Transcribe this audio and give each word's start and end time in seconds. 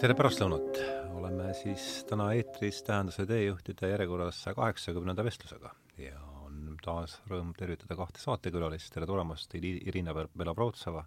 tere 0.00 0.14
pärastlõunat, 0.16 0.78
oleme 1.12 1.50
siis 1.52 1.82
täna 2.08 2.30
eetris 2.32 2.78
Tähenduse 2.86 3.26
teejuhtide 3.28 3.90
järjekorras 3.90 4.38
saja 4.40 4.56
kaheksakümnenda 4.56 5.24
vestlusega 5.26 5.74
ja 6.00 6.16
on 6.46 6.78
taas 6.80 7.18
rõõm 7.28 7.50
tervitada 7.58 7.98
kahte 7.98 8.22
saatekülalist, 8.22 8.88
tere 8.94 9.04
tulemast, 9.08 9.52
Irina 9.60 10.14
Belobrovtseva, 10.16 11.02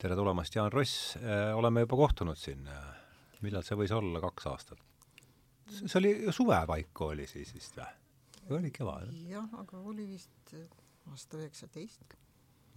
tere 0.00 0.16
tulemast, 0.16 0.56
Jaan 0.56 0.72
Ross, 0.72 1.18
äh, 1.20 1.50
oleme 1.52 1.84
juba 1.84 1.98
kohtunud 2.00 2.40
siin, 2.40 2.64
millal 3.44 3.66
see 3.68 3.76
võis 3.76 3.92
olla, 3.92 4.22
kaks 4.24 4.48
aastat? 4.48 4.80
see 5.70 5.98
oli 6.00 6.14
suve 6.32 6.56
paiku 6.66 7.12
oli 7.12 7.28
siis 7.28 7.52
vist 7.54 7.76
või? 7.76 7.90
või 8.48 8.62
oli 8.62 8.74
kevad? 8.80 9.12
jah, 9.28 9.50
aga 9.60 9.82
oli 9.92 10.08
vist 10.08 10.54
aasta 11.12 11.36
üheksateist 11.36 12.16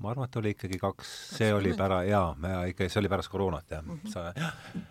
ma 0.04 0.12
arvan, 0.12 0.28
et 0.28 0.42
oli 0.42 0.52
ikkagi 0.58 0.82
kaks, 0.84 1.16
see 1.38 1.54
oli 1.56 1.72
pära-, 1.80 2.04
jaa, 2.10 2.34
ikka, 2.68 2.92
see 2.92 3.06
oli 3.06 3.14
pärast 3.16 3.32
koroonat, 3.32 3.72
jah 3.72 3.88
mm. 3.88 4.04
-hmm. 4.04 4.90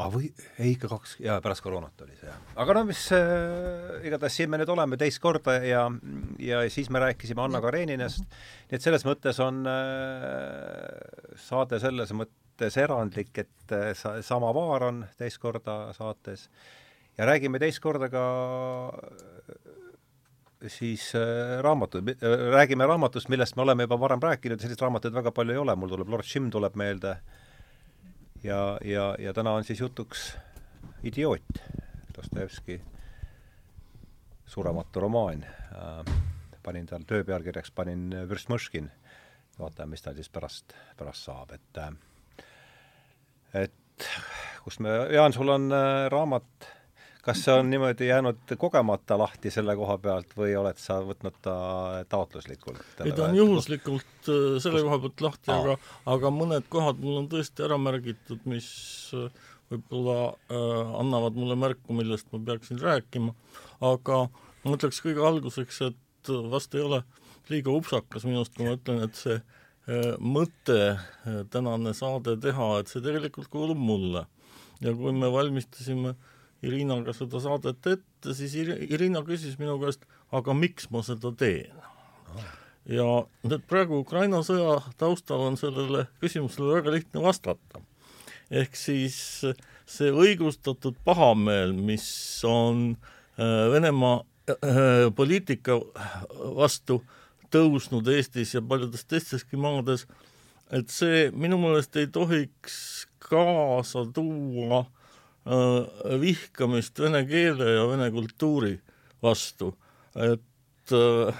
Ah, 0.00 0.10
või, 0.12 0.30
ei 0.58 0.74
ikka 0.74 0.90
kaks, 0.90 1.14
jaa, 1.24 1.38
pärast 1.44 1.64
koroonat 1.64 2.04
oli 2.04 2.16
see, 2.16 2.28
jah. 2.28 2.38
aga 2.62 2.76
no 2.78 2.84
mis 2.88 3.02
äh,, 3.16 4.00
igatahes 4.08 4.38
siin 4.38 4.50
me 4.52 4.60
nüüd 4.60 4.72
oleme 4.72 4.98
teist 5.00 5.20
korda 5.22 5.58
ja, 5.64 5.86
ja 6.42 6.62
siis 6.72 6.90
me 6.92 7.02
rääkisime 7.04 7.44
Anna 7.44 7.60
Kareninast, 7.64 8.24
nii 8.70 8.78
et 8.78 8.84
selles 8.84 9.04
mõttes 9.08 9.40
on 9.44 9.62
äh, 9.70 11.34
saade 11.40 11.80
selles 11.82 12.14
mõttes 12.16 12.78
erandlik, 12.80 13.32
et 13.44 13.76
äh, 13.76 13.90
sa, 13.98 14.16
sama 14.26 14.52
Vaar 14.56 14.88
on 14.90 15.04
teist 15.20 15.40
korda 15.42 15.82
saates. 15.96 16.48
Ja 17.18 17.26
räägime 17.28 17.60
teist 17.60 17.82
korda 17.84 18.08
ka 18.12 18.24
äh, 18.96 19.76
siis 20.72 21.10
äh, 21.18 21.58
raamatud 21.64 22.14
äh,, 22.14 22.48
räägime 22.56 22.88
raamatust, 22.88 23.28
millest 23.32 23.56
me 23.56 23.66
oleme 23.66 23.88
juba 23.88 24.00
varem 24.00 24.24
rääkinud, 24.24 24.60
selliseid 24.62 24.88
raamatuid 24.88 25.16
väga 25.16 25.32
palju 25.36 25.56
ei 25.56 25.62
ole, 25.62 25.76
mul 25.76 25.92
tuleb 25.92 26.16
Lord 26.16 26.34
Jim 26.34 26.50
tuleb 26.52 26.76
meelde. 26.80 27.16
äh,, 27.20 27.46
ja, 28.44 28.78
ja, 28.84 29.14
ja 29.18 29.32
täna 29.32 29.52
on 29.52 29.64
siis 29.64 29.80
jutuks 29.80 30.36
Idioot, 31.04 31.62
Dostojevski 32.16 32.80
surematu 34.46 35.00
romaan 35.00 35.44
äh,. 35.44 36.14
panin 36.62 36.86
tal 36.86 37.04
töö 37.08 37.24
pealkirjaks, 37.24 37.70
panin 37.70 38.10
Vürstmõškin, 38.28 38.90
vaatame, 39.58 39.94
mis 39.94 40.02
tal 40.02 40.14
siis 40.14 40.28
pärast, 40.28 40.74
pärast 40.96 41.24
saab, 41.24 41.54
et 41.56 41.78
äh, 41.78 41.92
et 43.54 44.08
kus 44.64 44.80
me, 44.80 44.92
Jaan, 45.14 45.32
sul 45.32 45.48
on 45.48 45.72
äh, 45.72 46.08
raamat 46.12 46.68
kas 47.30 47.44
see 47.44 47.54
on 47.54 47.70
niimoodi 47.70 48.08
jäänud 48.08 48.54
kogemata 48.58 49.18
lahti 49.18 49.50
selle 49.54 49.76
koha 49.78 49.96
pealt 50.02 50.32
või 50.38 50.54
oled 50.58 50.78
sa 50.82 50.98
võtnud 51.06 51.36
ta 51.44 51.54
taotluslikult? 52.10 52.82
ei, 53.04 53.12
ta 53.14 53.28
on 53.28 53.36
juhuslikult 53.38 54.30
äh, 54.32 54.56
selle 54.62 54.82
koha 54.86 54.98
pealt 55.04 55.24
lahti, 55.26 55.52
aga, 55.54 55.76
aga 56.10 56.32
mõned 56.34 56.66
kohad 56.72 56.98
mul 57.04 57.20
on 57.22 57.28
tõesti 57.30 57.66
ära 57.66 57.78
märgitud, 57.78 58.42
mis 58.50 58.70
äh, 59.14 59.28
võib-olla 59.70 60.16
äh, 60.32 60.90
annavad 61.02 61.38
mulle 61.38 61.58
märku, 61.60 61.94
millest 61.94 62.30
ma 62.34 62.42
peaksin 62.50 62.82
rääkima, 62.82 63.36
aga 63.92 64.24
ma 64.64 64.74
ütleks 64.76 64.98
kõige 65.04 65.22
alguseks, 65.30 65.80
et 65.90 66.34
vast 66.50 66.74
ei 66.74 66.82
ole 66.86 67.04
liiga 67.50 67.72
upsakas 67.74 68.26
minust, 68.26 68.56
kui 68.56 68.66
ma 68.66 68.74
ütlen, 68.78 69.04
et 69.06 69.22
see 69.22 69.38
äh, 69.38 70.10
mõte 70.18 70.80
äh, 70.96 71.40
tänane 71.54 71.94
saade 71.94 72.36
teha, 72.42 72.72
et 72.80 72.90
see 72.90 73.06
tegelikult 73.06 73.52
kuulub 73.54 73.78
mulle. 73.78 74.26
ja 74.80 74.92
kui 74.96 75.12
me 75.12 75.28
valmistasime 75.28 76.14
äh, 76.16 76.36
Irinaga 76.62 77.14
seda 77.16 77.40
saadet 77.40 77.86
ette, 77.88 78.34
siis 78.36 78.54
Irina 78.56 79.22
küsis 79.24 79.56
minu 79.60 79.78
käest, 79.80 80.04
aga 80.32 80.54
miks 80.56 80.90
ma 80.92 81.00
seda 81.06 81.32
teen 81.32 81.80
ja 82.88 83.06
nüüd 83.46 83.64
praegu 83.68 84.00
Ukraina 84.00 84.40
sõja 84.46 84.80
taustal 85.00 85.44
on 85.48 85.58
sellele 85.60 86.06
küsimusele 86.22 86.80
väga 86.80 86.94
lihtne 86.94 87.22
vastata. 87.22 87.82
ehk 88.50 88.74
siis 88.76 89.44
see 89.86 90.10
õigustatud 90.10 90.96
pahameel, 91.04 91.72
mis 91.72 92.06
on 92.44 92.96
äh, 93.38 93.70
Venemaa 93.70 94.24
äh, 94.50 95.10
poliitika 95.14 95.78
vastu 96.56 97.02
tõusnud 97.50 98.08
Eestis 98.10 98.54
ja 98.54 98.62
paljudes 98.62 99.04
teisteski 99.04 99.56
maades, 99.56 100.06
et 100.70 100.90
see 100.90 101.30
minu 101.30 101.58
meelest 101.58 101.96
ei 101.96 102.06
tohiks 102.06 103.06
kaasa 103.30 104.06
tuua 104.14 104.80
äh, 104.80 104.86
Äh, 104.86 104.99
vihkamist 106.20 106.98
vene 107.00 107.24
keele 107.26 107.74
ja 107.74 107.86
vene 107.88 108.10
kultuuri 108.14 108.76
vastu. 109.22 109.74
et 110.14 110.92
äh, 110.92 111.34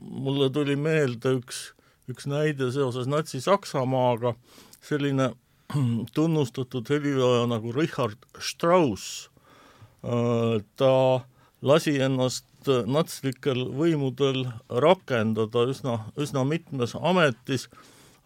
mulle 0.00 0.48
tuli 0.50 0.76
meelde 0.76 1.34
üks, 1.38 1.72
üks 2.08 2.26
näide 2.26 2.70
seoses 2.72 3.08
Natsi-Saksamaaga, 3.10 4.34
selline 4.80 5.34
tunnustatud 6.16 6.88
helilooja 6.88 7.46
nagu 7.50 7.72
Richard 7.76 8.16
Strauss, 8.40 9.28
äh, 10.04 10.64
ta 10.76 10.92
lasi 11.62 11.98
ennast 12.00 12.46
natslikel 12.68 13.68
võimudel 13.76 14.46
rakendada 14.68 15.62
üsna, 15.70 16.00
üsna 16.20 16.42
mitmes 16.44 16.92
ametis. 16.98 17.68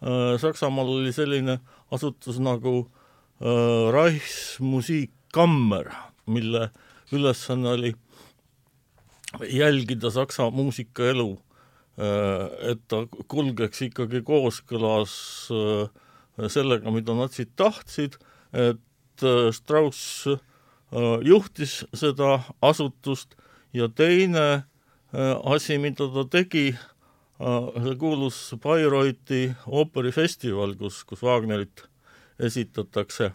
Saksamaal 0.03 0.89
oli 0.97 1.13
selline 1.15 1.59
asutus 1.93 2.39
nagu 2.43 2.73
äh, 2.81 2.87
Äh, 2.93 3.02
Reichsmusikkammer, 3.91 5.91
mille 6.25 6.69
ülesanne 7.11 7.69
oli 7.69 7.93
jälgida 9.49 10.11
Saksa 10.11 10.51
muusikaelu, 10.51 11.39
äh, 11.99 12.71
et 12.71 12.79
ta 12.87 13.07
kulgeks 13.27 13.81
ikkagi 13.89 14.21
kooskõlas 14.23 15.49
äh, 15.51 15.89
sellega, 16.47 16.91
mida 16.91 17.13
natsid 17.17 17.49
tahtsid, 17.59 18.15
et 18.53 18.79
Strauss 19.53 20.27
juhtis 21.25 21.85
seda 21.93 22.39
asutust. 22.61 23.35
Ja 23.73 23.87
teine 23.89 24.63
asi, 25.45 25.77
mida 25.77 26.07
ta 26.09 26.25
tegi, 26.29 26.75
see 27.37 27.95
kuulus 28.01 28.55
Bayreuthi 28.61 29.55
ooperifestival, 29.65 30.75
kus, 30.77 31.03
kus 31.05 31.21
Wagnerit 31.25 31.85
esitatakse, 32.39 33.31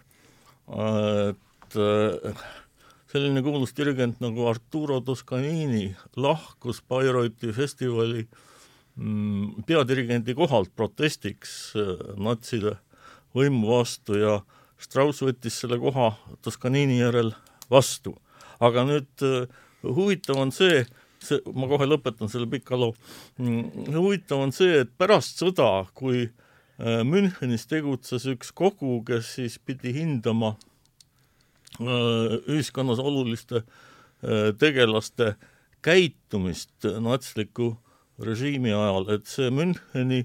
et 0.68 1.76
äh, 1.78 2.34
selline 3.08 3.42
kuulus 3.44 3.72
dirigent 3.76 4.20
nagu 4.20 4.48
Arturo 4.50 5.00
Toscanini 5.00 5.94
lahkus 6.16 6.82
Bayreuthi 6.88 7.52
festivali 7.56 8.26
mm, 8.96 9.64
peadirigendi 9.68 10.34
kohalt 10.36 10.74
protestiks 10.76 11.74
äh, 11.78 11.94
natside 12.20 12.76
võimu 13.36 13.70
vastu 13.72 14.18
ja 14.18 14.40
Strauss 14.78 15.24
võttis 15.24 15.56
selle 15.58 15.78
koha 15.80 16.12
Toscanini 16.42 17.00
järel 17.00 17.32
vastu. 17.70 18.16
aga 18.60 18.84
nüüd 18.84 19.24
äh, 19.24 19.46
huvitav 19.82 20.42
on 20.42 20.52
see, 20.52 20.82
see, 21.22 21.38
ma 21.54 21.70
kohe 21.70 21.86
lõpetan 21.86 22.28
selle 22.28 22.50
pika 22.50 22.76
loo, 22.76 22.92
mm, 23.38 23.94
huvitav 23.94 24.42
on 24.42 24.52
see, 24.52 24.82
et 24.82 24.92
pärast 24.98 25.40
sõda, 25.40 25.86
kui 25.94 26.26
äh, 26.26 26.47
Münchenis 26.78 27.66
tegutses 27.66 28.22
üks 28.30 28.52
kogu, 28.54 29.00
kes 29.02 29.32
siis 29.34 29.58
pidi 29.58 29.90
hindama 29.96 30.52
äh, 31.80 32.36
ühiskonnas 32.46 33.02
oluliste 33.02 33.64
äh, 33.64 34.52
tegelaste 34.58 35.32
käitumist 35.82 36.86
natsliku 37.02 37.72
režiimi 38.22 38.70
ajal, 38.70 39.08
et 39.14 39.26
see 39.30 39.50
Müncheni 39.50 40.24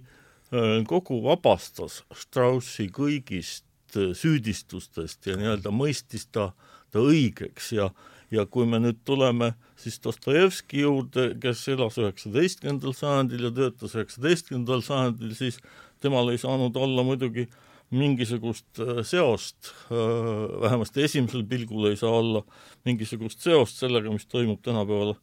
kogu 0.85 1.17
vabastas 1.23 2.03
Straussi 2.13 2.85
kõigist 2.93 3.65
süüdistustest 3.93 5.27
ja 5.27 5.37
nii-öelda 5.37 5.71
mõistis 5.73 6.27
ta, 6.31 6.51
ta 6.91 7.01
õigeks. 7.03 7.71
Ja, 7.77 7.89
ja 8.33 8.45
kui 8.49 8.65
me 8.69 8.79
nüüd 8.81 9.01
tuleme 9.05 9.53
siis 9.79 9.99
Dostojevski 10.03 10.83
juurde, 10.83 11.31
kes 11.41 11.67
elas 11.73 11.97
üheksateistkümnendal 12.01 12.95
sajandil 12.97 13.49
ja 13.49 13.53
töötas 13.53 13.95
üheksateistkümnendal 13.97 14.83
sajandil, 14.85 15.33
siis 15.37 15.59
temal 16.03 16.33
ei 16.33 16.41
saanud 16.41 16.75
olla 16.75 17.05
muidugi 17.07 17.47
mingisugust 17.93 18.81
äh, 18.81 19.01
seost, 19.07 19.71
äh, 19.91 20.61
vähemasti 20.61 21.03
esimesel 21.07 21.45
pilgul 21.47 21.89
ei 21.91 21.99
saa 21.99 22.11
olla 22.19 22.43
mingisugust 22.85 23.43
seost 23.45 23.79
sellega, 23.81 24.11
mis 24.11 24.27
toimub 24.27 24.61
tänapäeval 24.65 25.15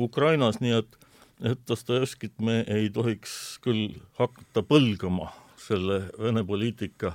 Ukrainas, 0.00 0.62
nii 0.64 0.78
et 0.80 0.98
et 1.44 1.60
Dostojevskit 1.68 2.40
me 2.42 2.64
ei 2.66 2.88
tohiks 2.90 3.32
küll 3.62 3.92
hakata 4.18 4.64
põlgama 4.66 5.28
selle 5.60 6.00
Vene 6.18 6.42
poliitika 6.46 7.12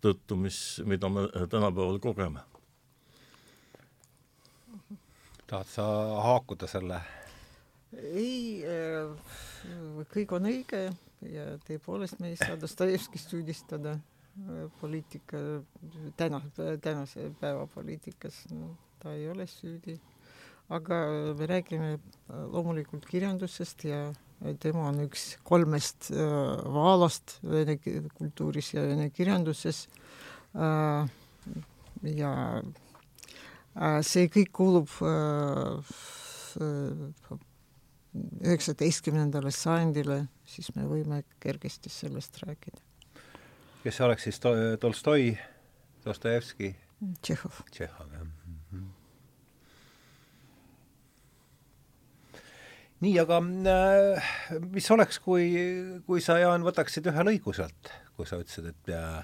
tõttu, 0.00 0.38
mis, 0.40 0.80
mida 0.84 1.10
me 1.12 1.26
tänapäeval 1.50 1.98
kogeme. 2.00 2.40
tahad 5.46 5.68
sa 5.70 5.84
haakuda 6.24 6.66
selle? 6.66 7.00
Ei, 8.00 8.64
äh, 8.66 10.04
kõik 10.12 10.34
on 10.36 10.48
õige 10.50 10.82
ja 11.26 11.46
tõepoolest 11.66 12.20
me 12.20 12.32
ei 12.32 12.38
saa 12.40 12.58
Dostojevskist 12.62 13.32
süüdistada 13.32 13.96
äh, 13.96 14.66
poliitika, 14.80 15.40
täna, 16.18 16.42
tänase 16.82 17.30
päeva 17.40 17.66
poliitikas, 17.72 18.44
no 18.52 18.74
ta 19.02 19.14
ei 19.16 19.28
ole 19.30 19.48
süüdi. 19.50 19.98
aga 20.68 20.96
me 21.38 21.46
räägime 21.46 21.92
äh, 21.94 22.00
loomulikult 22.52 23.06
kirjandusest 23.06 23.84
ja 23.84 24.12
tema 24.60 24.88
on 24.90 25.00
üks 25.06 25.36
kolmest 25.46 26.10
vaalast 26.12 27.38
vene 27.42 27.78
kultuuris 28.12 28.74
ja 28.74 28.82
vene 28.84 29.08
kirjanduses 29.10 29.86
ja 32.04 32.32
see 34.04 34.28
kõik 34.28 34.52
kuulub 34.52 34.92
üheksateistkümnendale 38.44 39.50
sajandile, 39.54 40.22
siis 40.48 40.72
me 40.76 40.86
võime 40.88 41.22
kergesti 41.42 41.92
sellest 41.92 42.38
rääkida. 42.42 42.80
kes 43.82 44.00
oleks 44.00 44.26
siis 44.26 44.40
to, 44.40 44.54
Tolstoi, 44.80 45.38
Dostojevski? 46.04 46.74
Tšehhov. 47.22 47.62
Tšehhov, 47.70 48.12
jah 48.12 48.24
mm. 48.24 48.32
-hmm. 48.72 48.86
nii, 53.00 53.18
aga 53.20 53.40
äh, 53.72 54.30
mis 54.70 54.90
oleks, 54.90 55.18
kui, 55.18 55.50
kui 56.06 56.20
sa, 56.20 56.38
Jaan, 56.38 56.64
võtaksid 56.64 57.06
ühe 57.10 57.26
lõigu 57.28 57.52
sealt, 57.56 57.92
kui 58.16 58.26
sa 58.26 58.40
ütlesid, 58.40 58.66
et 58.72 58.94
äh, 58.94 59.18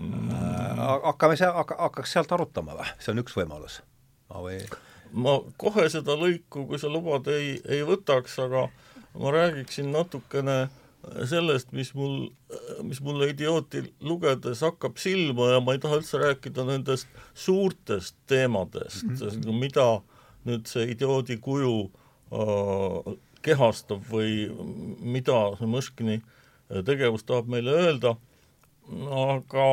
äh, 0.00 0.78
hakkame 1.02 1.36
seal, 1.36 1.52
hakkaks 1.56 2.12
sealt 2.12 2.32
arutama 2.32 2.78
või? 2.78 2.94
see 2.98 3.12
on 3.12 3.18
üks 3.24 3.36
võimalus. 3.36 3.82
või 4.28 4.62
ma 5.12 5.38
kohe 5.60 5.88
seda 5.92 6.16
lõiku, 6.18 6.66
kui 6.68 6.80
sa 6.80 6.90
lubad, 6.92 7.28
ei, 7.32 7.56
ei 7.68 7.82
võtaks, 7.86 8.38
aga 8.42 8.68
ma 9.18 9.32
räägiksin 9.34 9.90
natukene 9.92 10.68
sellest, 11.28 11.72
mis 11.74 11.90
mul, 11.98 12.30
mis 12.86 13.00
mulle 13.02 13.28
idiooti 13.32 13.82
lugedes 14.06 14.62
hakkab 14.62 15.00
silma 15.02 15.50
ja 15.52 15.60
ma 15.60 15.74
ei 15.74 15.82
taha 15.82 15.98
üldse 15.98 16.20
rääkida 16.22 16.64
nendest 16.68 17.10
suurtest 17.34 18.14
teemadest 18.30 19.04
mm, 19.08 19.16
-hmm. 19.16 19.58
mida 19.58 19.86
nüüd 20.46 20.66
see 20.70 20.86
idioodi 20.94 21.38
kuju 21.42 21.90
äh, 22.32 23.14
kehastab 23.42 24.06
või 24.10 24.46
mida 25.00 25.40
see 25.58 25.68
Mõškini 25.70 26.20
tegevus 26.86 27.26
tahab 27.28 27.50
meile 27.52 27.74
öelda, 27.76 28.14
aga 29.12 29.66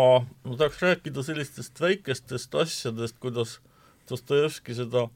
ma 0.44 0.58
tahaks 0.58 0.82
rääkida 0.84 1.24
sellistest 1.24 1.82
väikestest 1.82 2.56
asjadest, 2.56 3.20
kuidas 3.20 3.60
Dostojevski 4.10 4.76
seda 4.78 5.08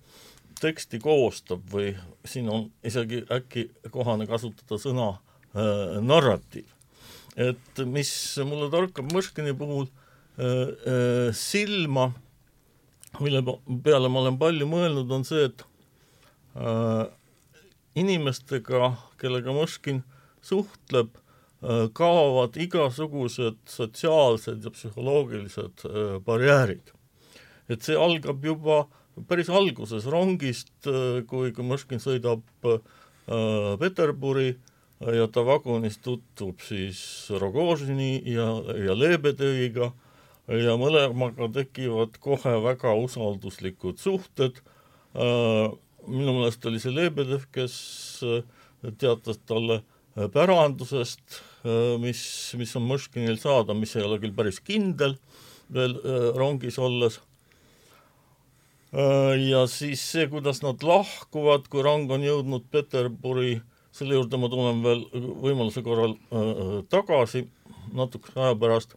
teksti 0.62 1.00
koostab 1.04 1.66
või 1.72 1.94
siin 2.25 2.50
on 2.51 2.68
isegi 2.86 3.24
äkki 3.34 3.68
kohane 3.92 4.28
kasutada 4.30 4.80
sõna 4.81 5.10
äh, 5.13 6.00
narratiiv. 6.01 6.69
et 7.36 7.81
mis 7.90 8.12
mulle 8.45 8.69
torkab 8.69 9.10
Mõškini 9.12 9.56
puhul 9.57 9.88
äh, 9.88 10.45
äh, 10.45 11.34
silma, 11.34 12.12
mille 13.19 13.42
peale 13.84 14.10
ma 14.10 14.22
olen 14.22 14.38
palju 14.38 14.69
mõelnud, 14.69 15.12
on 15.12 15.25
see, 15.25 15.50
et 15.50 15.66
äh, 16.56 17.10
inimestega, 17.95 18.94
kellega 19.22 19.54
Mõškin 19.54 20.04
suhtleb 20.44 21.13
äh,, 21.16 21.88
kaovad 21.95 22.57
igasugused 22.62 23.62
sotsiaalsed 23.69 24.66
ja 24.66 24.74
psühholoogilised 24.74 25.86
äh, 25.90 26.19
barjäärid 26.25 26.94
et 27.71 27.86
see 27.86 27.95
algab 27.95 28.44
juba 28.44 28.83
päris 29.30 29.50
alguses 29.54 30.07
rongist, 30.10 30.74
äh, 30.89 31.21
kui, 31.30 31.51
kui 31.54 31.65
Mõškin 31.65 32.01
sõidab 32.01 32.44
äh, 32.68 32.80
Peterburi 33.80 34.56
ja 35.13 35.27
ta 35.31 35.44
vagunis 35.45 35.98
tutvub 36.04 36.62
siis 36.63 37.00
Rogožini 37.39 38.21
ja, 38.30 38.48
ja 38.86 38.95
Lebedõiga 38.95 39.92
ja 40.48 40.75
mõlemaga 40.80 41.50
tekivad 41.56 42.18
kohe 42.24 42.56
väga 42.63 42.94
usalduslikud 43.00 44.00
suhted 44.00 44.59
äh,. 45.16 45.71
minu 46.04 46.33
meelest 46.36 46.66
oli 46.68 46.81
see 46.83 46.92
Lebedev, 46.92 47.48
kes 47.51 47.75
äh, 48.27 48.44
teatas 49.00 49.39
talle 49.48 49.83
pärandusest, 50.13 51.42
äh, 51.63 51.95
mis, 52.00 52.24
mis 52.59 52.75
on 52.75 52.88
Mõškinil 52.89 53.39
saada, 53.39 53.75
mis 53.77 53.95
ei 53.95 54.04
ole 54.04 54.19
küll 54.19 54.36
päris 54.36 54.59
kindel 54.59 55.16
veel 55.74 55.95
rongis 56.36 56.75
olles 56.77 57.21
Äh, 57.24 57.32
ja 58.94 59.63
siis 59.68 60.01
see, 60.12 60.28
kuidas 60.30 60.62
nad 60.62 60.84
lahkuvad, 60.86 61.68
kui 61.72 61.81
rong 61.86 62.12
on 62.13 62.24
jõudnud 62.25 62.68
Peterburi, 62.72 63.57
selle 63.94 64.18
juurde 64.18 64.38
ma 64.38 64.50
tulen 64.51 64.84
veel 64.86 65.04
võimaluse 65.42 65.81
korral 65.86 66.16
äh, 66.30 66.81
tagasi 66.94 67.48
natukese 67.94 68.40
aja 68.40 68.56
pärast, 68.57 68.95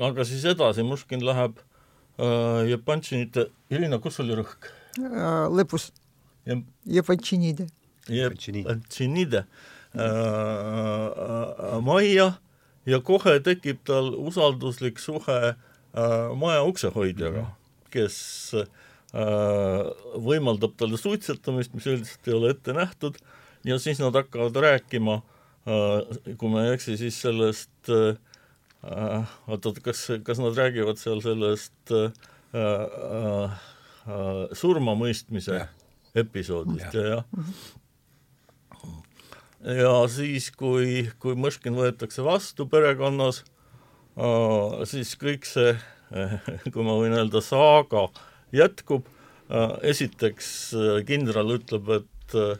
aga 0.00 0.24
siis 0.28 0.44
edasi, 0.48 0.84
Muškin 0.86 1.24
läheb 1.24 1.60
äh, 1.60 2.64
Jepantšinite, 2.72 3.48
Irina, 3.72 4.00
kus 4.00 4.20
oli 4.24 4.36
rõhk 4.40 4.70
äh,? 5.00 5.46
lõpus 5.52 5.90
Jep.. 6.48 6.64
Jepantšinide. 6.88 7.68
Jepantšinide 8.08 9.44
äh, 9.44 10.02
äh, 10.02 11.78
majja 11.84 12.32
ja 12.88 13.04
kohe 13.04 13.38
tekib 13.44 13.84
tal 13.84 14.14
usalduslik 14.16 15.00
suhe 15.00 15.40
äh, 15.52 16.28
maja 16.36 16.64
uksehoidjaga, 16.64 17.50
kes 17.92 18.20
äh, 18.56 18.68
Äh, 18.68 18.87
võimaldab 19.12 20.74
talle 20.76 20.98
suitsetamist, 21.00 21.72
mis 21.74 21.86
üldiselt 21.88 22.28
ei 22.28 22.34
ole 22.36 22.50
ette 22.52 22.74
nähtud, 22.76 23.16
ja 23.64 23.78
siis 23.80 24.00
nad 24.02 24.16
hakkavad 24.16 24.56
rääkima, 24.56 25.20
äh, 25.68 26.34
kui 26.36 26.52
ma 26.52 26.66
ei 26.66 26.74
eksi, 26.76 26.98
siis 27.00 27.20
sellest 27.24 27.92
äh, 27.92 28.18
oot-oot, 29.48 29.80
kas, 29.84 30.04
kas 30.26 30.42
nad 30.42 30.56
räägivad 30.58 31.00
seal 31.00 31.22
sellest 31.24 31.94
äh, 31.94 32.12
äh, 32.54 33.58
surmamõistmise 34.56 35.58
ja. 35.58 35.66
episoodist 36.16 36.94
ja, 36.96 37.18
jah. 37.18 37.24
ja 39.82 39.92
siis, 40.12 40.50
kui, 40.52 41.08
kui 41.20 41.36
Mõškin 41.36 41.76
võetakse 41.76 42.24
vastu 42.24 42.68
perekonnas, 42.70 43.42
siis 44.88 45.12
kõik 45.20 45.44
see, 45.46 45.74
kui 46.72 46.86
ma 46.86 46.96
võin 46.96 47.18
öelda, 47.18 47.42
saaga 47.44 48.06
äh, 48.08 48.24
jätkub, 48.52 49.08
äh, 49.50 49.76
esiteks 49.92 50.48
äh, 50.74 51.04
kindral 51.08 51.56
ütleb, 51.58 51.88
et 52.00 52.38
äh, 52.38 52.56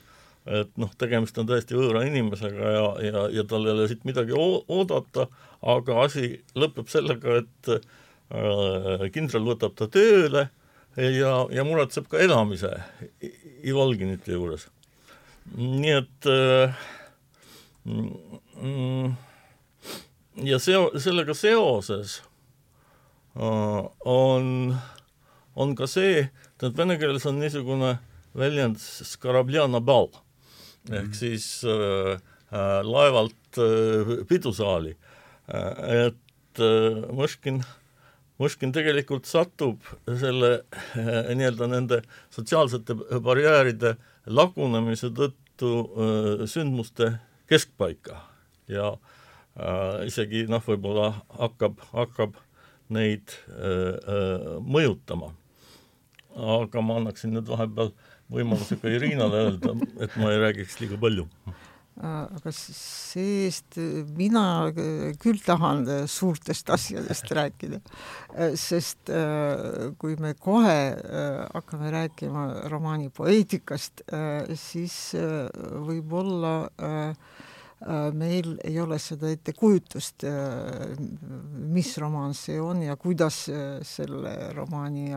et 0.48 0.70
noh, 0.80 0.90
tegemist 1.00 1.36
on 1.40 1.48
täiesti 1.48 1.76
võõra 1.76 2.04
inimesega 2.08 2.72
ja, 2.72 2.84
ja, 3.04 3.24
ja 3.36 3.44
tal 3.48 3.66
ei 3.66 3.74
ole 3.74 3.88
siit 3.90 4.06
midagi 4.08 4.32
oodata, 4.36 5.26
aga 5.60 5.98
asi 6.06 6.38
lõpeb 6.56 6.88
sellega, 6.88 7.42
et 7.42 7.72
äh, 7.74 9.04
kindral 9.12 9.44
võtab 9.50 9.76
ta 9.78 9.90
tööle 9.92 10.48
ja, 10.96 11.32
ja 11.52 11.66
muretseb 11.68 12.08
ka 12.10 12.20
elamise 12.24 12.72
Ivolginite 13.66 14.32
juures. 14.32 14.68
nii 15.56 15.94
et 15.98 16.28
äh, 16.32 16.86
mm, 17.84 19.16
ja 20.48 20.60
seo-, 20.62 20.92
sellega 21.00 21.36
seoses 21.36 22.20
äh, 23.36 23.82
on 24.04 24.54
äh, 24.72 24.97
on 25.58 25.74
ka 25.78 25.88
see, 25.90 26.28
et 26.62 26.78
vene 26.78 26.96
keeles 27.00 27.26
on 27.26 27.40
niisugune 27.42 27.96
väljend 28.38 28.78
skarabljanna 28.80 29.80
bal 29.80 30.10
ehk 30.88 31.10
-hmm. 31.10 31.14
siis 31.14 31.64
äh, 31.64 32.20
äh, 32.52 32.84
laevalt 32.84 33.58
äh, 33.58 34.26
pidusaali 34.28 34.96
äh,. 35.54 36.06
et 36.06 36.60
äh, 36.60 37.10
Mõškin, 37.12 37.62
Mõškin 38.38 38.72
tegelikult 38.72 39.26
satub 39.26 39.82
selle 40.06 40.62
äh, 40.96 41.34
nii-öelda 41.34 41.66
nende 41.66 42.02
sotsiaalsete 42.30 42.94
barjääride 43.20 43.96
lagunemise 44.26 45.10
tõttu 45.10 45.72
äh, 45.84 46.46
sündmuste 46.46 47.18
keskpaika 47.48 48.22
ja 48.68 48.92
äh, 48.92 50.06
isegi 50.06 50.46
noh, 50.48 50.62
võib-olla 50.62 51.12
hakkab, 51.38 51.80
hakkab 51.92 52.36
neid 52.88 53.34
äh, 53.48 53.96
äh, 53.96 54.56
mõjutama 54.64 55.32
aga 56.36 56.82
ma 56.84 56.98
annaksin 57.00 57.32
nüüd 57.36 57.48
vahepeal 57.48 57.94
võimaluse 58.32 58.76
ka 58.80 58.92
Irinale 58.92 59.46
öelda, 59.46 59.74
et 60.04 60.14
ma 60.20 60.32
ei 60.32 60.42
räägiks 60.44 60.78
liiga 60.82 61.00
palju. 61.00 61.28
Aga 61.98 62.52
see-eest 62.54 63.74
mina 64.14 64.70
küll 65.18 65.40
tahan 65.42 65.82
suurtest 66.06 66.70
asjadest 66.70 67.32
rääkida, 67.34 67.80
sest 68.54 69.10
äh, 69.10 69.88
kui 69.98 70.14
me 70.22 70.36
kohe 70.38 70.76
äh, 70.94 71.40
hakkame 71.56 71.90
rääkima 71.96 72.44
romaani 72.70 73.10
poeetikast, 73.10 74.04
äh, 74.14 74.46
siis 74.54 75.10
võib-olla 75.88 76.54
äh, 76.78 77.34
meil 78.12 78.56
ei 78.66 78.80
ole 78.82 78.98
seda 78.98 79.30
ettekujutust, 79.30 80.24
äh, 80.26 80.96
mis 81.70 81.92
romaan 82.02 82.34
see 82.34 82.58
on 82.60 82.82
ja 82.82 82.96
kuidas 82.98 83.44
äh, 83.48 83.78
selle 83.86 84.32
romaani 84.56 85.12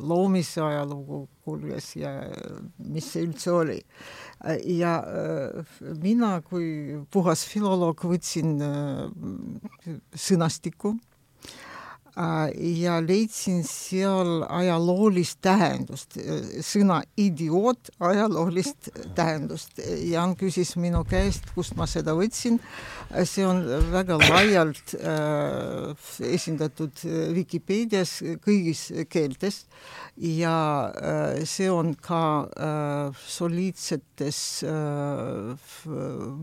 loomise 0.00 0.62
ajalugu 0.64 1.26
kulges 1.44 1.92
ja 2.00 2.14
mis 2.78 3.10
see 3.12 3.26
üldse 3.26 3.52
oli. 3.52 3.80
ja 4.66 4.96
mina 6.02 6.40
kui 6.42 6.96
puhas 7.12 7.44
filoloog 7.46 8.02
võtsin 8.08 8.56
sõnastiku 10.14 10.96
Äh, 10.96 11.15
ja 12.16 12.96
leidsin 13.04 13.60
seal 13.68 14.40
ajaloolist 14.48 15.38
tähendust, 15.44 16.16
sõna 16.64 17.02
idioot 17.20 17.90
ajaloolist 18.00 18.88
tähendust. 19.16 19.76
Jan 20.08 20.32
küsis 20.40 20.74
minu 20.80 21.02
käest, 21.08 21.50
kust 21.54 21.76
ma 21.76 21.86
seda 21.90 22.14
võtsin. 22.16 22.58
see 23.24 23.44
on 23.46 23.60
väga 23.92 24.16
laialt 24.18 24.94
äh, 24.96 25.92
esindatud 26.26 27.04
Vikipeedias 27.34 28.22
kõigis 28.42 28.88
keeltes 29.08 29.66
ja 30.16 30.88
äh, 30.88 31.44
see 31.44 31.68
on 31.70 31.94
ka 31.94 32.48
äh, 32.48 33.20
soliidsetes 33.28 34.64
äh, 34.64 35.68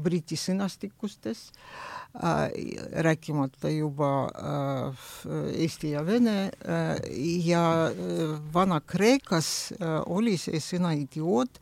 briti 0.06 0.38
sõnastikustes 0.38 1.50
äh, 1.50 1.94
Äh, 2.03 2.03
rääkimata 2.14 3.70
juba 3.70 4.30
äh, 4.30 5.06
eesti 5.58 5.92
ja 5.92 6.06
vene 6.06 6.52
äh, 6.62 7.00
ja 7.46 7.90
Vana-Kreekas 8.54 9.74
oli 10.06 10.38
see 10.38 10.62
sõna 10.62 10.94
idioot, 10.94 11.58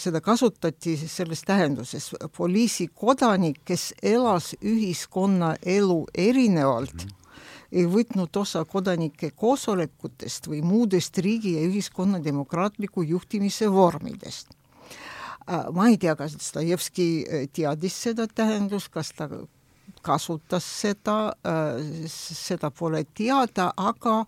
seda 0.00 0.22
kasutati 0.24 0.96
selles 0.96 1.44
tähenduses, 1.44 2.08
poliisikodanik, 2.36 3.60
kes 3.68 3.92
elas 4.02 4.54
ühiskonnaelu 4.64 5.98
erinevalt 6.14 6.94
mm, 6.94 7.10
-hmm. 7.10 7.36
ei 7.72 7.84
võtnud 7.86 8.40
osa 8.40 8.64
kodanike 8.64 9.30
koosolekutest 9.36 10.48
või 10.48 10.62
muudest 10.64 11.18
riigi 11.18 11.54
ja 11.60 11.68
ühiskonna 11.68 12.24
demokraatliku 12.24 13.02
juhtimise 13.02 13.72
vormidest 13.72 14.56
ma 15.46 15.88
ei 15.88 15.98
tea, 15.98 16.14
kas 16.16 16.36
Dostojevski 16.38 17.06
äh, 17.22 17.48
teadis 17.52 17.96
seda 18.04 18.26
tähendust, 18.28 18.92
kas 18.94 19.12
ta 19.16 19.28
kasutas 20.02 20.64
seda, 20.64 21.34
äh, 21.46 22.06
seda 22.08 22.70
pole 22.74 23.04
teada, 23.16 23.70
aga 23.76 24.22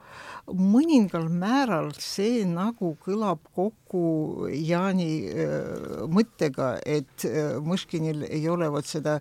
mõningal 0.48 1.28
määral 1.28 1.92
see 1.98 2.44
nagu 2.48 2.94
kõlab 3.04 3.42
kokku 3.56 4.48
Jaani 4.54 5.10
äh, 5.28 6.04
mõttega, 6.10 6.74
et 6.86 7.26
Mõškinil 7.64 8.26
ei 8.28 8.48
ole 8.50 8.68
vot 8.72 8.86
seda 8.86 9.18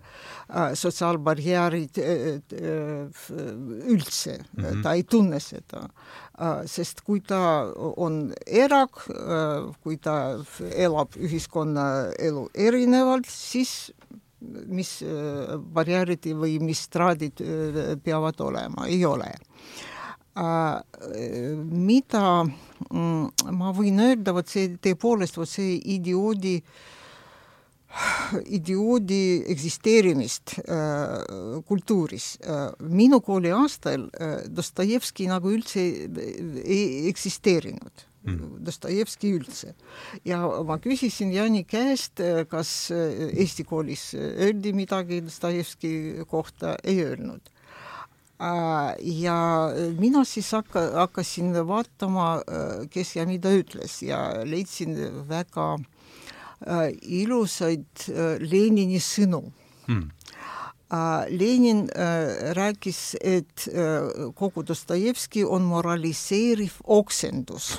sotsiaalbarjääri 0.76 1.84
üldse 3.94 4.38
mm, 4.38 4.64
-hmm. 4.64 4.82
ta 4.82 4.94
ei 4.94 5.02
tunne 5.08 5.40
seda 5.40 5.88
Äh, 6.34 6.64
sest 6.66 7.04
kui 7.06 7.20
ta 7.22 7.70
on 8.02 8.32
erak, 8.42 9.04
äh, 9.06 9.68
kui 9.84 10.00
ta 10.02 10.42
elab 10.74 11.14
ühiskonnaelu 11.14 12.48
erinevalt, 12.58 13.30
siis 13.30 13.92
mis 14.66 14.96
äh, 15.02 15.54
barjäärid 15.58 16.30
või 16.38 16.58
mis 16.62 16.84
straadid 16.88 17.42
peavad 18.04 18.40
olema, 18.40 18.88
ei 18.88 19.04
ole. 19.06 19.30
mida 21.70 22.42
mm, 22.42 23.52
ma 23.54 23.70
võin 23.70 24.00
öelda, 24.02 24.32
vot 24.34 24.48
see 24.50 24.72
tõepoolest, 24.82 25.36
vot 25.38 25.48
see 25.48 25.76
idioodi 25.94 26.56
äh, 26.58 26.94
idioodi 28.58 29.44
eksisteerimist 29.52 30.56
äh, 30.58 31.62
kultuuris 31.66 32.38
äh,. 32.42 32.72
minu 32.80 33.20
kooli 33.20 33.52
aastal 33.54 34.08
äh, 34.08 34.42
Dostojevski 34.56 35.28
nagu 35.30 35.52
üldse 35.54 35.84
ei 36.64 37.08
eksisteerinud. 37.10 38.06
Dostojevski 38.24 39.34
üldse. 39.36 39.74
ja 40.24 40.38
ma 40.64 40.78
küsisin 40.80 41.32
Jani 41.32 41.64
käest, 41.64 42.20
äh, 42.20 42.46
kas 42.48 42.90
äh, 42.90 43.28
Eesti 43.36 43.64
koolis 43.64 44.14
öeldi 44.14 44.72
midagi 44.72 45.20
Dostojevski 45.26 46.24
kohta, 46.30 46.76
ei 46.84 47.04
öelnud 47.04 47.50
äh, 48.40 48.94
ja 49.00 49.36
mina 49.98 50.24
siis 50.24 50.52
hakka, 50.52 50.86
hakkasin 50.94 51.52
vaatama, 51.68 52.40
kes 52.90 53.16
ja 53.16 53.26
mida 53.26 53.52
ütles 53.52 54.00
ja 54.02 54.44
leidsin 54.44 54.96
väga 55.28 55.76
ilusaid 57.02 58.08
Lenini 58.40 59.00
sõnu 59.04 59.42
hmm. 59.86 60.08
Lenin 61.28 61.88
rääkis, 62.52 63.16
et 63.20 63.68
kogu 64.34 64.62
Dostojevski 64.66 65.44
on 65.44 65.62
moraliseeriv 65.62 66.76
oksendus 66.84 67.72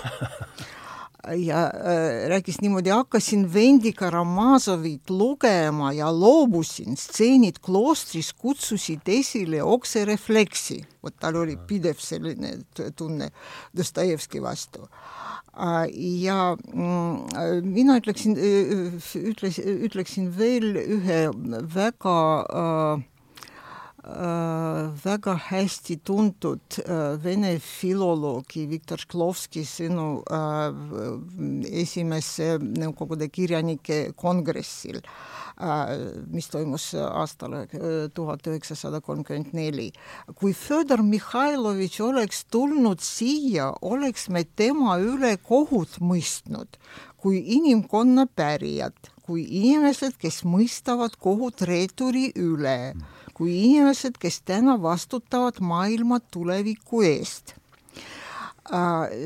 ja 1.33 1.63
äh, 1.65 2.27
rääkis 2.27 2.61
niimoodi, 2.61 2.89
hakkasin 2.89 3.53
vendi 3.53 3.93
Karamazovit 3.93 5.09
lugema 5.09 5.91
ja 5.93 6.19
loobusin, 6.19 6.97
stseenid 6.97 7.55
kloostris 7.65 8.33
kutsusid 8.33 9.07
esile 9.07 9.63
okserefleksi, 9.63 10.81
vot 11.03 11.15
tal 11.19 11.35
oli 11.35 11.57
pidev 11.57 11.97
selline 11.99 12.57
tunne 12.95 13.31
Dostojevski 13.77 14.41
vastu 14.41 14.89
ja 15.55 16.55
mm, 16.73 17.63
mina 17.63 17.97
ütleksin, 18.01 18.35
ütles, 18.35 19.59
ütleksin 19.59 20.31
veel 20.37 20.75
ühe 20.75 21.19
väga 21.75 22.19
äh, 22.45 23.03
väga 25.05 25.33
hästi 25.47 25.97
tuntud 26.05 26.77
vene 27.23 27.55
filoloogi 27.59 28.67
Viktor 28.69 29.01
Šklovski 29.01 29.63
sõnu 29.65 30.21
esimese 31.73 32.59
Nõukogude 32.61 33.31
kirjanike 33.33 34.11
kongressil 34.19 35.01
mis 36.31 36.49
toimus 36.51 36.89
aastal 36.99 37.53
tuhat 38.13 38.47
üheksasada 38.47 39.01
kolmkümmend 39.01 39.53
neli. 39.55 39.91
kui 40.35 40.53
Fjodor 40.53 41.03
Mihhailovitš 41.03 42.01
oleks 42.01 42.45
tulnud 42.51 42.99
siia, 42.99 43.71
oleks 43.81 44.29
me 44.29 44.43
tema 44.43 44.97
üle 44.99 45.37
kohut 45.37 45.99
mõistnud. 46.01 46.79
Kui 47.17 47.39
inimkonna 47.55 48.27
pärijad, 48.27 48.97
kui 49.25 49.45
inimesed, 49.49 50.19
kes 50.21 50.43
mõistavad 50.45 51.15
kohut 51.17 51.61
reeturi 51.65 52.29
üle, 52.37 52.93
kui 53.33 53.55
inimesed, 53.63 54.19
kes 54.21 54.41
täna 54.45 54.75
vastutavad 54.81 55.57
maailma 55.59 56.19
tuleviku 56.19 57.01
eest. 57.07 57.55
Äh, 57.55 57.64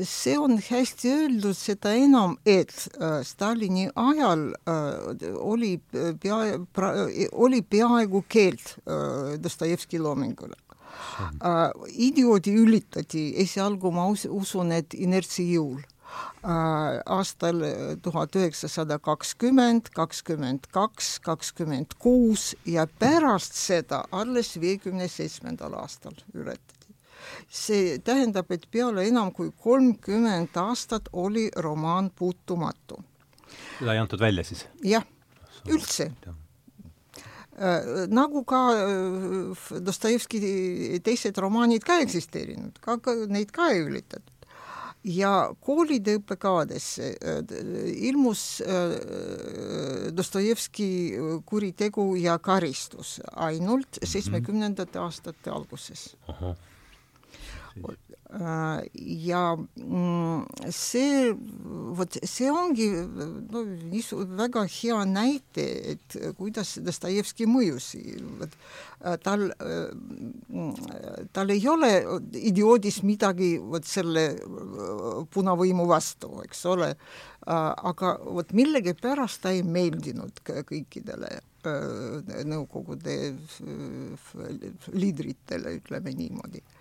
see 0.04 0.38
on 0.38 0.58
hästi 0.60 1.12
öeldud, 1.14 1.56
seda 1.56 1.92
enam, 1.96 2.36
et 2.46 2.72
äh, 3.00 3.20
Stalini 3.24 3.88
ajal 3.96 4.50
äh, 4.68 5.36
oli 5.40 5.78
pea, 6.20 6.40
oli 7.32 7.62
peaaegu 7.62 8.24
keeld 8.28 8.74
Dostojevski 9.42 9.98
loomingule. 9.98 10.56
idioodi 11.88 12.52
ülitati 12.52 13.32
esialgu, 13.40 13.90
ma 13.90 14.04
usun, 14.10 14.72
et 14.72 14.94
inertsi 14.94 15.46
jõul 15.54 15.80
aastal 16.42 17.62
tuhat 18.02 18.36
üheksasada 18.36 18.98
kakskümmend, 18.98 19.92
kakskümmend 19.94 20.66
kaks, 20.74 21.20
kakskümmend 21.24 21.94
kuus 21.98 22.50
ja 22.66 22.86
pärast 22.98 23.54
seda 23.54 24.02
alles 24.12 24.56
viiekümne 24.60 25.08
seitsmendal 25.08 25.78
aastal 25.78 26.18
ületati 26.34 26.79
see 27.48 27.98
tähendab, 28.04 28.50
et 28.50 28.66
peale 28.70 29.06
enam 29.08 29.32
kui 29.32 29.52
kolmkümmend 29.62 30.56
aastat 30.56 31.08
oli 31.12 31.50
romaan 31.56 32.10
puutumatu. 32.10 33.02
seda 33.78 33.92
ei 33.94 33.98
antud 33.98 34.20
välja 34.20 34.44
siis? 34.44 34.66
jah, 34.84 35.06
üldse 35.68 36.10
äh, 37.60 38.06
nagu 38.08 38.44
ka 38.48 38.60
äh, 38.74 39.70
Dostojevski 39.84 41.00
teised 41.04 41.38
romaanid 41.38 41.84
ka 41.84 42.00
eksisteerinud, 42.04 42.78
ka, 42.80 42.98
ka 43.02 43.16
neid 43.28 43.52
ka 43.52 43.70
ei 43.74 43.82
ülitatud. 43.86 44.36
ja 45.04 45.54
koolide 45.64 46.18
õppekavadesse 46.18 47.06
äh, 47.16 47.38
ilmus 48.10 48.62
Dostojevski 50.16 50.88
kuritegu 51.48 52.14
ja 52.20 52.38
karistus 52.38 53.20
ainult 53.32 53.96
mhm. 53.96 54.12
seitsmekümnendate 54.12 54.98
aastate 55.00 55.50
alguses. 55.50 56.16
Äh, 58.30 58.82
ja 59.26 59.56
see, 60.70 61.32
vot 61.98 62.14
see 62.22 62.50
ongi 62.54 62.86
no 63.50 63.64
niisugune 63.66 64.38
väga 64.38 64.62
hea 64.70 65.00
näite, 65.08 65.64
et 65.96 66.16
kuidas 66.38 66.76
Dostojevski 66.86 67.48
mõjus, 67.50 67.88
äh, 67.98 69.16
tal, 69.24 69.48
äh, 69.50 71.26
tal 71.34 71.50
ei 71.50 71.66
ole 71.74 71.90
idioodis 72.38 73.02
midagi 73.02 73.56
vot 73.58 73.88
selle 73.88 74.28
punavõimu 75.34 75.90
vastu, 75.90 76.36
eks 76.46 76.64
ole, 76.70 76.94
aga 77.50 78.14
vot 78.22 78.54
millegipärast 78.54 79.42
ta 79.42 79.54
ei 79.56 79.64
meeldinud 79.66 80.44
kõikidele 80.46 81.40
Nõukogude 81.60 83.14
liidritele, 84.96 85.74
ütleme 85.76 86.14
niimoodi 86.16 86.62
äh,. 86.62 86.79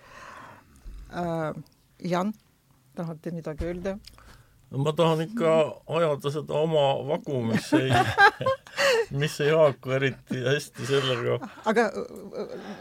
Jan, 1.99 2.33
tahate 2.95 3.31
midagi 3.31 3.65
öelda? 3.65 3.97
ma 4.69 4.91
tahan 4.93 5.21
ikka 5.25 5.51
ajada 5.87 6.31
seda 6.31 6.53
oma 6.53 7.01
vagu, 7.07 7.41
mis 7.41 7.71
ei 7.73 7.89
mis 9.21 9.39
ei 9.41 9.49
haaku 9.49 9.95
eriti 9.97 10.43
hästi 10.45 10.85
sellega. 10.85 11.39
aga 11.71 11.87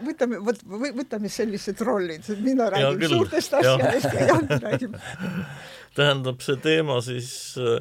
võtame, 0.04 0.40
vot 0.44 0.60
võtame 0.98 1.32
sellised 1.32 1.80
rollid, 1.88 2.28
mina 2.44 2.68
räägin 2.74 3.00
küll, 3.00 3.14
suurtest 3.16 3.56
asjadest 3.60 4.12
ja 4.12 4.28
Jan 4.32 4.52
räägib 4.66 4.98
tähendab, 5.96 6.44
see 6.44 6.60
teema 6.62 7.00
siis 7.04 7.30
äh, 7.56 7.80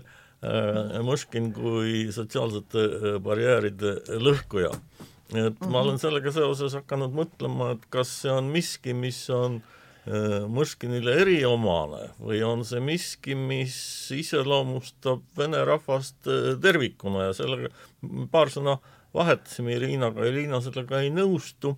Mõškin 1.04 1.52
kui 1.52 2.08
sotsiaalsete 2.14 2.84
äh, 2.88 3.16
barjääride 3.24 3.98
lõhkuja. 4.24 4.72
et 4.72 5.36
mm 5.36 5.48
-hmm. 5.50 5.72
ma 5.72 5.82
olen 5.82 6.00
sellega 6.00 6.32
seoses 6.32 6.74
hakanud 6.80 7.12
mõtlema, 7.12 7.74
et 7.76 7.90
kas 7.90 8.22
see 8.22 8.32
on 8.32 8.46
miski, 8.54 8.94
mis 8.94 9.30
on 9.30 9.56
äh, 9.56 9.62
Äh, 9.62 9.87
Mõškinile 10.08 11.18
eriomane 11.20 12.12
või 12.24 12.40
on 12.46 12.62
see 12.68 12.80
miski, 12.80 13.36
mis 13.36 13.76
iseloomustab 14.16 15.26
vene 15.36 15.64
rahvast 15.68 16.30
äh, 16.32 16.54
tervikuna? 16.64 17.26
Ja 17.28 17.34
sellega 17.36 17.72
paar 18.32 18.52
sõna 18.54 18.78
vahetasime 19.18 19.76
Irinaga, 19.76 20.24
Irina 20.30 20.62
sellega 20.64 21.02
ei 21.04 21.12
nõustu, 21.12 21.74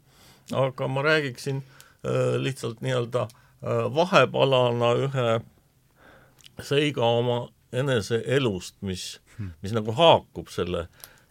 aga 0.53 0.89
ma 0.91 1.05
räägiksin 1.07 1.63
äh, 1.63 2.37
lihtsalt 2.41 2.83
nii-öelda 2.85 3.27
vahepalana 3.91 4.93
ühe 4.95 5.31
seiga 6.63 7.03
oma 7.03 7.39
enese 7.75 8.21
elust, 8.27 8.77
mis, 8.85 9.17
mis 9.63 9.73
nagu 9.75 9.91
haakub 9.97 10.47
selle, 10.53 10.85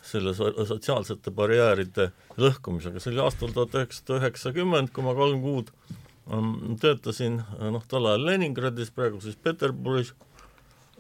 selle 0.05 0.35
sotsiaalsete 0.37 1.33
barjääride 1.35 2.11
lõhkumisega, 2.37 3.01
see 3.01 3.15
oli 3.15 3.25
aastal 3.25 3.55
tuhat 3.55 3.79
üheksasada 3.79 4.21
üheksakümmend, 4.21 4.93
kui 4.93 5.07
ma 5.07 5.17
kolm 5.17 5.41
kuud 5.45 5.73
töötasin 6.81 7.41
noh, 7.73 7.85
tol 7.89 8.09
ajal 8.11 8.27
Leningradis, 8.27 8.91
praegu 8.93 9.21
siis 9.25 9.37
Peterburis, 9.41 10.13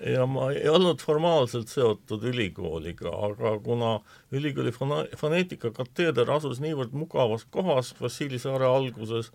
ja 0.06 0.26
ma 0.30 0.50
ei 0.54 0.68
olnud 0.70 1.02
formaalselt 1.02 1.70
seotud 1.72 2.22
ülikooliga, 2.30 3.10
aga 3.10 3.56
kuna 3.64 3.98
ülikooli 4.34 4.72
fona-, 4.74 5.04
foneetikakateeder 5.18 6.30
asus 6.36 6.62
niivõrd 6.62 6.94
mugavas 6.96 7.44
kohas 7.50 7.92
Vassili 8.00 8.38
saare 8.38 8.68
alguses 8.68 9.32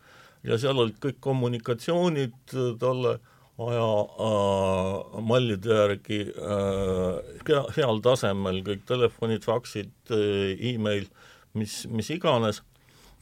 ja 0.47 0.57
seal 0.59 0.79
olid 0.79 0.99
kõik 1.03 1.19
kommunikatsioonid 1.23 2.55
tolle 2.79 3.17
aja 3.63 3.89
äh, 4.27 5.19
mallide 5.21 5.75
järgi 5.77 6.21
äh, 6.31 7.67
heal 7.75 8.01
tasemel, 8.03 8.63
kõik 8.65 8.87
telefonid, 8.89 9.43
faksid 9.45 10.15
äh,, 10.15 10.55
email, 10.73 11.05
mis, 11.53 11.83
mis 11.91 12.09
iganes, 12.15 12.63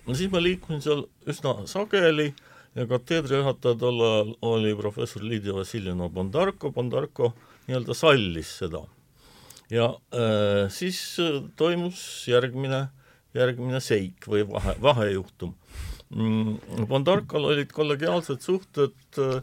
no 0.05 0.15
siis 0.15 0.31
ma 0.31 0.39
liikusin 0.39 0.85
seal 0.85 1.03
üsna 1.27 1.57
sageli 1.67 2.29
äh, 2.29 2.47
ja 2.75 2.87
kateedri 2.87 3.39
juhataja 3.41 3.75
tol 3.79 3.99
ajal 4.05 4.33
oli 4.47 4.73
professor 4.79 5.23
Liidia 5.23 5.55
Vassiljevna 5.55 6.07
Bondarko, 6.09 6.71
Bondarko 6.71 7.33
nii-öelda 7.67 7.95
sallis 7.97 8.53
seda. 8.61 8.85
ja 9.71 9.87
äh, 10.15 10.69
siis 10.71 11.17
toimus 11.55 12.27
järgmine, 12.27 12.87
järgmine 13.35 13.79
seik 13.83 14.27
või 14.27 14.45
vahe, 14.47 14.75
vahejuhtum 14.81 15.53
mm,. 16.15 16.87
Bondarkol 16.87 17.51
olid 17.51 17.71
kollegiaalsed 17.75 18.43
suhted 18.43 19.19
äh, 19.19 19.41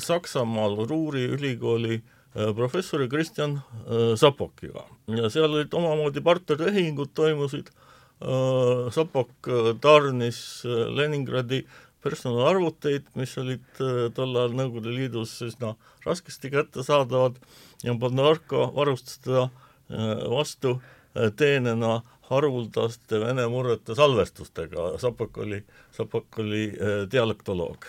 Saksamaal 0.00 0.86
Ruuri 0.88 1.26
ülikooli 1.36 2.00
äh, 2.00 2.52
professori 2.56 3.08
Kristjan 3.08 3.58
äh, 3.60 4.14
Sapokiga 4.16 4.86
ja 5.12 5.28
seal 5.32 5.52
olid 5.52 5.74
omamoodi 5.74 6.24
partnertehingud 6.24 7.12
toimusid 7.14 7.68
äh,, 7.68 8.88
Sapok 8.92 9.48
äh, 9.48 9.74
tarnis 9.80 10.64
äh, 10.64 10.88
Leningradi 10.96 11.64
äh, 11.64 11.85
personalarvuteid, 12.06 13.08
mis 13.18 13.34
olid 13.40 13.80
äh, 13.82 14.06
tol 14.14 14.34
ajal 14.36 14.56
Nõukogude 14.56 14.92
Liidus 14.94 15.34
üsna 15.46 15.74
raskesti 16.06 16.50
kättesaadavad 16.52 17.38
ja 17.84 17.94
Bondarko 17.98 18.68
varustas 18.76 19.20
teda 19.24 19.46
äh, 19.48 20.26
vastu 20.32 20.76
äh, 20.78 21.32
teenena 21.36 22.00
haruldaste 22.30 23.20
vene 23.22 23.44
murrete 23.50 23.94
salvestustega, 23.94 24.96
Sapok 24.98 25.38
oli, 25.44 25.60
Sapok 25.94 26.40
oli 26.42 26.64
dialektoloog, 27.12 27.86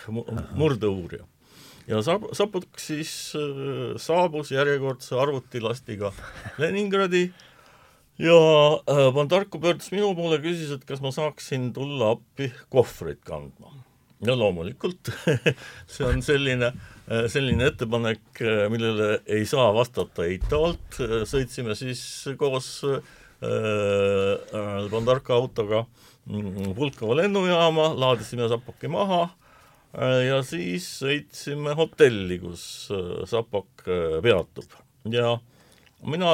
murdeuurija. 0.59 1.25
ja 1.89 2.03
Sap-, 2.05 2.29
Sapok 2.37 2.77
siis 2.77 3.33
saabus 3.97 4.53
järjekordse 4.53 5.17
arvutilastiga 5.17 6.13
Leningradi 6.61 7.23
ja 8.21 8.37
Bondarko 9.17 9.57
pöördus 9.57 9.89
minu 9.89 10.13
poole, 10.13 10.37
küsis, 10.45 10.69
et 10.77 10.85
kas 10.85 11.01
ma 11.01 11.09
saaksin 11.17 11.71
tulla 11.73 12.13
appi 12.13 12.51
kohvreid 12.69 13.25
kandma 13.25 13.73
no 14.25 14.35
loomulikult. 14.39 15.11
See 15.91 16.05
on 16.07 16.23
selline, 16.25 16.71
selline 17.29 17.69
ettepanek, 17.71 18.41
millele 18.73 19.19
ei 19.29 19.45
saa 19.49 19.69
vastata 19.75 20.25
eitavalt, 20.27 20.99
sõitsime 21.29 21.77
siis 21.77 22.01
koos 22.39 22.71
äh, 22.87 22.97
Pandarka 24.91 25.37
autoga 25.37 25.85
Pulkova 26.75 27.15
lennujaama, 27.21 27.93
laadisime 27.95 28.49
Sapaki 28.51 28.89
maha 28.91 29.21
äh, 29.95 30.25
ja 30.27 30.41
siis 30.43 30.87
sõitsime 31.03 31.75
hotelli, 31.77 32.41
kus 32.41 32.63
äh, 32.91 33.21
Sapak 33.29 33.85
äh, 33.87 34.17
peatub. 34.25 34.75
Ja 35.13 35.37
mina 36.03 36.33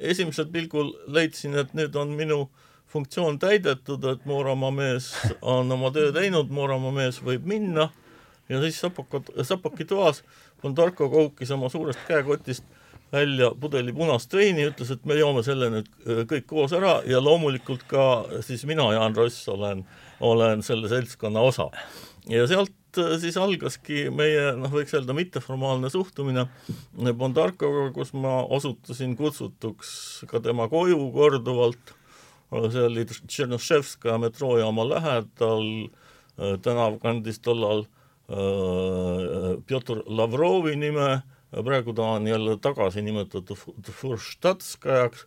esimesel 0.00 0.48
pilgul 0.54 0.94
leidsin, 1.12 1.58
et 1.60 1.74
nüüd 1.76 1.98
on 2.00 2.14
minu 2.16 2.46
äh, 2.46 2.65
funktsioon 2.92 3.38
täidetud, 3.38 4.04
et 4.04 4.24
Mooramaa 4.24 4.70
mees 4.70 5.10
on 5.42 5.72
oma 5.72 5.90
töö 5.94 6.12
teinud, 6.14 6.50
Mooramaa 6.54 6.94
mees 6.94 7.20
võib 7.24 7.46
minna 7.48 7.90
ja 8.48 8.60
siis 8.62 8.80
Sapakad, 8.80 9.30
Sapaki 9.42 9.84
toas 9.84 10.22
Bondarko 10.62 11.10
koukis 11.10 11.50
oma 11.50 11.68
suurest 11.68 12.00
käekotist 12.08 12.64
välja 13.12 13.50
pudeli 13.60 13.92
punast 13.94 14.32
veini, 14.34 14.66
ütles, 14.70 14.90
et 14.90 15.04
me 15.06 15.14
joome 15.18 15.42
selle 15.46 15.68
nüüd 15.72 15.90
äh, 16.06 16.24
kõik 16.30 16.48
koos 16.50 16.74
ära 16.76 16.98
ja 17.06 17.20
loomulikult 17.22 17.86
ka 17.90 18.06
siis 18.44 18.64
mina, 18.66 18.88
Jaan 18.94 19.14
Ross, 19.16 19.46
olen, 19.52 19.84
olen 20.20 20.64
selle 20.66 20.90
seltskonna 20.90 21.40
osa. 21.40 21.68
ja 22.30 22.46
sealt 22.50 22.98
äh, 22.98 23.14
siis 23.22 23.36
algaski 23.38 24.08
meie 24.10 24.50
noh, 24.58 24.72
võiks 24.72 24.94
öelda 24.96 25.14
mitteformaalne 25.14 25.90
suhtumine 25.90 26.48
Bondarkoga, 27.14 27.92
kus 27.94 28.12
ma 28.14 28.40
osutusin 28.42 29.14
kutsutuks 29.16 30.26
ka 30.30 30.42
tema 30.42 30.68
koju 30.72 30.98
korduvalt 31.14 31.94
see 32.70 32.82
oli 32.86 33.04
Tšernoševskaja 33.06 34.18
metroojaama 34.22 34.84
lähedal, 34.88 35.64
äh, 36.38 36.56
tänav 36.62 36.98
kandis 37.02 37.40
tollal 37.44 37.86
äh, 38.30 39.56
Pjotor 39.66 40.02
Lavrovi 40.06 40.76
nime, 40.76 41.22
praegu 41.50 41.94
ta 41.96 42.02
on 42.16 42.26
jälle 42.26 42.56
tagasi 42.62 43.02
nimetatud 43.02 43.56
Furštatskajaks, 44.00 45.26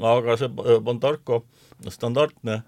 aga 0.00 0.36
see 0.40 0.50
äh, 0.50 0.80
Bondarko 0.80 1.44
standardne 1.88 2.62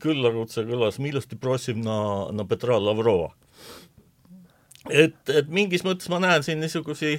küllakutse 0.00 0.62
kõlas 0.64 0.96
Milosti 0.96 1.36
Prossivna 1.36 1.94
na 2.32 2.44
Petra 2.48 2.78
Lavrova. 2.80 3.34
et, 4.88 5.18
et 5.28 5.50
mingis 5.52 5.84
mõttes 5.84 6.08
ma 6.08 6.22
näen 6.24 6.40
siin 6.42 6.56
niisugusi 6.64 7.18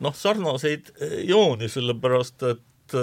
noh, 0.00 0.14
sarnaseid 0.16 0.88
jooni, 1.28 1.68
sellepärast 1.68 2.46
et 2.48 2.96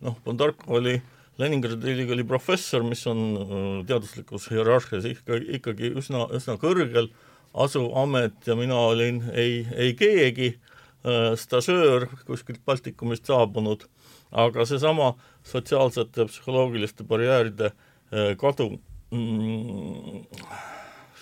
noh, 0.00 0.16
Bondarko 0.24 0.78
oli 0.78 0.94
äh, 0.94 1.10
Leningradi 1.42 1.90
ülikooli 1.96 2.24
professor, 2.28 2.84
mis 2.86 3.02
on 3.10 3.22
äh, 3.34 3.62
teaduslikus 3.88 4.48
hierarhias 4.52 5.08
ikka, 5.10 5.40
ikkagi 5.58 5.92
üsna, 5.98 6.28
üsna 6.36 6.54
kõrgel 6.60 7.10
asuv 7.52 7.90
amet 7.98 8.46
ja 8.46 8.56
mina 8.56 8.78
olin 8.78 9.22
ei, 9.34 9.64
ei 9.76 9.96
keegi 9.98 10.52
äh,, 10.54 11.32
stažöör 11.36 12.06
kuskilt 12.28 12.62
Baltikumist 12.66 13.28
saabunud, 13.28 13.84
aga 14.30 14.66
seesama 14.68 15.12
sotsiaalsete 15.48 16.28
psühholoogiliste 16.30 17.04
barjääride 17.08 17.72
äh, 17.72 18.32
kadu 18.40 18.70
mm,, 19.10 20.24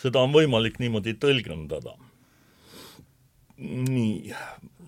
seda 0.03 0.23
on 0.23 0.37
võimalik 0.37 0.79
niimoodi 0.83 1.17
tõlgendada. 1.21 1.97
Nii, 3.61 4.35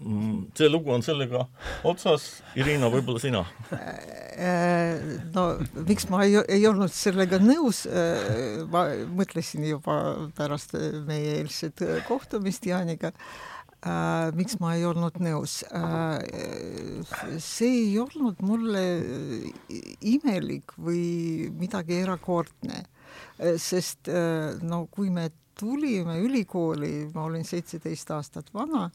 Mm, 0.03 0.49
see 0.55 0.69
lugu 0.69 0.91
on 0.91 1.03
sellega 1.05 1.45
otsas, 1.87 2.43
Irina, 2.59 2.89
võib-olla 2.91 3.23
sina? 3.23 3.43
Äh, 4.33 4.99
no 5.35 5.45
miks 5.87 6.09
ma 6.11 6.25
ei, 6.27 6.39
ei 6.51 6.65
olnud 6.67 6.91
sellega 6.95 7.39
nõus, 7.43 7.85
äh, 7.87 8.63
ma 8.73 8.87
mõtlesin 9.13 9.67
juba 9.69 9.97
pärast 10.35 10.75
meie 11.07 11.37
eilset 11.43 11.85
kohtumist 12.09 12.67
Jaaniga, 12.67 13.13
äh, 13.85 14.33
miks 14.39 14.59
ma 14.63 14.73
ei 14.79 14.87
olnud 14.89 15.21
nõus. 15.23 15.61
see 17.39 17.71
ei 17.85 17.99
olnud 18.01 18.43
mulle 18.43 18.87
imelik 20.01 20.75
või 20.79 21.53
midagi 21.61 22.01
erakordne, 22.03 22.83
sest 23.61 24.11
no 24.63 24.87
kui 24.91 25.11
me 25.11 25.29
tulime 25.59 26.19
ülikooli, 26.23 27.11
ma 27.15 27.27
olin 27.29 27.45
seitseteist 27.45 28.11
aastat 28.11 28.51
vana, 28.55 28.91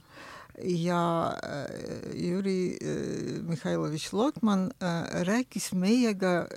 ja 0.64 1.38
äh, 1.44 2.16
Jüri 2.16 2.78
äh, 2.82 3.42
Mihhailovitš 3.44 4.14
Lotman 4.14 4.72
äh, 4.82 5.26
rääkis 5.28 5.74
meiega, 5.74 6.48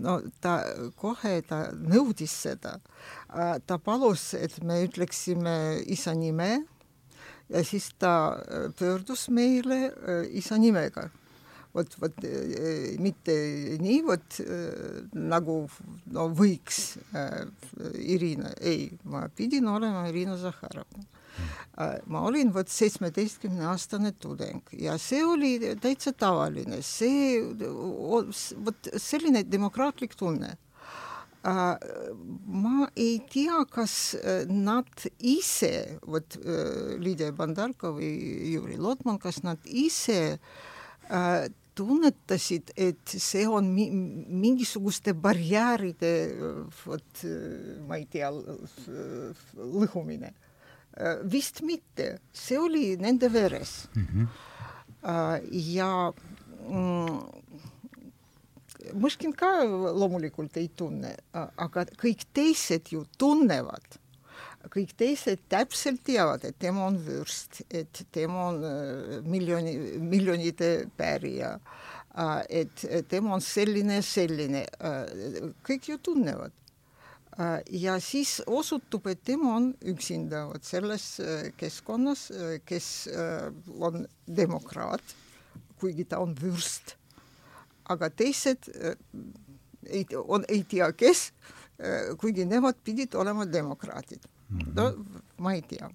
no 0.00 0.20
ta 0.40 0.60
kohe, 1.00 1.40
ta 1.42 1.70
nõudis 1.72 2.34
seda. 2.44 2.78
ta 3.66 3.78
palus, 3.78 4.34
et 4.34 4.58
me 4.64 4.82
ütleksime 4.84 5.80
isa 5.86 6.14
nime 6.14 6.64
ja 7.48 7.62
siis 7.64 7.92
ta 7.98 8.42
pöördus 8.78 9.28
meile 9.30 9.92
isa 10.34 10.58
nimega 10.58 11.10
vot, 11.74 11.96
vot 12.02 12.26
mitte 13.02 13.36
nii 13.82 14.00
vot 14.06 14.40
nagu 15.14 15.56
no 16.14 16.26
võiks 16.36 16.98
Irina, 18.00 18.54
ei, 18.60 18.90
ma 19.04 19.26
pidin 19.36 19.68
olema 19.70 20.06
Irina 20.10 20.36
Zahharovna 20.40 21.04
äh,. 21.80 22.00
ma 22.06 22.24
olin 22.28 22.52
vot 22.54 22.68
seitsmeteistkümne 22.68 23.68
aastane 23.70 24.12
tudeng 24.18 24.74
ja 24.76 24.98
see 24.98 25.22
oli 25.24 25.54
täitsa 25.80 26.12
tavaline, 26.12 26.82
see 26.82 27.38
vot 28.66 28.92
selline 28.96 29.44
demokraatlik 29.46 30.18
tunne 30.18 30.56
ma 31.42 32.88
ei 32.96 33.20
tea, 33.32 33.62
kas 33.72 34.14
nad 34.48 35.06
ise, 35.24 35.96
vot 36.04 36.36
Lydia 37.00 37.32
Bandarko 37.32 37.94
või 37.96 38.10
Juri 38.52 38.76
Lotman, 38.76 39.18
kas 39.18 39.40
nad 39.46 39.64
ise 39.64 40.38
tunnetasid, 41.80 42.74
et 42.76 43.16
see 43.16 43.46
on 43.48 43.72
mi 43.72 43.88
mingisuguste 44.40 45.14
barjääride, 45.16 46.12
vot 46.84 47.24
ma 47.88 47.98
ei 48.00 48.06
tea, 48.10 48.30
lõhumine. 49.56 50.34
vist 51.30 51.62
mitte, 51.62 52.18
see 52.34 52.58
oli 52.58 52.96
nende 53.00 53.28
veres 53.32 53.88
mm. 53.94 54.06
-hmm. 54.10 54.26
ja 55.74 55.90
Mõškin 58.96 59.32
ka 59.36 59.48
loomulikult 59.64 60.56
ei 60.56 60.68
tunne, 60.76 61.12
aga 61.36 61.84
kõik 62.00 62.24
teised 62.34 62.88
ju 62.92 63.04
tunnevad 63.18 63.99
kõik 64.68 64.92
teised 64.98 65.40
täpselt 65.48 66.02
teavad, 66.04 66.44
et 66.44 66.56
tema 66.60 66.84
on 66.90 66.98
vürst, 67.00 67.62
et 67.72 68.02
tema 68.12 68.48
on 68.50 68.64
äh, 68.66 69.20
miljoni, 69.24 69.76
miljonite 70.02 70.70
pärija, 70.98 71.54
äh, 72.12 72.34
et 72.62 72.84
tema 73.08 73.34
on 73.38 73.44
selline 73.44 74.00
ja 74.00 74.04
selline, 74.04 74.64
äh, 74.84 75.52
kõik 75.66 75.92
ju 75.92 75.98
tunnevad. 75.98 76.56
ja 77.70 77.94
siis 78.02 78.42
osutub, 78.46 79.06
et 79.06 79.22
tema 79.24 79.54
on 79.56 79.68
üksinda 79.86 80.42
vot 80.48 80.64
selles 80.66 81.04
keskkonnas, 81.56 82.26
kes 82.66 83.08
on 83.78 84.02
demokraat, 84.26 85.14
kuigi 85.80 86.04
ta 86.04 86.18
on 86.20 86.34
vürst. 86.36 86.96
aga 87.88 88.10
teised 88.10 88.68
ei, 89.86 90.04
on, 90.26 90.44
ei 90.48 90.66
tea, 90.68 90.90
kes, 90.92 91.30
kuigi 92.18 92.44
nemad 92.44 92.76
pidid 92.84 93.14
olema 93.14 93.46
demokraadid 93.46 94.26
no 94.50 94.92
ma 95.38 95.54
ei 95.56 95.62
tea. 95.66 95.90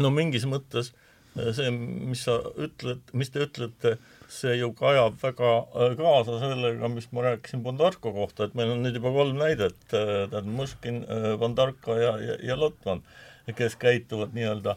no 0.00 0.10
mingis 0.14 0.46
mõttes 0.48 0.92
äh, 1.36 1.50
see, 1.56 1.70
mis 1.72 2.24
sa 2.26 2.38
ütled, 2.60 3.02
mis 3.16 3.32
te 3.32 3.44
ütlete, 3.46 3.96
see 4.30 4.56
ju 4.60 4.70
kajab 4.78 5.18
väga 5.22 5.50
äh, 5.56 5.96
kaasa 5.98 6.38
sellega, 6.42 6.92
mis 6.92 7.10
ma 7.16 7.26
rääkisin 7.28 7.64
Bondarko 7.66 8.14
kohta, 8.16 8.46
et 8.46 8.56
meil 8.58 8.74
on 8.74 8.84
nüüd 8.84 9.00
juba 9.00 9.12
kolm 9.16 9.40
näidet, 9.40 9.80
äh, 9.90 10.14
tähendab 10.30 10.54
Mõškin, 10.60 11.02
Bondarko 11.40 11.98
ja, 12.00 12.14
ja, 12.22 12.38
ja 12.52 12.58
Lotman, 12.60 13.04
kes 13.56 13.76
käituvad 13.80 14.34
nii-öelda 14.36 14.76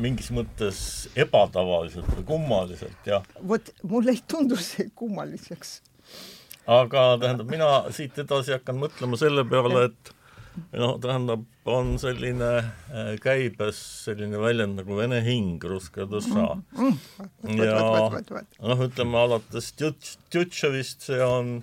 mingis 0.00 0.30
mõttes 0.32 0.78
ebatavaliselt 1.20 2.06
või 2.14 2.22
kummaliselt 2.30 3.10
ja 3.10 3.18
vot 3.44 3.66
mulle 3.84 4.14
ei 4.14 4.22
tundu 4.24 4.56
see 4.56 4.86
kummaliseks. 4.96 5.82
aga 6.64 7.02
tähendab, 7.20 7.50
mina 7.52 7.68
siit 7.92 8.16
edasi 8.16 8.54
hakkan 8.56 8.80
mõtlema 8.80 9.20
selle 9.20 9.44
peale, 9.44 9.90
et 9.90 10.14
noh, 10.72 10.94
tähendab, 11.02 11.44
on 11.68 11.96
selline 12.00 12.50
äh, 12.58 13.10
käibes 13.22 13.78
selline 14.06 14.40
väljend 14.40 14.78
nagu 14.80 14.96
vene 14.98 15.20
hing. 15.24 15.58
Mm. 15.62 16.98
ja 17.58 17.80
noh, 17.80 18.84
ütleme 18.86 19.20
alates 19.20 19.72
Tjutševist, 19.76 21.08
see 21.10 21.20
on, 21.24 21.58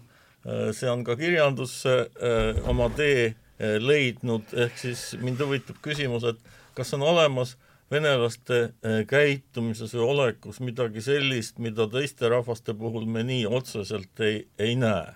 äh, 0.45 0.69
see 0.75 0.89
on 0.91 1.05
ka 1.07 1.17
kirjandusse 1.19 1.97
äh, 2.05 2.61
oma 2.69 2.91
tee 2.95 3.33
leidnud, 3.55 4.49
ehk 4.51 4.73
siis 4.75 5.13
mind 5.21 5.39
huvitab 5.39 5.77
küsimus, 5.83 6.25
et 6.27 6.41
kas 6.75 6.89
on 6.97 7.05
olemas 7.07 7.53
venelaste 7.87 8.73
käitumises 9.07 9.93
või 9.95 10.09
olekus 10.11 10.59
midagi 10.59 10.99
sellist, 11.05 11.61
mida 11.63 11.85
teiste 11.87 12.27
rahvaste 12.27 12.75
puhul 12.75 13.05
me 13.07 13.23
nii 13.23 13.45
otseselt 13.47 14.19
ei, 14.27 14.41
ei 14.59 14.75
näe 14.75 15.13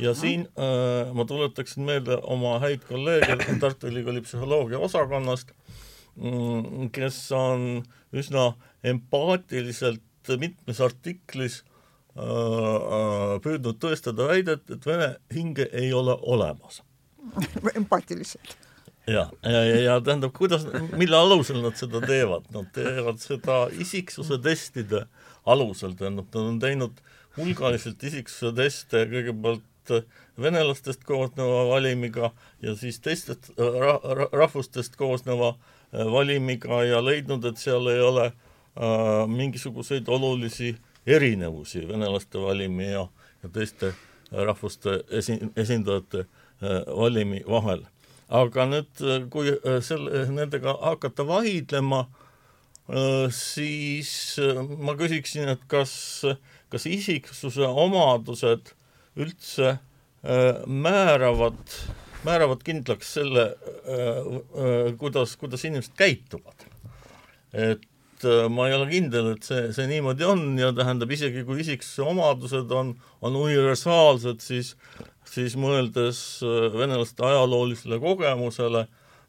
ja 0.00 0.14
siin 0.14 0.46
äh, 0.58 1.12
ma 1.14 1.24
tuletaksin 1.24 1.84
meelde 1.86 2.18
oma 2.22 2.58
häid 2.62 2.84
kolleege 2.88 3.36
Tartu 3.60 3.90
Ülikooli 3.90 4.22
psühholoogia 4.24 4.78
osakonnast, 4.78 5.52
mm, 6.16 6.90
kes 6.94 7.18
on 7.36 7.82
üsna 8.12 8.52
empaatiliselt 8.84 10.32
mitmes 10.38 10.80
artiklis 10.80 11.62
äh, 12.16 12.24
äh, 12.24 13.36
püüdnud 13.44 13.80
tõestada 13.82 14.30
väidet, 14.30 14.66
et 14.70 14.86
vene 14.86 15.14
hinge 15.34 15.68
ei 15.72 15.92
ole 15.96 16.16
olemas. 16.22 16.82
empaatiliselt. 17.80 18.56
Ja, 19.08 19.30
ja, 19.42 19.62
ja, 19.64 19.78
ja 19.80 19.94
tähendab, 20.04 20.34
kuidas, 20.36 20.66
mille 20.96 21.16
alusel 21.16 21.62
nad 21.64 21.74
seda 21.78 22.02
teevad, 22.04 22.44
nad 22.54 22.68
teevad 22.74 23.18
seda 23.22 23.64
isiksuse 23.82 24.38
testide 24.44 25.06
alusel, 25.48 25.96
tähendab, 25.98 26.28
nad 26.34 26.50
on 26.52 26.60
teinud 26.62 27.00
hulgaliselt 27.38 28.02
isiksuse 28.06 28.52
teste 28.56 29.04
kõigepealt 29.10 29.64
venelastest 30.40 31.04
koosneva 31.04 31.64
valimiga 31.68 32.30
ja 32.62 32.74
siis 32.76 33.00
teistest 33.00 33.50
ra 33.58 33.98
ra 34.02 34.28
rahvustest 34.32 34.96
koosneva 34.96 35.54
äh, 35.54 36.06
valimiga 36.12 36.84
ja 36.84 37.04
leidnud, 37.04 37.44
et 37.44 37.58
seal 37.58 37.86
ei 37.92 38.00
ole 38.00 38.26
äh, 38.26 39.28
mingisuguseid 39.28 40.08
olulisi 40.08 40.76
erinevusi 41.06 41.88
venelaste 41.88 42.40
valimi 42.40 42.92
ja, 42.92 43.06
ja 43.42 43.48
teiste 43.48 43.94
rahvuste 44.32 45.02
esi-, 45.10 45.40
esindajate 45.56 46.20
äh, 46.20 46.96
valimi 46.96 47.42
vahel. 47.48 47.84
aga 48.28 48.66
nüüd, 48.70 48.90
äh, 49.02 49.24
kui 49.30 49.50
äh, 49.50 49.80
selle, 49.82 50.24
nendega 50.30 50.76
hakata 50.78 51.26
vaidlema 51.26 52.04
äh,, 52.06 53.26
siis 53.34 54.38
äh, 54.38 54.60
ma 54.78 54.94
küsiksin, 54.98 55.48
et 55.50 55.64
kas, 55.68 56.22
kas 56.70 56.86
isiksuse 56.86 57.66
omadused 57.66 58.74
üldse 59.18 59.70
äh, 59.70 60.66
määravad, 60.66 61.60
määravad 62.26 62.64
kindlaks 62.66 63.14
selle, 63.18 63.46
äh, 63.84 63.94
äh, 63.98 64.90
kuidas, 64.98 65.36
kuidas 65.40 65.64
inimesed 65.64 65.96
käituvad. 65.98 66.66
et 67.52 67.86
ma 68.52 68.68
ei 68.68 68.74
ole 68.76 68.86
kindel, 68.90 69.32
et 69.32 69.46
see, 69.48 69.70
see 69.74 69.88
niimoodi 69.90 70.26
on 70.28 70.42
ja 70.60 70.68
tähendab, 70.76 71.10
isegi 71.10 71.40
kui 71.48 71.64
isiksuse 71.64 72.04
omadused 72.04 72.70
on, 72.76 72.92
on 73.26 73.38
universaalsed, 73.40 74.44
siis, 74.44 74.74
siis 75.26 75.56
mõeldes 75.58 76.20
venelaste 76.76 77.24
ajaloolisele 77.26 77.98
kogemusele, 77.98 78.84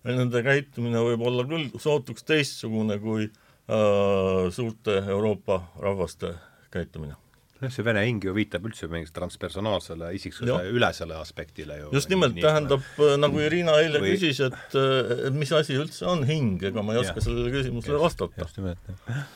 nende 0.05 0.43
käitumine 0.45 1.01
võib 1.07 1.25
olla 1.31 1.47
küll 1.49 1.71
sootuks 1.81 2.27
teistsugune 2.27 2.99
kui 3.01 3.25
äh, 3.25 4.45
suurte 4.53 5.01
Euroopa 5.07 5.63
rahvaste 5.81 6.35
käitumine 6.69 7.17
jah, 7.61 7.73
see 7.73 7.85
vene 7.85 8.03
hing 8.05 8.23
ju 8.25 8.33
viitab 8.35 8.65
üldse 8.69 8.89
mingile 8.91 9.13
transpersonaalsele 9.15 10.13
isiksuse 10.17 10.61
ülesele 10.71 11.17
aspektile 11.19 11.81
ju. 11.81 11.91
just 11.95 12.09
nimelt, 12.13 12.39
tähendab, 12.41 12.85
äh, 12.97 13.17
nagu 13.19 13.41
Irina 13.43 13.77
eile 13.81 14.01
või... 14.03 14.15
küsis, 14.15 14.41
et, 14.47 14.79
äh, 14.79 15.27
et 15.27 15.37
mis 15.37 15.51
asi 15.55 15.77
üldse 15.79 16.07
on 16.09 16.25
hing, 16.27 16.61
ega 16.71 16.83
ma 16.85 16.97
ei 16.97 17.03
oska 17.03 17.19
ja. 17.19 17.27
sellele 17.27 17.53
küsimusele 17.53 18.01
vastata. 18.01 18.47
just 18.47 18.59
nimelt, 18.61 18.91
jah 19.09 19.29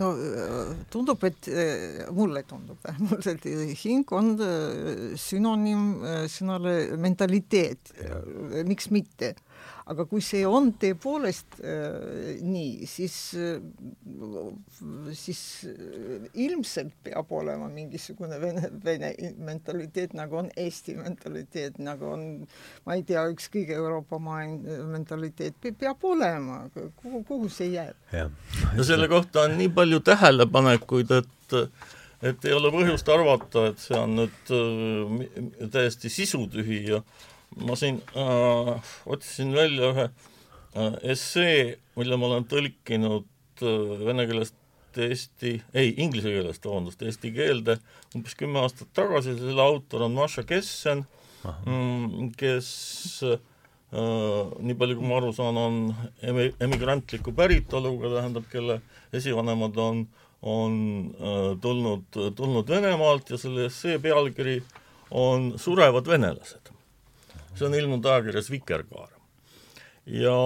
no 0.00 0.08
tundub, 0.92 1.22
et 1.24 1.46
mulle 2.12 2.42
tundub 2.48 2.82
vähemalt, 2.86 3.28
et 3.30 3.46
hing 3.80 4.10
on 4.12 4.34
sünonüüm 5.16 5.86
sõnale 6.28 6.74
mentaliteet. 7.00 7.94
miks 8.68 8.90
mitte 8.92 9.32
aga 9.90 10.06
kui 10.08 10.22
see 10.24 10.42
on 10.46 10.70
tõepoolest 10.80 11.58
äh, 11.60 12.38
nii, 12.46 12.86
siis 12.88 13.16
äh,, 13.38 13.58
siis 15.18 15.40
äh, 15.68 16.28
ilmselt 16.44 16.94
peab 17.06 17.32
olema 17.34 17.68
mingisugune 17.72 18.38
vene, 18.42 18.70
vene 18.84 19.12
mentaliteet, 19.38 20.14
nagu 20.18 20.40
on 20.42 20.50
Eesti 20.54 20.96
mentaliteet, 21.00 21.80
nagu 21.82 22.12
on, 22.14 22.26
ma 22.86 22.98
ei 22.98 23.04
tea, 23.08 23.24
ükskõik 23.32 23.72
Euroopa 23.74 24.20
maa 24.22 24.44
mentaliteet, 24.92 25.58
peab 25.80 26.04
olema, 26.06 26.62
kuhu, 26.74 27.24
kuhu 27.28 27.50
see 27.52 27.74
jääb? 27.74 27.96
no 28.76 28.86
selle 28.86 29.10
kohta 29.10 29.48
on 29.48 29.58
nii 29.58 29.72
palju 29.74 30.04
tähelepanekuid, 30.06 31.16
et 31.20 31.58
et 32.20 32.44
ei 32.44 32.52
ole 32.52 32.68
põhjust 32.68 33.08
arvata, 33.08 33.70
et 33.70 33.80
see 33.80 33.96
on 33.96 34.18
nüüd 34.18 34.50
äh, 34.52 35.68
täiesti 35.72 36.12
sisutühi 36.12 36.82
ja 36.90 36.98
äh, 37.00 37.29
ma 37.56 37.76
siin 37.76 38.00
äh, 38.16 38.92
otsisin 39.06 39.52
välja 39.54 39.90
ühe 39.90 40.06
äh, 40.06 40.96
essee, 41.14 41.78
mille 41.98 42.18
ma 42.18 42.30
olen 42.30 42.46
tõlkinud 42.50 43.26
äh, 43.64 43.92
vene 44.06 44.26
keelest 44.30 44.56
eesti, 45.00 45.54
ei, 45.74 45.92
inglise 46.02 46.32
keelest, 46.34 46.64
vabandust, 46.66 47.02
eesti 47.06 47.30
keelde 47.34 47.78
umbes 48.16 48.34
kümme 48.38 48.62
aastat 48.62 48.90
tagasi, 48.96 49.36
selle 49.38 49.62
autor 49.62 50.06
on 50.08 50.16
Maša 50.16 50.42
Kessen, 50.48 51.04
mm, 51.46 52.32
kes 52.38 52.70
nii 53.90 54.74
palju 54.78 54.96
kui 54.98 55.06
ma 55.06 55.16
aru 55.18 55.30
saan, 55.34 55.56
on 55.58 55.78
emi-, 56.26 56.50
emigrantliku 56.62 57.34
päritoluga, 57.34 58.10
tähendab, 58.16 58.46
kelle 58.50 58.80
esivanemad 59.14 59.78
on, 59.82 60.04
on 60.46 60.76
tulnud, 61.62 62.20
tulnud 62.38 62.70
Venemaalt 62.70 63.30
ja 63.34 63.38
selle 63.38 63.66
essee 63.70 63.98
pealkiri 64.02 64.58
on 65.10 65.52
Surevad 65.58 66.06
venelased. 66.10 66.70
See 67.54 67.66
on 67.66 67.74
ilmunud 67.74 68.06
ajakirjas 68.06 68.50
Vikerkaar. 68.50 69.10
ja 70.06 70.38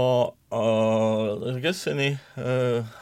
äh, 0.52 1.62
Kesseni 1.62 2.18
äh, 2.38 2.94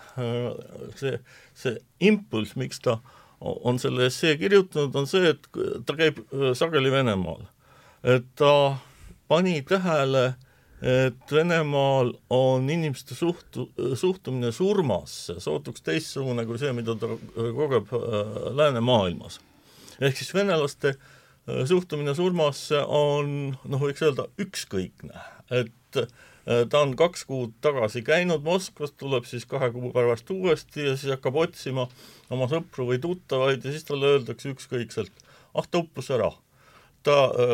see, 0.96 1.18
see 1.54 1.76
impulss, 2.00 2.56
miks 2.56 2.80
ta 2.80 2.98
on 3.42 3.78
selle 3.82 4.06
essee 4.06 4.36
kirjutanud, 4.38 4.94
on 4.94 5.08
see, 5.10 5.32
et 5.32 5.48
ta 5.86 5.96
käib 5.98 6.20
sageli 6.58 6.92
Venemaal. 6.92 7.46
et 8.02 8.26
ta 8.38 8.78
pani 9.28 9.62
tähele, 9.66 10.34
et 10.82 11.32
Venemaal 11.32 12.12
on 12.30 12.70
inimeste 12.70 13.14
suhtu-, 13.14 13.68
suhtumine 13.98 14.52
surmasse 14.52 15.38
sootuks 15.40 15.82
teistsugune 15.86 16.46
kui 16.46 16.58
see, 16.58 16.72
mida 16.74 16.96
ta 16.98 17.10
kogeb 17.34 17.94
läänemaailmas. 18.58 19.40
ehk 20.00 20.16
siis 20.18 20.34
venelaste 20.34 20.96
suhtumine 21.66 22.14
surmasse 22.14 22.78
on 22.86 23.32
noh, 23.64 23.80
võiks 23.82 24.04
öelda 24.06 24.28
ükskõikne, 24.40 25.24
et 25.50 26.04
Äh, 26.42 26.64
ta 26.68 26.80
on 26.82 26.96
kaks 26.98 27.22
kuud 27.28 27.52
tagasi 27.62 28.02
käinud 28.02 28.42
Moskvas, 28.42 28.90
tuleb 28.98 29.26
siis 29.30 29.44
kahe 29.46 29.68
kuu 29.70 29.92
pärast 29.94 30.30
uuesti 30.34 30.88
ja 30.88 30.96
siis 30.98 31.14
hakkab 31.14 31.38
otsima 31.38 31.86
oma 32.34 32.48
sõpru 32.50 32.88
või 32.88 32.98
tuttavaid 33.02 33.62
ja 33.62 33.74
siis 33.74 33.86
talle 33.86 34.16
öeldakse 34.16 34.50
ükskõikselt, 34.50 35.22
ah 35.54 35.68
ta 35.70 35.84
uppus 35.84 36.10
ära. 36.10 36.32
ta 37.02 37.14
öö, 37.34 37.46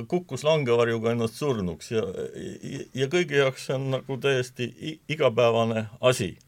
äh, 0.00 0.06
kukkus 0.08 0.44
langevarjuga 0.44 1.10
ennast 1.12 1.36
surnuks 1.36 1.90
ja, 1.92 2.04
ja, 2.64 2.84
ja 2.94 3.08
kõigi 3.12 3.36
jaoks 3.36 3.66
see 3.66 3.74
on 3.76 3.90
nagu 3.92 4.16
täiesti 4.16 4.98
igapäevane 5.08 5.86
asi. 6.00 6.38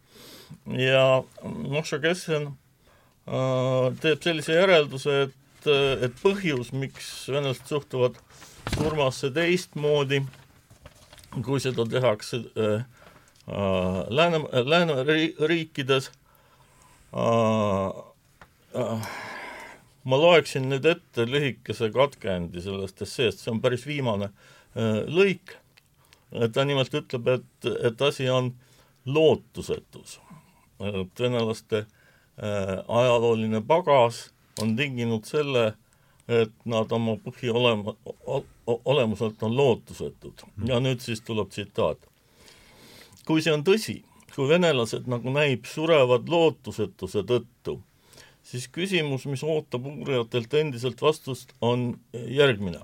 ja 0.69 1.23
Moshe 1.45 1.99
Kessen 2.01 2.47
äh, 2.47 3.97
teeb 4.01 4.23
sellise 4.23 4.53
järelduse, 4.53 5.23
et, 5.23 5.35
et 5.69 6.15
põhjus, 6.23 6.73
miks 6.73 7.29
venelased 7.33 7.67
suhtuvad 7.71 8.19
surmasse 8.75 9.31
teistmoodi, 9.35 10.23
kui 11.45 11.61
seda 11.63 11.87
tehakse 11.89 12.43
äh, 12.57 12.85
äh, 13.49 14.01
lääne, 14.09 14.43
lääneriikides 14.65 16.11
äh, 17.15 17.89
äh, 18.83 19.09
ma 20.07 20.19
loeksin 20.23 20.69
nüüd 20.71 20.87
ette 20.87 21.27
lühikese 21.27 21.91
katkendi 21.95 22.63
sellest 22.63 23.03
esseest, 23.03 23.43
see 23.43 23.53
on 23.53 23.61
päris 23.65 23.87
viimane 23.89 24.31
äh, 24.31 25.03
lõik, 25.11 25.57
ta 26.53 26.65
nimelt 26.67 26.95
ütleb, 26.95 27.29
et, 27.37 27.69
et 27.91 28.03
asi 28.03 28.29
on 28.31 28.53
lootusetus. 29.07 30.21
et 30.81 31.21
venelaste 31.21 31.79
äh, 31.79 32.73
ajalooline 32.89 33.63
pagas 33.67 34.27
on 34.63 34.77
tinginud 34.77 35.25
selle, 35.29 35.75
et 36.29 36.53
nad 36.65 36.93
oma 36.93 37.17
põhiolema, 37.23 37.95
olemuselt 38.67 39.43
on 39.47 39.57
lootusetud. 39.57 40.47
ja 40.67 40.81
nüüd 40.81 41.01
siis 41.01 41.21
tuleb 41.21 41.51
tsitaat. 41.51 41.99
kui 43.27 43.43
see 43.43 43.53
on 43.53 43.65
tõsi, 43.65 44.03
kui 44.35 44.49
venelased, 44.49 45.07
nagu 45.11 45.31
näib, 45.31 45.65
surevad 45.67 46.29
lootusetuse 46.29 47.23
tõttu, 47.27 47.81
siis 48.43 48.69
küsimus, 48.69 49.27
mis 49.27 49.43
ootab 49.45 49.87
uurijatelt 49.87 50.55
endiselt 50.55 51.03
vastust, 51.03 51.53
on 51.61 51.99
järgmine. 52.13 52.81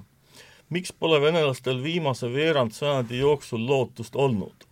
miks 0.70 0.92
pole 0.92 1.20
venelastel 1.20 1.82
viimase 1.82 2.32
veerandsajandi 2.32 3.18
jooksul 3.18 3.66
lootust 3.66 4.16
olnud? 4.16 4.68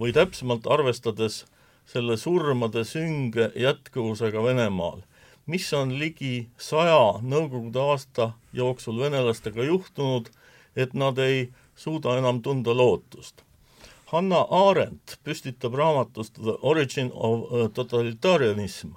või 0.00 0.12
täpsemalt 0.14 0.66
arvestades 0.70 1.44
selle 1.88 2.16
surmade 2.16 2.84
sünge 2.84 3.50
jätkuvusega 3.56 4.42
Venemaal, 4.44 5.00
mis 5.48 5.66
on 5.72 5.94
ligi 5.98 6.48
saja 6.60 7.18
Nõukogude 7.24 7.80
aasta 7.80 8.32
jooksul 8.52 9.00
venelastega 9.00 9.64
juhtunud, 9.64 10.28
et 10.76 10.94
nad 10.94 11.18
ei 11.18 11.48
suuda 11.76 12.18
enam 12.20 12.42
tunda 12.44 12.74
lootust. 12.76 13.42
Hanna 14.12 14.44
Arendt 14.50 15.18
püstitab 15.24 15.74
raamatust 15.76 16.36
The 16.36 16.56
Origin 16.62 17.10
of 17.12 17.52
uh, 17.52 17.68
Totalitarianism 17.74 18.94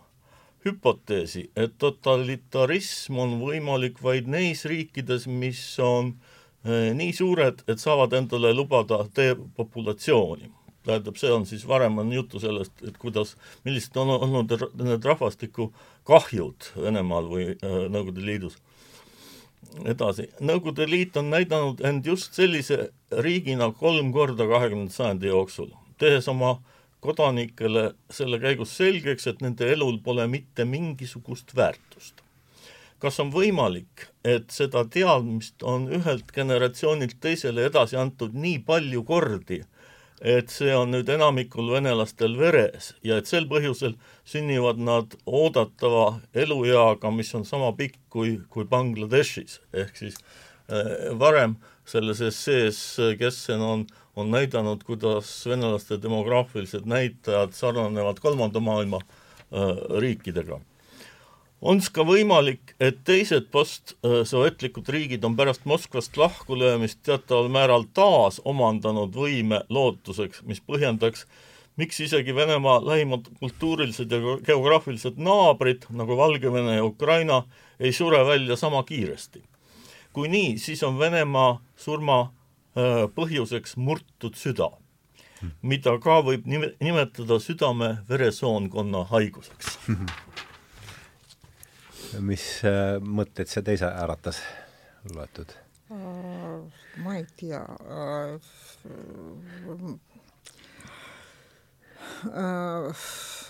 hüpoteesi, 0.65 1.47
et 1.57 1.73
totalitarism 1.81 3.17
on 3.17 3.39
võimalik 3.41 3.97
vaid 4.03 4.27
neis 4.29 4.61
riikides, 4.69 5.25
mis 5.25 5.61
on 5.81 6.13
eh, 6.61 6.91
nii 6.93 7.15
suured, 7.17 7.63
et 7.65 7.81
saavad 7.81 8.13
endale 8.13 8.53
lubada 8.53 9.01
depopulatsiooni 9.17 10.51
tähendab, 10.85 11.17
see 11.19 11.31
on 11.33 11.45
siis, 11.45 11.67
varem 11.67 11.99
on 12.01 12.11
juttu 12.13 12.39
sellest, 12.41 12.73
et 12.87 12.97
kuidas, 13.01 13.35
millised 13.65 13.97
on 14.01 14.15
olnud 14.17 14.53
need 14.81 15.05
rahvastikukahjud 15.05 16.71
Venemaal 16.81 17.29
või 17.29 17.47
äh, 17.53 17.77
Nõukogude 17.91 18.25
Liidus. 18.25 18.57
edasi, 19.85 20.27
Nõukogude 20.41 20.89
Liit 20.89 21.17
on 21.17 21.29
näidanud 21.29 21.83
end 21.85 22.05
just 22.05 22.33
sellise 22.33 22.89
riigina 23.11 23.71
kolm 23.71 24.11
korda 24.13 24.47
kahekümnenda 24.49 24.93
sajandi 24.93 25.29
jooksul, 25.29 25.69
tehes 26.01 26.27
oma 26.27 26.57
kodanikele 27.01 27.91
selle 28.13 28.39
käigus 28.39 28.73
selgeks, 28.77 29.27
et 29.27 29.41
nende 29.41 29.69
elul 29.73 29.99
pole 30.03 30.27
mitte 30.27 30.65
mingisugust 30.65 31.55
väärtust. 31.55 32.21
kas 33.01 33.15
on 33.19 33.31
võimalik, 33.33 34.03
et 34.21 34.51
seda 34.53 34.83
teadmist 34.85 35.63
on 35.65 35.87
ühelt 35.89 36.27
generatsioonilt 36.35 37.15
teisele 37.19 37.63
edasi 37.65 37.97
antud 37.97 38.35
nii 38.37 38.59
palju 38.67 39.01
kordi, 39.03 39.63
et 40.21 40.53
see 40.53 40.73
on 40.77 40.91
nüüd 40.93 41.09
enamikul 41.09 41.71
venelastel 41.73 42.37
veres 42.37 42.91
ja 43.05 43.17
et 43.17 43.29
sel 43.29 43.47
põhjusel 43.49 43.95
sünnivad 44.27 44.77
nad 44.77 45.15
oodatava 45.25 46.21
elueaga, 46.37 47.09
mis 47.11 47.33
on 47.35 47.45
sama 47.45 47.71
pikk 47.77 47.97
kui, 48.13 48.37
kui 48.53 48.67
Bangladeshis, 48.69 49.59
ehk 49.73 49.97
siis 49.97 50.19
äh, 50.69 51.09
varem 51.17 51.57
selles 51.89 52.21
essees 52.21 52.79
Kessen 53.19 53.65
on, 53.65 53.87
on 54.15 54.29
näidanud, 54.31 54.85
kuidas 54.85 55.33
venelaste 55.49 55.97
demograafilised 56.01 56.85
näitajad 56.85 57.57
sarnanevad 57.57 58.21
kolmanda 58.21 58.61
maailma 58.61 59.01
äh, 59.01 59.73
riikidega 60.05 60.61
on 61.61 61.81
ka 61.93 62.03
võimalik, 62.05 62.73
et 62.81 63.03
teised 63.05 63.51
postsovetlikud 63.53 64.89
riigid 64.89 65.25
on 65.27 65.35
pärast 65.37 65.65
Moskvast 65.69 66.17
lahkulöömist 66.17 67.01
teataval 67.05 67.51
määral 67.53 67.85
taas 67.93 68.41
omandanud 68.45 69.13
võime 69.15 69.61
lootuseks, 69.69 70.41
mis 70.49 70.61
põhjendaks, 70.65 71.27
miks 71.77 72.01
isegi 72.01 72.35
Venemaa 72.35 72.81
lähimad 72.85 73.29
kultuurilised 73.39 74.11
ja 74.11 74.37
geograafilised 74.45 75.21
naabrid, 75.21 75.85
nagu 75.93 76.17
Valgevene 76.17 76.79
ja 76.79 76.85
Ukraina, 76.85 77.43
ei 77.79 77.93
sure 77.93 78.25
välja 78.25 78.55
sama 78.55 78.83
kiiresti. 78.83 79.43
kui 80.13 80.27
nii, 80.27 80.57
siis 80.57 80.83
on 80.83 80.99
Venemaa 80.99 81.61
surma 81.77 82.33
põhjuseks 83.15 83.77
murtud 83.77 84.35
süda, 84.35 84.71
mida 85.61 85.97
ka 85.99 86.19
võib 86.23 86.45
nimetada 86.47 87.39
südame-veresoonkonna 87.39 89.05
haiguseks 89.11 89.77
mis 92.19 92.45
äh, 92.67 92.97
mõtteid 92.99 93.49
see 93.51 93.63
teise 93.65 93.87
äratas 93.87 94.41
loetud? 95.15 95.53
ma 97.03 97.15
ei 97.17 97.25
tea 97.35 97.59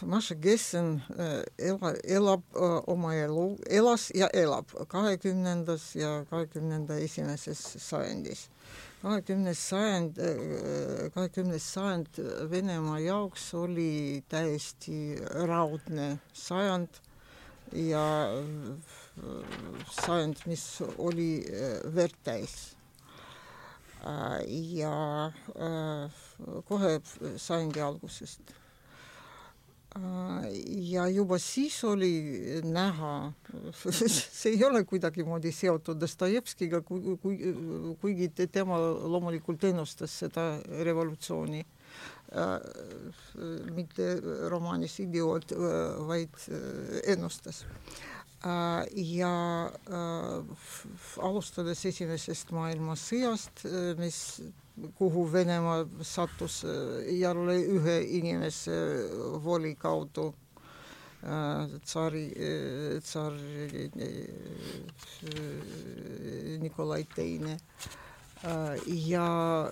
Maša 0.01 0.35
Gessen 0.41 0.95
ela, 1.59 1.91
elab 2.03 2.41
oma 2.89 3.11
elu, 3.13 3.45
elas 3.69 4.07
ja 4.15 4.29
elab 4.33 4.71
kahekümnendas 4.89 5.91
ja 5.95 6.23
kahekümnenda 6.29 6.97
esimeses 6.97 7.61
sajandis. 7.83 8.47
kahekümnes 9.01 9.69
sajand, 9.69 10.17
kahekümnes 11.13 11.73
sajand 11.73 12.21
Venemaa 12.49 12.99
jaoks 12.99 13.53
oli 13.53 14.23
täiesti 14.29 15.19
raudne 15.45 16.19
sajand 16.33 17.01
ja 17.73 18.05
sajand, 19.91 20.45
mis 20.45 20.63
oli 20.97 21.43
äh, 21.45 21.79
verd 21.95 22.15
täis. 22.23 22.75
Äh, 24.01 24.41
ja 24.75 25.31
äh, 25.55 26.09
kohe 26.67 26.99
sajandi 27.37 27.81
algusest. 27.81 28.41
ja 30.65 31.07
juba 31.11 31.35
siis 31.39 31.83
oli 31.83 32.61
näha, 32.63 33.33
see 33.91 34.53
ei 34.53 34.63
ole 34.63 34.85
kuidagimoodi 34.87 35.51
seotud 35.51 35.99
Dostojevskiga, 35.99 36.79
kui, 36.81 37.17
kui, 37.19 37.35
kuigi 37.99 38.29
tema 38.47 38.77
loomulikult 38.79 39.65
ennustas 39.67 40.15
seda 40.23 40.45
revolutsiooni 40.87 41.65
mitte 43.75 44.05
romaanis 44.49 44.99
Idioot, 45.03 45.51
vaid 46.07 46.37
ennustas. 47.11 47.65
Ja 48.95 49.31
alustades 51.21 51.85
Esimesest 51.85 52.53
maailmasõjast, 52.55 53.65
mis, 53.99 54.19
kuhu 54.97 55.27
Venemaa 55.33 55.83
sattus 56.01 56.61
jälle 57.19 57.57
ühe 57.75 57.97
inimese 58.21 58.77
voli 59.43 59.75
kaudu 59.75 60.31
tsaari, 61.83 62.25
tsaar 63.05 63.35
Nikolai 66.63 67.03
Teine 67.15 67.59
ja 68.85 69.69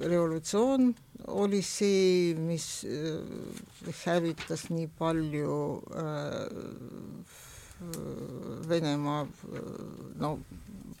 revolutsioon 0.00 0.94
oli 1.32 1.62
see, 1.64 2.34
mis 2.36 2.84
hävitas 4.04 4.68
nii 4.70 4.88
palju 4.98 5.56
Venemaa 8.68 9.22
no 10.22 10.38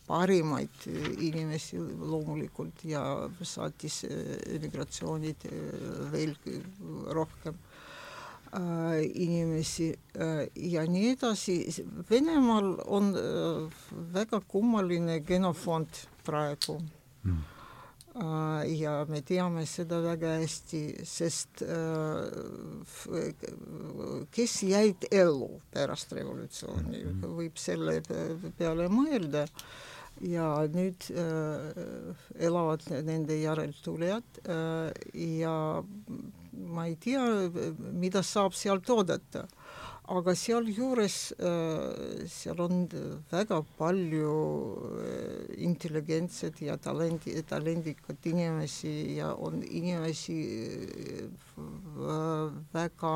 parimaid 0.06 0.86
inimesi 1.22 1.78
loomulikult 1.78 2.82
ja 2.84 3.02
saatis 3.46 4.00
emigratsioonid 4.08 5.46
veelgi 6.10 6.56
rohkem 7.14 7.60
inimesi 9.14 9.92
ja 10.72 10.82
nii 10.88 11.12
edasi. 11.12 11.54
Venemaal 12.10 12.74
on 12.84 13.14
väga 14.12 14.42
kummaline 14.48 15.20
genofond 15.20 16.02
praegu 16.26 16.80
mm. 17.24 17.42
Ja 18.12 19.06
me 19.08 19.22
teame 19.24 19.62
seda 19.64 20.02
väga 20.04 20.34
hästi, 20.42 20.80
sest 21.08 21.62
kes 24.36 24.56
jäid 24.68 25.06
ellu 25.08 25.48
pärast 25.72 26.12
revolutsiooni, 26.12 27.00
võib 27.24 27.56
selle 27.56 28.02
peale 28.58 28.90
mõelda. 28.92 29.46
Ja 30.28 30.50
nüüd 30.68 31.06
elavad 32.36 32.84
nende 33.08 33.38
järeltulijad 33.40 34.42
ja 35.16 35.56
ma 36.52 36.84
ei 36.84 36.98
tea, 37.00 37.24
mida 37.96 38.20
saab 38.20 38.52
sealt 38.52 38.92
oodata 38.92 39.46
aga 40.12 40.34
sealjuures 40.36 41.16
seal 42.28 42.58
on 42.60 42.86
väga 43.30 43.60
palju 43.78 44.34
intelligentset 45.56 46.60
ja 46.66 46.76
talendi, 46.76 47.36
talendikaid 47.48 48.26
inimesi 48.32 49.16
ja 49.16 49.32
on 49.34 49.62
inimesi 49.62 50.40
väga 52.74 53.14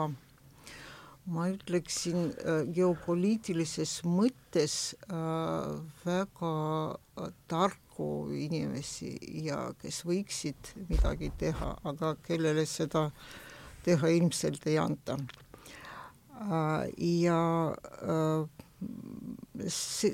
ma 1.26 1.48
ütleksin 1.50 2.30
geopoliitilises 2.74 3.98
mõttes 4.06 4.94
väga 6.04 6.52
tarku 7.50 8.10
inimesi 8.30 9.16
ja 9.46 9.72
kes 9.80 10.04
võiksid 10.06 10.70
midagi 10.90 11.32
teha, 11.38 11.72
aga 11.82 12.14
kellele 12.26 12.66
seda 12.70 13.08
teha 13.86 14.12
ilmselt 14.14 14.66
ei 14.70 14.78
anta 14.82 15.18
ja 16.96 17.40
see, 19.68 20.12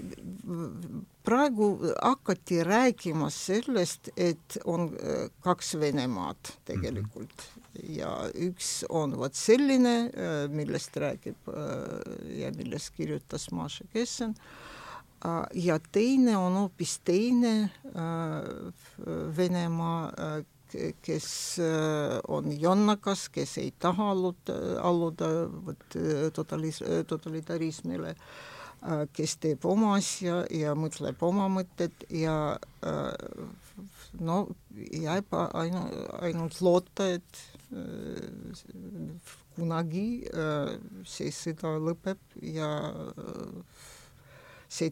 praegu 1.27 1.69
hakati 2.03 2.63
rääkima 2.65 3.31
sellest, 3.31 4.13
et 4.17 4.59
on 4.65 4.91
kaks 5.41 5.75
Venemaad 5.81 6.55
tegelikult 6.65 7.33
-hmm. 7.37 7.97
ja 7.99 8.31
üks 8.35 8.85
on 8.89 9.17
vot 9.19 9.35
selline, 9.35 10.11
millest 10.49 10.97
räägib 10.97 11.37
ja 12.39 12.53
millest 12.57 12.95
kirjutas 12.97 13.51
Maša 13.51 13.85
Kessen, 13.93 14.35
ja 15.55 15.79
teine 15.93 16.37
on 16.37 16.53
hoopis 16.53 16.99
teine 17.05 17.71
Venemaa, 19.37 20.13
kes 21.03 21.59
äh, 21.59 22.19
on 22.29 22.53
jonnakas, 22.61 23.29
kes 23.29 23.59
ei 23.59 23.73
taha 23.79 24.11
alluda, 24.13 24.57
alluda 24.83 25.29
vot 25.67 25.97
äh, 25.97 26.31
totalis-, 26.35 26.83
äh, 26.83 27.05
totalitarismile, 27.07 28.17
kes 29.15 29.37
teeb 29.39 29.63
oma 29.71 29.93
asja 29.95 30.41
ja 30.51 30.73
mõtleb 30.75 31.21
oma 31.23 31.45
mõtted 31.47 32.03
ja 32.11 32.57
no 34.19 34.39
jääb 34.91 35.37
ainu-, 35.39 35.85
ainult 36.19 36.59
loota, 36.67 37.07
et 37.15 37.45
kunagi 39.55 40.25
see 41.07 41.31
sõda 41.31 41.77
lõpeb 41.79 42.35
ja 42.43 42.73
see 44.67 44.91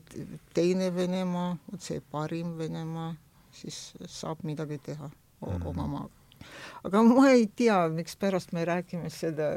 teine 0.55 0.93
Venemaa, 0.95 1.57
see 1.83 1.99
parim 2.15 2.55
Venemaa, 2.63 3.17
siis 3.51 3.89
saab 4.07 4.47
midagi 4.47 4.79
teha. 4.87 5.11
Oma 5.41 5.87
maaga. 5.87 6.11
aga 6.85 7.03
ma 7.05 7.31
ei 7.31 7.47
tea, 7.57 7.83
mikspärast 7.93 8.53
me 8.57 8.65
räägime 8.65 9.11
seda, 9.13 9.53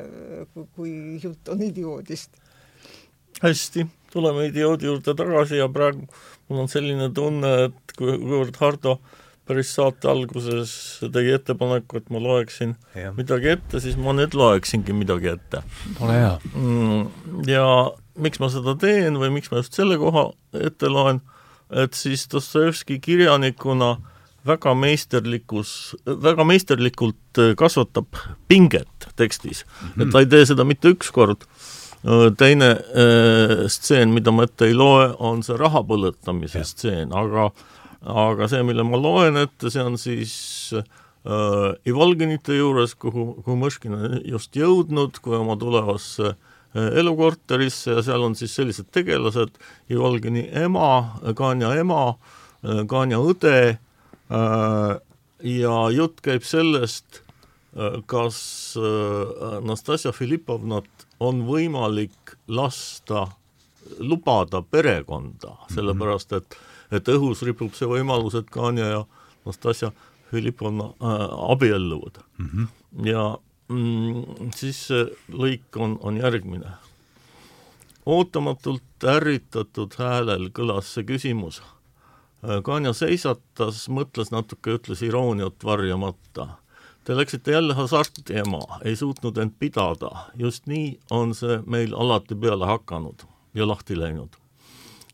kui 0.75 1.19
jutt 1.23 1.49
on 1.49 1.61
idioodist. 1.63 2.39
hästi, 3.43 3.87
tuleme 4.13 4.47
idioodi 4.51 4.87
juurde 4.87 5.15
tagasi 5.17 5.59
ja 5.59 5.69
praegu 5.69 6.07
mul 6.47 6.63
on 6.63 6.71
selline 6.71 7.09
tunne, 7.15 7.51
et 7.67 7.95
kuivõrd 7.97 8.57
Hardo 8.61 8.99
päris 9.47 9.73
saate 9.75 10.07
alguses 10.07 10.71
tegi 11.11 11.33
ettepaneku, 11.35 11.99
et 11.99 12.07
ma 12.13 12.21
loeksin 12.23 12.77
ja. 12.95 13.11
midagi 13.17 13.51
ette, 13.57 13.81
siis 13.83 13.97
ma 13.99 14.13
nüüd 14.15 14.35
loeksingi 14.37 14.95
midagi 14.95 15.33
ette. 15.33 15.63
ole 15.99 16.15
hea 16.15 16.37
mm,. 16.53 17.43
ja 17.51 17.65
miks 18.23 18.39
ma 18.39 18.51
seda 18.53 18.77
teen 18.79 19.19
või 19.19 19.33
miks 19.35 19.51
ma 19.51 19.59
just 19.59 19.75
selle 19.75 19.99
koha 19.99 20.29
ette 20.61 20.91
loen, 20.91 21.19
et 21.71 21.97
siis 21.97 22.27
Dostojevski 22.31 23.01
kirjanikuna 23.03 23.91
äh, 23.97 24.12
väga 24.47 24.73
meisterlikus, 24.75 25.93
väga 26.05 26.45
meisterlikult 26.47 27.39
äh, 27.39 27.53
kasvatab 27.59 28.19
pinget 28.47 29.07
tekstis 29.15 29.63
mm, 29.65 29.87
-hmm. 29.87 30.01
et 30.01 30.11
ta 30.11 30.19
ei 30.19 30.25
tee 30.25 30.45
seda 30.45 30.63
mitte 30.63 30.91
üks 30.93 31.11
kord, 31.11 31.45
äh, 32.03 32.31
teine 32.37 32.71
äh, 32.71 33.67
stseen, 33.67 34.13
mida 34.13 34.31
ma 34.31 34.43
ette 34.43 34.65
ei 34.65 34.73
loe, 34.73 35.13
on 35.19 35.43
see 35.43 35.57
raha 35.57 35.83
põletamise 35.83 36.59
ja. 36.59 36.67
stseen, 36.67 37.13
aga 37.13 37.51
aga 38.03 38.47
see, 38.51 38.63
mille 38.63 38.83
ma 38.83 38.99
loen 38.99 39.37
ette, 39.37 39.69
see 39.71 39.83
on 39.83 39.97
siis 39.97 40.35
äh, 40.75 41.75
Ivolginite 41.87 42.57
juures, 42.57 42.95
kuhu, 42.99 43.43
kuhu 43.45 43.55
Mõškin 43.55 43.95
on 43.95 44.17
just 44.27 44.55
jõudnud, 44.55 45.21
kui 45.23 45.37
oma 45.37 45.55
tulevasse 45.55 46.33
äh, 46.33 46.89
elukorterisse 46.99 47.95
ja 47.95 48.03
seal 48.03 48.27
on 48.27 48.35
siis 48.35 48.55
sellised 48.55 48.91
tegelased, 48.91 49.55
Ivolgini 49.89 50.49
ema, 50.65 51.15
Kanja 51.35 51.71
ema, 51.79 52.17
Kanja 52.87 53.19
õde 53.19 53.77
ja 55.43 55.77
jutt 55.91 56.21
käib 56.23 56.45
sellest, 56.47 57.21
äh, 57.77 57.99
kas 58.05 58.39
äh, 58.79 59.59
Nastasia 59.65 60.13
Filipovnat 60.15 61.07
on 61.19 61.43
võimalik 61.47 62.37
lasta, 62.47 63.27
lubada 63.99 64.61
perekonda, 64.61 65.53
mhm. 65.53 65.73
sellepärast 65.75 66.37
et, 66.39 66.57
et 66.91 67.11
õhus 67.11 67.43
ripub 67.45 67.75
see 67.75 67.89
võimalus, 67.89 68.37
et 68.39 68.49
Kanja 68.53 68.89
ja 68.89 69.03
Nastasia 69.45 69.91
Filipovna 70.31 70.93
äh, 70.97 71.27
abielluvad 71.51 72.23
mm. 72.37 72.47
-hmm. 72.47 72.67
ja 73.05 73.37
mm, 73.67 74.49
siis 74.55 74.87
see 74.87 75.03
lõik 75.29 75.77
on, 75.77 75.99
on 76.01 76.17
järgmine. 76.17 76.71
ootamatult 78.05 79.03
ärritatud 79.03 79.93
häälel 79.99 80.49
kõlas 80.49 80.89
see 80.93 81.03
küsimus 81.03 81.61
Äh, 81.61 81.82
Kanja 82.43 82.91
seisatas, 82.91 83.85
mõtles 83.87 84.33
natuke, 84.33 84.73
ütles 84.75 84.99
irooniat 85.05 85.63
varjamata. 85.63 86.47
Te 87.07 87.15
läksite 87.15 87.51
jälle 87.55 87.73
hasarti, 87.73 88.25
ema, 88.35 88.59
ei 88.83 88.95
suutnud 88.99 89.37
end 89.39 89.55
pidada, 89.59 90.09
just 90.35 90.67
nii 90.67 90.97
on 91.11 91.31
see 91.35 91.61
meil 91.65 91.95
alati 91.95 92.35
peale 92.35 92.67
hakanud 92.67 93.23
ja 93.55 93.67
lahti 93.67 93.95
läinud. 93.95 94.35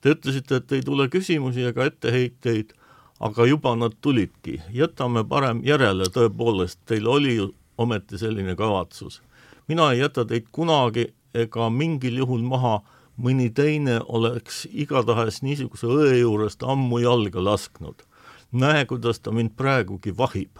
Te 0.02 0.16
ütlesite, 0.16 0.58
et 0.58 0.72
ei 0.72 0.82
tule 0.82 1.06
küsimusi 1.10 1.68
ega 1.70 1.86
etteheiteid, 1.86 2.74
aga 3.20 3.46
juba 3.46 3.76
nad 3.76 3.94
tulidki, 4.02 4.62
jätame 4.74 5.22
parem 5.28 5.62
järele, 5.66 6.10
tõepoolest, 6.10 6.82
teil 6.90 7.08
oli 7.08 7.36
ju 7.36 7.52
ometi 7.78 8.18
selline 8.18 8.56
kavatsus. 8.56 9.22
mina 9.68 9.92
ei 9.92 10.00
jäta 10.00 10.26
teid 10.26 10.48
kunagi 10.52 11.14
ega 11.34 11.70
mingil 11.70 12.18
juhul 12.18 12.42
maha 12.42 12.82
mõni 13.20 13.50
teine 13.54 14.00
oleks 14.08 14.64
igatahes 14.72 15.42
niisuguse 15.44 15.88
õe 15.88 16.20
juurest 16.22 16.64
ammu 16.64 17.02
jalga 17.04 17.44
lasknud. 17.44 18.06
näe, 18.52 18.86
kuidas 18.86 19.20
ta 19.20 19.32
mind 19.32 19.52
praegugi 19.58 20.16
vahib. 20.18 20.60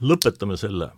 lõpetame 0.00 0.56
selle. 0.56 0.90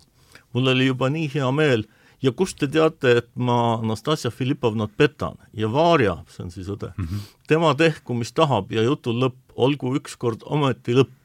mul 0.53 0.67
oli 0.67 0.85
juba 0.85 1.09
nii 1.09 1.29
hea 1.33 1.51
meel 1.51 1.85
ja 2.21 2.31
kust 2.31 2.57
te 2.59 2.67
teate, 2.67 3.17
et 3.17 3.29
ma 3.35 3.79
Nastasia 3.83 4.31
Filipovnat 4.31 4.91
petan 4.97 5.37
ja 5.53 5.71
Varja, 5.71 6.23
see 6.27 6.43
on 6.43 6.51
siis 6.51 6.67
õde 6.67 6.91
mm, 6.97 7.05
-hmm. 7.05 7.19
tema 7.47 7.75
tehku, 7.75 8.13
mis 8.13 8.31
tahab 8.31 8.71
ja 8.71 8.83
jutu 8.83 9.13
lõpp, 9.13 9.39
olgu 9.55 9.95
ükskord 9.95 10.43
ometi 10.45 10.93
lõpp. 10.93 11.15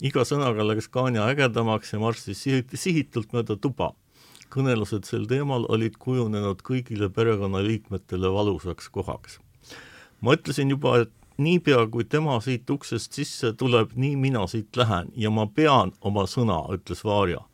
iga 0.00 0.24
sõnaga 0.24 0.66
läks 0.66 0.88
Kanja 0.88 1.28
ägedamaks 1.28 1.92
ja 1.92 1.98
marssis 1.98 2.44
sihitult 2.74 3.32
mööda 3.32 3.56
tuba 3.56 3.92
kõnelused 4.56 5.04
sel 5.04 5.26
teemal 5.28 5.66
olid 5.68 5.98
kujunenud 6.00 6.62
kõigile 6.64 7.10
perekonnaliikmetele 7.12 8.32
valusaks 8.32 8.88
kohaks. 8.88 9.38
ma 10.20 10.32
ütlesin 10.32 10.70
juba, 10.72 10.98
et 11.04 11.12
niipea, 11.38 11.86
kui 11.92 12.04
tema 12.04 12.38
siit 12.40 12.70
uksest 12.70 13.12
sisse 13.12 13.52
tuleb, 13.52 13.92
nii 13.94 14.16
mina 14.16 14.46
siit 14.48 14.76
lähen 14.76 15.12
ja 15.16 15.30
ma 15.30 15.46
pean 15.46 15.92
oma 16.00 16.24
sõna, 16.26 16.62
ütles 16.72 17.04
Vaarja. 17.04 17.44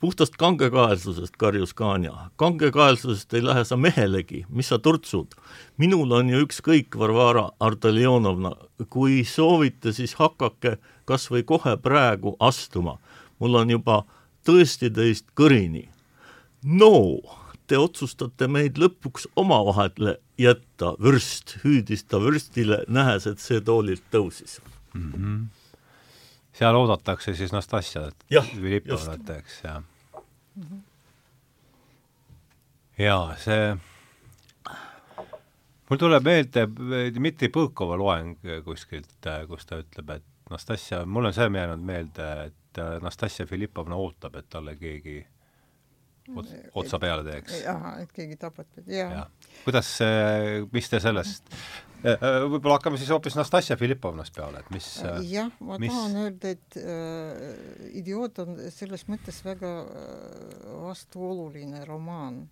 puhtast 0.00 0.36
kangekaelsusest, 0.36 1.36
karjus 1.36 1.72
Kanja. 1.74 2.30
kangekaelsusest 2.36 3.34
ei 3.34 3.44
lähe 3.44 3.64
sa 3.64 3.76
mehelegi, 3.76 4.44
mis 4.48 4.68
sa 4.68 4.78
turtsud. 4.78 5.34
minul 5.76 6.12
on 6.12 6.28
ju 6.28 6.44
ükskõik, 6.46 6.98
Varvara 6.98 7.50
Arteljonovna, 7.60 8.52
kui 8.90 9.24
soovite, 9.24 9.92
siis 9.92 10.14
hakake 10.14 10.76
kas 11.04 11.30
või 11.30 11.42
kohe 11.42 11.76
praegu 11.76 12.36
astuma. 12.40 12.98
mul 13.38 13.54
on 13.54 13.70
juba 13.70 14.04
tõesti 14.44 14.90
teist 14.92 15.24
kõrini. 15.34 15.88
No 16.66 16.92
te 17.66 17.78
otsustate 17.78 18.48
meid 18.50 18.78
lõpuks 18.78 19.26
omavahele 19.38 20.16
jätta, 20.38 20.92
vürst, 21.02 21.56
hüüdis 21.64 22.04
ta 22.06 22.20
vürstile, 22.22 22.82
nähes, 22.92 23.26
et 23.30 23.42
see 23.42 23.62
toolilt 23.64 24.04
tõusis 24.12 24.58
mm. 24.94 25.12
-hmm. 25.12 25.46
seal 26.58 26.78
oodatakse 26.78 27.34
siis 27.34 27.52
Nastassiat 27.52 28.26
Filipovnat, 28.52 29.30
eks, 29.38 29.60
jah 29.64 29.82
mm. 29.82 30.62
-hmm. 30.62 30.80
jaa, 32.98 33.36
see 33.38 33.76
mul 35.90 35.98
tuleb 35.98 36.24
meelde 36.24 36.66
Dmitri 37.14 37.48
Põõkova 37.48 37.98
loeng 37.98 38.38
kuskilt, 38.64 39.30
kus 39.48 39.66
ta 39.66 39.78
ütleb, 39.82 40.10
et 40.10 40.24
Nastassia, 40.50 41.04
mul 41.06 41.24
on 41.26 41.34
see 41.34 41.48
jäänud 41.50 41.82
meelde, 41.82 42.26
et 42.46 42.78
Nastassia 43.02 43.46
Filipovna 43.46 43.96
ootab, 43.96 44.36
et 44.36 44.46
talle 44.50 44.76
keegi 44.76 45.26
ots, 46.34 46.54
otsa 46.74 47.00
peale 47.02 47.24
teeks. 47.26 47.60
ahah, 47.70 48.00
et 48.02 48.12
keegi 48.14 48.38
tapab 48.40 48.68
teda, 48.74 48.92
jaa 48.92 49.10
ja.. 49.12 49.24
kuidas 49.64 49.90
see, 50.00 50.64
mis 50.72 50.90
te 50.90 51.00
sellest, 51.02 51.52
äh, 52.02 52.14
äh, 52.14 52.38
võib-olla 52.46 52.78
hakkame 52.78 53.00
siis 53.00 53.12
hoopis 53.14 53.36
Nastassia 53.38 53.78
Filipovnast 53.80 54.34
peale, 54.36 54.62
et 54.64 54.72
mis 54.74 54.88
äh, 55.04 55.20
jah, 55.30 55.50
ma 55.60 55.78
mis... 55.82 55.92
tahan 55.92 56.18
öelda, 56.24 56.54
et 56.56 56.78
äh, 56.82 57.90
Idioot 58.02 58.42
on 58.44 58.60
selles 58.74 59.06
mõttes 59.10 59.42
väga 59.46 59.72
vastuoluline 60.86 61.84
romaan 61.88 62.42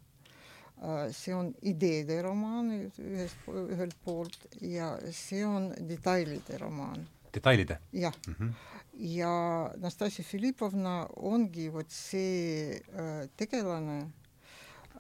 äh,. 0.83 1.09
see 1.15 1.35
on 1.35 1.53
ideede 1.63 2.21
romaan 2.25 2.71
ühest, 2.75 3.49
ühelt 3.49 3.99
poolt 4.05 4.49
ja 4.61 4.95
see 5.15 5.45
on 5.47 5.73
detailide 5.89 6.61
romaan. 6.63 7.09
detailide? 7.35 7.81
jah 7.93 8.15
mm. 8.29 8.39
-hmm 8.39 8.74
ja 8.99 9.73
Nastassia 9.81 10.25
Filipovna 10.25 11.05
ongi 11.17 11.69
vot 11.73 11.91
see 11.91 12.75
äh, 12.77 13.27
tegelane 13.37 13.99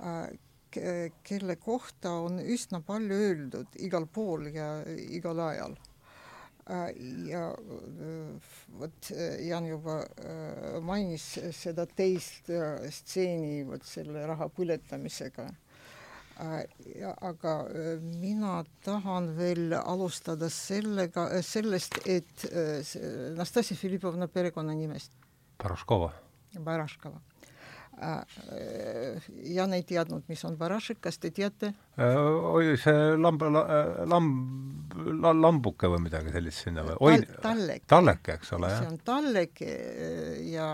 äh,, 0.00 0.30
kelle 1.22 1.54
kohta 1.62 2.16
on 2.24 2.40
üsna 2.42 2.80
palju 2.82 3.14
öeldud 3.14 3.76
igal 3.78 4.08
pool 4.10 4.48
ja 4.50 4.68
igal 4.86 5.38
ajal 5.46 5.76
äh,. 6.66 6.88
ja 7.30 7.44
vot 8.80 9.10
Jan 9.46 9.68
juba 9.70 10.00
mainis 10.82 11.28
seda 11.54 11.86
teist 11.86 12.50
stseeni 12.90 13.62
vot 13.68 13.86
selle 13.86 14.26
raha 14.26 14.50
põletamisega 14.50 15.46
aga 16.36 17.54
äh, 17.68 18.00
mina 18.20 18.64
tahan 18.84 19.30
veel 19.36 19.74
alustada 19.78 20.50
sellega, 20.50 21.28
äh, 21.30 21.42
sellest, 21.42 22.00
et 22.06 22.46
Nastassia 23.36 23.76
Filipovna 23.76 24.28
perekonnanimest. 24.28 25.12
Baraškova. 25.62 26.12
Baraškova 26.58 27.20
Jan 29.54 29.74
ei 29.76 29.84
teadnud, 29.86 30.24
mis 30.28 30.44
on 30.46 30.56
Barašik, 30.58 31.00
kas 31.04 31.18
te 31.22 31.30
teate? 31.34 31.72
oli 31.96 32.74
see 32.80 33.14
lamb, 33.20 33.42
lamb, 34.10 34.96
lambuke 35.38 35.90
või 35.92 36.06
midagi 36.08 36.32
sellist 36.34 36.64
sinna 36.66 36.82
või? 36.86 36.96
Oi, 37.00 37.20
tallek. 37.44 37.84
tallek, 37.90 38.32
eks 38.34 38.54
ole, 38.56 38.72
jah. 38.72 38.82
see 38.82 38.90
on 38.90 38.98
tallek 39.06 39.62
ja 40.50 40.70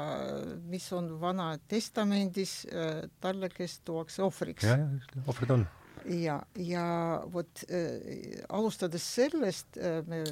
mis 0.70 0.86
on 0.96 1.12
Vana 1.20 1.52
Testamendis, 1.68 2.62
tallekest 3.20 3.84
tuuakse 3.84 4.24
ohvriks. 4.24 4.64
jah, 4.64 4.80
jah, 4.80 5.28
ohvrid 5.28 5.58
on 5.58 5.68
ja, 6.08 6.40
ja 6.56 6.84
vot 7.32 7.64
äh, 7.68 8.40
alustades 8.48 9.04
sellest 9.04 9.78
äh, 9.80 10.00
me 10.08 10.22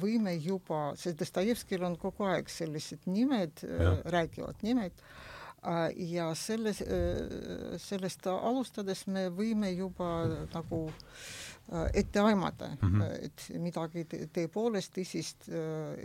võime 0.00 0.36
juba, 0.40 0.94
see 1.00 1.16
Dostojevskil 1.18 1.84
on 1.84 1.98
kogu 2.00 2.28
aeg 2.30 2.48
sellised 2.52 3.08
nimed, 3.10 3.64
räägivad 4.08 4.64
nimed 4.64 4.96
äh,, 4.96 5.04
Äh, 5.04 5.29
ja 5.96 6.34
selles, 6.34 6.80
äh, 6.80 7.76
sellest 7.78 8.26
alustades 8.26 9.04
me 9.06 9.26
võime 9.34 9.70
juba 9.74 10.24
nagu 10.54 10.86
äh, 10.88 11.90
ette 12.00 12.20
aimata 12.20 12.70
mm, 12.80 13.00
-hmm. 13.00 13.26
et 13.26 13.46
midagi 13.60 14.06
tõepoolest 14.32 14.96
tõsist 14.96 15.50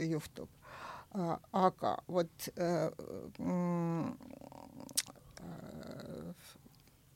juhtub. 0.09 0.49
aga 1.51 1.97
vot 2.11 2.47
mm, 3.39 4.09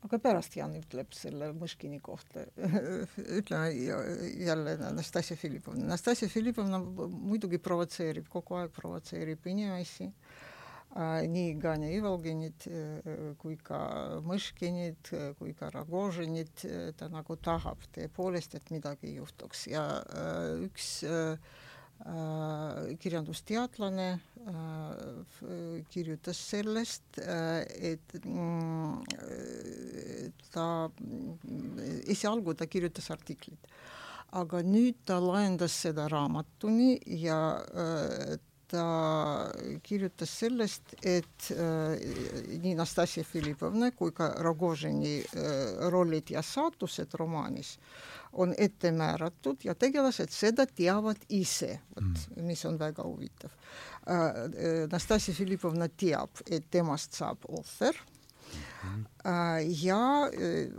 aga 0.08 0.20
pärast 0.24 0.56
Jan 0.56 0.76
ütleb 0.80 1.12
selle 1.12 1.52
Mõškini 1.52 2.00
kohta 2.00 2.46
ütleme 3.40 3.70
jälle 4.40 4.78
Nastassia 4.96 5.38
Filipovna. 5.38 5.86
Nastassia 5.86 6.30
Filipovna 6.30 6.80
muidugi 7.10 7.58
provotseerib, 7.58 8.30
kogu 8.30 8.56
aeg 8.56 8.72
provotseerib 8.72 9.46
inimesi 9.46 10.08
äh, 10.08 10.49
nii 10.98 11.54
Gania 11.62 11.94
Ivalginit 11.94 12.66
kui 13.38 13.58
ka 13.62 13.80
Mõškinit 14.26 15.12
kui 15.38 15.54
ka 15.54 15.70
Ragožinit 15.74 16.66
ta 16.98 17.10
nagu 17.14 17.38
tahab 17.38 17.84
tõepoolest, 17.94 18.56
et 18.58 18.72
midagi 18.74 19.14
juhtuks 19.20 19.68
ja 19.70 19.86
üks 20.66 21.04
kirjandusteadlane 23.04 24.10
kirjutas 25.92 26.42
sellest, 26.50 27.20
et 27.20 28.18
ta, 30.54 30.68
esialgu 32.08 32.56
ta 32.56 32.70
kirjutas 32.72 33.12
artiklit, 33.12 33.68
aga 34.32 34.64
nüüd 34.64 35.04
ta 35.06 35.20
laendas 35.22 35.76
seda 35.84 36.08
raamatuni 36.10 36.96
ja 37.20 37.60
ta 38.70 38.84
kirjutas 39.84 40.32
sellest, 40.42 40.94
et 41.04 41.50
äh, 41.52 41.96
nii 42.62 42.76
Nastassia 42.78 43.26
Filipovna 43.26 43.92
kui 43.98 44.14
ka 44.16 44.32
Rogožini 44.46 45.16
äh, 45.20 45.56
rollid 45.90 46.30
ja 46.34 46.44
saatused 46.46 47.16
romaanis 47.20 47.78
on 48.34 48.54
ette 48.58 48.92
määratud 48.94 49.66
ja 49.66 49.74
tegelased 49.76 50.30
seda 50.34 50.68
teavad 50.70 51.24
ise, 51.34 51.80
vot 51.96 52.06
mm. 52.06 52.46
mis 52.46 52.66
on 52.70 52.78
väga 52.80 53.06
huvitav 53.08 53.50
äh,. 54.06 54.88
Nastassia 54.92 55.34
Filipovna 55.36 55.90
teab, 55.90 56.42
et 56.50 56.70
temast 56.72 57.18
saab 57.18 57.50
ohver 57.50 57.98
äh, 59.26 59.66
ja 59.84 60.30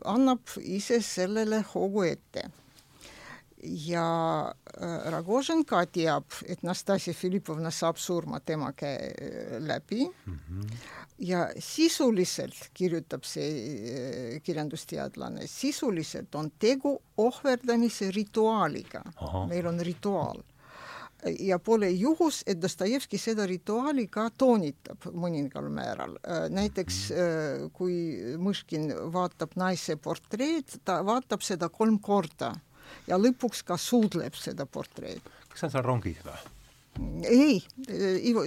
annab 0.05 0.57
ise 0.63 1.03
sellele 1.03 1.65
hoogu 1.75 2.07
ette 2.07 2.49
ja 3.63 4.53
äh, 4.81 5.11
Ragožin 5.13 5.65
ka 5.69 5.85
teab, 5.87 6.25
et 6.49 6.63
Nastassia 6.63 7.15
Filipovna 7.15 7.71
saab 7.75 7.99
surma 8.01 8.41
tema 8.41 8.73
käe 8.73 9.59
läbi 9.59 10.07
mm. 10.09 10.39
-hmm. 10.49 10.77
ja 11.19 11.49
sisuliselt, 11.59 12.71
kirjutab 12.75 13.25
see 13.25 14.41
kirjandusteadlane, 14.45 15.47
sisuliselt 15.47 16.35
on 16.35 16.51
tegu 16.59 17.03
ohverdamise 17.17 18.11
rituaaliga. 18.11 19.03
meil 19.49 19.67
on 19.67 19.81
rituaal 19.81 20.43
ja 21.39 21.59
pole 21.59 21.91
juhus, 21.91 22.43
et 22.47 22.63
Dostojevski 22.63 23.19
seda 23.19 23.47
rituaali 23.47 24.07
ka 24.07 24.31
toonitab 24.39 24.99
mõningal 25.13 25.69
määral. 25.69 26.17
näiteks 26.49 27.11
mhm. 27.11 27.69
kui 27.73 27.95
Mõškin 28.39 29.13
vaatab 29.13 29.51
naise 29.57 29.97
portreed, 29.97 30.81
ta 30.85 31.05
vaatab 31.05 31.43
seda 31.43 31.69
kolm 31.69 31.99
korda 31.99 32.55
ja 33.09 33.19
lõpuks 33.21 33.65
ka 33.67 33.77
suudleb 33.81 34.35
seda 34.39 34.67
portreed. 34.67 35.21
kas 35.49 35.63
see 35.63 35.69
on 35.69 35.77
seal 35.77 35.87
rongis 35.87 36.25
või? 36.25 36.41
ei, 37.25 37.61
Ivo, 38.29 38.43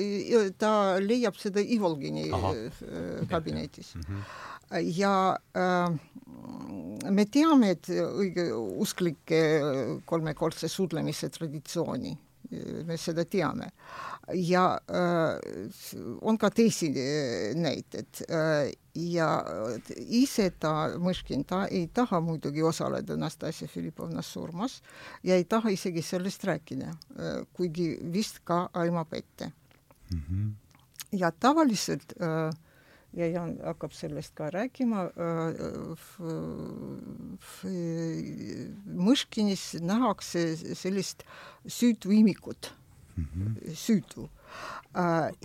ta 0.60 1.00
leiab 1.02 1.38
seda 1.40 1.62
Ivolgini 1.64 2.28
Aha. 2.34 2.52
Äh, 2.54 3.28
kabinetis 3.30 3.96
mm. 3.96 4.02
-hmm. 4.02 4.92
ja 4.98 5.38
äh, 5.56 5.90
me 7.10 7.26
teame, 7.26 7.72
et 7.78 7.90
õigeusklike 7.90 9.42
kolmekordse 10.06 10.68
suudlemise 10.68 11.30
traditsiooni 11.30 12.18
me 12.86 12.98
seda 12.98 13.26
teame. 13.26 13.72
ja 14.34 14.80
äh, 14.88 16.18
on 16.22 16.38
ka 16.38 16.50
teisi 16.50 16.88
äh, 16.96 17.56
näiteid 17.56 18.24
äh, 18.30 18.72
ja 18.96 19.28
ise 19.98 20.50
ta, 20.60 20.94
Mõškin, 21.02 21.44
ta 21.44 21.66
ei 21.68 21.90
taha 21.94 22.22
muidugi 22.22 22.64
osaleda 22.64 23.18
Nastassia 23.18 23.68
Filipovna 23.68 24.22
surmas 24.22 24.82
ja 25.24 25.36
ei 25.36 25.44
taha 25.44 25.74
isegi 25.74 26.02
sellest 26.02 26.44
rääkida 26.44 26.88
äh,, 26.88 27.42
kuigi 27.54 27.98
vist 28.14 28.40
ka 28.44 28.70
aimab 28.74 29.14
ette 29.14 29.52
mm. 30.12 30.22
-hmm. 30.30 30.52
ja 31.12 31.32
tavaliselt 31.32 32.14
äh, 32.22 32.54
ja 33.14 33.28
Jan 33.30 33.58
hakkab 33.64 33.94
sellest 33.96 34.34
ka 34.38 34.50
rääkima. 34.54 35.08
Mõškinis 39.10 39.66
nähakse 39.82 40.46
sellist 40.76 41.26
süütu 41.68 42.12
imikut 42.12 42.74
mm, 43.16 43.26
-hmm. 43.26 43.74
süütu 43.74 44.30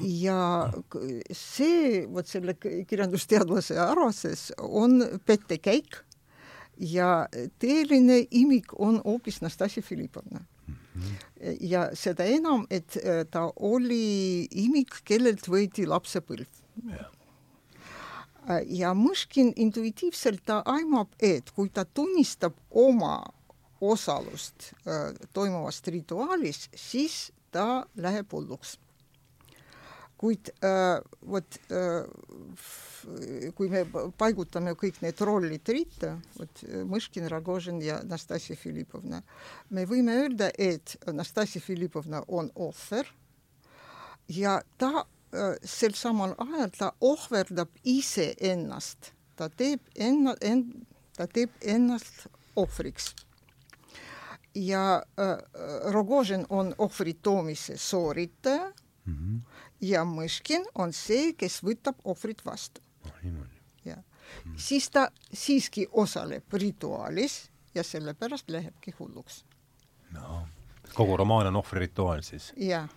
ja 0.02 0.72
see, 1.32 2.06
vot 2.12 2.26
selle 2.26 2.54
kirjandusteadlase 2.60 3.78
arvates 3.80 4.52
on 4.58 5.02
pettekäik 5.26 6.04
ja 6.76 7.26
tõeline 7.60 8.26
imik 8.30 8.72
on 8.78 9.00
hoopis 9.04 9.40
Nastasia 9.42 9.82
Filipovna 9.82 10.44
ja 11.60 11.88
seda 11.96 12.26
enam, 12.28 12.66
et 12.70 12.96
äh, 13.02 13.22
ta 13.30 13.48
oli 13.56 14.48
imik, 14.64 15.02
kellelt 15.08 15.46
võeti 15.50 15.86
lapsepõlv. 15.88 16.46
Äh, 16.90 17.06
ja 18.66 18.94
Mõškin 18.96 19.52
intuitiivselt 19.56 20.50
aimab, 20.64 21.12
et 21.20 21.50
kui 21.56 21.70
ta 21.72 21.84
tunnistab 21.84 22.56
oma 22.70 23.20
osalust 23.80 24.72
äh, 24.86 25.14
toimuvast 25.32 25.88
rituaalis, 25.88 26.68
siis 26.74 27.32
ta 27.52 27.86
läheb 27.96 28.32
hulluks. 28.32 28.78
Kuid 30.18 30.50
äh, 30.64 30.98
vot 31.30 31.58
äh, 31.70 33.52
kui 33.54 33.68
me 33.70 33.84
paigutame 34.18 34.74
kõik 34.76 34.98
need 35.04 35.20
rollid 35.22 35.70
ritta, 35.70 36.16
vot 36.34 36.64
Mõškin, 36.90 37.28
Ragožin 37.30 37.78
ja 37.84 38.00
Nastasia 38.04 38.58
Filipovna, 38.58 39.22
me 39.70 39.86
võime 39.86 40.16
öelda, 40.24 40.50
et 40.58 40.96
Nastasia 41.14 41.62
Filipovna 41.62 42.24
on 42.26 42.50
ohver 42.58 43.06
ja 44.34 44.58
ta 44.76 44.90
äh, 45.04 45.17
sel 45.64 45.94
samal 45.94 46.34
ajal 46.38 46.70
ta 46.78 46.92
ohverdab 47.00 47.68
iseennast, 47.84 49.12
ta 49.36 49.48
teeb 49.48 49.80
enna, 49.94 50.34
en, 50.40 50.64
ta 51.16 51.26
teeb 51.26 51.50
ennast 51.62 52.26
ohvriks 52.56 53.14
ja 54.54 55.02
äh, 55.20 55.36
Rogožin 55.92 56.46
on 56.48 56.74
ohvri 56.78 57.14
toomise 57.14 57.76
sooritaja 57.76 58.72
mm. 59.04 59.14
-hmm 59.14 59.40
ja 59.80 60.02
Mõškin 60.06 60.66
on 60.78 60.92
see, 60.96 61.32
kes 61.38 61.60
võtab 61.64 61.98
ohvrit 62.08 62.42
vastu 62.46 62.82
oh,. 63.06 63.18
jah 63.84 63.98
mm., 63.98 64.56
siis 64.58 64.90
ta 64.90 65.08
siiski 65.32 65.86
osaleb 65.92 66.52
rituaalis 66.52 67.48
ja 67.74 67.84
sellepärast 67.84 68.50
lähebki 68.50 68.94
hulluks. 68.98 69.44
no 70.12 70.46
kogu 70.94 71.16
romaan 71.16 71.46
on 71.46 71.60
ohvrirituaal 71.62 72.22
siis? 72.22 72.52
jah. 72.56 72.88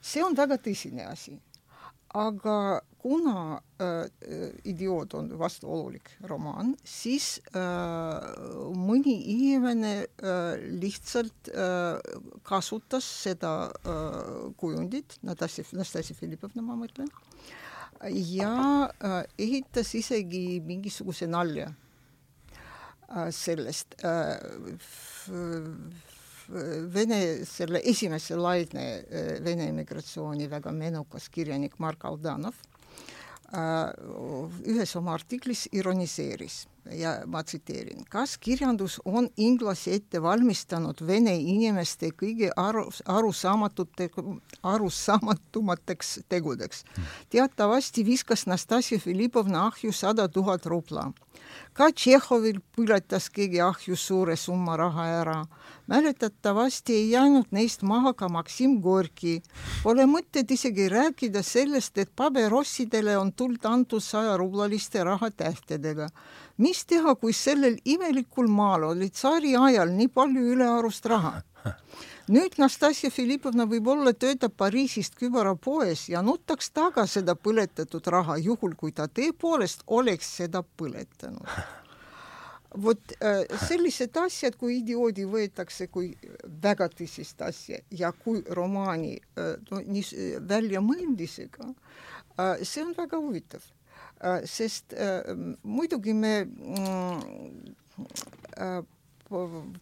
See 0.00 0.22
on 0.24 0.36
väga 0.36 0.58
tõsine 0.62 1.06
asi. 1.08 1.38
Aga 2.14 2.80
kuna 3.02 3.58
äh, 3.82 4.06
idioot 4.70 5.16
on 5.18 5.32
vastuolulik 5.38 6.12
romaan, 6.30 6.76
siis 6.86 7.40
äh, 7.58 8.28
mõni 8.78 9.16
inimene 9.32 9.94
äh, 10.04 10.62
lihtsalt 10.78 11.50
äh, 11.50 11.98
kasutas 12.46 13.08
seda 13.24 13.54
äh, 13.66 14.20
kujundit, 14.60 15.18
Natasja, 15.26 15.66
Nastasia 15.74 16.14
Filipovna, 16.14 16.62
ma 16.62 16.78
mõtlen, 16.78 17.10
ja 18.10 18.88
äh, 18.94 19.24
ehitas 19.38 19.94
isegi 19.98 20.60
mingisuguse 20.64 21.26
nalja 21.26 21.72
äh, 23.10 23.30
sellest 23.34 23.98
äh, 24.04 24.38
Vene, 26.48 27.44
selle 27.48 27.80
esimese 27.88 28.36
laine 28.36 28.84
Vene 29.40 29.70
immigratsiooni 29.70 30.48
väga 30.50 30.72
menukas 30.76 31.30
kirjanik 31.32 31.78
Mark 31.80 32.04
Aldanov 32.04 32.58
ühes 33.54 34.92
oma 34.98 35.14
artiklis 35.14 35.68
ironiseeris 35.72 36.64
ja 36.92 37.14
ma 37.26 37.42
tsiteerin, 37.42 38.04
kas 38.10 38.36
kirjandus 38.38 38.98
on 39.04 39.28
inglasi 39.36 39.94
ette 39.98 40.22
valmistanud 40.22 41.00
vene 41.06 41.34
inimeste 41.36 42.10
kõige 42.12 42.50
aru, 42.56 42.86
arusaamatute, 43.04 44.10
arusaamatumateks 44.62 46.18
tegudeks. 46.28 46.84
teatavasti 47.30 48.04
viskas 48.06 48.46
Nastasia 48.46 48.98
Filipovna 48.98 49.66
ahju 49.66 49.92
sada 49.92 50.28
tuhat 50.28 50.66
rubla 50.66 51.12
ka 51.74 51.88
Tšehhovil 51.90 52.60
põletas 52.74 53.26
keegi 53.34 53.60
ahju 53.62 53.96
suure 53.98 54.36
summa 54.36 54.76
raha 54.78 55.06
ära. 55.20 55.38
mäletatavasti 55.86 56.92
ei 56.94 57.10
jäänud 57.10 57.50
neist 57.50 57.82
maha 57.82 58.12
ka 58.14 58.28
Maksim 58.28 58.80
Gorki. 58.80 59.42
Pole 59.82 60.06
mõtet 60.06 60.50
isegi 60.50 60.88
rääkida 60.88 61.42
sellest, 61.42 61.98
et 61.98 62.10
paberossidele 62.16 63.18
on 63.18 63.32
tuld 63.32 63.64
antud 63.64 64.00
sajarublaliste 64.00 65.04
rahatähtedega. 65.04 66.08
Mis 66.56 66.84
teha, 66.86 67.14
kui 67.14 67.32
sellel 67.32 67.78
imelikul 67.84 68.48
maal 68.48 68.90
oli 68.92 69.10
tsaari 69.10 69.56
ajal 69.56 69.90
nii 69.94 70.08
palju 70.08 70.46
ülearust 70.54 71.06
raha? 71.10 71.40
nüüd 72.28 72.56
Nastasia 72.60 73.10
Filipovna 73.12 73.66
võib-olla 73.68 74.14
töötab 74.16 74.54
Pariisist 74.56 75.16
kübarapoes 75.20 76.06
ja 76.12 76.22
nutaks 76.24 76.70
taga 76.72 77.06
seda 77.10 77.34
põletatud 77.36 78.06
raha, 78.12 78.38
juhul 78.40 78.76
kui 78.80 78.92
ta 78.92 79.08
tõepoolest 79.08 79.84
oleks 79.86 80.30
seda 80.40 80.62
põletanud. 80.64 81.48
vot 82.84 83.12
äh, 83.22 83.44
sellised 83.68 84.16
asjad, 84.18 84.56
kui 84.58 84.80
idioodi 84.80 85.24
võetakse 85.30 85.86
kui 85.86 86.08
väga 86.62 86.88
tõsist 86.90 87.42
asja 87.46 87.78
ja 87.90 88.10
kui 88.12 88.42
romaani 88.50 89.14
äh, 89.38 89.54
no, 89.70 89.78
nii 89.78 90.02
äh, 92.40 92.58
see 92.62 92.82
on 92.82 92.94
väga 92.96 93.20
huvitav, 93.20 93.62
sest 94.48 94.94
muidugi 95.62 96.14
me 96.16 96.34
mm, 96.44 97.64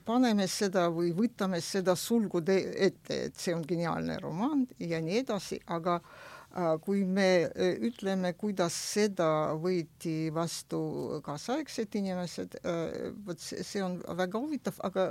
paneme 0.06 0.46
seda 0.50 0.88
või 0.92 1.12
võtame 1.16 1.60
seda 1.64 1.96
sulgude 1.98 2.58
ette, 2.86 3.24
et 3.28 3.38
see 3.38 3.54
on 3.54 3.64
geniaalne 3.66 4.18
romaan 4.22 4.66
ja 4.78 5.00
nii 5.02 5.18
edasi, 5.22 5.58
aga 5.66 5.98
äh, 5.98 6.76
kui 6.84 7.02
me 7.04 7.26
äh, 7.48 7.74
ütleme, 7.88 8.32
kuidas 8.38 8.76
seda 8.94 9.54
võeti 9.60 10.30
vastu 10.34 10.80
kaasaegsed 11.26 11.98
inimesed, 11.98 12.56
äh, 12.62 13.10
vot 13.26 13.42
see 13.42 13.82
on 13.82 13.98
väga 14.22 14.40
huvitav, 14.40 14.78
aga 14.86 15.08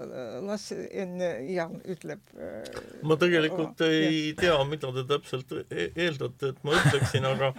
las 0.47 0.69
enne 0.71 1.33
Jan 1.51 1.77
ütleb. 1.83 2.23
ma 3.03 3.19
tegelikult 3.19 3.83
oh, 3.83 3.91
ei 3.91 4.31
tea, 4.39 4.57
mida 4.69 4.93
te 4.95 5.05
täpselt 5.11 5.53
e-, 5.69 5.91
eeldate, 5.91 6.55
et 6.55 6.65
ma 6.67 6.77
ütleksin, 6.79 7.27
aga 7.27 7.53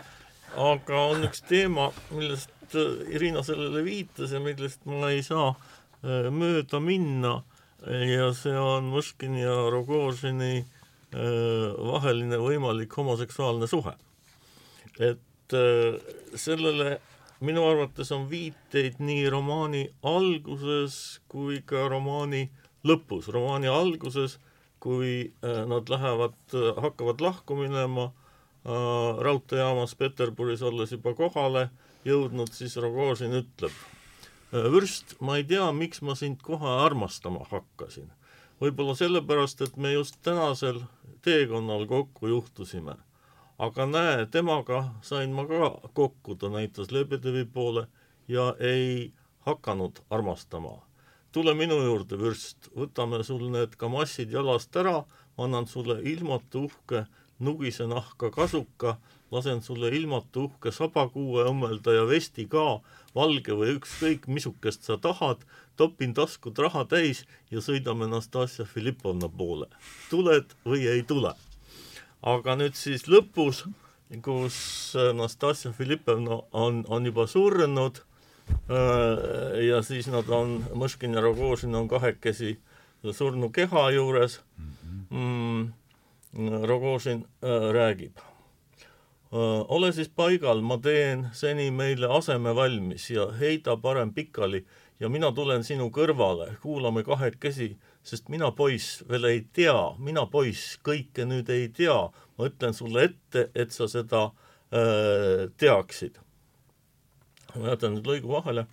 aga 0.57 1.05
on 1.13 1.29
üks 1.29 1.45
teema, 1.49 1.91
millest 2.11 2.51
Irina 3.13 3.43
sellele 3.45 3.83
viitas 3.85 4.33
ja 4.33 4.41
millest 4.41 4.87
ma 4.89 5.11
ei 5.13 5.21
saa 5.23 5.51
äh, 5.51 5.73
Äh, 6.03 6.33
mööda 6.35 6.81
minna 6.83 7.45
ja 7.87 8.33
see 8.35 8.55
on 8.59 8.89
Mõškini 8.91 9.45
ja 9.45 9.53
Rogožini 9.71 10.57
äh, 10.59 11.69
vaheline 11.79 12.41
võimalik 12.43 12.97
homoseksuaalne 12.99 13.69
suhe. 13.71 13.93
et 14.99 15.55
äh, 15.55 16.01
sellele 16.35 16.99
minu 17.39 17.63
arvates 17.69 18.11
on 18.11 18.27
viiteid 18.31 18.99
nii 18.99 19.29
romaani 19.31 19.85
alguses 20.03 21.21
kui 21.29 21.63
ka 21.63 21.87
romaani 21.87 22.49
lõpus. 22.83 23.31
romaani 23.31 23.71
alguses, 23.71 24.41
kui 24.83 25.31
nad 25.43 25.87
lähevad, 25.87 26.35
hakkavad 26.83 27.21
lahku 27.23 27.55
minema 27.55 28.11
raudteejaamas 28.65 29.95
Peterburis 29.99 30.63
olles 30.63 30.93
juba 30.95 31.15
kohale 31.19 31.69
jõudnud, 32.07 32.53
siis 32.55 32.77
Rogožin 32.79 33.35
ütleb 33.41 33.75
Äh, 34.53 34.67
vürst, 34.69 35.15
ma 35.25 35.39
ei 35.41 35.45
tea, 35.49 35.65
miks 35.73 36.03
ma 36.05 36.13
sind 36.19 36.43
kohe 36.45 36.69
armastama 36.85 37.47
hakkasin. 37.49 38.11
võib-olla 38.61 38.93
sellepärast, 38.95 39.63
et 39.65 39.77
me 39.77 39.93
just 39.93 40.19
tänasel 40.23 40.83
teekonnal 41.25 41.87
kokku 41.87 42.29
juhtusime. 42.29 42.97
aga 43.59 43.87
näe, 43.87 44.27
temaga 44.27 44.93
sain 45.01 45.33
ma 45.33 45.47
ka 45.47 45.71
kokku, 45.95 46.35
ta 46.35 46.49
näitas 46.49 46.91
Lebedevi 46.91 47.45
poole 47.45 47.87
ja 48.29 48.55
ei 48.61 49.13
hakanud 49.47 50.03
armastama. 50.11 50.83
tule 51.33 51.55
minu 51.55 51.81
juurde, 51.83 52.19
vürst, 52.19 52.69
võtame 52.77 53.25
sul 53.25 53.49
need 53.51 53.77
kamassid 53.77 54.31
jalast 54.31 54.77
ära, 54.77 55.05
annan 55.39 55.67
sulle 55.67 56.03
ilmatu 56.03 56.65
uhke 56.65 57.07
nugise 57.43 57.87
nahka 57.91 58.31
kasuka, 58.31 58.97
lasen 59.33 59.63
sulle 59.63 59.91
ilmatu 59.97 60.47
uhke 60.49 60.73
sabakuue 60.73 61.45
õmmelda 61.51 61.97
ja 61.97 62.07
vesti 62.09 62.47
ka, 62.51 62.81
valge 63.17 63.57
või 63.59 63.77
ükskõik 63.77 64.29
missugust 64.29 64.87
sa 64.87 64.99
tahad, 65.01 65.45
topin 65.77 66.15
taskud 66.15 66.59
raha 66.59 66.85
täis 66.89 67.25
ja 67.51 67.63
sõidame 67.65 68.09
Nastasia 68.09 68.65
Filipovna 68.69 69.29
poole. 69.29 69.67
tuled 70.11 70.55
või 70.65 70.87
ei 70.89 71.03
tule? 71.03 71.35
aga 72.23 72.55
nüüd 72.55 72.77
siis 72.79 73.09
lõpus, 73.11 73.65
kus 74.23 74.57
Nastasia 75.15 75.73
Filipovna 75.73 76.43
on, 76.53 76.85
on 76.89 77.07
juba 77.07 77.27
surnud 77.27 77.99
äh, 78.71 79.65
ja 79.67 79.83
siis 79.83 80.07
nad 80.13 80.29
on, 80.31 80.61
Mõškin 80.75 81.17
ja 81.17 81.25
Rogožin 81.25 81.75
on 81.75 81.89
kahekesi 81.91 82.59
surnu 83.11 83.51
keha 83.51 83.91
juures 83.97 84.41
mhm. 84.57 85.01
mm,, 85.11 85.73
Rogožin 86.63 87.25
äh, 87.45 87.73
räägib. 87.73 88.17
Ole 89.69 89.93
siis 89.97 90.11
paigal, 90.13 90.61
ma 90.61 90.77
teen 90.77 91.31
seni 91.33 91.71
meile 91.73 92.09
aseme 92.13 92.53
valmis 92.53 93.07
ja 93.11 93.31
heida 93.33 93.79
parem 93.81 94.11
pikali 94.13 94.61
ja 95.01 95.09
mina 95.09 95.33
tulen 95.33 95.65
sinu 95.65 95.87
kõrvale, 95.91 96.51
kuulame 96.61 97.01
kahekesi, 97.03 97.71
sest 98.05 98.29
mina, 98.29 98.51
poiss, 98.53 99.01
veel 99.09 99.25
ei 99.31 99.41
tea, 99.57 99.95
mina, 99.99 100.27
poiss, 100.31 100.77
kõike 100.85 101.25
nüüd 101.25 101.49
ei 101.51 101.71
tea, 101.73 101.97
ma 102.37 102.51
ütlen 102.51 102.77
sulle 102.77 103.07
ette, 103.09 103.49
et 103.55 103.73
sa 103.73 103.89
seda 103.89 104.27
äh, 104.29 105.49
teaksid. 105.57 106.21
ma 107.57 107.73
jätan 107.73 107.97
nüüd 107.97 108.13
lõigu 108.13 108.37
vahele. 108.37 108.67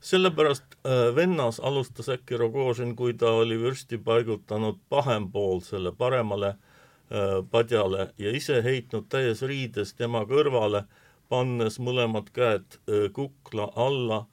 Sellepärast 0.00 0.78
äh, 0.86 1.10
vennas 1.14 1.58
alustas 1.60 2.08
äkki 2.14 2.38
Rogožin, 2.38 2.94
kui 2.96 3.18
ta 3.18 3.34
oli 3.42 3.58
vürsti 3.58 3.98
paigutanud 3.98 4.78
pahempoolsele 4.88 5.92
paremale 5.92 6.54
Äh, 6.54 6.67
padjale 7.50 8.10
ja 8.20 8.30
ise 8.36 8.58
heitnud 8.64 9.06
täies 9.08 9.40
riides 9.48 9.94
tema 9.96 10.24
kõrvale, 10.28 10.82
pannes 11.28 11.78
mõlemad 11.80 12.30
käed 12.36 12.78
äh, 12.88 13.08
kukla 13.12 13.70
alla, 13.76 14.24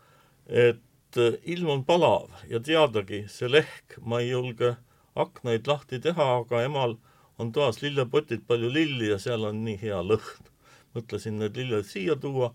et 0.47 1.19
äh, 1.19 1.37
ilm 1.43 1.71
on 1.77 1.83
palav 1.87 2.31
ja 2.49 2.59
teadagi, 2.59 3.25
see 3.31 3.49
lehk, 3.51 3.97
ma 4.01 4.21
ei 4.23 4.31
julge 4.31 4.75
aknaid 5.15 5.67
lahti 5.67 5.99
teha, 6.03 6.29
aga 6.41 6.63
emal 6.67 6.97
on 7.39 7.51
toas 7.55 7.81
lillepotid, 7.83 8.45
palju 8.47 8.71
lilli 8.71 9.11
ja 9.11 9.19
seal 9.19 9.47
on 9.47 9.63
nii 9.67 9.79
hea 9.81 10.01
lõhn. 10.03 10.51
mõtlesin 10.95 11.39
need 11.41 11.57
lilled 11.59 11.83
siia 11.83 12.15
tuua, 12.15 12.53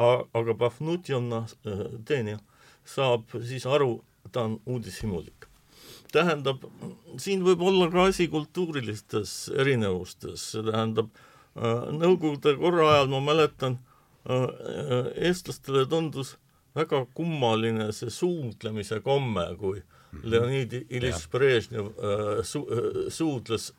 aga 0.00 0.54
Pafnutjonna 0.56 1.42
teenija 2.08 2.38
saab 2.88 3.36
siis 3.44 3.66
aru, 3.68 3.98
ta 4.32 4.46
on 4.48 4.60
uudishimulik 4.64 5.41
tähendab, 6.12 6.64
siin 7.20 7.42
võib 7.44 7.62
olla 7.64 7.88
ka 7.92 8.08
asi 8.10 8.28
kultuurilistes 8.32 9.50
erinevustes, 9.58 10.50
see 10.52 10.64
tähendab, 10.66 11.10
äh, 11.56 11.88
Nõukogude 11.96 12.54
korra 12.60 12.88
ajal 12.94 13.10
ma 13.12 13.22
mäletan, 13.32 13.78
äh, 14.26 14.44
äh, 14.44 15.10
eestlastele 15.28 15.86
tundus 15.90 16.36
väga 16.76 17.04
kummaline 17.14 17.90
see 17.92 18.10
suudlemise 18.10 19.00
komme, 19.04 19.46
kui 19.60 19.80
mhm. 19.80 20.22
Leonid 20.24 20.78
Iljitš 20.88 21.28
Brežnev 21.32 21.92
su-, 22.48 22.68
suudles 23.12 23.72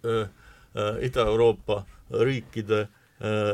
Ida-Euroopa 0.74 1.84
riikide 2.26 2.88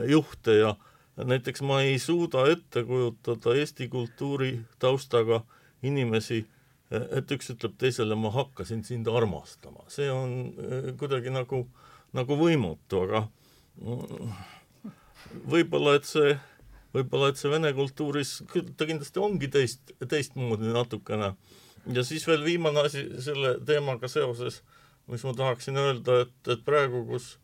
juhte 0.07 0.55
ja 0.55 0.73
näiteks 1.15 1.61
ma 1.67 1.81
ei 1.83 1.99
suuda 1.99 2.45
ette 2.51 2.83
kujutada 2.87 3.55
Eesti 3.55 3.87
kultuuri 3.91 4.59
taustaga 4.79 5.41
inimesi 5.83 6.45
et 6.89 7.31
üks 7.35 7.51
ütleb 7.53 7.75
teisele, 7.81 8.17
ma 8.17 8.31
hakkasin 8.33 8.81
sind 8.85 9.09
armastama, 9.11 9.85
see 9.93 10.09
on 10.11 10.35
äh, 10.57 10.87
kuidagi 10.97 11.33
nagu, 11.33 11.63
nagu 12.17 12.37
võimatu, 12.39 13.03
aga 13.05 13.25
mm, 13.77 14.31
võib-olla, 15.53 15.97
et 15.99 16.09
see, 16.09 16.33
võib-olla, 16.95 17.29
et 17.29 17.41
see 17.41 17.51
vene 17.53 17.71
kultuuris, 17.77 18.39
ta 18.49 18.89
kindlasti 18.89 19.21
ongi 19.21 19.51
teist, 19.53 19.93
teistmoodi 20.09 20.73
natukene. 20.73 21.35
ja 21.93 22.05
siis 22.05 22.25
veel 22.27 22.43
viimane 22.45 22.87
asi 22.89 23.05
selle 23.21 23.59
teemaga 23.65 24.09
seoses, 24.09 24.63
mis 25.09 25.23
ma 25.25 25.35
tahaksin 25.37 25.77
öelda, 25.77 26.23
et, 26.25 26.35
et 26.49 26.65
praegu, 26.65 27.05
kus, 27.11 27.35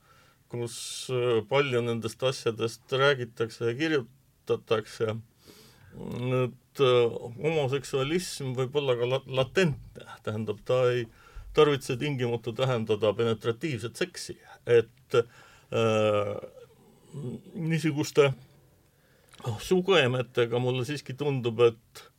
kus 0.50 0.76
äh, 1.14 1.46
palju 1.50 1.86
nendest 1.86 2.24
asjadest 2.26 2.98
räägitakse 2.98 3.70
ja 3.70 3.78
kirjutatakse, 3.78 5.20
et 6.76 6.84
äh, 6.84 7.14
homoseksualism 7.44 8.54
võib 8.58 8.76
olla 8.76 8.96
ka 9.00 9.08
latentne, 9.28 10.08
tähendab, 10.24 10.60
ta 10.66 10.82
ei 10.92 11.06
tarvitse 11.56 11.96
tingimata 11.98 12.52
tähendada 12.54 13.14
penetratiivset 13.16 13.96
seksi, 13.96 14.36
et 14.68 15.16
äh, 15.16 16.34
niisuguste 17.56 18.34
oh, 19.46 19.60
sugemetega 19.62 20.60
mulle 20.60 20.86
siiski 20.86 21.14
tundub, 21.14 21.64
et 21.70 22.12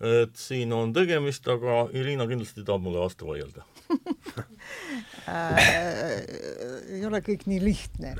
et 0.00 0.32
siin 0.40 0.70
on 0.72 0.94
tegemist, 0.96 1.44
aga 1.52 1.82
Irina 1.92 2.24
kindlasti 2.24 2.62
tahab 2.64 2.86
mulle 2.86 3.02
vastu 3.02 3.26
vaielda 3.28 3.66
ei 6.94 7.02
ole 7.06 7.20
kõik 7.26 7.42
nii 7.50 7.60
lihtne 7.62 8.10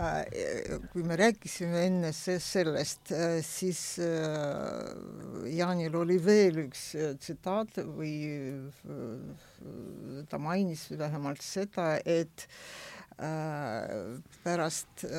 äh,. 0.00 0.24
kui 0.92 1.02
me 1.06 1.14
rääkisime 1.18 1.78
enne 1.88 2.10
sellest 2.14 3.12
äh,, 3.14 3.40
siis 3.44 3.98
äh, 4.02 4.08
Jaanil 5.54 5.94
oli 6.00 6.18
veel 6.24 6.58
üks 6.66 6.82
äh, 6.98 7.02
tsitaat 7.20 7.72
või 7.94 8.14
äh, 8.30 8.36
ta 10.30 10.36
mainis 10.42 10.82
vähemalt 10.98 11.42
seda, 11.44 11.86
et 12.04 12.48
äh, 13.18 14.18
pärast 14.44 15.04
äh, 15.08 15.12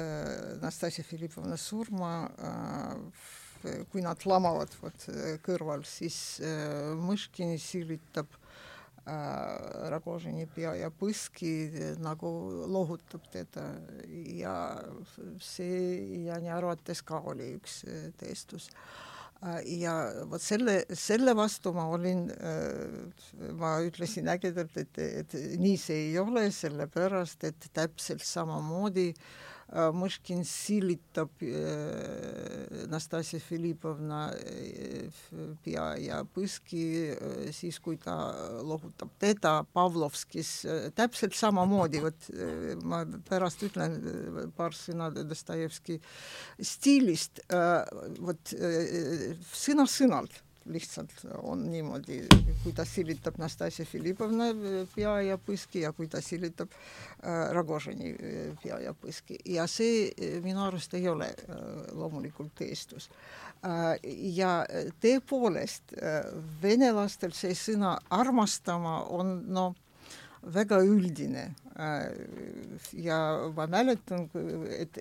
Nastasia 0.61 1.03
Filipovna 1.07 1.57
surma 1.57 2.29
äh, 2.37 2.95
kui 3.91 4.01
nad 4.05 4.21
lamavad 4.29 4.71
vot 4.81 4.99
kõrval, 5.45 5.81
siis 5.89 6.39
äh, 6.43 6.93
Mõškini 7.01 7.57
silitab 7.61 8.27
Ragožini 9.05 10.47
pea 10.49 10.71
ja 10.79 10.89
põski 10.89 11.51
nagu 12.01 12.29
lohutab 12.73 13.27
teda 13.33 13.67
ja 14.33 14.55
see 15.37 16.23
Jani 16.25 16.49
arvates 16.49 17.03
ka 17.05 17.19
oli 17.29 17.51
üks 17.59 17.83
tõestus 18.17 18.71
ja 19.69 19.93
vot 20.31 20.41
selle, 20.41 20.79
selle 20.97 21.35
vastu 21.37 21.73
ma 21.75 21.85
olin, 21.93 22.23
ma 23.59 23.75
ütlesin 23.85 24.31
ägedalt, 24.31 24.73
et, 24.81 24.97
et 24.97 25.35
nii 25.61 25.75
see 25.77 26.07
ei 26.07 26.15
ole, 26.17 26.47
sellepärast 26.55 27.45
et 27.51 27.67
täpselt 27.75 28.25
samamoodi 28.25 29.11
äh, 29.11 29.27
Мышкин 29.70 30.40
силиtab 30.42 31.30
Nastasia 32.90 33.38
Filipovna 33.38 34.24
pea 35.62 35.84
ja 36.02 36.18
põski 36.26 36.82
siis, 37.54 37.78
kui 37.78 37.94
ta 38.02 38.16
lohutab 38.66 39.14
teda 39.22 39.60
Pavlovskis 39.70 40.50
täpselt 40.98 41.38
samamoodi, 41.38 42.02
vot 42.02 42.28
ma 42.82 43.04
pärast 43.30 43.62
ütlen 43.68 44.50
paar 44.58 44.74
sõna 44.74 45.12
Dostojevski 45.14 46.00
stiilist, 46.58 47.44
vot 48.18 48.54
sõna-sõnalt 49.54 50.42
lihtsalt 50.65 51.13
on 51.43 51.65
niimoodi, 51.69 52.23
kui 52.63 52.73
ta 52.73 52.85
silitab 52.85 53.37
Nastasia 53.37 53.85
Filipovna 53.85 54.49
pea 54.95 55.15
ja 55.27 55.37
põski 55.37 55.83
ja 55.83 55.91
kui 55.93 56.07
ta 56.11 56.21
silitab 56.25 56.73
äh, 56.73 57.51
Ragožini 57.55 58.13
äh, 58.13 58.51
pea 58.63 58.79
ja 58.87 58.95
põski. 58.97 59.37
Ja 59.45 59.67
see 59.69 60.09
minu 60.43 60.63
arust 60.65 60.93
ei 60.97 61.07
ole 61.11 61.31
loomulikult 61.93 62.61
eestlus 62.65 63.09
ja 64.35 64.51
tõepoolest 65.01 65.95
venelastel 66.61 67.33
see 67.33 67.55
sõna 67.57 67.95
armastama 68.13 68.99
on 69.09 69.39
noh, 69.53 69.73
väga 70.53 70.79
üldine. 70.85 71.47
Ja 72.93 73.17
ma 73.55 73.65
mäletan, 73.67 74.29
et 74.77 74.99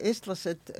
eestlased 0.00 0.72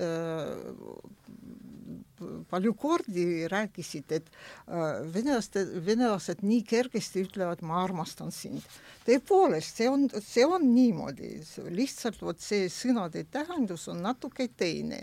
palju 2.50 2.74
kordi 2.78 3.26
rääkisid, 3.50 4.12
et 4.12 4.30
äh, 4.30 5.00
venelaste, 5.14 5.64
venelased 5.86 6.44
nii 6.46 6.62
kergesti 6.68 7.24
ütlevad, 7.26 7.64
ma 7.66 7.82
armastan 7.84 8.32
sind. 8.34 8.64
tõepoolest, 9.06 9.80
see 9.80 9.88
on, 9.90 10.08
see 10.22 10.44
on 10.46 10.66
niimoodi, 10.74 11.38
lihtsalt 11.74 12.20
vot 12.22 12.40
see 12.40 12.68
sõnade 12.72 13.24
tähendus 13.32 13.88
on 13.90 14.02
natuke 14.04 14.48
teine 14.56 15.00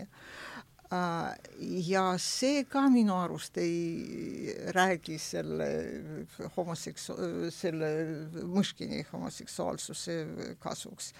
äh, 0.92 1.34
ja 1.90 2.06
see 2.22 2.64
ka 2.70 2.86
minu 2.92 3.18
arust 3.18 3.58
ei 3.60 4.54
räägi 4.76 5.18
selle 5.20 5.68
homoseksu-, 6.56 7.50
selle 7.54 7.92
Mõškini 8.48 9.04
homoseksuaalsuse 9.12 10.18
kasuks. 10.62 11.12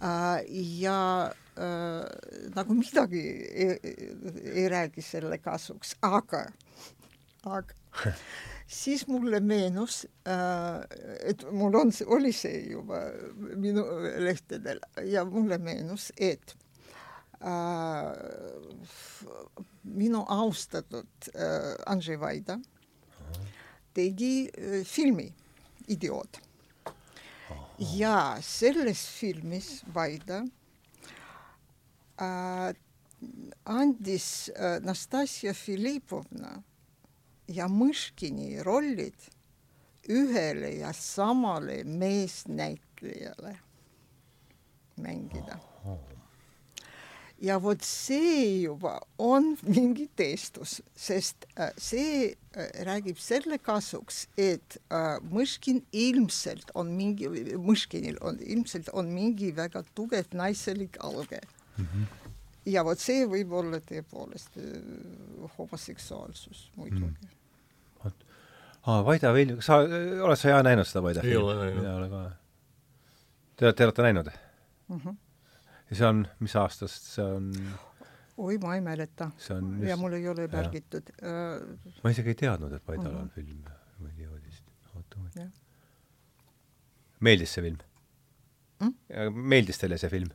Äh, 0.00 0.44
ja 0.80 1.30
äh, 1.60 2.50
nagu 2.56 2.74
midagi 2.74 3.20
ei, 3.20 3.76
ei 4.54 4.68
räägi 4.72 5.02
selle 5.04 5.38
kasuks, 5.42 5.94
aga, 6.02 6.46
aga 7.44 7.74
siis 8.70 9.06
mulle 9.08 9.40
meenus 9.40 10.06
äh,, 10.28 10.80
et 11.30 11.44
mul 11.52 11.74
on, 11.74 11.92
oli 12.06 12.32
see 12.32 12.70
juba 12.70 13.02
minu 13.56 13.84
lehtedel 14.24 14.80
ja 15.10 15.24
mulle 15.24 15.58
meenus, 15.58 16.10
et 16.16 16.54
äh, 17.42 18.12
minu 19.84 20.24
austatud 20.28 21.32
äh, 21.34 21.74
Andrzej 21.86 22.20
Vaida 22.20 22.60
tegi 23.94 24.48
äh, 24.48 24.84
filmi 24.84 25.32
Idioot. 25.90 26.38
Ja 27.96 28.36
selles 28.44 29.06
filmis 29.08 29.80
Vaida 29.94 30.42
äh, 30.44 30.59
andis 32.20 34.26
Nastasia 34.84 35.54
Filipovna 35.56 36.58
ja 37.50 37.66
Mõškini 37.70 38.60
rollid 38.66 39.30
ühele 40.10 40.74
ja 40.80 40.92
samale 40.92 41.82
meesnäitlejale. 41.84 43.56
Mängida. 45.00 45.56
ja 47.40 47.56
vot 47.62 47.80
see 47.80 48.66
juba 48.66 48.98
on 49.18 49.54
mingi 49.64 50.10
teestus, 50.16 50.82
sest 50.92 51.46
äh, 51.56 51.70
see 51.80 52.34
äh, 52.52 52.66
räägib 52.84 53.16
selle 53.16 53.56
kasuks, 53.58 54.26
et 54.36 54.76
äh, 54.92 55.16
Mõškin 55.32 55.80
ilmselt 55.92 56.68
on 56.76 56.92
mingi, 56.98 57.30
Mõškinil 57.56 58.20
on 58.20 58.42
ilmselt 58.44 58.92
on 58.92 59.08
mingi 59.14 59.54
väga 59.56 59.86
tugev 59.96 60.28
naiselik 60.36 61.00
alge 61.00 61.40
mm. 61.80 61.88
-hmm. 61.92 62.32
ja 62.72 62.84
vot 62.84 62.98
see 62.98 63.26
võib 63.26 63.52
olla 63.52 63.80
tõepoolest 63.90 64.58
homoseksuaalsus 65.58 66.70
muidugi 66.76 67.04
mm 67.04 67.36
aa, 68.86 69.00
Vaida 69.04 69.32
Vilju, 69.34 69.58
kas 69.60 69.68
sa, 69.68 69.80
oled 70.24 70.40
sa 70.40 70.54
ja 70.54 70.62
näinud 70.64 70.88
seda 70.88 71.02
Vaida 71.04 71.24
filmi? 71.24 71.36
ei 71.36 71.42
ole 71.42 71.56
näinud. 71.58 71.84
ei 71.84 71.94
ole 71.98 72.08
ka. 72.12 72.22
Te, 73.56 73.72
te 73.76 73.86
olete 73.86 74.06
näinud 74.06 74.30
mm? 74.30 74.96
-hmm. 74.96 75.16
ja 75.90 75.96
see 76.00 76.08
on, 76.08 76.24
mis 76.40 76.56
aastast 76.56 77.10
see 77.14 77.26
on? 77.26 77.50
oi, 78.40 78.58
ma 78.58 78.74
ei 78.74 78.80
mäleta. 78.80 79.30
Just... 79.36 79.84
ja 79.88 79.96
mul 80.00 80.16
ei 80.16 80.28
ole 80.28 80.46
märgitud. 80.48 81.12
Äh, 81.20 81.98
ma 82.04 82.10
isegi 82.14 82.32
ei 82.32 82.40
teadnud, 82.44 82.72
et 82.72 82.88
Vaidal 82.88 83.12
mm 83.12 83.18
-hmm. 83.18 83.22
on 83.22 83.30
film, 83.30 83.64
mingi 83.98 84.28
uudis. 84.28 84.62
oota, 84.94 85.20
oota. 85.24 85.48
meeldis 87.20 87.54
see 87.54 87.62
film 87.64 87.78
mm?? 88.80 88.94
meeldis 89.34 89.78
teile 89.78 89.98
see 89.98 90.10
film? 90.10 90.30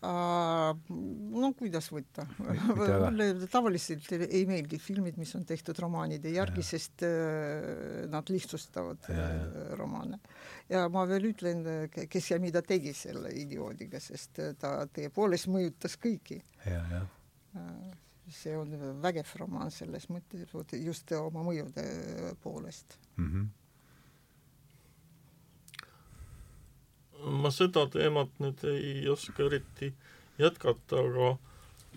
No 0.00 1.50
kuidas 1.58 1.90
võtta 1.92 2.24
mulle 2.78 3.26
tavaliselt 3.52 4.08
ei 4.16 4.46
meeldi 4.48 4.78
filmid, 4.80 5.18
mis 5.20 5.34
on 5.36 5.44
tehtud 5.48 5.76
romaanide 5.82 6.32
järgi, 6.32 6.64
sest 6.64 7.04
äh, 7.04 8.06
nad 8.08 8.32
lihtsustavad 8.32 9.10
ja, 9.12 9.18
ja. 9.20 9.44
Äh, 9.44 9.74
romaane. 9.76 10.20
ja 10.72 10.86
ma 10.92 11.04
veel 11.10 11.30
ütlen, 11.34 11.64
kes 11.92 12.30
ja 12.32 12.40
mida 12.40 12.64
tegi 12.64 12.94
selle 12.96 13.34
idioodiga, 13.42 14.00
sest 14.00 14.40
äh, 14.40 14.54
ta 14.60 14.86
tõepoolest 14.88 15.50
mõjutas 15.52 15.98
kõiki. 16.00 16.40
see 18.30 18.54
on 18.56 18.72
vägev 19.02 19.26
romaan 19.36 19.72
selles 19.74 20.06
mõttes, 20.08 20.46
just 20.78 21.12
oma 21.18 21.42
mõjude 21.44 21.84
poolest 22.40 22.96
mm. 23.16 23.26
-hmm 23.26 23.48
ma 27.24 27.50
seda 27.54 27.86
teemat 27.90 28.32
nüüd 28.42 28.64
ei 28.70 29.08
oska 29.10 29.46
eriti 29.48 29.92
jätkata, 30.40 31.04
aga, 31.04 31.30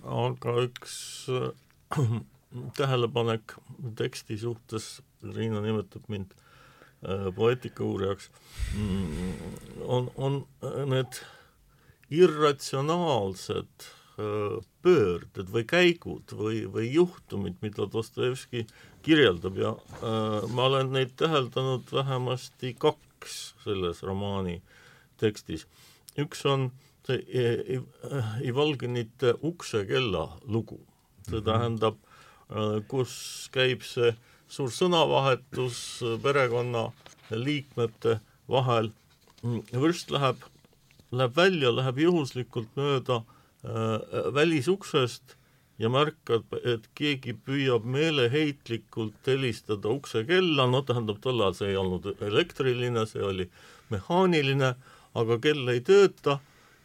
aga 0.04 0.56
üks 0.68 0.96
äh, 1.32 1.52
tähelepanek 2.78 3.58
teksti 4.00 4.38
suhtes, 4.42 5.02
Riina 5.24 5.62
nimetab 5.64 6.10
mind 6.12 6.34
äh, 6.36 7.30
poeetika 7.36 7.86
uurijaks, 7.88 8.30
mm, 8.76 9.34
on, 9.88 10.10
on 10.16 10.42
need 10.92 11.22
irratsionaalsed 12.14 13.88
äh, 14.20 14.60
pöörded 14.84 15.50
või 15.54 15.66
käigud 15.70 16.36
või, 16.38 16.64
või 16.70 16.90
juhtumid, 16.94 17.58
mida 17.64 17.88
Dostojevski 17.90 18.68
kirjeldab 19.06 19.58
ja 19.60 19.74
äh, 19.74 20.44
ma 20.54 20.68
olen 20.70 20.94
neid 20.96 21.16
täheldanud 21.20 21.90
vähemasti 21.96 22.76
kaks 22.80 23.54
selles 23.64 24.04
romaani 24.04 24.60
tekstis. 25.24 25.68
üks 26.20 26.46
on 26.46 26.72
see 27.08 27.82
Ivalginite 28.46 29.34
uksekella 29.44 30.28
lugu, 30.46 30.80
see 31.28 31.40
mhm. 31.40 31.46
tähendab, 31.50 31.98
äh, 32.50 32.80
kus 32.88 33.50
käib 33.52 33.84
see 33.88 34.14
suur 34.48 34.72
sõnavahetus 34.72 35.78
perekonna 36.22 36.90
liikmete 37.32 38.20
vahel, 38.50 38.92
vürst 39.74 40.12
läheb, 40.14 40.44
läheb 41.12 41.38
välja, 41.38 41.72
läheb 41.74 42.04
juhuslikult 42.04 42.76
mööda 42.78 43.24
äh, 43.24 44.34
välisuksest 44.36 45.38
ja 45.82 45.90
märkab, 45.90 46.54
et 46.64 46.86
keegi 46.96 47.34
püüab 47.34 47.86
meeleheitlikult 47.90 49.28
helistada 49.28 49.90
uksekella, 49.90 50.68
no 50.70 50.84
tähendab, 50.86 51.20
tol 51.24 51.42
ajal 51.42 51.58
see 51.58 51.72
ei 51.72 51.80
olnud 51.82 52.12
elektriline, 52.22 53.08
see 53.10 53.24
oli 53.26 53.50
mehaaniline, 53.92 54.76
aga 55.14 55.38
kell 55.42 55.70
ei 55.70 55.82
tööta 55.86 56.40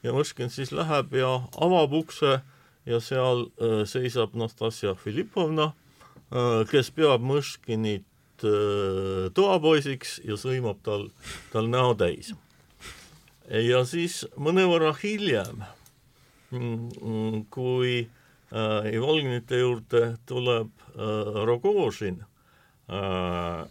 ja 0.05 0.15
Mõškin 0.15 0.53
siis 0.53 0.73
läheb 0.75 1.15
ja 1.19 1.31
avab 1.59 1.95
ukse 1.99 2.39
ja 2.89 3.01
seal 3.05 3.49
äh, 3.59 3.83
seisab 3.89 4.37
Nastasja 4.39 4.95
Filipovna 4.99 5.73
äh,, 5.73 6.63
kes 6.71 6.93
peab 6.95 7.25
Mõškinit 7.25 8.45
äh, 8.47 9.29
toapoisiks 9.35 10.19
ja 10.25 10.39
sõimab 10.41 10.83
tal, 10.87 11.09
tal 11.53 11.71
näo 11.73 11.95
täis. 11.99 12.35
ja 13.49 13.83
siis 13.89 14.23
mõnevõrra 14.37 14.93
hiljem, 15.03 15.65
mm, 16.53 17.49
kui 17.51 18.05
äh, 18.05 18.93
Ivolginite 18.95 19.61
juurde 19.61 20.05
tuleb 20.27 20.71
äh, 20.95 21.45
Rogožin 21.49 22.23
äh, 22.89 23.67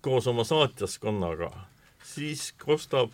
koos 0.00 0.26
oma 0.26 0.44
saatjaskonnaga, 0.48 1.50
siis 2.02 2.52
kostab 2.58 3.12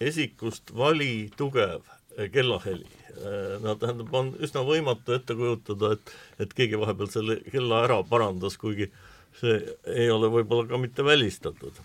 esikust 0.00 0.70
vali 0.76 1.30
tugev 1.36 1.82
äh, 2.18 2.30
kellaheli. 2.32 2.88
Äh, 3.16 3.56
no 3.62 3.74
tähendab, 3.80 4.12
on 4.14 4.32
üsna 4.42 4.62
võimatu 4.66 5.16
ette 5.16 5.36
kujutada, 5.38 5.94
et, 5.96 6.14
et 6.44 6.56
keegi 6.56 6.80
vahepeal 6.80 7.10
selle 7.12 7.40
kella 7.50 7.84
ära 7.86 8.00
parandas, 8.08 8.58
kuigi 8.60 8.90
see 9.36 9.60
ei 9.92 10.08
ole 10.10 10.30
võib-olla 10.32 10.68
ka 10.70 10.80
mitte 10.80 11.04
välistatud. 11.04 11.76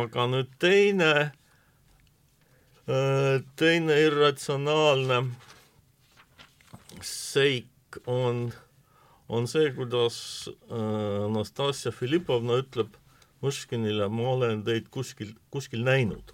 aga 0.00 0.26
nüüd 0.28 0.50
teine, 0.60 1.12
teine 3.56 3.96
irratsionaalne 4.02 5.22
seik 7.04 7.98
on, 8.04 8.50
on 9.28 9.48
see, 9.48 9.72
kuidas 9.76 10.18
Anastasia 10.68 11.92
Filipovna 11.92 12.60
ütleb 12.60 12.92
Mõškinile, 13.44 14.08
ma 14.08 14.30
olen 14.32 14.62
teid 14.64 14.88
kuskil, 14.92 15.34
kuskil 15.52 15.84
näinud. 15.84 16.32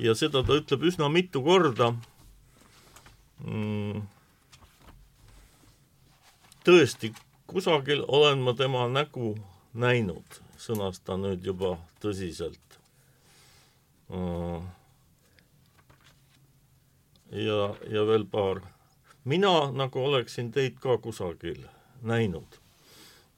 ja 0.00 0.14
seda 0.16 0.40
ta 0.44 0.56
ütleb 0.56 0.84
üsna 0.88 1.10
mitu 1.12 1.42
korda 1.44 1.90
mm,. 3.44 4.00
tõesti, 6.64 7.12
kusagil 7.46 8.04
olen 8.08 8.40
ma 8.44 8.54
tema 8.56 8.86
nägu 8.88 9.34
näinud, 9.76 10.40
sõnas 10.56 11.02
ta 11.04 11.18
nüüd 11.20 11.44
juba 11.44 11.74
tõsiselt 12.00 12.80
mm.. 14.08 14.64
ja, 17.44 17.60
ja 17.92 18.04
veel 18.08 18.24
paar. 18.24 18.64
mina 19.24 19.70
nagu 19.72 20.04
oleksin 20.04 20.52
teid 20.52 20.80
ka 20.80 20.96
kusagil 20.98 21.64
näinud 22.02 22.60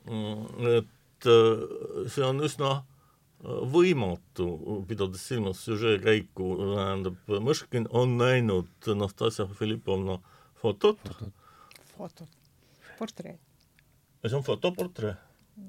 mm,. 0.07 0.67
et 0.79 0.99
et 1.23 1.31
äh, 1.31 2.11
see 2.11 2.25
on 2.27 2.43
üsna 2.43 2.83
äh, 2.83 3.63
võimatu, 3.73 4.47
pidades 4.89 5.23
silmas 5.29 5.63
süžee 5.67 5.99
käiku, 6.03 6.57
tähendab, 6.75 7.17
Mõškin 7.29 7.87
on 7.91 8.17
näinud 8.19 8.69
Nastasja 8.99 9.47
Filipovna 9.47 10.19
fotot. 10.59 10.99
fotot, 11.97 12.29
portree. 12.99 13.39
see 14.27 14.37
on 14.37 14.43
fotoportree? 14.47 15.15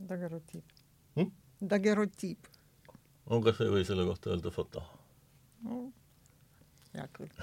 Daguerreotiip 0.10 0.66
hm?. 1.16 1.32
Daguerreotiip. 1.70 2.48
on, 3.28 3.44
kas 3.44 3.62
ei 3.62 3.70
või 3.70 3.86
selle 3.86 4.06
kohta 4.08 4.30
öelda 4.34 4.52
foto 4.52 4.84
no,? 5.64 5.92
hea 6.94 7.08
küll 7.14 7.30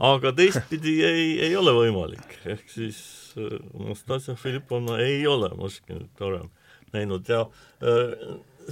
aga 0.00 0.32
teistpidi 0.36 0.96
ei, 1.04 1.28
ei 1.48 1.56
ole 1.58 1.74
võimalik, 1.76 2.36
ehk 2.48 2.68
siis 2.70 2.98
äh, 3.40 3.58
Nastasja 3.76 4.34
Filipovna 4.38 4.98
ei 5.04 5.26
ole 5.28 5.52
Moskvinit 5.58 6.20
varem 6.20 6.50
näinud 6.92 7.28
ja 7.28 7.42
äh, 7.82 8.14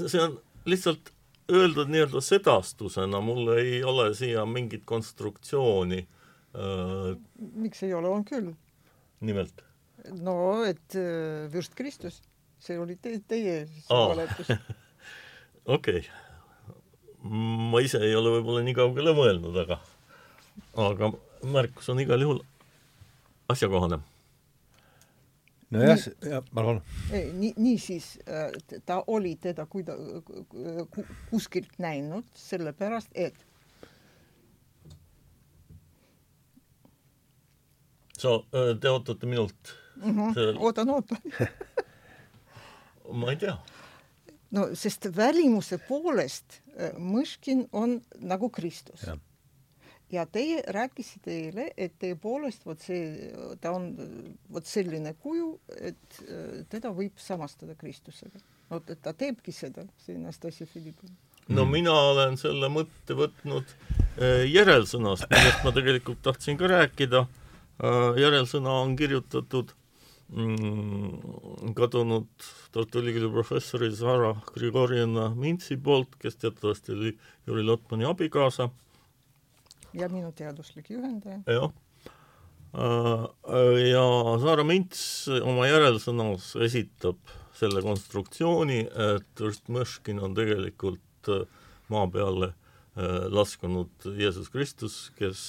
see 0.07 0.23
on 0.23 0.39
lihtsalt 0.69 1.13
öeldud 1.51 1.91
nii-öelda 1.91 2.23
sedastusena, 2.23 3.21
mul 3.25 3.53
ei 3.57 3.83
ole 3.85 4.13
siia 4.15 4.45
mingit 4.47 4.85
konstruktsiooni. 4.87 6.05
Äh, 6.55 7.13
miks 7.65 7.83
ei 7.87 7.95
ole, 7.95 8.09
on 8.09 8.25
küll. 8.25 8.53
nimelt? 9.21 9.67
no 10.17 10.63
et 10.65 10.95
vürst 11.53 11.75
Kristus, 11.77 12.23
see 12.63 12.79
oli 12.81 12.97
te 12.97 13.19
teie 13.29 13.67
valetus. 13.91 14.49
okei, 15.77 16.01
ma 17.21 17.83
ise 17.85 18.01
ei 18.07 18.15
ole 18.17 18.33
võib-olla 18.39 18.65
nii 18.65 18.79
kaugele 18.79 19.13
mõelnud, 19.17 19.59
aga 19.61 19.77
aga 20.87 21.13
märkus 21.53 21.89
on 21.89 22.01
igal 22.01 22.21
juhul 22.21 22.41
asjakohane. 23.49 23.99
nojah, 25.71 25.99
jah, 26.27 26.45
palun. 26.55 26.81
nii, 27.13 27.53
niisiis 27.57 28.19
ta 28.87 29.05
oli 29.07 29.37
teda 29.37 29.67
kuida-, 29.67 29.97
kuskilt 31.31 31.79
näinud, 31.79 32.25
sellepärast 32.35 33.15
et 33.15 33.47
sa, 38.19 38.41
te 38.81 38.91
ootate 38.91 39.27
minult 39.27 39.75
mm? 39.97 40.11
-hmm. 40.11 40.35
Sellel... 40.35 40.59
ootan, 40.59 40.91
ootan 40.91 41.19
ma 43.21 43.31
ei 43.31 43.37
tea. 43.37 43.57
no 44.51 44.69
sest 44.75 45.07
välimuse 45.17 45.79
poolest 45.79 46.61
Mõškin 46.97 47.67
on 47.73 47.99
nagu 48.19 48.49
Kristus 48.49 49.05
ja 50.13 50.27
teie 50.27 50.63
rääkisite 50.67 51.33
eile, 51.33 51.67
et 51.79 51.95
tõepoolest 52.03 52.67
vot 52.67 52.83
see, 52.83 53.31
ta 53.63 53.73
on 53.77 53.91
vot 54.53 54.67
selline 54.67 55.15
kuju, 55.23 55.53
et 55.79 56.21
äh, 56.27 56.61
teda 56.71 56.93
võib 56.97 57.19
samastada 57.21 57.77
Kristusega. 57.79 58.43
vot, 58.71 58.91
et 58.91 59.03
ta 59.03 59.13
teebki 59.15 59.53
seda, 59.55 59.87
see 59.99 60.17
Anastasia 60.19 60.67
Filippov. 60.67 61.11
no 61.49 61.67
mina 61.67 61.95
olen 62.13 62.39
selle 62.41 62.71
mõtte 62.73 63.17
võtnud 63.19 63.75
äh, 64.19 64.47
järelsõnast, 64.51 65.29
millest 65.31 65.65
ma 65.65 65.75
tegelikult 65.75 66.23
tahtsin 66.23 66.59
ka 66.59 66.71
rääkida. 66.71 67.27
Äh, 67.81 68.19
järelsõna 68.21 68.81
on 68.83 68.97
kirjutatud 68.97 69.73
mm, 70.35 71.73
kadunud 71.79 72.29
Tartu 72.75 73.01
Ülikooli 73.01 73.31
professori 73.33 73.91
Zara 73.95 74.35
Grigorjevna 74.53 75.31
Mintsi 75.35 75.79
poolt, 75.79 76.19
kes 76.19 76.37
teatavasti 76.37 76.93
oli 76.99 77.19
Jüri 77.47 77.67
Lotmani 77.67 78.11
abikaasa 78.11 78.71
ja 79.95 80.09
minu 80.09 80.33
teaduslik 80.37 80.91
juhendaja. 80.91 81.43
jah. 81.47 81.71
Äh, 82.71 83.27
ja 83.91 84.05
Saare 84.39 84.65
Mints 84.65 85.03
oma 85.43 85.67
järelsõnas 85.67 86.53
esitab 86.63 87.19
selle 87.59 87.83
konstruktsiooni, 87.83 88.85
et 88.87 89.43
Ernst 89.43 89.67
Mõškin 89.73 90.23
on 90.23 90.37
tegelikult 90.39 91.33
äh, 91.35 91.43
maa 91.91 92.07
peale 92.13 92.53
äh, 92.53 93.27
laskunud 93.35 94.07
Jeesus 94.17 94.53
Kristus, 94.55 95.09
kes 95.19 95.43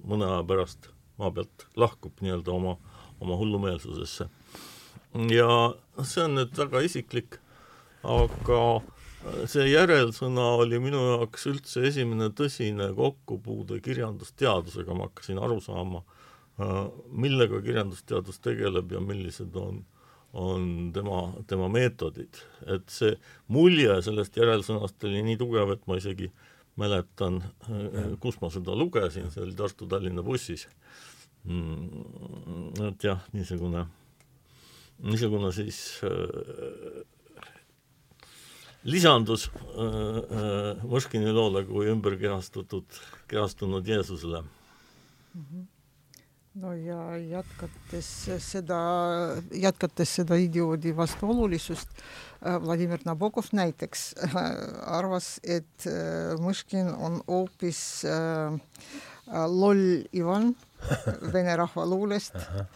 mõne 0.00 0.30
aja 0.30 0.42
pärast 0.48 0.88
maa 1.20 1.32
pealt 1.36 1.68
lahkub 1.76 2.24
nii-öelda 2.24 2.52
oma, 2.54 2.76
oma 3.20 3.36
hullumeelsusesse. 3.36 4.28
ja 5.32 5.50
see 6.02 6.24
on 6.24 6.36
nüüd 6.40 6.56
väga 6.56 6.80
isiklik, 6.88 7.38
aga 8.04 8.60
see 9.50 9.66
järelsõna 9.70 10.44
oli 10.60 10.78
minu 10.82 11.00
jaoks 11.12 11.46
üldse 11.50 11.84
esimene 11.88 12.28
tõsine 12.36 12.88
kokkupuude 12.96 13.80
kirjandusteadusega, 13.84 14.94
ma 14.94 15.08
hakkasin 15.08 15.40
aru 15.42 15.58
saama, 15.64 16.02
äh, 16.60 16.78
millega 17.10 17.60
kirjandusteadus 17.64 18.40
tegeleb 18.44 18.92
ja 18.92 19.02
millised 19.02 19.56
on, 19.60 19.82
on 20.32 20.68
tema, 20.94 21.22
tema 21.46 21.70
meetodid. 21.72 22.42
et 22.66 22.88
see 22.92 23.16
mulje 23.48 24.00
sellest 24.02 24.36
järelsõnast 24.36 25.08
oli 25.08 25.24
nii 25.30 25.40
tugev, 25.40 25.74
et 25.74 25.86
ma 25.86 25.98
isegi 26.00 26.30
mäletan, 26.76 27.42
äh, 27.70 28.14
kus 28.20 28.40
ma 28.42 28.50
seda 28.52 28.76
lugesin, 28.76 29.30
see 29.32 29.44
oli 29.44 29.56
Tartu-Tallinna 29.56 30.24
bussis. 30.26 30.68
Mm, 31.46 32.72
et 32.88 33.04
jah, 33.06 33.20
niisugune, 33.32 33.84
niisugune 35.06 35.52
siis 35.54 36.00
äh, 36.04 37.04
lisandus 38.86 39.48
äh, 39.50 39.62
äh, 39.82 40.84
Mõškini 40.86 41.32
loole 41.34 41.64
kui 41.68 41.88
ümberkehastutud, 41.92 43.00
kehastunud 43.28 43.86
Jeesusele 43.86 44.42
mm. 44.42 45.46
-hmm 45.46 45.64
no 46.60 46.72
ja 46.72 47.16
jätkates 47.20 48.08
seda, 48.40 48.78
jätkates 49.52 50.14
seda 50.20 50.38
idioodi 50.40 50.94
vastuolulisust, 50.96 51.92
äh, 52.46 52.56
Vladimir 52.62 53.02
Nabokov 53.04 53.50
näiteks 53.52 54.06
äh, 54.24 54.38
arvas, 54.96 55.36
et 55.44 55.88
Mõškin 56.40 56.88
on 56.94 57.20
hoopis 57.28 57.80
äh, 58.08 58.56
loll 59.52 60.06
Ivan 60.16 60.54
vene 61.34 61.56
rahvaluulest 61.60 62.36
Aha. 62.40 62.66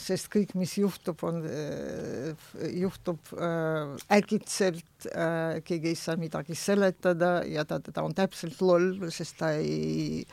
Sest 0.00 0.30
kõik, 0.32 0.54
mis 0.58 0.76
juhtub, 0.78 1.20
on, 1.26 1.42
äh, 1.44 2.50
juhtub 2.72 3.32
äh, 3.36 3.94
äkitselt 4.16 5.08
äh,, 5.10 5.60
keegi 5.64 5.92
ei 5.92 5.98
saa 5.98 6.16
midagi 6.20 6.56
seletada 6.56 7.42
ja 7.48 7.66
ta, 7.68 7.80
ta 7.80 8.04
on 8.04 8.16
täpselt 8.16 8.60
loll, 8.64 9.10
sest 9.12 9.38
ta 9.42 9.52
ei 9.58 10.24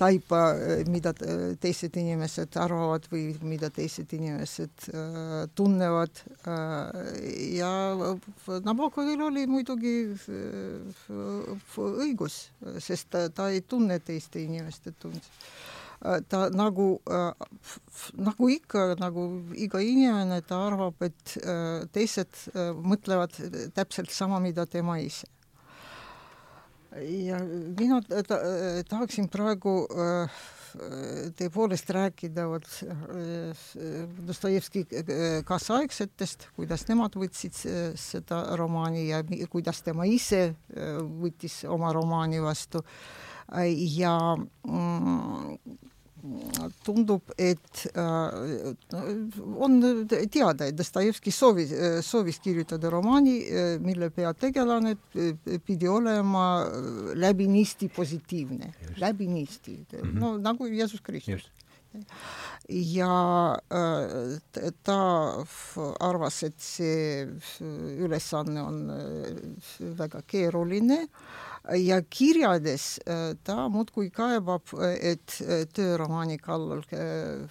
taipa, 0.00 0.42
äh, 0.52 0.84
mida 0.92 1.14
teised 1.62 1.96
inimesed 1.96 2.56
arvavad 2.60 3.08
või 3.12 3.32
mida 3.46 3.70
teised 3.72 4.12
inimesed 4.12 4.88
äh, 4.92 5.34
tunnevad 5.56 6.24
äh, 6.44 7.02
ja 7.56 7.72
Nabokovil 8.64 9.28
oli 9.30 9.46
muidugi 9.48 9.96
äh, 10.12 11.12
õigus, 11.80 12.42
sest 12.84 13.12
ta, 13.14 13.28
ta 13.32 13.48
ei 13.52 13.64
tunne 13.64 14.00
teiste 14.04 14.44
inimeste 14.44 14.92
tundmist 14.98 15.40
Äh, 15.40 15.81
ta 16.28 16.48
nagu 16.50 16.96
äh,, 17.10 17.32
nagu 18.18 18.48
ikka, 18.50 18.94
nagu 19.00 19.26
iga 19.54 19.82
inimene, 19.82 20.40
ta 20.46 20.64
arvab, 20.66 20.98
et 21.06 21.36
äh, 21.42 21.84
teised 21.94 22.32
äh, 22.54 22.72
mõtlevad 22.74 23.36
täpselt 23.76 24.10
sama, 24.14 24.40
mida 24.42 24.66
tema 24.66 24.98
ise. 25.02 25.28
ja 26.92 27.38
mina 27.78 28.02
ta, 28.04 28.36
tahaksin 28.88 29.30
praegu 29.32 29.86
äh, 29.88 30.42
tõepoolest 31.38 31.88
rääkida 31.94 32.48
vot 32.50 32.66
äh, 32.84 33.62
Dostojevski 34.26 34.84
kaasaegsetest, 35.48 36.48
kuidas 36.56 36.84
nemad 36.90 37.16
võtsid 37.16 37.56
seda 38.00 38.42
romaani 38.58 39.06
ja 39.12 39.22
kuidas 39.52 39.84
tema 39.86 40.08
ise 40.08 40.50
võttis 41.22 41.62
oma 41.68 41.92
romaani 41.94 42.42
vastu 42.44 42.82
ja 43.52 44.16
mm, 44.36 45.56
tundub, 46.84 47.32
et 47.38 47.86
äh, 47.98 48.74
on 49.58 49.80
teada, 50.30 50.68
et 50.68 50.76
Dostojevski 50.78 51.32
soovis, 51.34 51.72
soovis 52.06 52.38
kirjutada 52.42 52.90
romaani, 52.92 53.36
mille 53.82 54.10
peategelane 54.14 54.94
pidi 55.66 55.90
olema 55.90 56.46
läbinisti 57.18 57.90
positiivne, 57.94 58.72
läbinisti 59.02 59.76
mm, 59.80 59.98
-hmm. 59.98 60.20
no 60.20 60.36
nagu 60.38 60.66
Jeesus 60.66 61.00
Kristus. 61.00 61.50
ja 62.68 63.56
äh, 63.72 64.72
ta 64.82 65.00
arvas, 66.00 66.42
et 66.42 66.60
see 66.60 67.26
ülesanne 67.98 68.62
on 68.62 68.78
väga 69.98 70.22
keeruline 70.26 71.06
ja 71.78 72.00
kirjades 72.10 72.98
äh, 73.06 73.34
ta 73.44 73.68
muudkui 73.70 74.10
kaebab, 74.14 74.72
et 74.98 75.36
äh, 75.44 75.62
töö 75.74 75.96
romaani 76.00 76.38
kallal 76.42 76.82
äh, 76.90 77.46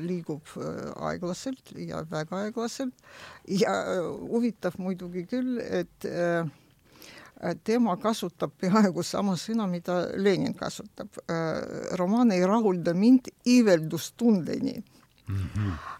liigub 0.00 0.48
aeglaselt 0.96 1.74
ja 1.76 2.04
väga 2.10 2.46
aeglaselt 2.46 2.94
ja 3.48 3.74
huvitav 4.20 4.78
muidugi 4.78 5.26
küll, 5.28 5.60
et 5.60 6.08
tema 7.64 7.96
kasutab 7.96 8.52
peaaegu 8.60 9.02
sama 9.04 9.36
sõna, 9.40 9.64
mida 9.68 10.02
Lenin 10.16 10.54
kasutab. 10.54 11.08
romaan 11.96 12.32
ei 12.32 12.44
rahulda 12.46 12.94
mind 12.94 13.32
iiveldustundeni 13.48 14.76
mm. 14.76 15.48
-hmm 15.54 15.72
Äh, 15.76 15.99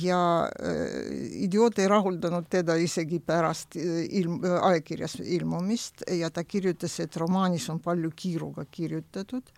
ja 0.00 0.48
äh, 0.48 1.42
idioot 1.44 1.78
ei 1.78 1.88
rahuldanud 1.88 2.46
teda 2.50 2.76
isegi 2.80 3.20
pärast 3.20 3.76
äh, 3.76 4.04
ilm, 4.20 4.40
ajakirjas 4.44 5.18
ilmumist 5.20 6.06
ja 6.08 6.30
ta 6.30 6.44
kirjutas, 6.44 6.98
et 7.00 7.16
romaanis 7.20 7.68
on 7.70 7.82
palju 7.84 8.12
kiiruga 8.16 8.64
kirjutatud 8.70 9.52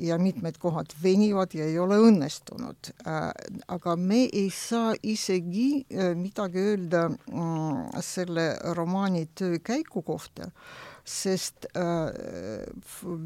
ja 0.00 0.16
mitmed 0.16 0.56
kohad 0.56 0.94
venivad 1.02 1.52
ja 1.52 1.66
ei 1.68 1.74
ole 1.78 1.98
õnnestunud. 2.00 2.88
aga 3.68 3.96
me 3.96 4.22
ei 4.32 4.46
saa 4.50 4.94
isegi 5.02 5.84
midagi 6.16 6.62
öelda 6.64 7.02
mm, 7.10 8.00
selle 8.00 8.46
romaani 8.72 9.26
töö 9.36 9.58
käiku 9.60 10.00
kohta 10.02 10.48
sest 11.10 11.66
äh, 11.74 12.12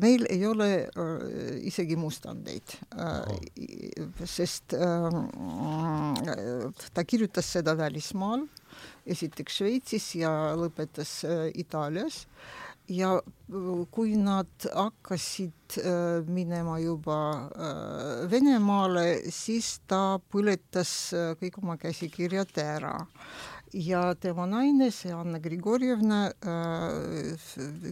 meil 0.00 0.26
ei 0.32 0.46
ole 0.48 0.68
äh, 0.88 1.66
isegi 1.68 1.96
mustandeid 2.00 2.76
äh,, 2.96 4.24
sest 4.24 4.74
äh, 4.74 5.20
ta 6.94 7.04
kirjutas 7.04 7.52
seda 7.56 7.76
välismaal, 7.78 8.46
esiteks 9.06 9.60
Šveitsis 9.60 10.14
ja 10.22 10.32
lõpetas 10.58 11.20
äh, 11.28 11.48
Itaalias. 11.60 12.24
Ja 12.88 13.14
äh, 13.16 13.84
kui 13.92 14.16
nad 14.20 14.66
hakkasid 14.68 15.78
äh, 15.80 16.24
minema 16.28 16.78
juba 16.82 17.18
äh, 17.48 18.30
Venemaale, 18.32 19.30
siis 19.32 19.78
ta 19.88 20.18
põletas 20.32 20.92
äh, 21.16 21.32
kõik 21.40 21.60
oma 21.62 21.78
käsikirjad 21.80 22.52
ära 22.60 22.98
ja 23.74 24.02
tema 24.20 24.46
naine, 24.46 24.88
see 24.94 25.12
Anna 25.14 25.38
Grigorjevna 25.42 26.20
äh, 26.46 27.48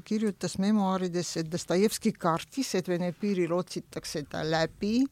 kirjutas 0.06 0.56
memuaarides, 0.62 1.34
et 1.42 1.50
Dostojevski 1.52 2.12
kartis, 2.14 2.74
et 2.78 2.88
Vene 2.90 3.12
piiril 3.18 3.52
otsitakse 3.56 4.24
ta 4.30 4.44
läbi 4.46 5.02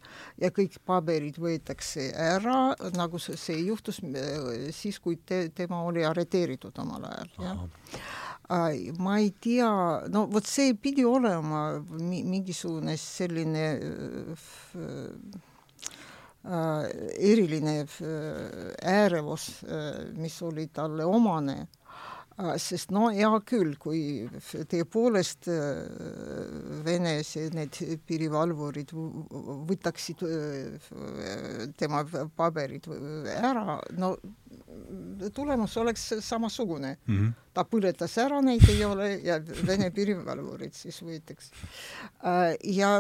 ja 0.41 0.53
kõik 0.55 0.79
paberid 0.87 1.41
võetakse 1.43 2.11
ära, 2.15 2.73
nagu 2.97 3.21
see, 3.23 3.59
juhtus 3.67 4.01
äh, 4.07 4.71
siis, 4.77 5.01
kui 5.03 5.19
te, 5.27 5.49
tema 5.55 5.83
oli 5.89 6.07
arreteeritud 6.07 6.79
omal 6.83 7.09
ajal, 7.11 7.35
jah. 7.43 7.63
Äh, 8.51 8.91
ma 8.99 9.19
ei 9.23 9.31
tea, 9.43 9.71
no 10.11 10.27
vot 10.31 10.47
see 10.47 10.75
pidi 10.79 11.05
olema 11.07 11.81
mingisugune 11.91 12.97
selline 12.99 13.67
eriline 16.43 17.83
äh, 17.85 19.05
ärevus, 19.05 19.63
äh, 19.65 20.07
mis 20.17 20.41
oli 20.43 20.71
talle 20.73 21.05
omane 21.05 21.67
sest 22.57 22.89
no 22.95 23.11
hea 23.13 23.29
küll, 23.45 23.75
kui 23.77 24.25
tõepoolest 24.71 25.51
Vene 26.87 27.19
need 27.53 27.79
piirivalvurid 28.09 28.95
võtaksid 29.69 30.25
tema 31.77 32.01
paberid 32.37 32.89
ära, 33.35 33.77
no 34.01 34.15
tulemus 35.35 35.77
oleks 35.77 36.07
samasugune 36.25 36.97
mm. 37.07 37.19
-hmm. 37.19 37.33
ta 37.53 37.65
põletas 37.65 38.17
ära, 38.19 38.41
neid 38.41 38.65
ei 38.69 38.85
ole 38.85 39.11
ja 39.25 39.37
Vene 39.67 39.91
piirivalvurid 39.91 40.73
siis 40.75 41.03
võetakse. 41.03 41.53
ja 42.65 42.91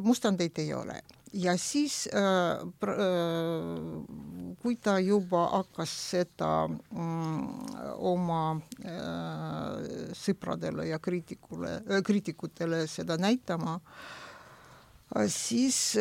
mustandeid 0.00 0.58
ei 0.58 0.74
ole 0.74 1.02
ja 1.36 1.56
siis 1.60 2.08
äh, 2.14 2.62
äh, 2.88 4.56
kui 4.62 4.76
ta 4.80 4.98
juba 5.00 5.46
hakkas 5.52 5.92
seda 6.10 6.50
mm, 6.68 7.96
oma 8.08 8.42
äh, 8.56 10.12
sõpradele 10.16 10.88
ja 10.90 11.00
kriitikule 11.02 11.80
kriitikutele 12.06 12.86
seda 12.90 13.18
näitama 13.20 13.80
siis 15.30 15.94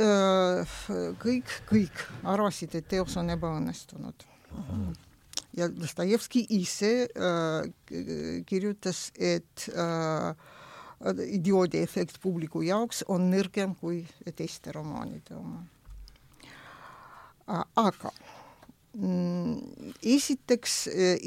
kõik, 1.22 1.52
kõik 1.70 2.00
arvasid, 2.26 2.74
et 2.74 2.88
teos 2.90 3.14
on 3.22 3.30
ebaõnnestunud. 3.36 4.26
ja 5.54 5.68
Dostojevski 5.70 6.42
ise 6.58 6.90
kirjutas, 8.50 9.12
et 9.14 9.68
äh, 9.78 10.34
idioodi 11.14 11.82
efekt 11.84 12.20
publiku 12.22 12.64
jaoks 12.66 13.04
on 13.12 13.30
nõrgem 13.32 13.76
kui 13.80 14.04
teiste 14.36 14.74
romaanide 14.76 15.36
oma. 15.38 15.64
aga 17.78 18.12
mm, 18.98 19.92
esiteks 20.02 20.78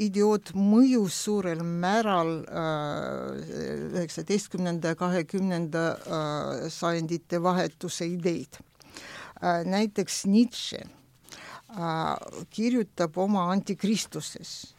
idioot 0.07 0.51
mõjus 0.55 1.19
suurel 1.23 1.63
määral 1.63 2.33
üheksateistkümnenda 3.93 4.95
kahekümnenda 4.99 5.85
sajandite 6.69 7.41
vahetuse 7.43 8.07
ideid. 8.07 8.59
näiteks 9.65 10.25
Nietzsche 10.25 10.83
kirjutab 12.49 13.17
oma 13.17 13.51
Antikristuses 13.51 14.73
Äh, 14.73 14.78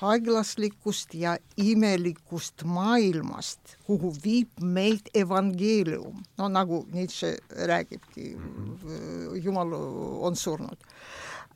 haiglaslikust 0.00 1.14
ja 1.14 1.36
imelikust 1.60 2.64
maailmast, 2.64 3.76
kuhu 3.86 4.12
viib 4.24 4.60
meid 4.60 5.10
evangeelium, 5.14 6.22
no 6.38 6.48
nagu 6.48 6.84
Nietzsche 6.92 7.36
räägibki, 7.50 8.34
mhm. 8.36 9.40
Jumal 9.44 9.72
on 10.20 10.36
surnud. 10.36 10.78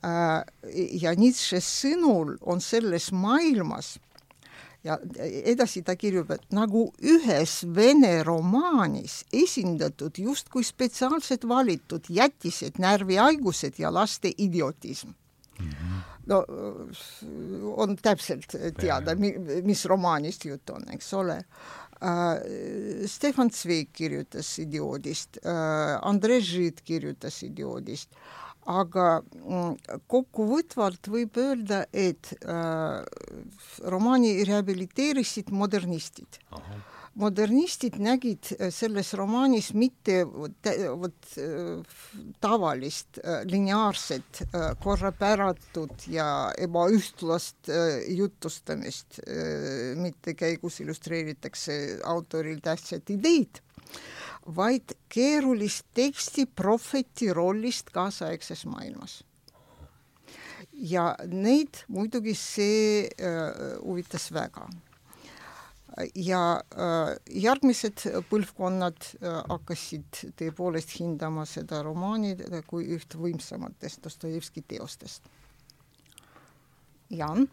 Äh, 0.05 0.43
ja 1.01 1.15
Nietzsche 1.17 1.61
sõnul 1.65 2.37
on 2.43 2.61
selles 2.61 3.11
maailmas 3.13 3.95
ja 4.85 4.99
edasi 5.49 5.81
ta 5.83 5.95
kirjutab, 5.97 6.37
et 6.37 6.53
nagu 6.53 6.91
ühes 7.01 7.63
vene 7.77 8.19
romaanis 8.27 9.23
esindatud 9.33 10.21
justkui 10.21 10.65
spetsiaalselt 10.65 11.49
valitud 11.49 12.11
jätised, 12.13 12.77
närvihaigused 12.79 13.81
ja 13.81 13.93
laste 13.93 14.35
idiotism 14.37 15.15
mm. 15.59 15.71
-hmm 15.71 16.14
no 16.31 16.43
on 17.77 17.97
täpselt 18.01 18.57
teada, 18.79 19.17
mis 19.17 19.85
romaanist 19.91 20.47
jutt 20.49 20.71
on, 20.75 20.87
eks 20.95 21.13
ole 21.19 21.41
äh,. 22.05 23.09
Stefan 23.09 23.51
Zweig 23.55 23.93
kirjutas 23.97 24.59
idioodist 24.63 25.39
äh,, 25.45 25.99
Andrei 26.03 26.41
Žid 26.45 26.83
kirjutas 26.85 27.43
idioodist, 27.47 28.11
aga 28.71 29.19
mm, 29.21 30.01
kokkuvõtvalt 30.11 31.11
võib 31.13 31.37
öelda, 31.41 31.85
et 31.93 32.33
äh, 32.41 33.05
romaani 33.93 34.37
rehabiliteerisid 34.49 35.53
modernistid. 35.53 36.41
Modernistid 37.15 37.95
nägid 38.03 38.49
äh, 38.59 38.71
selles 38.75 39.13
romaanis 39.15 39.69
mitte 39.79 40.25
vot 40.27 41.37
äh, 41.39 41.99
tavalist 42.43 43.21
äh, 43.23 43.45
lineaarset 43.47 44.41
korrapäratut 44.83 46.09
ja 46.11 46.27
ebaühtlast 46.59 47.71
jutustamist, 48.11 49.21
mitte 50.01 50.35
käigus 50.39 50.81
illustreeritakse 50.83 52.01
autoril 52.09 52.59
tähtsat 52.65 53.11
ideid, 53.15 53.61
vaid 54.57 54.97
keerulist 55.09 55.87
teksti 55.95 56.47
prohveti 56.47 57.31
rollist 57.33 57.95
kaasaegses 57.95 58.67
maailmas. 58.67 59.23
Ja 60.75 61.13
neid 61.31 61.85
muidugi 61.89 62.35
see 62.35 63.07
äh, 63.07 63.79
huvitas 63.79 64.33
väga 64.35 64.67
ja 66.19 66.43
äh, 66.59 67.15
järgmised 67.31 68.07
põlvkonnad 68.31 68.99
äh, 68.99 69.41
hakkasid 69.51 70.23
tõepoolest 70.39 70.97
hindama 70.99 71.47
seda 71.47 71.83
romaani 71.87 72.35
kui 72.67 72.89
üht 72.97 73.15
võimsamatest 73.19 74.03
Dostojevski 74.05 74.65
teostest. 74.75 75.29
Jan? 77.15 77.47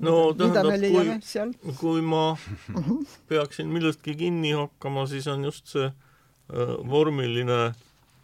no 0.00 0.16
tähendab, 0.36 0.70
kui, 0.80 1.74
kui 1.80 2.02
ma 2.04 2.32
mhm. 2.78 3.02
peaksin 3.28 3.72
millestki 3.72 4.14
kinni 4.18 4.54
hakkama, 4.56 5.06
siis 5.10 5.28
on 5.30 5.44
just 5.48 5.72
see 5.74 5.88
äh, 5.88 6.76
vormiline 6.88 7.72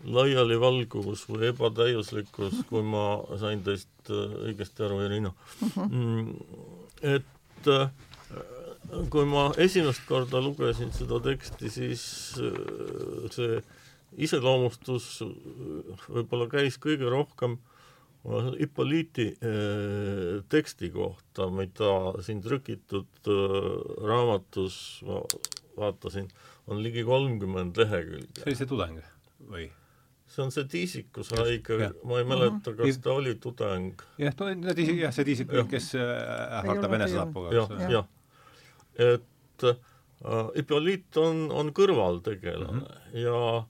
laialivalguvus 0.06 1.24
või 1.26 1.48
ebatäiuslikkus, 1.50 2.62
kui 2.70 2.84
ma 2.86 3.18
sain 3.40 3.64
teist 3.66 4.12
äh, 4.12 4.36
õigesti 4.48 4.86
aru, 4.86 5.02
Irina 5.08 5.34
mhm. 5.66 5.88
mm,. 5.88 6.76
et 7.16 7.72
äh, 7.74 7.90
kui 8.88 9.26
ma 9.28 9.48
esimest 9.60 10.04
korda 10.08 10.40
lugesin 10.42 10.92
seda 10.94 11.20
teksti, 11.24 11.70
siis 11.72 12.04
äh, 12.40 13.26
see 13.34 13.58
iseloomustus 14.24 15.08
äh, 15.24 16.06
võib-olla 16.08 16.48
käis 16.52 16.80
kõige 16.80 17.10
rohkem 17.12 17.58
Hippolyti 18.28 19.28
äh, 19.38 20.40
teksti 20.52 20.90
kohta, 20.92 21.46
mida 21.54 21.92
siin 22.26 22.42
trükitud 22.44 23.30
raamatus 24.04 24.78
ma 25.06 25.22
vaatasin, 25.78 26.26
on 26.68 26.82
ligi 26.82 27.04
kolmkümmend 27.06 27.78
lehekülge. 27.78 28.40
see 28.40 28.50
oli 28.50 28.58
see 28.58 28.68
tudeng 28.68 28.98
või? 29.48 29.68
see 30.28 30.44
on 30.44 30.52
see 30.52 30.66
Tiisikus 30.68 31.30
haige, 31.38 31.92
ma 32.04 32.18
ei 32.20 32.26
mäleta, 32.28 32.74
kas 32.76 32.98
ta 33.04 33.14
oli 33.16 33.36
tudeng. 33.40 34.02
jah, 34.20 34.34
no 34.40 34.50
jah, 34.50 35.14
see 35.14 35.28
Tiisik, 35.28 35.54
kes 35.70 35.92
ähvardab 35.94 36.96
Vene 36.96 37.08
sadapuga. 37.12 37.54
jah, 37.54 37.76
jah 37.86 38.14
et 38.98 39.64
äh, 39.64 39.78
Hippolyt 40.56 41.16
on, 41.16 41.46
on 41.54 41.72
kõrvaltegelane 41.74 42.72
mm 42.72 42.86
-hmm. 42.86 43.18
ja 43.22 43.66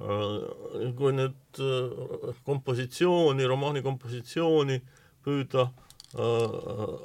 äh, 0.00 0.94
kui 0.96 1.12
nüüd 1.12 1.60
äh, 1.60 2.34
kompositsiooni, 2.44 3.46
romaani 3.46 3.82
kompositsiooni 3.82 4.80
püüda 5.24 5.68
äh, 5.68 6.54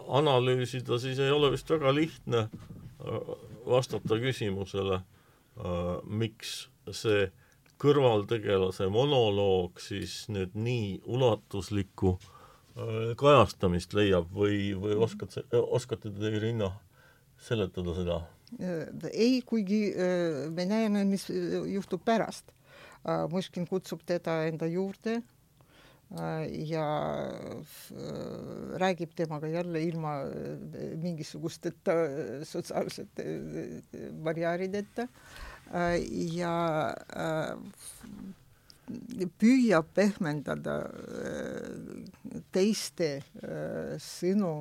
analüüsida, 0.07 0.99
siis 0.99 1.19
ei 1.19 1.31
ole 1.31 1.51
vist 1.51 1.69
väga 1.69 1.95
lihtne 1.95 2.47
äh, 2.47 3.35
vastata 3.65 4.19
küsimusele 4.21 5.01
äh,, 5.01 5.97
miks 6.05 6.69
see 6.91 7.31
kõrvaltegelase 7.81 8.87
monoloog 8.91 9.81
siis 9.83 10.25
nüüd 10.31 10.55
nii 10.55 11.01
ulatuslikku 11.11 12.15
äh, 12.15 13.11
kajastamist 13.19 13.95
leiab 13.97 14.31
või, 14.33 14.73
või 14.79 14.97
oskad, 15.07 15.35
oskate 15.51 16.13
te, 16.13 16.31
Irina, 16.37 16.71
seletada 17.41 17.95
seda? 17.97 18.21
Äh, 18.59 19.09
ei, 19.11 19.41
kuigi 19.41 19.89
äh, 19.91 20.49
me 20.53 20.65
näeme, 20.65 21.03
mis 21.05 21.29
äh, 21.29 21.63
juhtub 21.73 22.05
pärast. 22.05 22.51
Mõškin 23.05 23.67
kutsub 23.69 23.99
teda 24.01 24.47
enda 24.47 24.65
juurde 24.65 25.19
ja 26.65 26.85
räägib 28.81 29.11
temaga 29.13 29.45
jälle 29.45 29.83
ilma 29.85 30.13
mingisugusteta 31.03 31.93
sotsiaalsete 32.49 33.27
barjäärideta 34.25 35.05
ja 36.33 36.55
püüab 39.37 39.93
pehmendada 39.93 40.79
teiste 42.57 43.11
sõnu 44.01 44.55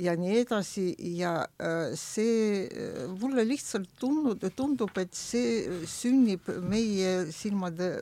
ja 0.00 0.14
nii 0.18 0.40
edasi. 0.42 0.86
Ja 1.18 1.34
äh, 1.60 1.94
see 1.98 2.66
äh, 2.66 3.06
mulle 3.20 3.44
lihtsalt 3.48 3.90
tundub, 4.00 4.44
tundub, 4.56 4.96
et 5.00 5.16
see 5.16 5.84
sünnib 5.88 6.48
meie 6.68 7.30
silmade 7.34 7.92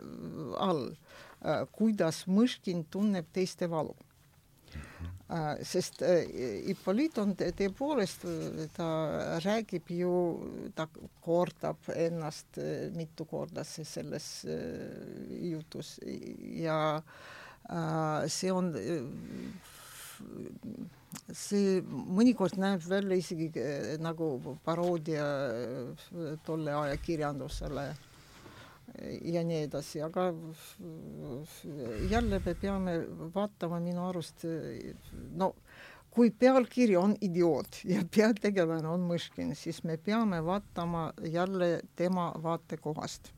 all, 0.58 0.88
äh, 1.42 1.64
kuidas 1.74 2.24
Mõškin 2.30 2.86
tunneb 2.90 3.32
teiste 3.32 3.70
valu. 3.70 3.96
sest 5.60 6.00
Ippolit 6.72 7.18
on 7.20 7.34
tõepoolest, 7.36 8.22
ta 8.72 8.86
räägib 9.44 9.90
ju, 9.92 10.12
ta 10.72 10.86
kordab 11.20 11.90
ennast 11.92 12.56
mitu 12.96 13.26
korda 13.28 13.60
selles 13.68 14.46
jutus. 15.50 15.98
Ja 16.64 17.02
see 18.32 18.54
on 18.56 18.72
see 21.34 21.78
mõnikord 21.88 22.58
näeb 22.60 22.84
välja 22.88 23.18
isegi 23.18 23.50
äh, 23.56 23.94
nagu 24.02 24.56
paroodia 24.64 25.26
äh, 25.48 26.36
tolle 26.46 26.74
aja 26.74 26.96
kirjandusele 27.02 27.88
ja 29.22 29.42
nii 29.44 29.66
edasi, 29.66 30.00
aga 30.02 30.30
jälle 32.10 32.40
me 32.44 32.54
peame 32.56 32.94
vaatama 33.34 33.78
minu 33.84 34.06
arust 34.08 34.46
no 35.36 35.52
kui 36.10 36.30
pealkiri 36.30 36.96
on 36.96 37.14
idioot 37.20 37.82
ja 37.92 38.02
peategelane 38.16 38.88
on 38.88 39.04
Mõškin, 39.10 39.54
siis 39.54 39.82
me 39.84 39.96
peame 39.96 40.40
vaatama 40.44 41.12
jälle 41.22 41.80
tema 41.96 42.32
vaatekohast 42.42 43.32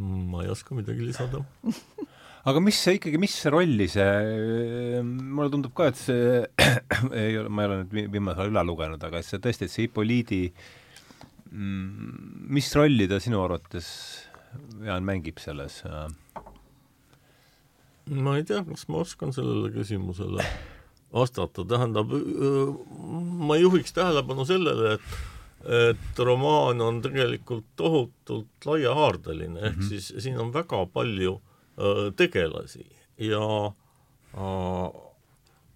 ma 0.00 0.44
ei 0.44 0.52
oska 0.52 0.76
midagi 0.78 1.06
lisada 1.06 1.42
aga 2.48 2.62
mis 2.62 2.78
see 2.80 2.98
ikkagi, 2.98 3.20
mis 3.20 3.34
rolli 3.52 3.88
see, 3.90 5.02
mulle 5.02 5.50
tundub 5.52 5.74
ka, 5.76 5.90
et 5.90 5.98
see 6.00 6.44
ei 7.24 7.36
ole, 7.40 7.50
ma 7.50 7.64
ei 7.64 7.70
ole 7.70 7.80
nüüd 7.82 8.14
viimasel 8.14 8.46
ajal 8.46 8.54
üle 8.54 8.64
lugenud, 8.70 9.04
aga 9.08 9.22
see 9.24 9.42
tõesti, 9.42 9.66
et 9.66 9.74
see 9.74 9.86
Hippoliidi 9.86 10.40
mm, 11.50 12.46
mis 12.56 12.70
rolli 12.78 13.08
ta 13.10 13.20
sinu 13.22 13.42
arvates, 13.44 13.90
Jaan, 14.80 15.04
mängib 15.04 15.42
selles? 15.42 15.82
ma 18.08 18.38
ei 18.38 18.44
tea, 18.48 18.62
kas 18.64 18.86
ma 18.88 19.02
oskan 19.04 19.34
sellele 19.36 19.68
küsimusele 19.74 20.44
vastata, 21.12 21.64
tähendab, 21.68 22.12
ma 23.48 23.56
juhiks 23.60 23.92
tähelepanu 23.96 24.44
sellele, 24.48 24.96
et 24.96 25.37
et 25.64 26.18
romaan 26.18 26.80
on 26.80 27.00
tegelikult 27.02 27.66
tohutult 27.76 28.66
laiahaardeline, 28.66 29.58
ehk 29.60 29.76
mm 29.76 29.82
-hmm. 29.82 29.88
siis 29.88 30.14
siin 30.18 30.38
on 30.38 30.52
väga 30.54 30.86
palju 30.86 31.40
tegelasi 32.16 32.86
ja 33.18 33.72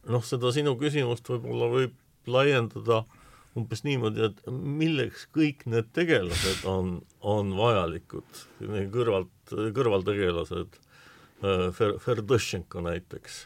noh, 0.07 0.25
seda 0.27 0.53
sinu 0.55 0.77
küsimust 0.81 1.29
võib-olla 1.29 1.69
võib 1.71 1.99
laiendada 2.27 3.05
umbes 3.59 3.83
niimoodi, 3.85 4.31
et 4.31 4.39
milleks 4.51 5.27
kõik 5.35 5.67
need 5.69 5.91
tegelased 5.93 6.65
on, 6.69 6.95
on 7.21 7.53
vajalikud, 7.57 8.45
kõrvalt, 8.95 9.55
kõrvaltegelased, 9.77 10.79
Fer-, 11.77 11.99
Ferdõšenko 11.99 12.85
näiteks, 12.87 13.41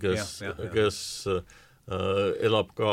kes, 0.00 0.30
kes 0.72 0.98
äh, 1.28 1.42
Äh, 1.84 2.46
elab 2.46 2.70
ka 2.72 2.90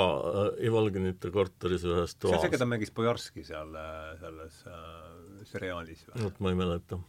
äh, 0.59 0.65
Ivalginite 0.67 1.29
korteris 1.31 1.85
ühes 1.87 2.11
toas. 2.19 2.33
see 2.33 2.35
on 2.35 2.41
see, 2.43 2.51
keda 2.51 2.65
mängis 2.67 2.89
Bojarski 2.91 3.45
seal 3.47 3.71
äh, 3.79 4.17
selles 4.19 4.57
äh, 4.67 5.45
seriaalis 5.47 6.01
või? 6.09 6.25
vot 6.25 6.41
ma 6.43 6.51
ei 6.51 6.57
mäleta. 6.59 6.99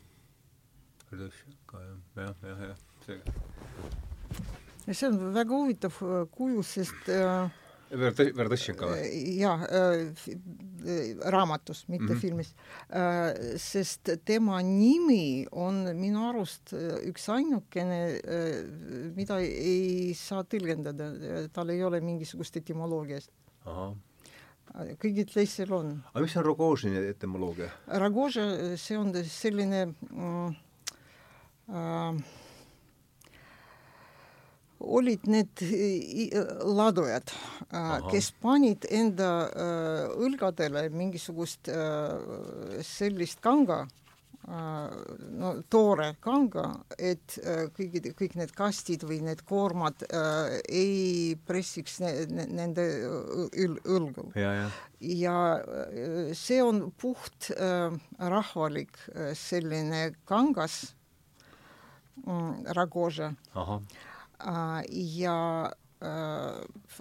jah, 1.10 1.40
jah, 2.20 2.30
jah, 2.46 2.62
jah, 2.68 2.78
see. 3.02 3.18
see 4.92 5.08
on 5.08 5.18
väga 5.34 5.58
huvitav 5.58 5.98
kuju, 6.38 6.62
sest 6.62 7.10
äh, 7.10 7.50
Verdõšenko 7.92 8.88
või? 8.88 9.08
Äh, 9.44 9.64
äh,, 9.76 11.10
raamatus, 11.32 11.84
mitte 11.88 12.04
mm 12.04 12.12
-hmm. 12.12 12.20
filmis 12.20 12.54
äh,. 12.88 13.58
sest 13.60 14.10
tema 14.24 14.60
nimi 14.62 15.46
on 15.52 15.84
minu 15.98 16.28
arust 16.28 16.72
äh, 16.72 16.96
üks 17.08 17.28
ainukene 17.28 18.00
äh,, 18.16 19.12
mida 19.16 19.40
ei 19.40 20.14
saa 20.14 20.42
tõlgendada, 20.44 21.12
tal 21.52 21.70
ei 21.70 21.84
ole 21.84 22.00
mingisugust 22.00 22.56
etimoloogiast. 22.56 23.30
kõigil 24.98 25.26
teistel 25.28 25.72
on. 25.72 26.02
aga 26.14 26.24
mis 26.24 26.36
on 26.36 26.44
Rogožini 26.44 27.08
etimoloogia? 27.08 27.70
Rogoža, 27.86 28.76
see 28.76 28.98
on 28.98 29.12
selline 29.24 29.94
mm, 30.10 30.54
äh, 31.68 32.41
olid 34.82 35.26
need 35.30 35.62
ladujad, 36.66 37.32
kes 38.10 38.32
panid 38.42 38.86
enda 38.90 39.30
õlgadele 40.18 40.88
mingisugust 40.92 41.70
sellist 42.86 43.42
kanga, 43.44 43.84
no 44.42 45.52
toore 45.70 46.08
kanga, 46.22 46.64
et 46.98 47.36
kõigi, 47.76 48.02
kõik 48.18 48.34
need 48.40 48.52
kastid 48.56 49.04
või 49.06 49.20
need 49.22 49.44
koormad 49.46 50.02
äh, 50.08 50.56
ei 50.66 51.36
pressiks 51.46 52.00
ne, 52.02 52.10
ne, 52.26 52.46
nende 52.50 52.86
õl, 53.06 53.78
õlgu. 53.86 54.32
ja, 54.34 54.66
ja. 55.00 55.36
See 56.34 56.58
on 56.62 56.88
puht 56.98 57.52
äh, 57.54 57.94
rahvalik 58.18 58.98
selline 59.38 60.10
kangas 60.26 60.94
mm,, 62.26 62.72
ragoža 62.74 63.32
ja 64.44 65.70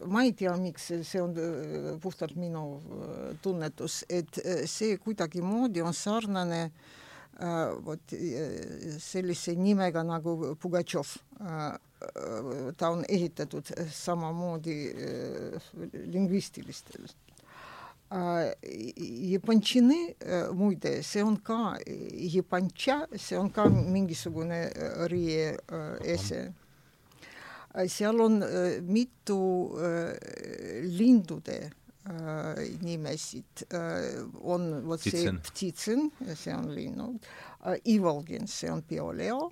ma 0.06 0.24
ei 0.24 0.34
tea, 0.38 0.54
miks 0.62 0.92
see 1.02 1.22
on 1.22 1.34
puhtalt 2.02 2.36
minu 2.38 2.82
tunnetus, 3.42 4.04
et 4.10 4.38
see 4.70 4.98
kuidagimoodi 5.02 5.82
on 5.82 5.94
sarnane 5.94 6.68
vot 7.82 8.14
sellise 9.02 9.56
nimega 9.58 10.04
nagu 10.06 10.56
Pugatšov. 10.62 11.18
ta 12.78 12.90
on 12.90 13.04
ehitatud 13.10 13.74
samamoodi 13.94 14.78
lingvistilistest 16.14 17.18
Japanšini 18.12 20.16
muide, 20.54 21.04
see 21.04 21.24
on 21.24 21.38
ka, 21.38 21.78
Japanša, 22.34 23.06
see 23.16 23.38
on 23.40 23.50
ka 23.50 23.70
mingisugune 23.70 24.68
riie 25.08 25.56
ese 26.04 26.52
seal 27.88 28.20
on 28.22 28.44
äh, 28.44 28.82
mitu 28.82 29.72
äh, 29.78 30.16
lindude 30.84 31.72
äh, 32.04 32.80
nimesid, 32.82 33.66
on 34.42 34.88
vot 34.88 35.02
see 35.02 35.32
Ptitsin, 35.32 36.12
see 36.36 36.54
on 36.56 36.72
linnud, 36.76 37.28
Ivolgin, 37.86 38.48
see 38.48 38.72
on 38.72 38.82
Bioleo. 38.84 39.52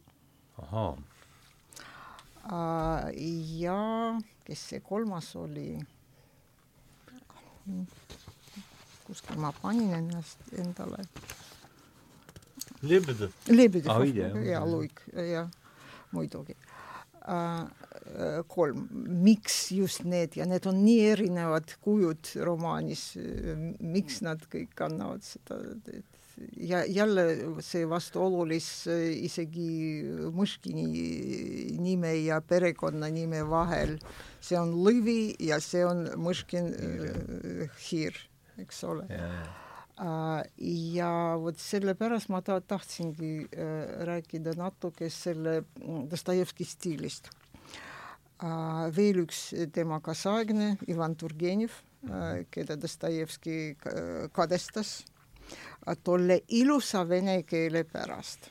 ja 3.60 3.80
kes 4.46 4.68
see 4.70 4.80
kolmas 4.82 5.36
oli? 5.36 5.78
kuskil 9.06 9.38
ma 9.42 9.52
panin 9.62 9.94
ennast 9.94 10.42
endale. 10.58 11.04
Lebedev. 12.82 13.32
Lebedev 13.48 13.92
ah,, 13.92 14.04
jaa, 14.46 14.66
Luik, 14.66 15.02
jah, 15.14 15.50
muidugi 16.12 16.56
Äh, 17.30 17.62
äh, 17.62 17.68
kolm, 18.50 18.88
miks 19.24 19.70
just 19.76 20.06
need? 20.06 20.38
Ja 20.40 20.48
need 20.50 20.66
on 20.70 20.84
nii 20.84 21.10
erinevad 21.12 21.76
kujud 21.84 22.32
romaanis, 22.46 23.12
miks 23.80 24.24
nad 24.26 24.42
kõik 24.50 24.74
kannavad 24.78 25.26
seda, 25.28 25.60
ja 26.58 26.84
jälle 26.86 27.24
see 27.66 27.86
vastuolulis 27.90 28.68
isegi 29.20 29.70
Mõškini 30.36 30.86
nime 31.80 32.14
ja 32.24 32.40
perekonnanime 32.42 33.44
vahel, 33.50 33.98
see 34.42 34.60
on 34.60 34.74
Lõvi 34.86 35.36
ja 35.44 35.60
see 35.64 35.84
on 35.88 36.06
Mõškin 36.20 36.70
äh, 36.74 37.82
hiir, 37.90 38.16
eks 38.62 38.84
ole. 38.88 39.08
Äh, 39.10 40.44
ja 40.96 41.12
vot 41.42 41.60
sellepärast 41.60 42.32
ma 42.34 42.42
ta-, 42.46 42.62
tahtsingi 42.62 43.34
äh, 43.44 43.76
rääkida 44.08 44.56
natuke 44.60 45.12
selle 45.14 45.62
Dostojevski 45.80 46.68
stiilist. 46.68 47.32
Äh, 48.40 48.86
veel 48.96 49.24
üks 49.26 49.50
tema 49.76 50.00
kaasaegne, 50.04 50.78
Ivan 50.88 51.16
Turgenev, 51.20 51.74
keda 52.54 52.78
Dostojevski 52.80 53.76
kadestas 54.32 55.02
tolle 56.08 56.38
ilusa 56.56 57.02
vene 57.10 57.42
keele 57.44 57.84
pärast 57.84 58.48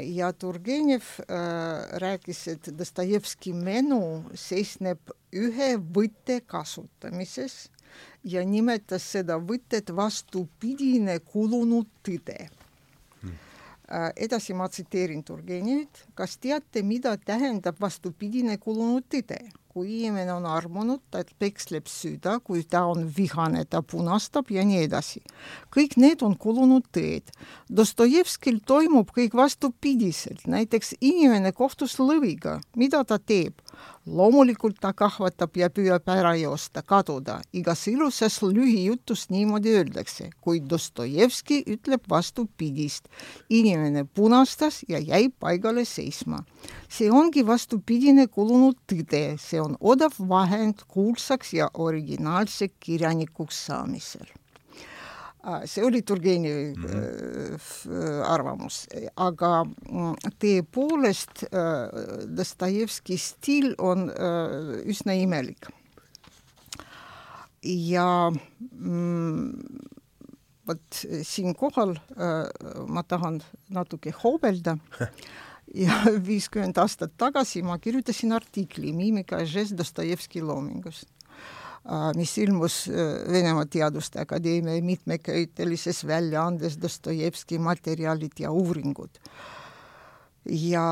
ja 0.00 0.32
Turgenev 0.32 1.02
äh, 1.20 1.98
rääkis, 2.00 2.48
et 2.48 2.78
Dostojevski 2.78 3.52
menu 3.52 4.24
seisneb 4.34 5.12
ühe 5.32 5.76
võtte 5.78 6.40
kasutamises 6.46 7.70
ja 8.24 8.44
nimetas 8.44 9.06
seda 9.14 9.38
võtet 9.38 9.94
vastupidine 9.94 11.18
kulunud 11.20 11.88
tõde. 12.02 12.48
Edasi 14.16 14.54
ma 14.54 14.68
tsiteerin 14.68 15.24
Turgenevit, 15.24 16.06
kas 16.14 16.38
teate, 16.38 16.82
mida 16.82 17.16
tähendab 17.16 17.80
vastupidine 17.80 18.58
kulunud 18.58 19.08
tõde? 19.12 19.40
kui 19.72 19.88
inimene 19.88 20.34
on 20.34 20.44
armunud, 20.44 21.00
ta 21.10 21.22
peksleb 21.40 21.86
süda, 21.88 22.36
kui 22.44 22.60
ta 22.68 22.84
on 22.90 23.06
vihane, 23.16 23.64
ta 23.64 23.80
punastab 23.82 24.50
ja 24.52 24.64
nii 24.68 24.82
edasi. 24.84 25.22
kõik 25.72 25.96
need 25.96 26.22
on 26.22 26.36
kulunud 26.36 26.84
tõed. 26.92 27.32
Dostojevskil 27.72 28.60
toimub 28.68 29.10
kõik 29.16 29.32
vastupidiselt, 29.38 30.44
näiteks 30.44 30.94
inimene 31.00 31.54
kohtus 31.56 31.96
lõviga, 31.96 32.60
mida 32.76 33.04
ta 33.04 33.18
teeb? 33.18 33.64
Loomulikult 34.06 34.80
ta 34.80 34.92
kahvatab 34.92 35.56
ja 35.56 35.68
püüab 35.70 36.08
ära 36.10 36.34
joosta, 36.36 36.82
kaduda. 36.82 37.40
igas 37.52 37.86
ilusas 37.88 38.40
lühijutus 38.42 39.28
niimoodi 39.30 39.76
öeldakse, 39.78 40.30
kuid 40.40 40.68
Dostojevski 40.70 41.62
ütleb 41.66 42.08
vastupidist. 42.10 43.08
inimene 43.48 44.04
punastas 44.04 44.82
ja 44.88 44.98
jäi 44.98 45.28
paigale 45.28 45.84
seisma. 45.84 46.44
see 46.88 47.10
ongi 47.10 47.46
vastupidine 47.46 48.26
kulunud 48.26 48.76
tõde, 48.86 49.38
see 49.38 49.60
on 49.60 49.76
odav 49.80 50.12
vahend 50.18 50.84
kuulsaks 50.88 51.54
ja 51.54 51.70
originaalse 51.74 52.68
kirjanikuks 52.80 53.66
saamisel 53.66 54.41
see 55.66 55.84
oli 55.84 56.02
Turgenevi 56.02 56.74
mm 56.76 56.84
-hmm. 56.84 58.24
arvamus, 58.26 58.86
aga 59.16 59.64
mm, 59.64 60.14
tõepoolest 60.38 61.44
Dostojevski 62.36 63.18
stiil 63.18 63.74
on 63.78 64.10
üsna 64.86 65.12
imelik. 65.12 65.66
ja 67.62 68.32
mm, 68.72 69.52
vot 70.66 71.04
siinkohal 71.22 71.94
ma 72.88 73.02
tahan 73.02 73.42
natuke 73.68 74.10
hoobelda 74.10 74.78
ja 75.84 76.02
viiskümmend 76.26 76.78
aastat 76.78 77.12
tagasi 77.16 77.62
ma 77.62 77.78
kirjutasin 77.78 78.32
artikli 78.32 78.92
Miimika 78.92 79.38
ja 79.40 79.46
žest 79.46 79.78
Dostojevski 79.78 80.42
loomingust 80.42 81.08
mis 82.16 82.36
ilmus 82.38 82.90
Venemaa 83.32 83.66
Teaduste 83.66 84.20
Akadeemia 84.20 84.82
mitmeköitelises 84.82 86.06
väljaandes 86.06 86.78
Dostojevski 86.82 87.58
materjalid 87.58 88.38
ja 88.38 88.50
uuringud. 88.50 89.18
ja 90.44 90.84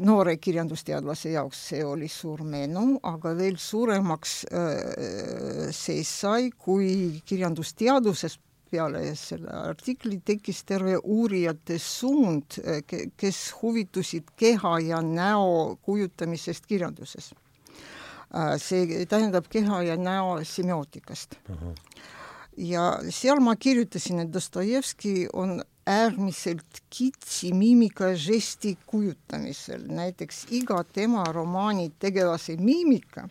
noore 0.00 0.36
kirjandusteadlase 0.36 1.30
jaoks 1.30 1.60
see 1.68 1.84
oli 1.84 2.08
suur 2.08 2.42
menu, 2.42 2.98
aga 3.02 3.30
veel 3.38 3.54
suuremaks 3.56 4.32
see 5.70 6.02
sai, 6.02 6.50
kui 6.50 7.20
kirjandusteaduses 7.24 8.38
peale 8.70 9.14
selle 9.14 9.54
artikli 9.70 10.18
tekkis 10.24 10.64
terve 10.66 10.96
uurijate 10.98 11.78
suund, 11.78 12.58
kes 13.16 13.40
huvitusid 13.62 14.34
keha 14.36 14.78
ja 14.88 15.00
näo 15.02 15.78
kujutamisest 15.82 16.66
kirjanduses 16.66 17.30
Äh, 17.34 17.43
see 18.58 19.06
tähendab 19.06 19.46
keha 19.50 19.82
ja 19.82 19.96
näo 19.96 20.40
semiootikast 20.44 21.36
uh. 21.50 21.56
-huh. 21.56 21.74
ja 22.56 22.98
seal 23.10 23.40
ma 23.40 23.56
kirjutasin, 23.56 24.20
et 24.20 24.32
Dostojevski 24.32 25.28
on 25.32 25.62
äärmiselt 25.86 26.82
kitsi 26.90 27.52
miimika 27.52 28.14
žesti 28.14 28.78
kujutamisel, 28.86 29.86
näiteks 29.88 30.46
iga 30.50 30.84
tema 30.84 31.24
romaani 31.24 31.92
tegelase 31.98 32.56
miimika 32.56 33.28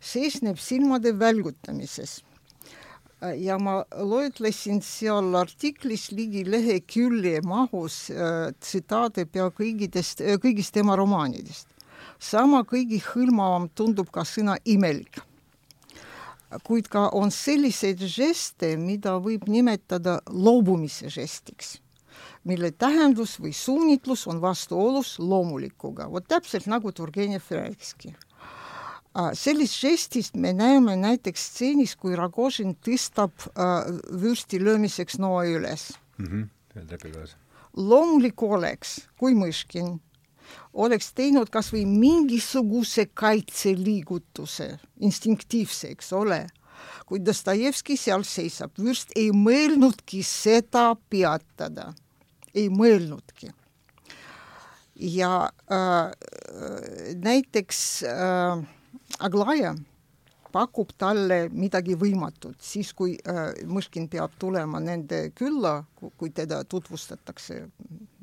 seisneb 0.00 0.58
silmade 0.58 1.18
välgutamises 1.18 2.24
äh, 3.22 3.34
ja 3.40 3.58
ma 3.58 3.84
loetlesin 3.96 4.82
seal 4.82 5.34
artiklis 5.34 6.10
ligi 6.12 6.44
lehekülje 6.50 7.40
mahus 7.44 8.10
äh, 8.10 8.52
tsitaate 8.60 9.26
pea 9.26 9.50
kõigidest, 9.50 10.24
kõigist 10.42 10.74
tema 10.76 10.96
romaanidest 10.96 11.73
sama 12.24 12.62
kõigihõlmavam 12.68 13.68
tundub 13.76 14.10
ka 14.12 14.24
sõna 14.28 14.56
imelik. 14.64 15.20
kuid 16.62 16.86
ka 16.88 17.08
on 17.18 17.32
selliseid 17.34 17.98
žeste, 17.98 18.76
mida 18.78 19.16
võib 19.18 19.48
nimetada 19.50 20.20
loobumise 20.30 21.10
žestiks, 21.10 21.80
mille 22.44 22.70
tähendus 22.70 23.40
või 23.40 23.50
suunitlus 23.52 24.26
on 24.30 24.38
vastuolus 24.40 25.18
loomulikuga, 25.18 26.06
vot 26.10 26.28
täpselt 26.28 26.70
nagu 26.70 26.92
Turgenev 26.92 27.42
rääkiski 27.50 28.14
sellist 29.38 29.78
žestist 29.78 30.34
me 30.34 30.52
näeme 30.52 30.96
näiteks 30.98 31.46
stseenis, 31.50 31.94
kui 31.96 32.16
Ragožin 32.18 32.74
tõstab 32.82 33.46
äh, 33.54 33.86
vürsti 34.20 34.58
löömiseks 34.62 35.18
noa 35.22 35.44
üles 35.46 35.92
mm. 36.18 36.26
-hmm. 36.26 37.28
loomulik 37.76 38.42
oleks, 38.42 39.08
kui 39.18 39.34
Mõškin 39.34 40.00
oleks 40.74 41.12
teinud 41.14 41.50
kas 41.52 41.70
või 41.72 41.84
mingisuguse 41.86 43.06
kaitseliigutuse, 43.14 44.68
instinktiivse, 45.06 45.92
eks 45.94 46.12
ole, 46.16 46.44
kuid 47.08 47.24
Dostojevski 47.26 47.96
seal 48.00 48.24
seisab, 48.26 48.74
vürst 48.80 49.14
ei 49.16 49.30
mõelnudki 49.34 50.22
seda 50.26 50.92
peatada, 51.10 51.92
ei 52.54 52.68
mõelnudki. 52.70 53.52
ja 54.94 55.50
äh, 55.72 56.10
näiteks 57.22 58.02
äh, 58.02 58.62
Aglaja 59.18 59.74
pakub 60.52 60.92
talle 60.98 61.48
midagi 61.50 61.96
võimatut, 61.98 62.60
siis 62.62 62.92
kui 62.94 63.16
äh, 63.26 63.50
Mõškin 63.66 64.06
peab 64.08 64.38
tulema 64.38 64.80
nende 64.80 65.30
külla, 65.34 65.84
kui 66.16 66.30
teda 66.30 66.62
tutvustatakse 66.64 67.66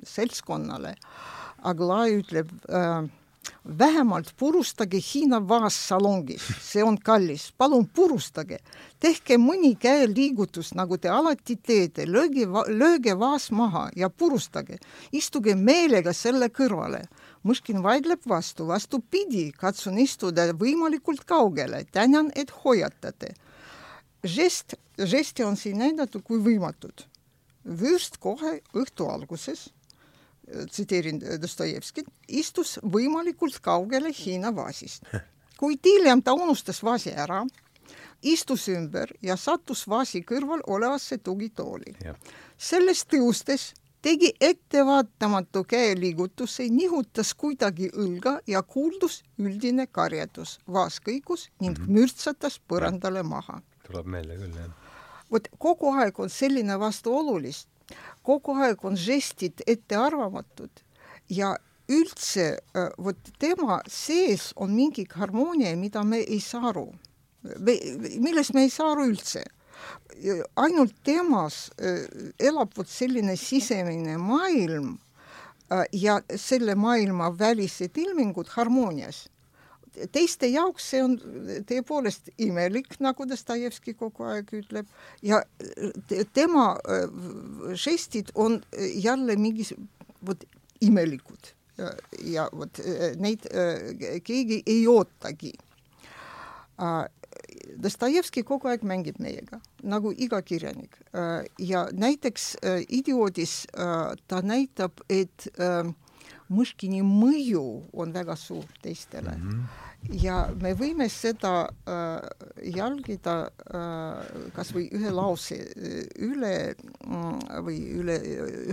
seltskonnale 0.03 0.95
äh,, 0.95 1.40
Aglai 1.61 2.15
ütleb 2.17 2.49
äh, 2.69 3.09
vähemalt 3.77 4.33
purustage 4.37 4.99
Hiina 5.01 5.39
vaas 5.49 5.75
salongis, 5.87 6.43
see 6.61 6.83
on 6.83 6.97
kallis, 6.97 7.49
palun 7.57 7.85
purustage, 7.85 8.59
tehke 9.01 9.37
mõni 9.41 9.73
käeliigutus, 9.81 10.73
nagu 10.77 10.97
te 10.97 11.09
alati 11.09 11.57
teete, 11.57 12.05
lööge, 12.09 12.47
lööge 12.69 13.15
vaas 13.19 13.49
maha 13.51 13.87
ja 13.95 14.09
purustage, 14.09 14.79
istuge 15.11 15.55
meelega 15.55 16.13
selle 16.13 16.49
kõrvale. 16.49 17.03
Mõškin 17.45 17.81
vaidleb 17.81 18.25
vastu, 18.29 18.67
vastupidi, 18.69 19.47
katsun 19.57 19.97
istuda 19.97 20.51
võimalikult 20.53 21.25
kaugele, 21.25 21.85
tänan, 21.91 22.31
et 22.35 22.53
hoiatate. 22.63 23.33
žest, 24.23 24.75
žesti 24.97 25.43
on 25.43 25.57
siin 25.57 25.77
näidatud 25.77 26.23
kui 26.23 26.37
võimatud. 26.37 27.07
vürst 27.65 28.17
kohe 28.17 28.61
õhtu 28.73 29.05
alguses 29.09 29.69
tsiteerin 30.69 31.21
Dostojevskit, 31.41 32.07
istus 32.27 32.79
võimalikult 32.83 33.59
kaugele 33.61 34.11
Hiina 34.25 34.55
vaasist. 34.55 35.03
kuid 35.59 35.79
hiljem 35.85 36.23
ta 36.23 36.33
unustas 36.33 36.83
vaasi 36.83 37.11
ära, 37.13 37.43
istus 38.23 38.67
ümber 38.69 39.11
ja 39.21 39.35
sattus 39.37 39.87
vaasi 39.89 40.23
kõrval 40.25 40.63
olevasse 40.67 41.17
tugitooli. 41.17 41.95
sellest 42.57 43.07
tõustes 43.13 43.73
tegi 44.01 44.33
ettevaatamatu 44.41 45.63
käeliigutuse, 45.63 46.63
nihutas 46.69 47.33
kuidagi 47.33 47.89
õlga 47.93 48.39
ja 48.47 48.63
kuuldus 48.63 49.23
üldine 49.39 49.87
karjadus. 49.87 50.59
vaas 50.67 50.99
kõigus 50.99 51.49
ning 51.59 51.77
mm 51.77 51.85
-hmm. 51.85 51.91
mürtsatas 51.91 52.61
põrandale 52.67 53.23
maha. 53.23 53.61
tuleb 53.87 54.05
meelde 54.05 54.37
küll, 54.37 54.55
jah. 54.55 54.71
vot 55.31 55.47
kogu 55.57 55.93
aeg 55.93 56.19
on 56.19 56.29
selline 56.29 56.79
vastuolulist 56.79 57.67
kogu 58.23 58.55
aeg 58.61 58.85
on 58.85 58.97
žestid 58.97 59.63
ettearvamatud 59.67 60.83
ja 61.29 61.55
üldse 61.91 62.45
äh, 62.75 62.91
vot 62.97 63.31
tema 63.39 63.81
sees 63.89 64.51
on 64.55 64.75
mingi 64.75 65.05
harmoonia, 65.11 65.75
mida 65.75 66.03
me 66.03 66.21
ei 66.21 66.39
saa 66.39 66.69
aru, 66.71 66.87
millest 68.21 68.53
me 68.55 68.67
ei 68.67 68.69
saa 68.69 68.91
aru 68.93 69.09
üldse. 69.11 69.43
ainult 70.55 70.93
temas 71.03 71.71
äh, 71.81 72.05
elab 72.39 72.75
vot 72.77 72.87
selline 72.87 73.35
sisemine 73.35 74.17
maailm 74.17 74.97
äh, 75.71 75.85
ja 75.91 76.21
selle 76.35 76.75
maailma 76.75 77.31
välised 77.39 77.97
ilmingud 77.97 78.47
harmoonias 78.55 79.25
teiste 80.11 80.47
jaoks 80.47 80.89
see 80.93 81.03
on 81.03 81.17
tõepoolest 81.67 82.31
imelik, 82.41 82.93
nagu 83.03 83.27
Dostojevski 83.27 83.95
kogu 83.99 84.27
aeg 84.31 84.51
ütleb, 84.61 84.91
ja 85.25 85.41
tema 86.33 86.73
äh, 86.85 87.07
žestid 87.75 88.31
on 88.35 88.61
jälle 88.77 89.35
mingi 89.39 89.67
vot 90.25 90.45
imelikud 90.81 91.53
ja, 91.77 91.91
ja 92.23 92.47
vot 92.57 92.79
äh, 92.79 93.11
neid 93.21 93.45
äh, 93.51 94.21
keegi 94.23 94.61
ei 94.65 94.85
ootagi. 94.87 95.53
Dostojevski 97.83 98.41
kogu 98.47 98.71
aeg 98.71 98.81
mängib 98.87 99.19
meiega, 99.21 99.59
nagu 99.85 100.09
iga 100.17 100.39
kirjanik. 100.41 100.95
ja 101.59 101.83
näiteks 101.93 102.55
Idioodis 102.89 103.67
ta 104.27 104.41
näitab, 104.41 105.03
et 105.09 105.45
äh, 105.59 105.93
Mõškini 106.51 106.99
mõju 107.05 107.63
on 107.93 108.11
väga 108.13 108.35
suur 108.35 108.67
teistele 108.83 109.31
mm. 109.37 109.49
-hmm. 109.49 110.15
ja 110.23 110.37
me 110.61 110.73
võime 110.75 111.07
seda 111.09 111.69
äh, 111.87 112.19
jälgida 112.75 113.35
äh, 113.47 114.51
kas 114.55 114.73
või 114.75 114.89
ühe 114.91 115.11
lause 115.15 115.55
äh, 115.55 116.01
üle 116.19 116.53
äh, 116.75 117.61
või 117.63 117.77
üle 118.01 118.17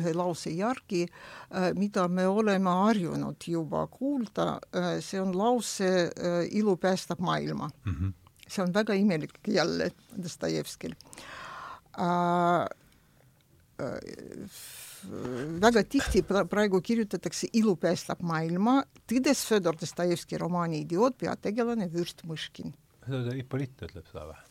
ühe 0.00 0.14
lause 0.14 0.50
järgi 0.50 1.04
äh,, 1.06 1.70
mida 1.74 2.08
me 2.08 2.26
oleme 2.26 2.70
harjunud 2.70 3.46
juba 3.46 3.86
kuulda 3.86 4.58
äh,, 4.74 4.98
see 5.00 5.20
on 5.20 5.36
lause 5.36 6.10
äh, 6.10 6.48
Ilu 6.50 6.76
päästab 6.76 7.20
maailma 7.20 7.70
mm. 7.84 7.94
-hmm. 7.94 8.12
see 8.48 8.64
on 8.64 8.74
väga 8.74 8.94
imelik 8.94 9.38
jälle 9.46 9.92
Dostojevskil 10.22 10.94
äh, 11.98 12.66
väga 15.62 15.84
tihti 15.84 16.22
praegu 16.26 16.80
kirjutatakse 16.84 17.50
Ilu 17.58 17.76
päästab 17.80 18.22
maailma, 18.26 18.82
tõdes 19.08 19.44
Fedor 19.48 19.78
Dostojevski 19.80 20.38
romaani 20.40 20.82
Idioot 20.84 21.18
peategelane 21.18 21.90
Vürst 21.92 22.24
Mõškin. 22.28 22.74
seda 23.06 23.36
Ippoliit 23.36 23.88
ütleb 23.88 24.06
seda 24.10 24.28
või? 24.30 24.47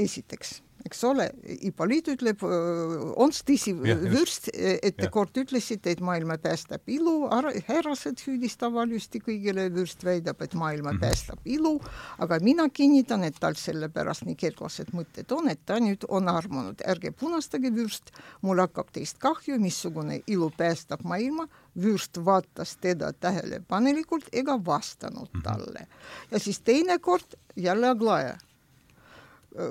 Esiteks 0.00 0.60
eks 0.86 1.02
ole, 1.04 1.26
Ippoliit 1.66 2.08
ütleb, 2.12 2.42
on 2.44 3.32
tõsi 3.32 3.72
vürst, 3.76 4.48
et 4.54 4.96
te 4.98 5.08
kord 5.12 5.36
ütlesite, 5.40 5.92
et 5.94 6.02
maailma 6.04 6.38
päästab 6.40 6.88
ilu, 6.90 7.28
härrased 7.68 8.20
süüdistavad 8.22 8.80
valjusti 8.80 9.20
kõigile, 9.24 9.68
vürst 9.74 10.04
väidab, 10.06 10.40
et 10.42 10.54
maailma 10.54 10.92
mm 10.92 10.96
-hmm. 10.96 11.00
päästab 11.00 11.44
ilu, 11.44 11.74
aga 12.18 12.38
mina 12.42 12.68
kinnitan, 12.68 13.24
et 13.24 13.36
tal 13.40 13.54
sellepärast 13.54 14.24
nii 14.24 14.36
kerglased 14.36 14.92
mõtted 14.96 15.32
on, 15.36 15.48
et 15.48 15.60
ta 15.66 15.78
nüüd 15.80 16.04
on 16.08 16.28
armunud, 16.28 16.80
ärge 16.86 17.10
punastage 17.12 17.72
vürst, 17.74 18.12
mul 18.42 18.60
hakkab 18.60 18.92
teist 18.92 19.18
kahju, 19.18 19.58
missugune 19.60 20.22
ilu 20.26 20.50
päästab 20.56 21.04
maailma, 21.04 21.48
vürst 21.76 22.24
vaatas 22.24 22.76
teda 22.80 23.12
tähelepanelikult 23.12 24.28
ega 24.32 24.58
vastanud 24.64 25.28
-hmm. 25.28 25.42
talle. 25.42 25.86
ja 26.30 26.38
siis 26.38 26.60
teinekord 26.60 27.36
jälle 27.56 27.88
Aglaja 27.88 28.36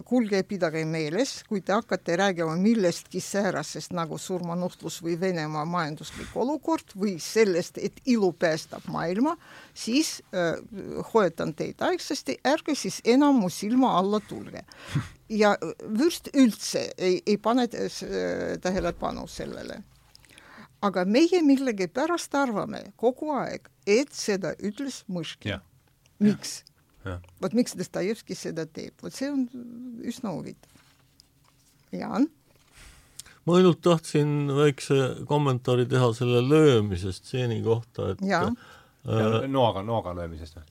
kuulge, 0.06 0.42
pidage 0.44 0.82
meeles, 0.86 1.40
kui 1.48 1.62
te 1.64 1.74
hakkate 1.74 2.18
rääkima 2.20 2.56
millestki 2.60 3.22
säärasest 3.24 3.94
nagu 3.96 4.18
surmanuhtlus 4.20 5.00
või 5.04 5.16
Venemaa 5.20 5.64
majanduslik 5.66 6.36
olukord 6.36 6.92
või 7.00 7.16
sellest, 7.24 7.78
et 7.78 8.02
ilu 8.06 8.32
päästab 8.34 8.90
maailma, 8.92 9.38
siis 9.74 10.18
äh, 10.34 10.60
hoiatan 11.14 11.54
teid 11.56 11.80
aegsasti, 11.86 12.40
ärge 12.44 12.76
siis 12.76 13.00
enam 13.06 13.40
mu 13.40 13.50
silma 13.50 13.96
alla 14.00 14.20
tulge. 14.20 14.66
ja 15.30 15.56
vürst 15.98 16.30
üldse 16.34 16.90
ei, 16.98 17.22
ei 17.26 17.38
pane 17.38 17.68
tähelepanu 18.62 19.28
sellele. 19.28 19.84
aga 20.82 21.06
meie 21.06 21.42
millegipärast 21.44 22.36
arvame 22.36 22.84
kogu 22.96 23.32
aeg, 23.32 23.70
et 23.88 24.12
seda 24.14 24.56
ütles 24.60 25.04
Mõškin. 25.08 25.60
miks? 26.20 26.64
Vot 27.42 27.56
miks 27.58 27.78
Dostojevski 27.80 28.38
seda 28.38 28.66
teeb, 28.66 28.96
vot 29.04 29.16
see 29.16 29.32
on 29.32 29.48
üsna 30.08 30.34
huvitav. 30.36 30.86
Jaan? 31.96 32.30
ma 33.50 33.58
ainult 33.58 33.82
tahtsin 33.82 34.52
väikse 34.54 34.98
kommentaari 35.30 35.88
teha 35.90 36.12
selle 36.14 36.42
löömise 36.46 37.14
stseeni 37.16 37.62
kohta, 37.66 38.12
et 38.14 38.22
ja. 38.28 38.44
äh, 39.10 39.40
noaga, 39.50 39.84
noaga 39.86 40.14
löömisest 40.20 40.60
või? 40.60 40.68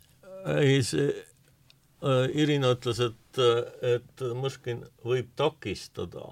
ei, 0.59 0.82
see 0.86 1.09
äh, 1.10 2.28
Irina 2.39 2.74
ütles, 2.77 3.01
et, 3.02 3.40
et 3.82 4.27
Mõškin 4.39 4.85
võib 5.05 5.32
takistada 5.39 6.28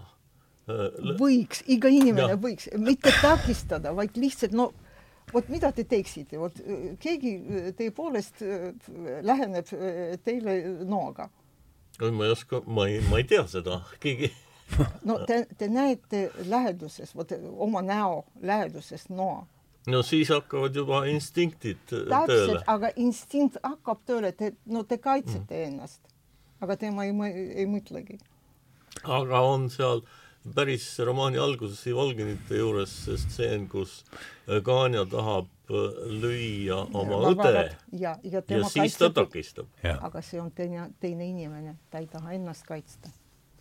äh, 0.70 1.16
võiks, 1.18 1.64
iga 1.66 1.90
inimene 1.90 2.36
ja. 2.36 2.40
võiks, 2.40 2.70
mitte 2.78 3.14
takistada, 3.22 3.94
vaid 3.96 4.14
lihtsalt 4.20 4.54
no 4.56 4.70
vot 5.32 5.48
mida 5.48 5.72
te 5.74 5.84
teeksite, 5.88 6.38
vot 6.40 6.58
keegi 7.02 7.32
teie 7.78 7.92
poolest 7.94 8.42
äh, 8.44 8.70
läheneb 9.26 9.72
äh, 9.74 10.16
teile 10.24 10.56
noaga? 10.84 11.28
oi, 12.00 12.10
ma 12.12 12.26
ei 12.26 12.34
oska, 12.34 12.62
ma 12.66 12.88
ei, 12.90 13.00
ma 13.10 13.20
ei 13.22 13.28
tea 13.28 13.46
seda, 13.50 13.80
keegi 14.02 14.30
no 15.08 15.18
te, 15.26 15.44
te 15.58 15.68
näete 15.70 16.30
läheduses, 16.46 17.14
vot 17.16 17.32
oma 17.56 17.82
näo 17.82 18.24
läheduses 18.42 19.08
noa. 19.08 19.46
no 19.86 20.02
siis 20.02 20.30
hakkavad 20.34 20.76
juba 20.76 21.04
instinktid 21.10 21.82
Täpselt, 21.88 22.28
tööle. 22.30 22.62
aga 22.66 22.92
instinkt 22.96 23.58
hakkab 23.62 24.04
tööle, 24.06 24.32
te, 24.32 24.52
no 24.66 24.84
te 24.84 24.98
kaitsete 24.98 25.54
mm. 25.54 25.66
ennast, 25.72 26.14
aga 26.60 26.78
tema 26.80 27.06
ei, 27.06 27.14
ei 27.62 27.66
mõtlegi. 27.70 28.20
aga 29.04 29.42
on 29.46 29.70
seal 29.70 30.02
äh, 30.02 30.25
päris 30.54 30.98
romaani 30.98 31.38
alguses 31.38 31.86
Ivolginite 31.86 32.58
juures 32.58 32.92
see 33.04 33.18
stseen, 33.18 33.66
kus 33.68 33.98
Gania 34.64 35.04
tahab 35.10 35.48
äh, 35.70 36.00
lüüa 36.22 36.78
oma 36.94 37.20
ja, 37.20 37.30
õde 37.32 37.52
ja, 37.56 38.14
ja, 38.22 38.42
ja 38.48 38.62
siis 38.64 38.96
kaitseb, 38.96 39.14
ta 39.14 39.24
takistab. 39.24 39.70
aga 39.96 40.22
see 40.22 40.40
on 40.40 40.50
teine, 40.54 40.90
teine 41.00 41.28
inimene, 41.28 41.76
ta 41.90 42.02
ei 42.02 42.06
taha 42.10 42.36
ennast 42.36 42.66
kaitsta. 42.68 43.10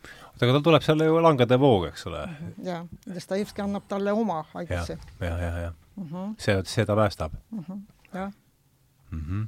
oota, 0.03 0.45
aga 0.45 0.53
tal 0.57 0.65
tuleb 0.69 0.85
seal 0.85 1.03
ju 1.07 1.19
langede 1.23 1.59
voog, 1.59 1.89
eks 1.89 2.07
ole? 2.11 2.23
Mhm, 2.27 2.53
ja, 2.67 2.79
Dostojevski 3.07 3.65
annab 3.65 3.89
talle 3.89 4.13
oma 4.13 4.43
haiguse. 4.53 4.99
ja, 5.19 5.27
ja, 5.27 5.37
ja, 5.37 5.59
ja. 5.67 5.73
Uh 5.95 6.07
-huh. 6.11 6.33
see, 6.37 6.61
see 6.65 6.85
ta 6.85 6.95
päästab 6.95 7.33
uh. 7.51 7.69
-huh. 7.69 7.79
jah 8.13 8.31
mm. 9.11 9.21
-hmm 9.21 9.47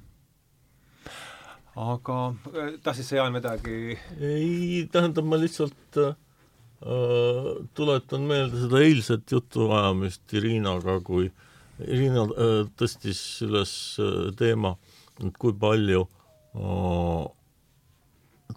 aga 1.78 2.34
äh, 2.58 2.80
tahtsid 2.84 3.06
sa, 3.06 3.16
Jaan, 3.16 3.34
midagi? 3.34 4.00
ei, 4.20 4.90
tähendab, 4.92 5.26
ma 5.26 5.38
lihtsalt 5.40 5.78
Äh, 5.98 6.16
tuletan 7.74 8.22
meelde 8.30 8.60
seda 8.62 8.82
eilset 8.86 9.32
jutuajamist 9.32 10.34
Irinaga, 10.38 11.00
kui 11.02 11.32
Irina 11.86 12.26
äh, 12.30 12.60
tõstis 12.78 13.22
üles 13.46 13.72
äh, 14.02 14.30
teema, 14.38 14.76
et 15.22 15.36
kui 15.38 15.54
palju 15.58 16.08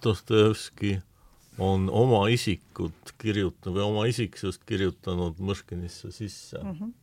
Dostojevski 0.01 0.95
on 1.61 1.91
oma 1.93 2.23
isikut 2.33 3.13
kirjutanud 3.21 3.77
või 3.77 3.83
oma 3.85 4.07
isiksust 4.09 4.63
kirjutanud 4.65 5.41
Mõškinisse 5.45 6.13
sisse 6.15 6.63
mm. 6.63 6.79
-hmm 6.79 6.97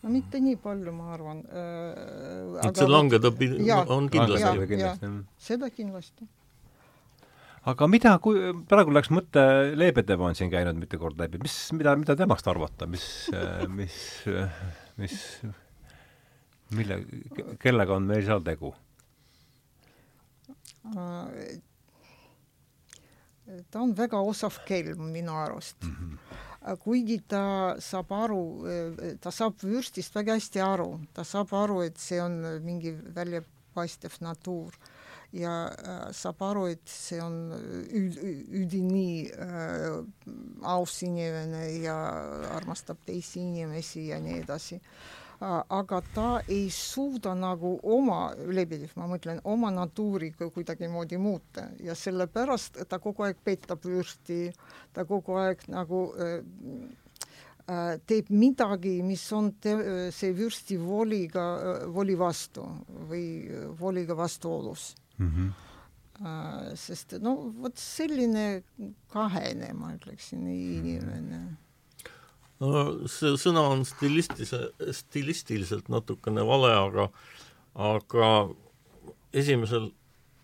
no 0.00 0.10
mitte 0.10 0.40
nii 0.40 0.56
palju, 0.56 0.92
ma 0.96 1.12
arvan 1.14 1.42
äh,. 1.44 2.68
et 2.68 2.76
see 2.76 2.88
langeda 2.88 3.28
on 3.92 4.08
kindlasti. 4.08 5.08
seda 5.36 5.68
kindlasti 5.70 6.28
aga 7.68 7.88
mida, 7.90 8.14
kui 8.22 8.52
praegu 8.68 8.92
läks 8.94 9.10
mõte, 9.12 9.42
Lebedev 9.76 10.22
on 10.24 10.36
siin 10.38 10.50
käinud 10.52 10.78
mitu 10.80 11.00
korda 11.00 11.26
läbi, 11.26 11.40
mis, 11.42 11.56
mida, 11.76 11.94
mida 12.00 12.16
temast 12.18 12.48
arvata, 12.48 12.88
mis, 12.90 13.04
mis, 13.78 13.96
mis, 15.00 15.16
mille, 16.76 17.02
kellega 17.60 17.98
on 17.98 18.08
meil 18.08 18.24
seal 18.26 18.44
tegu? 18.46 18.72
ta 23.70 23.82
on 23.82 23.92
väga 23.94 24.18
osav 24.24 24.62
kelm 24.64 25.10
minu 25.12 25.34
arust 25.36 25.82
mm. 25.84 25.90
-hmm. 25.94 26.76
kuigi 26.80 27.18
ta 27.28 27.76
saab 27.78 28.12
aru, 28.16 28.44
ta 29.20 29.30
saab 29.30 29.60
vürstist 29.62 30.14
väga 30.14 30.38
hästi 30.38 30.60
aru, 30.64 31.00
ta 31.12 31.24
saab 31.24 31.52
aru, 31.54 31.82
et 31.82 31.98
see 31.98 32.22
on 32.22 32.40
mingi 32.64 32.94
väljapaistev 33.14 34.16
natuur 34.20 34.72
ja 35.32 35.54
äh, 35.66 36.02
saab 36.16 36.42
aru, 36.42 36.66
et 36.74 36.90
see 36.90 37.20
on 37.22 37.38
üld, 37.54 38.18
üdini 38.62 39.30
äh, 39.30 40.02
aus 40.66 41.00
inimene 41.06 41.66
ja 41.84 41.96
armastab 42.56 43.04
teisi 43.06 43.44
inimesi 43.44 44.08
ja 44.10 44.20
nii 44.22 44.42
edasi. 44.42 44.80
Aga 45.40 46.02
ta 46.12 46.24
ei 46.52 46.66
suuda 46.68 47.30
nagu 47.32 47.70
oma, 47.88 48.34
Lebedev, 48.52 48.90
ma 49.00 49.06
mõtlen, 49.08 49.38
oma 49.48 49.70
natuuri 49.72 50.34
kuidagimoodi 50.36 51.16
muuta 51.16 51.64
ja 51.80 51.94
sellepärast 51.96 52.82
ta 52.84 52.98
kogu 53.00 53.24
aeg 53.24 53.40
petab 53.40 53.80
vürsti, 53.88 54.50
ta 54.92 55.06
kogu 55.08 55.38
aeg 55.40 55.64
nagu 55.72 56.02
äh, 56.12 56.34
äh 57.72 57.96
teeb 58.04 58.28
midagi, 58.28 58.98
mis 59.00 59.24
on 59.32 59.54
te, 59.56 59.72
see 60.12 60.36
vürsti 60.36 60.76
voliga, 60.76 61.46
voli 61.88 62.18
vastu 62.20 62.66
või 63.08 63.24
voliga 63.80 64.18
vastuolus 64.18 64.90
mm. 65.20 65.32
-hmm. 66.20 66.76
sest 66.76 67.16
no 67.24 67.34
vot 67.62 67.76
selline 67.80 68.62
kahene, 69.12 69.72
ma 69.72 69.94
ütleksin, 69.94 70.46
inimene. 70.48 71.40
no 72.60 73.08
see 73.08 73.36
sõna 73.40 73.64
on 73.74 73.84
stilistilise, 73.88 74.66
stilistiliselt 75.02 75.88
natukene 75.88 76.44
vale, 76.44 76.72
aga, 76.76 77.08
aga 77.74 78.32
esimesel, 79.32 79.92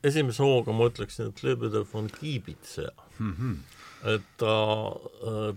esimese 0.05 0.43
hooga 0.43 0.73
ma 0.73 0.89
ütleksin, 0.93 1.33
et 1.33 1.43
Lebedev 1.43 1.93
on 1.93 2.13
kiibitseja 2.21 2.95
mm. 3.19 3.33
-hmm 3.33 3.57
et 4.07 4.27
ta, 4.39 4.55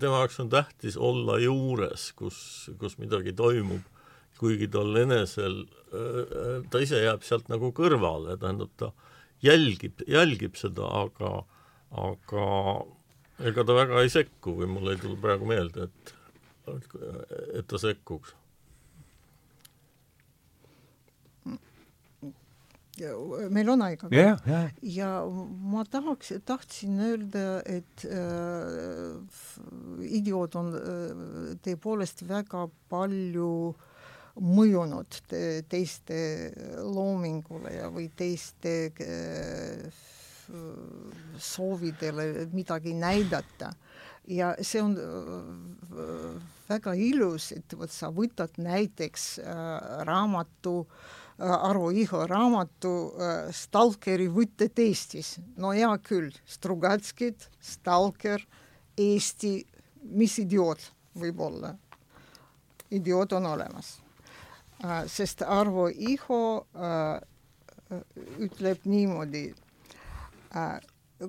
tema 0.00 0.22
jaoks 0.22 0.40
on 0.42 0.50
tähtis 0.50 0.96
olla 0.96 1.38
juures, 1.38 2.10
kus, 2.18 2.70
kus 2.80 2.96
midagi 2.98 3.34
toimub, 3.36 3.84
kuigi 4.40 4.70
tal 4.72 4.96
enesel, 4.96 5.62
ta 6.72 6.80
ise 6.80 7.02
jääb 7.02 7.24
sealt 7.26 7.50
nagu 7.52 7.72
kõrvale, 7.76 8.38
tähendab, 8.40 8.72
ta 8.80 8.92
jälgib, 9.44 10.00
jälgib 10.08 10.56
seda, 10.60 10.88
aga, 11.04 11.42
aga 12.08 12.48
ega 13.50 13.64
ta 13.66 13.76
väga 13.76 14.02
ei 14.04 14.12
sekku 14.12 14.56
või 14.60 14.68
mul 14.70 14.92
ei 14.92 15.00
tule 15.00 15.18
praegu 15.20 15.48
meelde, 15.48 15.88
et, 15.88 16.12
et 17.60 17.66
ta 17.68 17.80
sekkuks. 17.80 18.36
meil 23.48 23.70
on 23.72 23.80
aega 23.80 24.10
yeah,. 24.12 24.42
Yeah. 24.44 24.72
ja 24.84 25.10
ma 25.72 25.86
tahaks, 25.88 26.34
tahtsin 26.44 26.98
öelda, 27.00 27.62
et 27.64 28.04
äh, 28.04 29.14
idioot 30.04 30.58
on 30.60 30.68
äh, 30.76 31.14
tõepoolest 31.64 32.26
väga 32.28 32.66
palju 32.92 33.54
äh, 33.70 33.86
mõjunud 34.38 35.18
teiste 35.68 36.18
loomingule 36.84 37.74
ja, 37.74 37.88
või 37.92 38.08
teiste 38.16 38.74
äh, 38.90 40.02
soovidele 41.38 42.46
midagi 42.54 42.94
näidata 42.94 43.72
ja 44.30 44.52
see 44.62 44.82
on 44.82 44.94
äh, 44.98 46.36
väga 46.70 46.94
ilus, 46.94 47.50
et 47.56 47.74
vot 47.78 47.90
sa 47.90 48.12
võtad 48.14 48.60
näiteks 48.60 49.32
äh, 49.42 49.56
raamatu 50.08 50.84
Arvo 51.40 51.86
Iho 51.96 52.26
raamatu 52.28 52.90
Stalkeri 53.56 54.26
võtted 54.28 54.76
Eestis. 54.84 55.38
no 55.56 55.70
hea 55.72 55.88
küll, 56.04 56.34
Strugatskid, 56.44 57.46
Stalker, 57.64 58.44
Eesti, 59.00 59.54
mis 60.12 60.36
idioot 60.42 60.84
võib 61.16 61.40
olla? 61.40 61.72
idioot 62.90 63.32
on 63.32 63.46
olemas. 63.46 63.94
Sest 65.06 65.42
Arvo 65.42 65.88
Iho 65.88 66.66
ütleb 68.40 68.86
niimoodi 68.88 69.44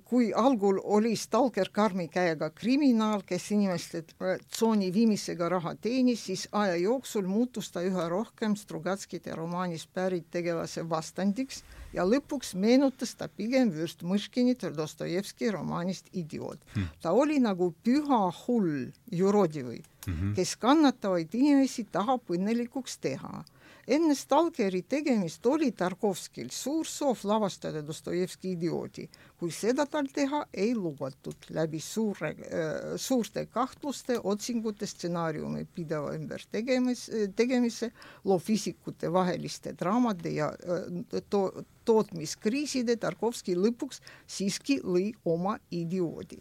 kui 0.07 0.29
algul 0.37 0.79
oli 0.83 1.15
stalker 1.19 1.69
karmi 1.73 2.07
käega 2.07 2.49
kriminaal, 2.55 3.23
kes 3.27 3.49
inimeste 3.51 4.03
tsooni 4.07 4.87
viimisega 4.93 5.49
raha 5.51 5.73
teenis, 5.75 6.23
siis 6.29 6.47
aja 6.55 6.77
jooksul 6.79 7.27
muutus 7.27 7.71
ta 7.71 7.83
üha 7.83 8.07
rohkem 8.09 8.55
Strugatskite 8.55 9.35
romaanis 9.35 9.87
pärit 9.87 10.29
tegelase 10.31 10.85
vastandiks 10.89 11.63
ja 11.93 12.07
lõpuks 12.07 12.55
meenutas 12.55 13.15
ta 13.19 13.27
pigem 13.27 13.73
Vürst 13.75 14.05
Mõškinit 14.07 14.63
Dostojevski 14.77 15.51
romaanist 15.51 16.07
Idioot. 16.13 16.63
Hmm.. 16.73 16.87
ta 17.01 17.11
oli 17.11 17.39
nagu 17.43 17.73
püha 17.83 18.23
hull, 18.45 18.91
jurodivõi 19.11 19.81
mm, 20.07 20.13
-hmm. 20.13 20.35
kes 20.35 20.55
kannatavaid 20.55 21.33
inimesi 21.33 21.87
tahab 21.91 22.29
õnnelikuks 22.29 22.99
teha 23.01 23.43
enne 23.87 24.15
Stalkeri 24.15 24.81
tegemist 24.89 25.45
oli 25.45 25.71
Tarkovskil 25.75 26.49
suur 26.53 26.87
soov 26.87 27.23
lavastada 27.27 27.81
Dostojevski 27.85 28.53
idioodi, 28.55 29.07
kui 29.39 29.51
seda 29.51 29.85
tal 29.89 30.09
teha 30.13 30.43
ei 30.53 30.73
lubatud 30.75 31.49
läbi 31.55 31.79
suure 31.81 32.31
äh,, 32.31 32.93
suurte 33.01 33.45
kahtluste, 33.51 34.19
otsingute, 34.23 34.87
stsenaariumi 34.87 35.65
pideva 35.75 36.13
ümber 36.17 36.43
tegemis, 36.51 37.07
tegemise, 37.35 37.91
loofisikute 38.25 39.11
vaheliste 39.13 39.75
draamade 39.79 40.35
ja 40.37 40.51
äh, 40.51 41.23
to, 41.29 41.47
tootmiskriiside 41.85 42.95
Tarkovski 43.01 43.57
lõpuks 43.57 44.01
siiski 44.29 44.79
lõi 44.85 45.11
oma 45.25 45.57
idioodi 45.71 46.39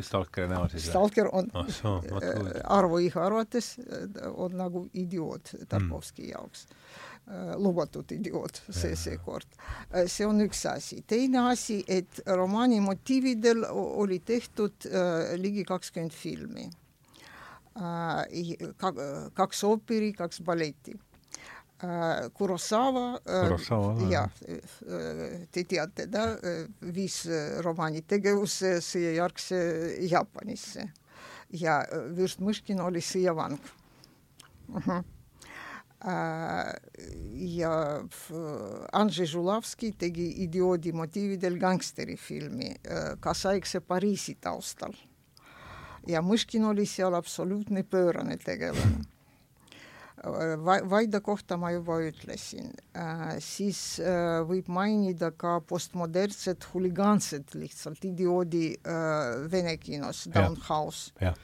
Stalkeri 0.00 0.48
näol 0.50 0.68
siis? 0.72 0.88
Stalker 0.90 1.28
on 1.32 1.50
oh, 1.54 1.68
so, 1.72 1.96
äh, 2.18 2.60
Arvo 2.64 2.98
Iha 3.02 3.24
arvates 3.26 3.74
äh, 3.78 4.28
on 4.34 4.56
nagu 4.58 4.86
idioot 4.94 5.54
Tarkovski 5.68 6.26
mm. 6.26 6.30
jaoks 6.32 6.66
äh, 6.66 7.54
lubatud 7.56 8.12
idioot 8.12 8.62
see 8.70 8.96
seekord. 8.96 9.48
see 10.06 10.26
on 10.26 10.40
üks 10.46 10.64
asi. 10.70 11.02
teine 11.06 11.46
asi, 11.52 11.82
et 11.88 12.22
romaani 12.26 12.80
motiividel 12.80 13.66
oli 13.72 14.18
tehtud 14.18 14.88
äh, 14.90 15.34
ligi 15.40 15.64
kakskümmend 15.64 16.12
filmi 16.12 16.68
äh,. 17.76 19.30
kaks 19.34 19.64
ooperi, 19.64 20.12
kaks 20.12 20.42
balletti 20.44 20.98
Äh, 21.82 22.30
Kurosawa, 22.30 23.20
äh, 23.26 24.10
jah, 24.10 24.30
te 25.50 25.64
teate, 25.66 26.04
ta 26.06 26.28
viis 26.94 27.16
romaani 27.66 28.04
tegevuse 28.06 28.76
sõjajärgse 28.86 29.58
Jaapanisse 30.06 30.84
ja 31.58 31.80
Vürst 32.14 32.38
Mõškin 32.38 32.78
oli 32.84 33.02
sõjavang 33.02 33.58
uh. 33.58 34.78
-huh. 34.78 35.02
Äh, 36.02 36.74
ja 37.58 38.02
Andrzej 38.92 39.26
Žulavski 39.26 39.92
tegi 39.98 40.28
idioodi 40.44 40.92
motiividel 40.92 41.58
gangsterifilmi 41.58 42.74
kaasaegse 43.20 43.80
Pariisi 43.80 44.34
taustal. 44.40 44.94
ja 46.06 46.22
Mõškin 46.22 46.64
oli 46.64 46.86
seal 46.86 47.14
absoluutne 47.14 47.82
pöörane 47.82 48.36
tegelane 48.36 49.11
Vaida 50.22 51.20
kohta 51.20 51.56
ma 51.58 51.72
juba 51.74 51.96
ütlesin. 52.06 52.70
Äh,, 52.94 53.38
siis 53.42 53.98
äh, 53.98 54.42
võib 54.46 54.68
mainida 54.70 55.32
ka 55.34 55.56
postmodernset 55.66 56.68
huligaanset 56.70 57.56
lihtsalt 57.58 58.04
idioodi 58.06 58.68
äh, 58.76 59.48
vene 59.50 59.74
kinos, 59.82 60.28
Downhouse, 60.30 61.10
äh, 61.26 61.34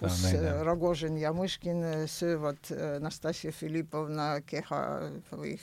kus 0.00 0.24
Rogožin 0.66 1.20
ja 1.22 1.30
Mõškin 1.36 1.86
söövad 2.10 2.66
Nastasia 3.00 3.54
Filipovna 3.54 4.42
keha 4.42 4.82
või, 5.30 5.54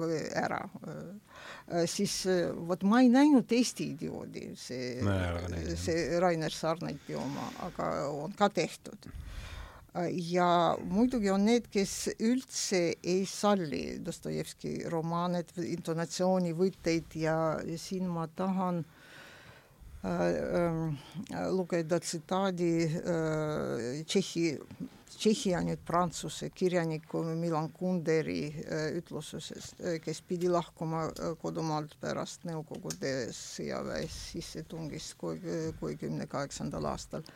või 0.00 0.24
ära 0.40 0.64
äh,. 0.88 1.84
siis 1.84 2.22
vot 2.64 2.82
ma 2.88 3.04
ei 3.04 3.12
näinud 3.12 3.52
Eesti 3.52 3.92
idioodi, 3.92 4.48
see, 4.56 4.96
see 5.76 6.18
Rainer 6.18 6.52
Sarneti 6.52 7.14
oma, 7.14 7.52
aga 7.68 7.92
on 8.08 8.32
ka 8.40 8.48
tehtud 8.48 9.12
ja 10.10 10.76
muidugi 10.90 11.30
on 11.30 11.44
need, 11.48 11.66
kes 11.72 12.10
üldse 12.20 12.82
ei 13.02 13.24
salli 13.26 13.98
Dostojevski 14.04 14.84
romaane, 14.92 15.44
intonatsioonivõtteid 15.64 17.18
ja 17.22 17.36
siin 17.76 18.06
ma 18.12 18.26
tahan 18.36 18.84
äh, 18.84 18.97
lugeda 21.50 21.98
tsitaadi 21.98 22.70
Tšehhi, 24.06 24.44
Tšehhi 25.10 25.50
ja 25.50 25.62
nüüd 25.66 25.80
Prantsuse 25.86 26.50
kirjaniku 26.54 27.24
Milan 27.34 27.72
Kunderi 27.74 28.52
ütlusest, 29.00 29.82
kes 30.04 30.20
pidi 30.22 30.50
lahkuma 30.52 31.08
kodumaalt 31.42 31.96
pärast 32.00 32.46
Nõukogude 32.46 33.32
sõjaväes 33.34 34.20
sissetungist 34.34 35.18
kuuekümne 35.18 36.30
kaheksandal 36.30 36.86
aastal 36.92 37.26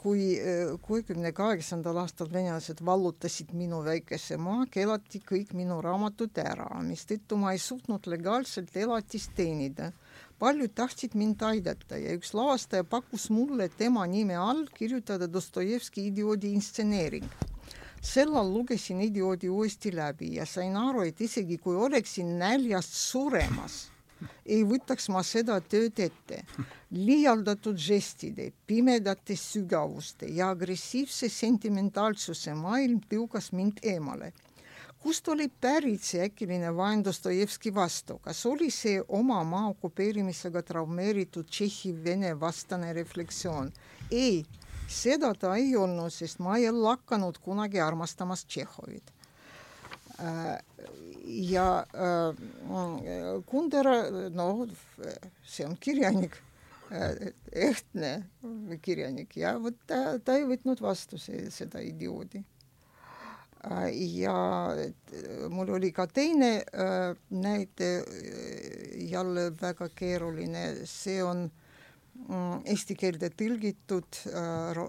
kui 0.00 0.38
kuuekümne 0.82 1.32
kaheksandal 1.36 1.98
aastal 2.00 2.30
venelased 2.32 2.80
vallutasid 2.84 3.52
minu 3.52 3.82
väikese 3.84 4.38
maa, 4.40 4.64
keelati 4.70 5.20
kõik 5.28 5.52
minu 5.56 5.80
raamatud 5.84 6.38
ära, 6.40 6.70
mistõttu 6.86 7.36
ma 7.36 7.52
ei 7.52 7.60
suutnud 7.60 8.08
legaalselt 8.08 8.76
elatist 8.76 9.34
teenida. 9.36 9.92
Paljud 10.42 10.74
tahtsid 10.74 11.14
mind 11.14 11.42
aidata 11.46 12.00
ja 12.02 12.16
üks 12.18 12.34
lavastaja 12.34 12.84
pakkus 12.84 13.28
mulle 13.30 13.68
tema 13.68 14.06
nime 14.10 14.34
all 14.34 14.66
kirjutada 14.74 15.30
Dostojevski 15.30 16.08
idioodi 16.10 16.50
instseneering 16.58 17.30
sellal 18.02 18.50
lugesin 18.50 19.00
idioodi 19.06 19.48
uuesti 19.48 19.94
läbi 19.94 20.34
ja 20.34 20.46
sain 20.46 20.76
aru, 20.76 21.06
et 21.06 21.20
isegi 21.20 21.58
kui 21.62 21.76
oleksin 21.78 22.38
näljast 22.38 22.98
suremas 22.98 23.92
ei 24.46 24.62
võtaks 24.66 25.08
ma 25.14 25.22
seda 25.26 25.58
tööd 25.60 25.98
ette. 26.02 26.42
liialdatud 26.92 27.78
žestide, 27.78 28.50
pimedate 28.66 29.36
sügavuste 29.36 30.28
ja 30.28 30.50
agressiivse 30.52 31.28
sentimentaalsuse 31.32 32.54
maailm 32.54 33.00
tõukas 33.08 33.52
mind 33.52 33.80
eemale. 33.82 34.32
Kust 35.02 35.28
oli 35.28 35.48
pärit 35.60 36.04
see 36.06 36.22
äkiline 36.26 36.70
vaen 36.76 37.02
Dostojevski 37.04 37.74
vastu, 37.74 38.18
kas 38.22 38.44
oli 38.46 38.70
see 38.70 39.00
oma 39.08 39.42
maa 39.44 39.68
okupeerimisega 39.72 40.62
traumeeritud 40.62 41.48
Tšehhi-Vene 41.50 42.34
vastane 42.40 42.92
refleksioon? 42.92 43.72
ei, 44.10 44.44
seda 44.88 45.32
ta 45.34 45.56
ei 45.56 45.74
olnud, 45.76 46.12
sest 46.12 46.38
ma 46.44 46.58
ei 46.60 46.70
lakanud 46.70 47.40
kunagi 47.42 47.80
armastamast 47.80 48.48
Tšehhovit 48.48 49.12
äh, 50.20 50.58
ja 51.26 51.66
äh, 51.94 53.42
Kundera, 53.46 53.96
no 54.30 54.68
see 55.46 55.66
on 55.66 55.76
kirjanik 55.80 56.36
äh,, 56.92 57.32
ehtne 57.52 58.14
kirjanik 58.82 59.36
ja 59.36 59.56
vot 59.62 59.78
ta, 59.86 60.18
ta 60.24 60.38
ei 60.38 60.46
võtnud 60.48 60.82
vastu 60.82 61.18
see, 61.18 61.48
seda 61.50 61.82
idioodi. 61.82 62.44
Ja 63.62 64.36
mul 65.50 65.70
oli 65.70 65.92
ka 65.92 66.06
teine 66.06 66.64
äh, 66.74 67.14
näide, 67.30 67.90
jälle 68.96 69.52
väga 69.60 69.88
keeruline, 69.94 70.86
see 70.86 71.22
on 71.22 71.44
mm, 72.28 72.64
eesti 72.66 72.96
keelde 72.98 73.30
tõlgitud 73.30 74.22
äh, 74.32 74.82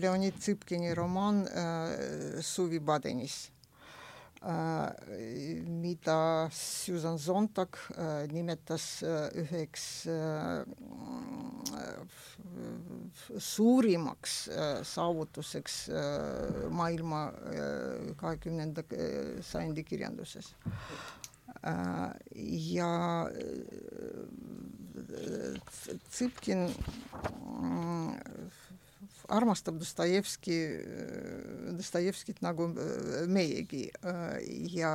Leonid 0.00 0.40
Tsõpkini 0.40 0.94
romaan 0.96 1.44
äh, 1.44 2.40
Suvi 2.40 2.80
Badenis. 2.80 3.46
Äh, 3.50 3.55
mida 5.66 6.48
Susan 6.52 7.18
Sontag 7.18 7.76
äh, 7.98 8.26
nimetas 8.30 9.02
äh, 9.02 9.30
üheks 9.42 10.06
suurimaks 13.38 14.48
saavutuseks 14.86 15.74
maailma 16.70 17.32
kahekümnenda 18.20 18.84
sajandi 19.42 19.84
kirjanduses. 19.84 20.52
ja 22.46 22.92
Tsõpkin 26.10 26.68
armastab 29.28 29.78
Dostojevski, 29.80 30.58
Dostojevskit 31.78 32.42
nagu 32.44 32.68
meiegi 33.30 33.86
ja 34.76 34.92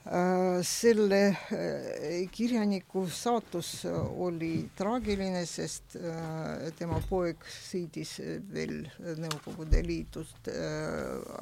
Äh, 0.00 0.62
selle 0.64 1.36
äh, 1.52 2.26
kirjaniku 2.32 3.02
saatus 3.12 3.84
oli 4.16 4.70
traagiline, 4.72 5.42
sest 5.44 5.98
äh, 6.00 6.70
tema 6.78 6.96
poeg 7.04 7.44
sõidis 7.44 8.14
veel 8.48 8.88
Nõukogude 9.20 9.82
Liidust 9.84 10.48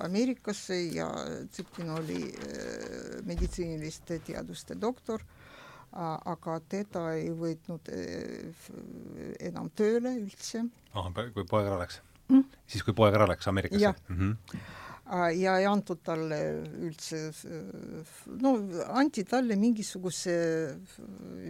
Ameerikasse 0.02 0.80
ja 0.96 1.06
Tsipkin 1.52 1.94
oli 2.00 2.18
meditsiiniliste 3.30 4.18
teaduste 4.26 4.74
doktor, 4.74 5.22
aga 5.92 6.58
teda 6.68 7.04
ei 7.16 7.30
võtnud 7.32 7.88
enam 9.40 9.70
tööle 9.74 10.12
üldse. 10.20 10.66
kui 11.34 11.46
poeg 11.48 11.70
ära 11.70 11.78
läks 11.80 12.02
mm?? 12.28 12.44
siis, 12.66 12.84
kui 12.84 12.94
poeg 12.94 13.16
ära 13.16 13.28
läks 13.30 13.48
Ameerikasse? 13.48 13.94
Mm 14.08 14.18
-hmm 14.18 14.66
ja 15.08 15.56
ei 15.58 15.66
antud 15.66 16.02
talle 16.04 16.38
üldse, 16.84 17.32
no 18.42 18.54
anti 18.92 19.24
talle 19.24 19.56
mingisuguse 19.56 20.34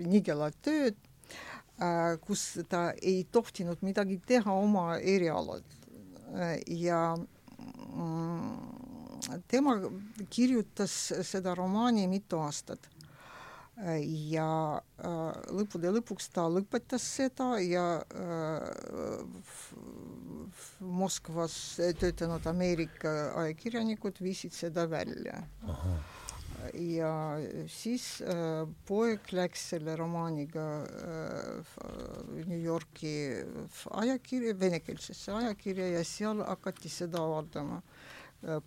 nigela 0.07 0.51
tööd, 0.63 0.95
kus 2.23 2.45
ta 2.71 2.93
ei 3.03 3.27
tohtinud 3.33 3.83
midagi 3.83 4.21
teha 4.27 4.53
oma 4.53 4.99
erialal. 4.99 5.63
ja 6.67 7.17
mm, 7.17 8.53
tema 9.49 9.75
kirjutas 10.31 10.93
seda 11.25 11.55
romaani 11.55 12.07
mitu 12.07 12.39
aastat 12.39 12.89
ja 13.79 14.81
lõppude 15.55 15.93
lõpuks 15.95 16.33
ta 16.35 16.49
lõpetas 16.51 17.05
seda 17.19 17.59
ja 17.63 17.85
Moskvas 20.81 21.55
töötanud 22.01 22.47
Ameerika 22.51 23.11
ajakirjanikud 23.45 24.19
viisid 24.23 24.55
seda 24.57 24.87
välja. 24.91 25.43
ja 26.75 27.13
siis 27.71 28.21
äh, 28.27 28.67
poeg 28.89 29.31
läks 29.33 29.69
selle 29.71 29.95
romaaniga 29.97 30.65
äh, 30.83 31.77
New 32.49 32.59
Yorki 32.59 33.13
ajakirja, 34.03 34.57
venekeelsesse 34.59 35.33
ajakirja 35.33 35.87
ja 35.93 36.03
seal 36.05 36.43
hakati 36.43 36.91
seda 36.91 37.23
avaldama 37.23 37.79
äh, 37.79 37.98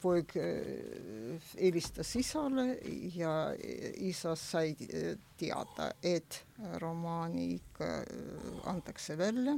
poeg 0.01 0.33
äh, 0.35 1.39
helistas 1.55 2.15
isale 2.19 2.77
ja 3.15 3.53
isa 4.03 4.35
sai 4.35 4.73
äh, 4.83 5.13
teada, 5.39 5.91
et 6.03 6.43
romaani 6.81 7.53
ikka 7.55 7.85
antakse 8.67 9.17
välja 9.17 9.55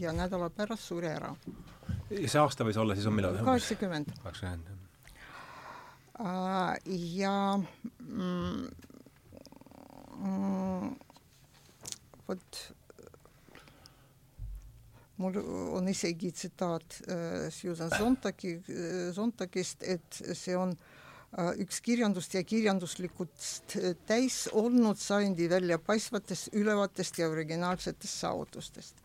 ja 0.00 0.12
nädala 0.12 0.48
pärast 0.50 0.88
suri 0.88 1.10
ära. 1.10 1.34
see 2.08 2.40
aasta 2.40 2.64
võis 2.64 2.78
olla 2.80 2.94
siis 2.96 3.06
on 3.06 3.14
millal? 3.18 3.36
kaheksakümmend. 3.44 4.14
kaheksakümmend, 4.22 4.68
jah. 4.68 4.78
Ja 6.88 7.58
mm, 7.58 8.68
mm, 10.16 10.96
vot 12.28 12.60
mul 15.16 15.38
on 15.78 15.88
isegi 15.88 16.32
tsitaat 16.32 16.98
äh, 17.06 17.50
Susan 17.50 17.90
Sontagi 17.90 18.56
äh,, 18.58 19.12
Sontagist, 19.14 19.82
et 19.82 20.20
see 20.34 20.56
on 20.58 20.74
äh, 21.38 21.52
üks 21.62 21.80
kirjandust 21.84 22.34
ja 22.34 22.42
kirjanduslikust 22.42 23.76
täis 24.08 24.44
olnud 24.52 24.98
sajandi 24.98 25.48
väljapaistvatest, 25.50 26.50
ülevatest 26.58 27.18
ja 27.22 27.30
originaalsetest 27.30 28.24
saavutustest. 28.24 29.04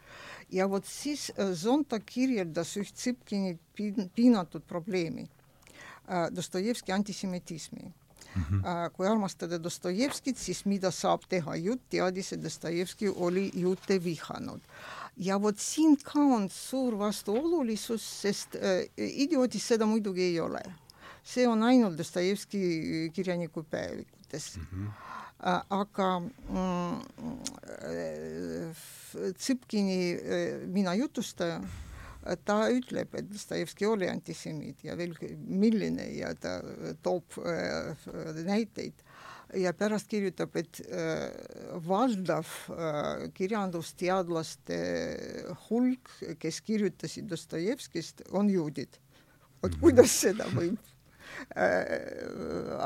Ja 0.50 0.70
vot 0.70 0.86
siis 0.90 1.30
äh, 1.38 1.54
Zonta 1.54 2.00
kirjeldas 2.00 2.76
üht 2.82 2.96
Tsipkini 2.98 3.58
piinatud 4.16 4.66
probleemi, 4.68 5.28
äh, 6.10 6.30
Dostojevski 6.34 6.96
antisemitismi 6.96 7.94
mm. 8.36 8.44
-hmm. 8.44 8.90
kui 8.94 9.08
armastada 9.08 9.64
Dostojevskit, 9.64 10.38
siis 10.38 10.66
mida 10.66 10.92
saab 10.92 11.22
teha, 11.30 11.56
jutt 11.56 11.82
teadis, 11.90 12.34
et 12.34 12.44
Dostojevski 12.44 13.10
oli 13.16 13.52
juute 13.54 14.04
vihanud. 14.04 14.62
ja 15.18 15.42
vot 15.42 15.58
siin 15.58 15.98
ka 16.04 16.20
on 16.20 16.50
suur 16.50 16.98
vastuolulisus, 16.98 18.22
sest 18.22 18.56
äh, 18.56 18.88
idioodis 18.98 19.68
seda 19.68 19.86
muidugi 19.86 20.22
ei 20.22 20.40
ole. 20.40 20.62
see 21.24 21.48
on 21.48 21.64
ainult 21.64 21.98
Dostojevski 21.98 23.12
kirjaniku 23.14 23.64
päevikutes 23.64 24.58
mm. 24.58 24.66
-hmm 24.72 25.10
Äh, 25.40 25.62
aga 25.70 26.20
mm, 26.20 27.00
äh, 27.80 28.76
Tsipkini 29.38 30.14
äh, 30.14 30.68
mina 30.68 30.94
jutustaja, 30.94 31.62
ta 32.46 32.60
ütleb, 32.74 33.14
et 33.16 33.30
Dostojevski 33.32 33.88
oli 33.88 34.10
antisemiit 34.10 34.84
ja 34.84 34.98
veel 35.00 35.16
milline 35.48 36.10
ja 36.18 36.34
ta 36.36 36.60
toob 37.04 37.40
näiteid 38.46 39.04
ja 39.58 39.74
pärast 39.74 40.10
kirjutab, 40.12 40.54
et 40.62 40.82
valdav 41.88 42.52
kirjandusteadlaste 43.34 44.78
hulk, 45.70 46.12
kes 46.42 46.62
kirjutasid 46.62 47.30
Dostojevskist, 47.32 48.28
on 48.32 48.50
juudid. 48.50 49.02
vot 49.62 49.74
mhm. 49.74 49.82
kuidas 49.82 50.14
seda 50.22 50.46
võib 50.54 50.78
Äh, 50.78 50.89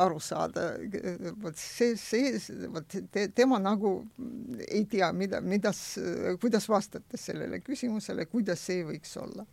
aru 0.04 0.20
saada, 0.24 0.68
vot 1.42 1.58
see, 1.60 1.96
see, 2.00 2.38
vot 2.74 2.96
te, 3.12 3.28
tema 3.36 3.60
nagu 3.62 3.96
ei 4.68 4.86
tea, 4.90 5.12
mida, 5.16 5.42
mida, 5.42 5.74
kuidas 6.42 6.70
vastata 6.70 7.20
sellele 7.20 7.60
küsimusele, 7.66 8.28
kuidas 8.32 8.64
see 8.70 8.86
võiks 8.88 9.18
olla 9.22 9.46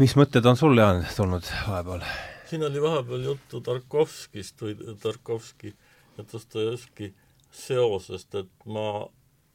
mis 0.00 0.14
mõtted 0.16 0.46
on 0.48 0.56
sul, 0.56 0.78
Jaan, 0.78 1.02
tulnud 1.16 1.46
vahepeal? 1.66 2.04
siin 2.48 2.64
oli 2.64 2.80
vahepeal 2.82 3.26
juttu 3.26 3.60
Tarkovskist 3.64 4.60
või 4.60 4.96
Tarkovski 5.00 5.72
ja 6.16 6.24
Dostojevski 6.32 7.12
seosest, 7.52 8.34
et 8.34 8.66
ma, 8.68 9.06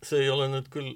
see 0.06 0.24
ei 0.26 0.30
ole 0.34 0.48
nüüd 0.54 0.70
küll 0.74 0.96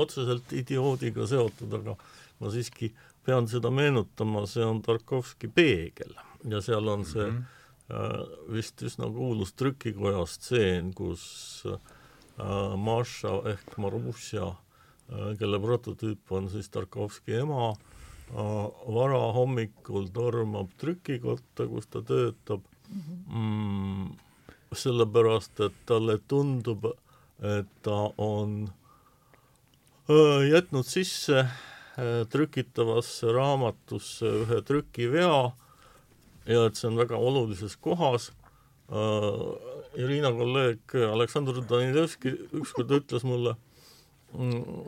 otseselt 0.00 0.52
idioodiga 0.56 1.26
seotud, 1.30 1.78
aga 1.80 1.96
ma 2.40 2.50
siiski 2.52 2.90
pean 3.24 3.48
seda 3.48 3.70
meenutama, 3.70 4.46
see 4.48 4.64
on 4.64 4.82
Tarkovski 4.84 5.50
peegel 5.54 6.14
ja 6.48 6.60
seal 6.64 6.88
on 6.88 7.04
see 7.04 7.26
mm 7.26 7.36
-hmm. 7.36 7.94
äh, 7.94 8.52
vist 8.52 8.82
üsna 8.82 9.10
kuulus 9.12 9.52
trükikoja 9.52 10.26
stseen, 10.26 10.94
kus 10.94 11.64
äh, 11.66 12.76
Maša 12.76 13.34
ehk 13.52 13.76
Marusja 13.76 14.48
äh,, 14.48 15.38
kelle 15.38 15.60
prototüüp 15.60 16.32
on 16.32 16.50
siis 16.50 16.68
Tarkovski 16.68 17.34
ema 17.34 17.70
äh,, 17.70 18.94
varahommikul 18.94 20.08
tormab 20.12 20.68
trükikotta, 20.78 21.66
kus 21.66 21.86
ta 21.86 22.02
töötab 22.02 22.60
mhm. 22.88 23.38
mm, 23.38 24.10
sellepärast, 24.72 25.60
et 25.60 25.74
talle 25.86 26.18
tundub, 26.28 26.84
et 27.42 27.66
ta 27.82 28.12
on 28.18 28.70
jätnud 30.50 30.86
sisse 30.86 31.44
trükitavasse 32.32 33.32
raamatusse 33.34 34.30
ühe 34.44 34.60
trükivea 34.66 35.40
ja 36.48 36.66
et 36.66 36.78
see 36.78 36.88
on 36.88 36.98
väga 36.98 37.18
olulises 37.18 37.76
kohas. 37.76 38.30
Irina 39.98 40.32
kolleeg 40.34 40.94
Aleksandr 41.12 41.60
Danilevski 41.68 42.32
ükskord 42.58 42.90
ütles 42.96 43.26
mulle, 43.26 43.54
mm, 44.34 44.84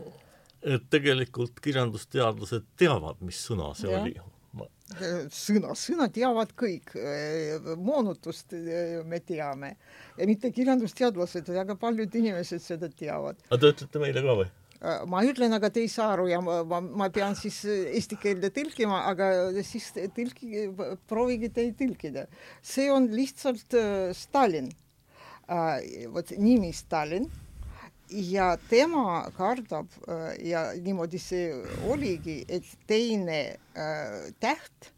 et 0.63 0.89
tegelikult 0.91 1.61
kirjandusteadlased 1.63 2.67
teavad, 2.79 3.21
mis 3.23 3.39
sõna 3.47 3.73
see 3.79 3.91
ja. 3.93 4.03
oli 4.03 4.17
sõna, 5.33 5.73
sõna 5.79 6.09
teavad 6.13 6.53
kõik, 6.59 6.95
moonutust 7.81 8.55
me 9.09 9.21
teame 9.25 9.75
ja 10.19 10.27
mitte 10.29 10.51
kirjandusteadlased, 10.53 11.49
väga 11.49 11.77
paljud 11.81 12.15
inimesed 12.23 12.63
seda 12.63 12.91
teavad. 12.91 13.41
aga 13.51 13.61
te 13.61 13.73
ütlete 13.77 14.03
meile 14.03 14.25
ka 14.25 14.37
või? 14.43 14.51
Äh, 14.83 15.05
ma 15.07 15.21
ütlen, 15.23 15.55
aga 15.55 15.69
te 15.71 15.85
ei 15.85 15.91
saa 15.91 16.09
aru 16.17 16.27
ja 16.27 16.41
ma, 16.43 16.63
ma, 16.67 16.81
ma 16.83 17.07
pean 17.15 17.37
siis 17.39 17.61
äh, 17.71 17.85
eesti 17.95 18.17
keelde 18.19 18.51
tõlkima, 18.55 19.05
aga 19.13 19.29
siis 19.63 19.93
tõlki, 19.95 20.65
proovige 21.07 21.53
te 21.55 21.69
tõlkida. 21.79 22.27
see 22.67 22.89
on 22.91 23.07
lihtsalt 23.15 23.77
äh, 23.79 24.11
Stalin, 24.17 24.73
vot 26.11 26.35
nimi 26.39 26.73
Stalin. 26.75 27.31
Ja 28.13 28.59
tema 28.69 29.23
kardab 29.33 29.89
ja 30.45 30.67
niimoodi 30.77 31.17
see 31.23 31.47
oligi, 31.89 32.43
et 32.45 32.67
teine 32.87 33.39
täht 34.43 34.91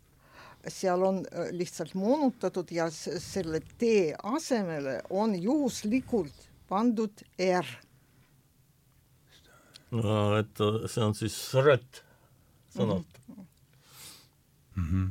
seal 0.67 1.05
on 1.07 1.21
lihtsalt 1.55 1.95
moonutatud 1.95 2.73
ja 2.75 2.89
selle 2.91 3.61
T 3.79 3.93
asemele 4.19 4.97
on 5.15 5.37
juhuslikult 5.39 6.49
pandud 6.67 7.23
R 7.39 7.71
et 9.93 10.63
see 10.91 11.05
on 11.05 11.15
siis 11.15 11.35
sret 11.51 12.03
sõnalt 12.75 13.21
mm. 14.77 14.85
-hmm. 14.85 15.07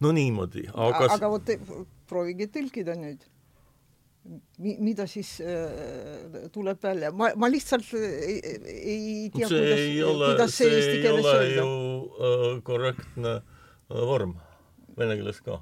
no 0.00 0.12
niimoodi, 0.12 0.68
aga 0.74 1.08
aga 1.16 1.30
vot 1.32 1.52
proovige 2.06 2.46
tõlkida 2.46 2.96
nüüd. 2.98 3.24
mi-, 4.62 4.78
mida 4.78 5.06
siis 5.10 5.40
äh, 5.40 6.46
tuleb 6.54 6.78
välja, 6.82 7.10
ma, 7.10 7.32
ma 7.36 7.48
lihtsalt 7.50 7.88
ei, 7.94 8.38
ei 8.78 9.30
tea, 9.34 9.48
kuidas, 9.48 9.82
ole, 10.12 10.26
kuidas 10.30 10.56
see 10.56 10.70
eesti 10.70 11.02
keeles 11.02 11.26
öelda. 11.26 11.40
see 11.40 11.50
ei 11.50 11.58
ole 11.58 11.72
ju 11.72 11.72
äh, 12.30 12.62
korrektne 12.62 13.34
äh, 13.34 13.42
vorm, 13.90 14.36
vene 14.96 15.16
keeles 15.18 15.40
ka 15.42 15.58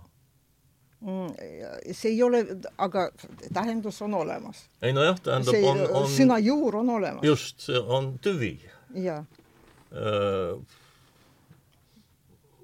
see 1.00 2.10
ei 2.12 2.22
ole, 2.22 2.42
aga 2.76 3.06
tähendus 3.54 4.02
on 4.04 4.14
olemas. 4.14 4.66
ei 4.82 4.92
nojah, 4.92 5.20
tähendab, 5.24 5.56
on, 5.70 5.80
on 6.02 6.10
sõna 6.12 6.36
juur 6.44 6.82
on 6.82 6.92
olemas. 6.98 7.24
just, 7.24 7.60
see 7.64 7.80
on 7.80 8.12
tüvi. 8.20 8.52
jaa 8.94 9.24
äh, 9.94 10.60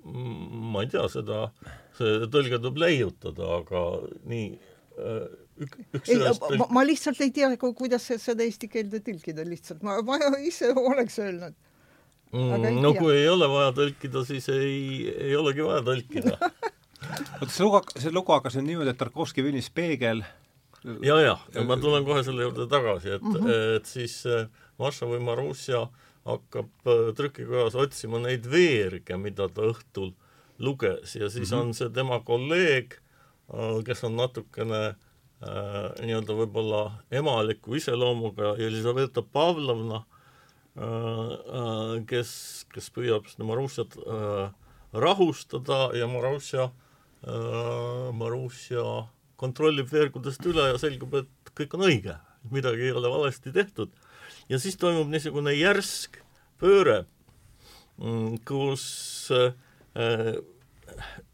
ma 0.07 0.85
ei 0.85 0.91
tea, 0.93 1.07
seda, 1.11 1.47
see 1.97 2.29
tõlge 2.33 2.61
tuleb 2.61 2.81
leiutada, 2.83 3.49
aga 3.61 3.83
nii 4.29 4.49
äh, 4.53 5.27
ük, 5.65 5.79
üks 5.99 6.13
ei, 6.13 6.21
tõlk... 6.21 6.59
ma, 6.61 6.69
ma 6.79 6.85
lihtsalt 6.87 7.21
ei 7.25 7.33
tea, 7.35 7.51
kuidas 7.59 8.11
seda 8.23 8.45
eesti 8.47 8.71
keelde 8.73 9.01
tõlkida 9.07 9.47
lihtsalt, 9.49 9.83
ma, 9.87 9.99
ma 10.07 10.21
ise 10.45 10.73
oleks 10.77 11.19
öelnud. 11.23 11.57
Mm, 12.35 12.81
no 12.83 12.91
tea. 12.91 13.01
kui 13.01 13.13
ei 13.15 13.29
ole 13.31 13.49
vaja 13.49 13.73
tõlkida, 13.77 14.25
siis 14.29 14.49
ei, 14.53 15.07
ei 15.15 15.37
olegi 15.39 15.65
vaja 15.65 15.85
tõlkida 15.87 16.37
oota, 17.41 17.53
see 17.53 17.65
lugu, 17.65 17.83
see 17.97 18.13
lugu 18.15 18.33
hakkas 18.33 18.59
nüüd 18.59 18.71
niimoodi, 18.73 18.93
et 18.93 19.01
Tarkovski 19.01 19.45
filmis 19.45 19.71
Peegel 19.71 20.25
ja, 21.03 21.21
ja, 21.21 21.39
ja 21.55 21.65
ma 21.67 21.77
tulen 21.81 22.05
kohe 22.07 22.25
selle 22.27 22.47
juurde 22.47 22.69
tagasi, 22.71 23.17
et 23.17 23.23
mm, 23.23 23.35
-hmm. 23.35 23.77
et 23.77 23.87
siis 23.87 24.25
Maša 24.79 25.09
või 25.09 25.23
Marussia 25.25 25.87
hakkab 26.27 26.69
äh, 26.91 27.15
trükikojas 27.17 27.77
otsima 27.79 28.21
neid 28.23 28.47
veerge, 28.51 29.17
mida 29.21 29.49
ta 29.49 29.67
õhtul 29.71 30.13
luges 30.59 31.17
ja 31.17 31.31
siis 31.31 31.51
mm 31.51 31.57
-hmm. 31.57 31.61
on 31.61 31.75
see 31.75 31.91
tema 31.91 32.21
kolleeg, 32.21 32.99
äh, 33.55 33.85
kes 33.85 34.05
on 34.05 34.17
natukene 34.17 34.83
äh, 34.87 35.87
nii-öelda 36.03 36.37
võib-olla 36.43 36.83
emaliku 37.11 37.75
iseloomuga, 37.75 38.57
Elizaveta 38.59 39.23
Pavlovna 39.23 40.03
äh, 40.77 42.05
kes, 42.07 42.67
kes 42.73 42.91
püüab 42.91 43.29
seda 43.31 43.45
Marussiat 43.45 43.97
äh, 43.97 44.51
rahustada 44.93 45.91
ja 45.95 46.07
Marussia 46.07 46.65
äh,, 46.65 46.86
Marussia 48.17 48.83
kontrollib 49.41 49.89
veergudest 49.91 50.45
üle 50.47 50.69
ja 50.73 50.77
selgub, 50.79 51.15
et 51.19 51.51
kõik 51.57 51.75
on 51.75 51.87
õige, 51.89 52.15
midagi 52.53 52.87
ei 52.87 52.95
ole 52.95 53.11
valesti 53.11 53.53
tehtud 53.53 53.95
ja 54.49 54.59
siis 54.63 54.79
toimub 54.81 55.11
niisugune 55.11 55.55
järsk 55.57 56.21
pööre, 56.61 57.05
mm, 57.99 58.39
kus 58.49 58.87
äh, 59.35 60.37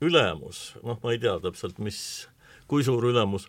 ülemus, 0.03 0.73
noh, 0.83 0.99
ma 1.03 1.13
ei 1.15 1.21
tea 1.23 1.37
täpselt, 1.43 1.81
mis, 1.83 2.01
kui 2.71 2.85
suur 2.87 3.05
ülemus, 3.11 3.49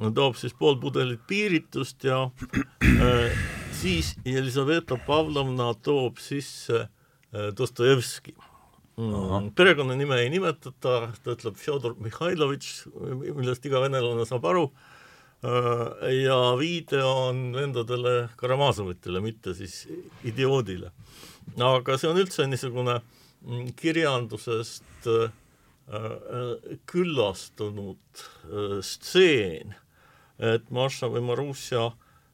toob 0.00 0.36
siis 0.38 0.56
pool 0.58 0.78
pudelit 0.82 1.22
piiritust 1.28 2.04
ja 2.08 2.26
äh, 2.26 3.46
siis 3.76 4.14
Jelizaveta 4.26 4.98
Pavlovna 5.06 5.72
toob 5.86 6.20
sisse 6.22 6.86
äh, 6.86 7.50
Dostojevski. 7.56 8.36
Perekonnanime 9.56 10.22
ei 10.22 10.30
nimetata, 10.32 10.94
ta 11.22 11.34
ütleb 11.36 11.58
Fjodor 11.60 11.98
Mihhailovitš, 12.00 12.70
millest 13.36 13.66
iga 13.68 13.82
venelane 13.84 14.24
saab 14.28 14.46
aru 14.48 14.70
Äh, 15.44 16.12
ja 16.24 16.56
viide 16.56 17.02
on 17.04 17.52
vendadele 17.52 18.28
Karamazovitele, 18.36 19.20
mitte 19.20 19.54
siis 19.54 19.84
idioodile. 20.24 20.90
aga 21.60 21.98
see 21.98 22.08
on 22.08 22.18
üldse 22.18 22.46
niisugune 22.48 22.96
mm, 23.44 23.74
kirjandusest 23.76 25.06
äh, 25.12 25.28
äh, 25.92 26.78
küllastunud 26.88 28.24
stseen, 28.80 29.76
et 30.38 30.70
Maša 30.70 31.12
või 31.12 31.22
Marussia 31.28 31.90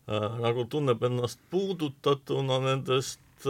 nagu 0.07 0.65
tunneb 0.67 1.03
ennast 1.07 1.39
puudutatuna 1.51 2.57
nendest 2.65 3.47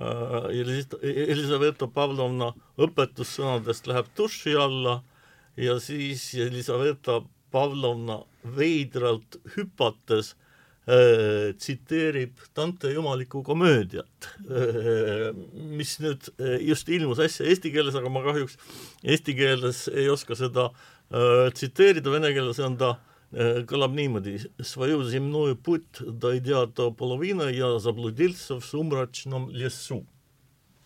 Elisaveta 0.00 1.86
Pavlovna 1.92 2.52
õpetussõnadest 2.80 3.90
läheb 3.90 4.06
duši 4.16 4.54
alla 4.56 5.02
ja 5.60 5.76
siis 5.80 6.30
Elisaveta 6.40 7.20
Pavlovna 7.52 8.22
veidralt 8.56 9.36
hüpates 9.52 10.32
äh, 10.88 11.52
tsiteerib 11.58 12.40
Dante 12.56 12.94
jumalikku 12.94 13.42
komöödiat 13.44 14.30
äh,, 14.48 15.28
mis 15.52 15.98
nüüd 16.00 16.32
äh, 16.40 16.56
just 16.64 16.88
ilmus 16.88 17.20
äsja 17.20 17.46
eesti 17.52 17.74
keeles, 17.74 17.94
aga 17.94 18.08
ma 18.08 18.24
kahjuks 18.24 18.56
eesti 19.04 19.36
keeles 19.36 19.84
ei 19.92 20.08
oska 20.08 20.38
seda 20.40 20.70
äh, 21.12 21.52
tsiteerida, 21.52 22.10
vene 22.16 22.32
keeles 22.32 22.64
on 22.64 22.80
ta 22.80 22.94
äh, 22.96 23.11
kõlab 23.67 23.91
niimoodi, 23.91 24.37
свою 24.63 25.03
земную 25.03 25.57
путь 25.57 25.99
дойдя 25.99 26.65
до 26.65 26.91
половины, 26.91 27.51
я 27.51 27.79
заблудился 27.79 28.59
в 28.59 28.65
сумрачном 28.65 29.49
лесу 29.51 30.05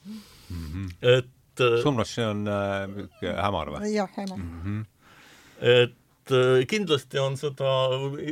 mm. 0.06 0.18
-hmm. 0.50 0.92
et 1.02 1.26
äh, 1.60 1.82
sumrač, 1.84 2.16
see 2.16 2.26
on 2.26 2.48
äh, 2.48 2.88
hämar 3.22 3.68
või? 3.70 3.94
jah, 3.94 4.10
hämar 4.16 4.38
mm. 4.38 4.62
-hmm. 4.64 4.86
et 5.62 5.94
Äh, 6.32 6.64
kindlasti 6.70 7.20
on 7.20 7.36
seda, 7.40 7.70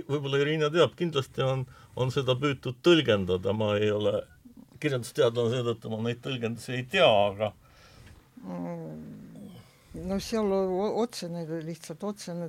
võib-olla 0.08 0.40
Irina 0.44 0.70
teab, 0.72 0.94
kindlasti 1.00 1.42
on, 1.44 1.64
on 2.00 2.12
seda 2.14 2.36
püütud 2.40 2.78
tõlgendada, 2.86 3.54
ma 3.56 3.74
ei 3.80 3.90
ole 3.92 4.14
kirjandusteadlane, 4.80 5.56
seetõttu 5.56 5.92
ma 5.92 6.00
neid 6.06 6.22
tõlgendusi 6.24 6.76
ei 6.78 6.86
tea, 6.92 7.08
aga 7.10 7.50
mm, 8.46 9.50
no 10.06 10.20
seal 10.24 10.54
otsene, 11.02 11.44
lihtsalt 11.66 12.06
otsene 12.12 12.48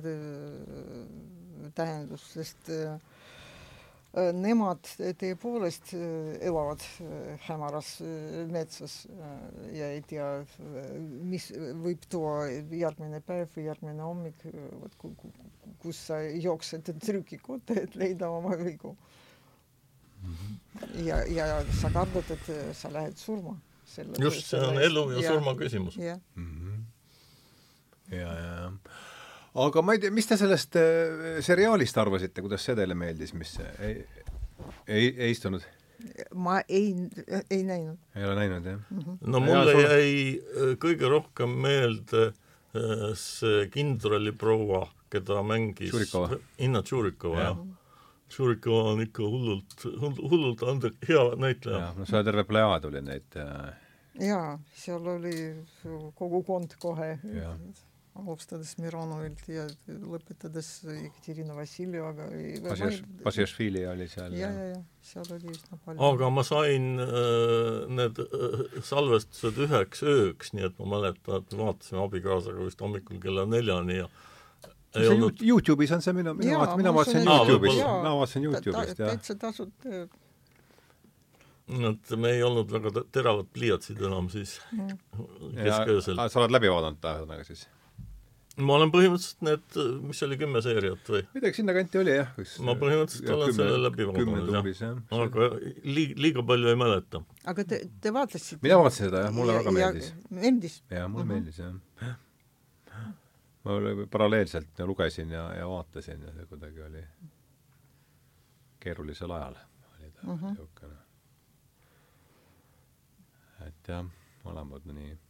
tähendus, 1.74 2.32
sest 2.36 2.70
äh, 2.70 2.98
Äh, 4.16 4.30
nemad 4.32 4.80
tõepoolest 5.20 5.90
äh, 5.92 6.38
elavad 6.48 6.80
hämaras 7.44 7.98
metsas 8.48 9.02
ja 9.76 9.90
ei 9.92 10.00
tea, 10.08 10.28
mis 11.28 11.50
võib 11.82 12.06
tuua 12.08 12.46
järgmine 12.48 13.20
päev 13.26 13.50
või 13.52 13.66
järgmine 13.66 14.06
hommik, 14.06 14.46
vot 14.80 14.96
kus 15.82 16.00
sa 16.08 16.22
jooksed 16.24 16.88
trükikotta, 17.04 17.76
et 17.82 17.98
leida 18.00 18.30
oma 18.32 18.56
vigu. 18.56 18.94
ja, 21.04 21.20
ja 21.28 21.60
sa 21.76 21.92
kardad, 21.92 22.30
et 22.32 22.48
sa 22.74 22.88
lähed 22.94 23.20
surma. 23.20 23.58
just, 24.18 24.46
see 24.46 24.60
on 24.64 24.80
elu 24.80 25.10
ja, 25.12 25.20
ja 25.20 25.34
surma 25.34 25.54
küsimus. 25.60 25.96
jah 25.96 26.18
mm 26.34 26.48
-hmm. 26.56 28.16
ja, 28.16 28.32
ja, 28.32 28.54
ja 28.62 28.72
aga 29.64 29.82
ma 29.82 29.96
ei 29.96 30.02
tea, 30.02 30.12
mis 30.14 30.28
te 30.28 30.38
sellest 30.40 30.76
äh, 30.80 31.38
seriaalist 31.44 31.98
arvasite, 32.00 32.44
kuidas 32.44 32.64
see 32.66 32.76
teile 32.78 32.96
meeldis, 32.98 33.32
mis 33.38 33.56
ei, 33.80 34.00
ei, 34.86 35.08
ei 35.10 35.30
istunud? 35.32 35.64
ma 36.36 36.58
ei, 36.68 36.90
ei 37.50 37.62
näinud. 37.64 37.96
ei 38.16 38.24
ole 38.24 38.34
näinud, 38.40 38.66
jah 38.68 38.80
mm? 38.90 38.98
-hmm. 38.98 39.16
no 39.32 39.40
mulle 39.40 39.72
ja, 39.72 39.96
jäi. 39.96 40.42
Äh, 40.56 40.74
kõige 40.82 41.08
rohkem 41.08 41.56
meelde 41.64 42.26
äh, 42.26 43.08
see 43.14 43.66
kindraliproua, 43.72 44.84
keda 45.10 45.42
mängis 45.42 45.90
Tšurikova. 45.90 46.38
Inna 46.58 46.82
Tšurikova, 46.82 47.40
jah 47.40 47.64
Tšurikova 48.28 48.92
on 48.92 49.02
ikka 49.06 49.22
hullult, 49.22 49.88
hullult 50.02 50.62
ande-, 50.66 50.94
hea 51.08 51.24
näitleja. 51.38 51.92
no 51.96 52.06
seal 52.06 52.24
terve 52.26 52.44
plejaad 52.44 52.84
oli 52.90 53.02
neid 53.02 53.36
jaa, 54.20 54.58
seal 54.74 55.06
oli 55.16 55.36
kogukond 56.14 56.74
kohe 56.82 57.18
alustades 58.22 58.74
Mironovilt 58.80 59.44
ja 59.50 59.66
lõpetades 59.86 60.70
Ekaterina 60.94 61.56
Vassiljevaga. 61.56 62.28
Basješvili 63.24 63.84
oli 63.90 64.08
seal. 64.10 64.36
ja, 64.38 64.50
ja, 64.50 64.68
ja 64.74 64.82
seal 65.06 65.26
oli 65.36 65.52
üsna 65.52 65.78
palju. 65.84 66.02
aga 66.10 66.30
ma 66.34 66.44
sain 66.46 66.88
äh, 67.02 67.86
need 68.00 68.20
äh, 68.24 68.62
salvestused 68.86 69.60
üheks 69.66 70.04
ööks, 70.06 70.52
nii 70.56 70.68
et 70.70 70.78
ma 70.80 70.90
mäletan, 70.96 71.42
et 71.42 71.56
vaatasime 71.58 72.04
abikaasaga 72.04 72.66
vist 72.66 72.82
hommikul 72.82 73.20
kella 73.22 73.46
neljani 73.50 74.00
ja 74.02 74.10
see 74.96 75.10
olnud... 75.14 75.42
Youtube'is 75.44 75.94
on 75.96 76.04
see 76.04 76.16
minu, 76.16 76.34
mina 76.38 76.60
vaatasin, 76.62 76.82
mina 76.82 76.94
vaatasin 76.96 77.26
Youtube'is, 77.28 77.80
mina 77.80 78.14
vaatasin 78.20 78.48
Youtube'ist, 78.50 79.02
jah. 79.02 79.12
täitsa 79.14 79.38
tasuta 79.40 80.06
et 81.66 82.12
me 82.14 82.30
ei 82.36 82.42
olnud 82.46 82.70
väga 82.70 83.02
teravad 83.12 83.48
pliiatsid 83.54 83.98
enam 84.06 84.28
siis 84.30 84.60
mm. 84.72 84.92
kesköösel. 85.56 86.20
sa 86.30 86.44
oled 86.44 86.54
läbi 86.54 86.70
vaadanud 86.70 87.02
ühesõnaga 87.02 87.46
siis? 87.48 87.66
Ma 88.56 88.76
olen 88.78 88.90
põhimõtteliselt 88.92 89.42
need, 89.44 89.78
mis 90.08 90.22
oli 90.24 90.36
kümme 90.40 90.60
seeriat 90.64 91.10
või? 91.12 91.22
midagi 91.36 91.58
sinnakanti 91.58 92.00
oli 92.00 92.14
jah. 92.14 92.30
ma 92.64 92.74
põhimõtteliselt 92.80 93.32
olen 93.34 93.50
kümme, 93.50 93.56
selle 93.58 93.80
läbi 93.84 94.06
vaadanud 94.08 94.52
jah, 94.54 95.00
aga 95.18 95.48
liiga, 95.84 96.16
liiga 96.24 96.44
palju 96.50 96.70
ei 96.72 96.78
mäleta. 96.80 97.20
aga 97.52 97.66
te, 97.68 97.80
te 98.00 98.12
vaatasite? 98.16 98.60
mina 98.64 98.78
vaatasin 98.80 99.10
seda 99.10 99.24
jah, 99.26 99.34
mulle 99.36 99.52
ja, 99.52 99.60
väga 99.60 99.74
meeldis. 99.76 100.08
meeldis? 100.40 100.78
jaa, 100.88 101.08
mulle 101.08 101.24
uh 101.24 101.28
-huh. 101.28 101.34
meeldis 101.34 101.58
jah. 101.60 101.74
ma 103.66 103.70
paralleelselt 104.16 104.84
lugesin 104.88 105.36
ja, 105.36 105.44
ja 105.58 105.68
vaatasin 105.68 106.24
ja 106.24 106.32
see 106.38 106.46
kuidagi 106.48 106.82
oli 106.88 107.04
keerulisel 108.80 109.36
ajal 109.36 109.60
oli 109.98 110.10
ta 110.16 110.20
niisugune 110.32 110.94
uh 110.94 111.00
-huh.. 113.60 113.68
et 113.68 113.88
jah, 113.88 114.04
mõlemad 114.48 114.88
nii 114.88 115.25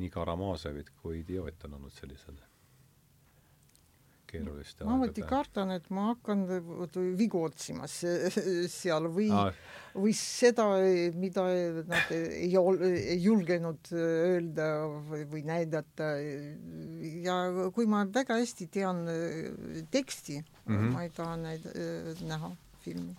nii 0.00 0.10
Karamaažovid 0.10 0.94
kui 1.02 1.20
idioot 1.20 1.68
on 1.68 1.78
olnud 1.80 1.94
sellised 1.94 2.40
keeruliste 4.30 4.86
ma 4.86 4.96
alati 4.98 5.24
kardan, 5.26 5.74
et 5.74 5.88
ma 5.94 6.10
hakkan 6.10 6.44
vigu 7.18 7.42
otsima 7.42 7.88
seal 7.90 9.08
või 9.12 9.28
ah., 9.34 9.50
või 9.90 10.14
seda, 10.14 10.68
mida 11.18 11.44
nad 11.90 12.12
ei, 12.14 12.52
ei 12.54 13.18
julgenud 13.24 13.90
öelda 13.90 14.68
või, 15.10 15.24
või 15.32 15.42
näidata. 15.48 16.12
ja 17.24 17.40
kui 17.74 17.88
ma 17.90 18.04
väga 18.06 18.38
hästi 18.38 18.68
tean 18.70 19.02
teksti 19.90 20.38
mm, 20.40 20.76
-hmm. 20.76 20.92
ma 20.94 21.06
ei 21.06 21.14
taha 21.16 21.38
näid-, 21.40 21.70
näha 22.22 22.52
filmi. 22.84 23.16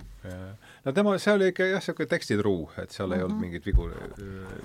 no 0.85 0.95
tema, 0.95 1.17
see 1.19 1.35
oli 1.35 1.51
ikka 1.51 1.67
jah, 1.67 1.81
niisugune 1.81 2.13
tekstitruu, 2.15 2.63
et 2.81 2.95
seal 2.95 3.09
mm 3.09 3.13
-hmm. 3.13 3.17
ei 3.17 3.23
olnud 3.23 3.37
mhm. 3.37 3.41
mingit 3.41 3.65
vigur, 3.65 3.91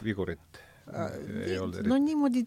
vigurit. 0.04 0.62
No 0.86 1.96
niimoodi 1.98 2.44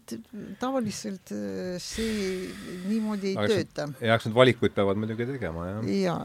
tavaliselt 0.60 1.32
äh, 1.36 1.76
see 1.82 2.48
niimoodi 2.88 3.34
ei 3.34 3.36
aga 3.36 3.48
tööta. 3.52 3.86
eks 4.00 4.28
need 4.28 4.36
valikuid 4.36 4.74
peavad 4.76 5.00
muidugi 5.00 5.26
tegema, 5.28 5.66
jah. 5.68 5.90
ja 5.92 6.16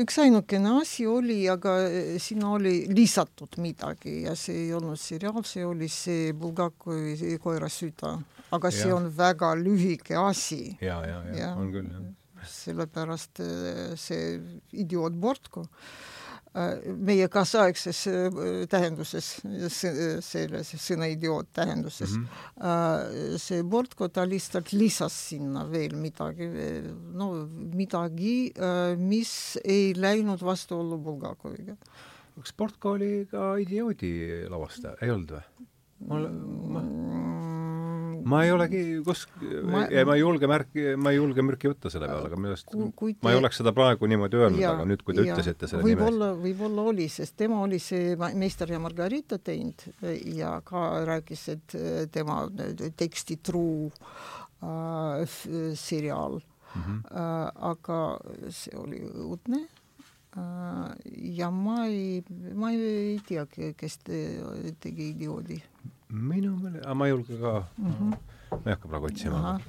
üksainukene 0.00 0.78
asi 0.80 1.06
oli, 1.06 1.42
aga 1.52 1.76
äh, 1.84 2.16
sinna 2.22 2.54
oli 2.56 2.86
lisatud 2.88 3.60
midagi 3.60 4.22
ja 4.24 4.36
see 4.38 4.64
ei 4.64 4.74
olnud 4.78 5.00
seriaal, 5.00 5.44
see 5.44 5.66
oli 5.68 5.90
see 5.92 6.32
Bulgakoi 6.32 7.36
koera 7.42 7.68
süda, 7.72 8.16
aga 8.56 8.72
see 8.72 8.88
ja. 8.88 8.96
on 8.96 9.10
väga 9.12 9.52
lühike 9.60 10.16
asi. 10.16 10.62
ja, 10.80 11.02
ja, 11.04 11.24
ja, 11.28 11.40
ja 11.42 11.54
on 11.60 11.72
küll, 11.74 11.92
jah. 11.92 12.46
sellepärast 12.48 13.44
äh, 13.44 13.98
see 14.00 14.38
idioot 14.72 15.20
Bortko 15.20 15.68
äh, 15.68 16.17
meie 17.08 17.28
kaasaegses 17.32 18.00
tähenduses, 18.70 19.30
selles 19.70 20.72
sõna 20.82 21.08
idioot 21.12 21.50
tähenduses 21.54 22.16
mm, 22.16 22.26
-hmm. 22.58 23.38
see 23.38 23.62
Bortko, 23.62 24.08
ta 24.08 24.26
lihtsalt 24.26 24.72
lisas 24.72 25.16
sinna 25.30 25.64
veel 25.70 25.96
midagi, 25.96 26.48
no 27.14 27.30
midagi, 27.74 28.52
mis 28.98 29.58
ei 29.64 29.92
läinud 29.96 30.42
vastuollu 30.42 30.98
Bulgakoviga. 30.98 31.76
kas 32.38 32.54
Bortko 32.54 32.90
oli 32.98 33.26
ka 33.30 33.56
idioodi 33.58 34.46
lavastaja, 34.48 34.96
ei 35.02 35.10
olnud 35.10 35.36
või? 35.36 35.68
mul, 36.06 36.28
ma 36.74 36.82
ma 38.28 38.42
ei 38.44 38.52
olegi 38.52 38.82
kus- 39.06 39.26
ma, 39.64 39.84
ma 39.88 40.16
ei 40.16 40.22
julge 40.22 40.48
märki, 40.50 40.84
ma 41.00 41.12
ei 41.12 41.18
julge 41.20 41.44
mürki 41.46 41.70
võtta 41.70 41.92
selle 41.92 42.08
peale, 42.10 42.28
aga 42.30 42.40
minu 42.40 42.54
arust 42.54 42.68
te... 42.72 43.12
ma 43.24 43.32
ei 43.32 43.40
oleks 43.40 43.60
seda 43.62 43.72
praegu 43.76 44.08
niimoodi 44.10 44.40
öelnud, 44.40 44.64
aga 44.72 44.86
nüüd, 44.88 45.04
kui 45.06 45.16
te 45.16 45.24
ja, 45.26 45.34
ütlesite 45.34 45.70
selle 45.70 45.86
võib 45.86 45.96
nime 45.96 46.04
võib-olla, 46.08 46.30
võib-olla 46.42 46.86
oli, 46.92 47.08
sest 47.12 47.36
tema 47.40 47.62
oli 47.64 47.80
see 47.82 48.14
Meister 48.38 48.74
ja 48.74 48.82
Margarita 48.82 49.40
teinud 49.42 49.86
ja 50.34 50.58
ka 50.66 50.84
rääkis, 51.08 51.48
et 51.54 51.78
äh, 51.78 52.04
tema 52.12 52.44
teksti 52.98 53.38
truu 53.44 53.90
äh, 54.62 55.38
seriaal 55.74 56.38
mm. 56.38 56.82
-hmm. 56.82 57.02
Äh, 57.16 57.50
aga 57.72 58.00
see 58.50 58.76
oli 58.78 59.02
õudne 59.08 59.64
äh, 59.64 60.92
ja 61.38 61.50
ma 61.50 61.86
ei, 61.86 62.24
ma 62.54 62.72
ei 62.72 63.20
tea, 63.26 63.46
kes 63.76 63.98
te, 64.04 64.22
tegi 64.80 65.12
idioodi 65.14 65.62
minu 66.08 66.56
meelest, 66.56 66.84
aga 66.84 66.94
ma 66.98 67.06
ei 67.06 67.14
julge 67.14 67.38
ka 67.38 67.54
mm. 67.76 67.94
-hmm. 67.94 68.18
ma 68.50 68.64
ei 68.64 68.74
hakka 68.74 68.88
praegu 68.88 69.06
otsima. 69.06 69.60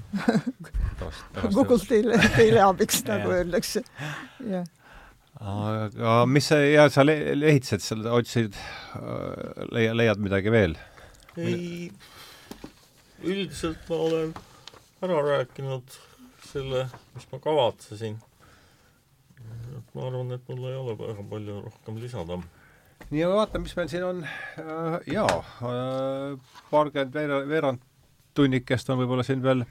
Google 1.53 1.79
teile, 1.87 2.19
teile 2.35 2.61
abiks 2.63 3.03
nagu 3.07 3.31
öeldakse. 3.37 3.83
jah 4.55 4.67
aga 5.39 6.25
mis 6.27 6.47
sa, 6.51 6.59
ja 6.59 6.89
sa 6.91 7.05
le 7.05 7.15
lehitsesid 7.37 7.83
seal, 7.83 8.07
otsisid, 8.11 8.57
äh, 8.99 9.67
leia-, 9.71 9.95
leiad 9.95 10.19
midagi 10.19 10.51
veel? 10.51 10.75
ei, 11.39 11.87
üldiselt 13.23 13.85
ma 13.87 13.99
olen 14.07 14.33
ära 15.05 15.19
rääkinud 15.29 15.95
selle, 16.49 16.87
mis 17.15 17.27
ma 17.31 17.39
kavatsesin. 17.39 18.17
et 19.77 19.95
ma 19.95 20.07
arvan, 20.09 20.33
et 20.35 20.51
mul 20.51 20.67
ei 20.67 20.75
ole 20.75 20.97
väga 20.99 21.27
palju 21.31 21.61
rohkem 21.69 22.01
lisada 22.03 22.41
nii, 23.09 23.25
vaatame, 23.27 23.63
mis 23.63 23.75
meil 23.77 23.91
siin 23.91 24.03
on. 24.03 24.23
Äh, 24.23 24.99
jaa, 25.13 25.37
äh, 25.37 26.39
paarkümmend 26.71 27.13
veerand, 27.13 27.49
veerand 27.49 27.85
tunnikest 28.37 28.89
on 28.89 29.01
võib-olla 29.01 29.25
siin 29.27 29.43
veel 29.43 29.65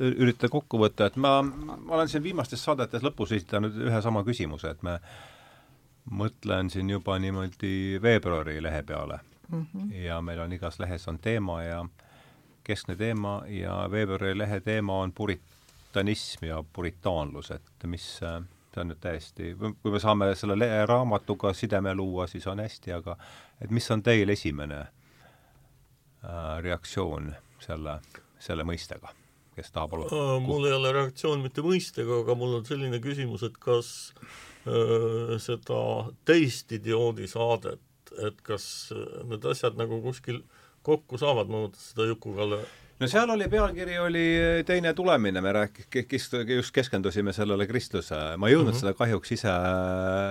üritada 0.00 0.48
kokku 0.52 0.78
võtta, 0.80 1.10
et 1.10 1.16
ma, 1.20 1.40
ma 1.42 1.76
olen 1.96 2.08
siin 2.08 2.22
viimastes 2.24 2.62
saadetes 2.64 3.04
lõpus 3.04 3.34
esitanud 3.36 3.76
ühe 3.88 4.00
sama 4.04 4.22
küsimuse, 4.24 4.72
et 4.72 4.84
me 4.86 4.96
mõtlen 6.10 6.70
siin 6.72 6.90
juba 6.90 7.18
niimoodi 7.20 8.00
veebruari 8.02 8.62
lehe 8.62 8.82
peale 8.86 9.20
mm. 9.48 9.66
-hmm. 9.66 9.92
ja 10.06 10.20
meil 10.24 10.40
on 10.40 10.52
igas 10.52 10.80
lehes 10.80 11.08
on 11.08 11.18
teema 11.18 11.62
ja 11.62 11.84
keskne 12.64 12.96
teema 12.96 13.42
ja 13.48 13.76
veebruari 13.90 14.38
lehe 14.38 14.60
teema 14.60 15.00
on 15.04 15.12
puritanism 15.12 16.44
ja 16.44 16.64
puritaanlus, 16.72 17.50
et 17.50 17.84
mis 17.84 18.20
äh, 18.22 18.40
see 18.70 18.82
on 18.82 18.90
nüüd 18.92 19.00
täiesti, 19.02 19.52
kui 19.58 19.92
me 19.92 20.00
saame 20.02 20.30
selle 20.38 20.68
raamatuga 20.86 21.52
sideme 21.56 21.94
luua, 21.98 22.26
siis 22.30 22.46
on 22.50 22.62
hästi, 22.62 22.92
aga 22.94 23.16
et 23.60 23.72
mis 23.74 23.90
on 23.90 24.02
teil 24.06 24.30
esimene 24.30 24.80
äh, 24.80 26.60
reaktsioon 26.62 27.32
selle, 27.62 27.98
selle 28.38 28.66
mõistega, 28.68 29.10
kes 29.56 29.74
tahab 29.74 29.98
olla? 29.98 30.38
mul 30.44 30.68
ei 30.68 30.76
ole 30.76 30.94
reaktsioon 30.94 31.42
mitte 31.42 31.64
mõistega, 31.66 32.22
aga 32.22 32.38
mul 32.38 32.60
on 32.60 32.68
selline 32.68 33.02
küsimus, 33.02 33.42
et 33.46 33.58
kas 33.58 34.12
äh, 34.66 35.36
seda 35.42 35.82
teist 36.28 36.72
idioodi 36.78 37.26
saadet, 37.30 37.82
et 38.22 38.40
kas 38.46 38.64
need 39.30 39.44
asjad 39.46 39.78
nagu 39.78 40.00
kuskil 40.02 40.44
kokku 40.86 41.18
saavad, 41.20 41.50
ma 41.50 41.66
mõtlen 41.66 41.82
seda 41.82 42.06
Juku-Kalle 42.10 42.60
no 43.00 43.08
seal 43.08 43.32
oli, 43.32 43.48
pealkiri 43.48 43.98
oli 44.00 44.24
Teine 44.66 44.92
tulemine, 44.96 45.40
me 45.40 45.52
rääk-, 45.56 45.82
kes-, 45.90 46.30
just 46.54 46.74
keskendusime 46.76 47.32
sellele 47.36 47.66
kristluse, 47.68 48.18
ma 48.36 48.48
ei 48.48 48.54
jõudnud 48.54 48.74
mm 48.74 48.76
-hmm. 48.76 48.80
seda 48.80 48.94
kahjuks 48.98 49.32
ise, 49.36 49.54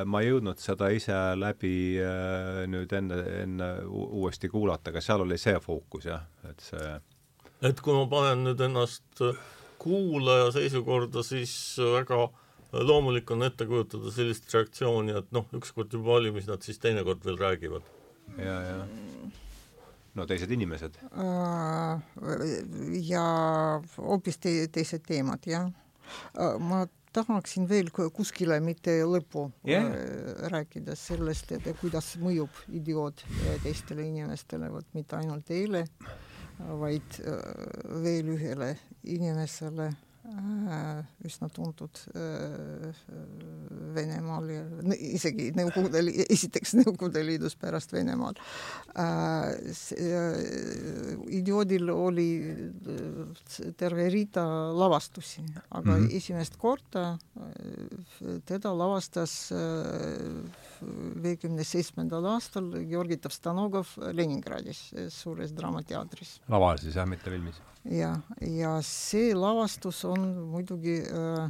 ma 0.06 0.22
ei 0.22 0.30
jõudnud 0.30 0.62
seda 0.62 0.90
ise 0.94 1.20
läbi 1.40 1.76
äh, 2.02 2.66
nüüd 2.70 2.94
enne, 2.94 3.22
enne 3.44 3.70
uuesti 3.88 4.50
kuulata, 4.50 4.94
aga 4.94 5.02
seal 5.02 5.26
oli 5.26 5.38
see 5.38 5.58
fookus 5.60 6.06
jah, 6.06 6.26
et 6.50 6.62
see 6.72 7.00
et 7.62 7.82
kui 7.82 7.94
ma 7.94 8.06
panen 8.08 8.46
nüüd 8.48 8.62
ennast 8.62 9.24
kuulaja 9.80 10.52
seisukorda, 10.56 11.24
siis 11.24 11.54
väga 11.80 12.30
loomulik 12.72 13.32
on 13.32 13.44
ette 13.44 13.66
kujutada 13.66 14.12
sellist 14.14 14.54
reaktsiooni, 14.54 15.16
et 15.18 15.32
noh, 15.36 15.48
ükskord 15.58 15.94
juba 15.94 16.20
oli, 16.20 16.32
mis 16.32 16.48
nad 16.48 16.62
siis 16.62 16.80
teinekord 16.80 17.26
veel 17.26 17.40
räägivad. 17.40 17.88
ja, 18.38 18.62
ja 18.62 18.86
no 20.20 20.28
teised 20.30 20.52
inimesed. 20.52 21.00
ja 23.10 23.26
hoopis 23.98 24.40
te 24.44 24.56
teised 24.74 25.06
teemad, 25.08 25.46
jah. 25.48 25.70
ma 26.60 26.86
tahaksin 27.14 27.66
veel 27.70 27.90
kuskile, 27.94 28.60
mitte 28.62 29.00
lõppu 29.08 29.48
yeah. 29.68 29.88
rääkida 30.54 30.96
sellest, 31.00 31.56
et 31.58 31.72
kuidas 31.82 32.14
mõjub 32.22 32.62
idioot 32.82 33.24
teistele 33.64 34.06
inimestele, 34.12 34.70
vot 34.74 34.86
mitte 34.94 35.18
ainult 35.18 35.48
teile, 35.50 35.88
vaid 36.60 37.18
veel 38.04 38.36
ühele 38.36 38.76
inimesele 39.08 39.90
Äh, 39.90 40.09
üsna 41.26 41.50
tuntud 41.54 42.02
äh, 42.16 43.02
Venemaal 43.96 44.50
ja 44.52 44.64
isegi 44.96 45.50
Nõukogude, 45.58 46.04
esiteks 46.30 46.76
Nõukogude 46.80 47.24
Liidus, 47.26 47.56
pärast 47.60 47.94
Venemaal. 47.96 48.38
Äh, 49.00 49.54
idioodil 51.40 51.90
oli 51.94 52.30
terve 53.80 54.10
rida 54.14 54.46
lavastusi, 54.76 55.44
aga 55.70 55.98
mm 55.98 56.06
-hmm. 56.06 56.18
esimest 56.18 56.58
korda 56.58 57.18
teda 58.46 58.74
lavastas 58.78 59.52
viiekümne 60.82 61.66
seitsmendal 61.68 62.26
aastal 62.34 62.70
Georgi 62.90 63.20
Tovstanogov 63.22 63.96
Leningradis, 64.16 64.90
suures 65.14 65.54
draamateatris. 65.58 66.40
laval 66.50 66.82
siis 66.82 67.00
jah, 67.00 67.08
mitte 67.10 67.32
filmis? 67.32 67.62
ja, 67.90 68.14
ja 68.42 68.76
see 68.86 69.34
lavastus 69.38 70.04
on 70.08 70.30
muidugi 70.52 71.00
äh, 71.06 71.50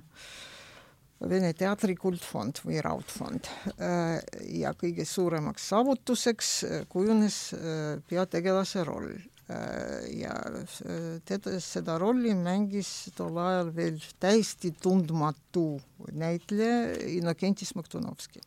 Vene 1.20 1.52
Teatri 1.52 1.98
kuldfond 2.00 2.62
või 2.64 2.78
raudfond 2.84 3.50
äh, 3.76 4.20
ja 4.56 4.72
kõige 4.78 5.04
suuremaks 5.04 5.66
saavutuseks 5.74 6.52
äh, 6.64 6.86
kujunes 6.88 7.42
äh, 7.58 8.00
peategelase 8.08 8.86
roll 8.88 9.12
ja 9.50 10.34
äh, 10.46 11.22
teda, 11.26 11.56
seda 11.64 11.98
rolli 12.02 12.36
mängis 12.38 13.10
tol 13.18 13.38
ajal 13.42 13.72
veel 13.76 13.98
täiesti 14.22 14.72
tundmatu 14.82 15.80
näitleja 16.14 16.94
Innokenti 17.18 17.66
Smoktunovski 17.66 18.44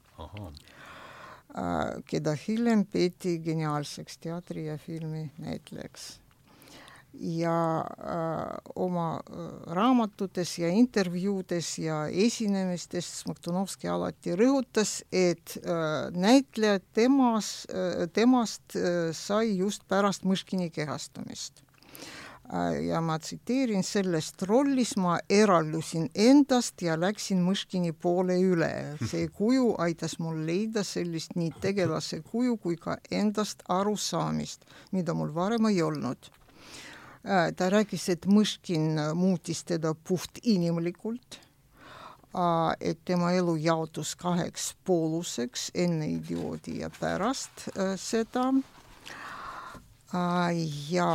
keda 2.08 2.32
hiljem 2.46 2.86
peeti 2.88 3.38
geniaalseks 3.44 4.16
teatri- 4.22 4.68
ja 4.70 4.78
filminäitlejaks 4.80 6.21
ja 7.14 7.80
äh, 7.80 8.72
oma 8.74 9.08
äh, 9.20 9.48
raamatutes 9.74 10.58
ja 10.58 10.68
intervjuudes 10.68 11.78
ja 11.78 12.06
esinemistes 12.06 13.08
Smoktunovski 13.20 13.88
alati 13.88 14.36
rõhutas, 14.38 15.02
et 15.12 15.58
äh, 15.62 16.08
näitleja 16.14 16.80
temas 16.94 17.66
äh,, 17.70 18.08
temast 18.12 18.76
äh, 18.76 19.12
sai 19.12 19.56
just 19.56 19.86
pärast 19.88 20.24
Mõškini 20.24 20.70
kehastumist 20.72 21.62
Äh, 22.52 22.84
ja 22.86 23.00
ma 23.00 23.16
tsiteerin, 23.18 23.84
sellest 23.86 24.42
rollis 24.44 24.96
ma 25.00 25.14
eraldusin 25.30 26.10
endast 26.12 26.82
ja 26.84 26.98
läksin 27.00 27.40
Mõškini 27.46 27.94
poole 27.96 28.36
üle. 28.44 28.72
see 29.08 29.28
kuju 29.38 29.70
aitas 29.80 30.18
mul 30.18 30.42
leida 30.46 30.84
sellist 30.84 31.36
nii 31.36 31.52
tegelase 31.64 32.20
kuju 32.20 32.58
kui 32.60 32.76
ka 32.76 32.98
endast 33.10 33.64
arusaamist, 33.68 34.66
mida 34.92 35.14
mul 35.14 35.32
varem 35.34 35.70
ei 35.70 35.80
olnud. 35.82 36.28
Äh, 37.22 37.52
ta 37.54 37.70
rääkis, 37.70 38.08
et 38.10 38.26
Mõškin 38.26 38.98
muutis 39.14 39.62
teda 39.64 39.94
puhtinimlikult, 39.94 41.38
äh, 42.34 42.74
et 42.80 42.98
tema 43.04 43.30
elu 43.38 43.54
jaotus 43.62 44.16
kaheks 44.18 44.72
pooluseks, 44.84 45.70
enne 45.74 46.10
idioodi 46.16 46.80
ja 46.82 46.90
pärast 46.98 47.68
seda. 47.96 48.52
ja 50.90 51.10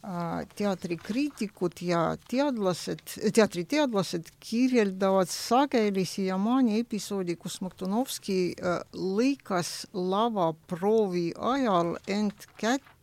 Äh, 0.00 0.46
teatrikriitikud 0.56 1.82
ja 1.84 2.14
teadlased, 2.24 3.02
teatriteadlased 3.36 4.30
kirjeldavad 4.40 5.28
sageli 5.28 6.06
siiamaani 6.08 6.78
episoodi, 6.80 7.34
kus 7.36 7.58
Moktonovski 7.60 8.38
äh, 8.56 8.78
lõikas 8.96 9.84
lavaproovi 9.92 11.34
ajal 11.36 11.98
end 12.08 12.48
kätte, 12.56 12.99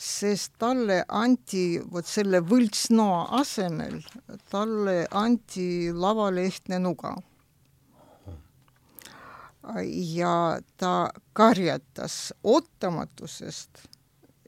sest 0.00 0.54
talle 0.58 1.02
anti 1.12 1.80
vot 1.92 2.06
selle 2.08 2.40
võltsnoa 2.40 3.26
asemel, 3.40 3.98
talle 4.52 5.04
anti 5.10 5.90
lavalehtne 5.92 6.80
nuga. 6.80 7.16
ja 10.16 10.58
ta 10.80 11.10
karjatas 11.36 12.32
ootamatusest 12.42 13.82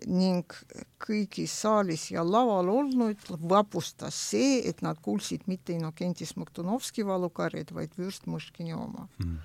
ning 0.09 0.55
kõigi 0.99 1.45
saalis 1.47 2.09
ja 2.11 2.25
laval 2.25 2.71
olnud 2.73 3.29
vapustas 3.49 4.17
see, 4.31 4.63
et 4.69 4.81
nad 4.83 4.99
kuulsid 5.05 5.45
mitte 5.47 5.77
Innokenti 5.77 6.27
Smoktunovski 6.27 7.05
valukarjad, 7.07 7.71
vaid 7.77 7.93
Vürst 7.99 8.27
Mõškini 8.27 8.75
oma. 8.75 9.07
Mm 9.19 9.37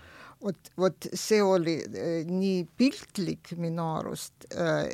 vot, 0.44 0.72
vot 0.78 1.08
see 1.18 1.42
oli 1.44 1.78
äh, 1.84 2.28
nii 2.30 2.66
piltlik 2.78 3.54
minu 3.60 3.86
arust 3.98 4.48
äh,, 4.52 4.90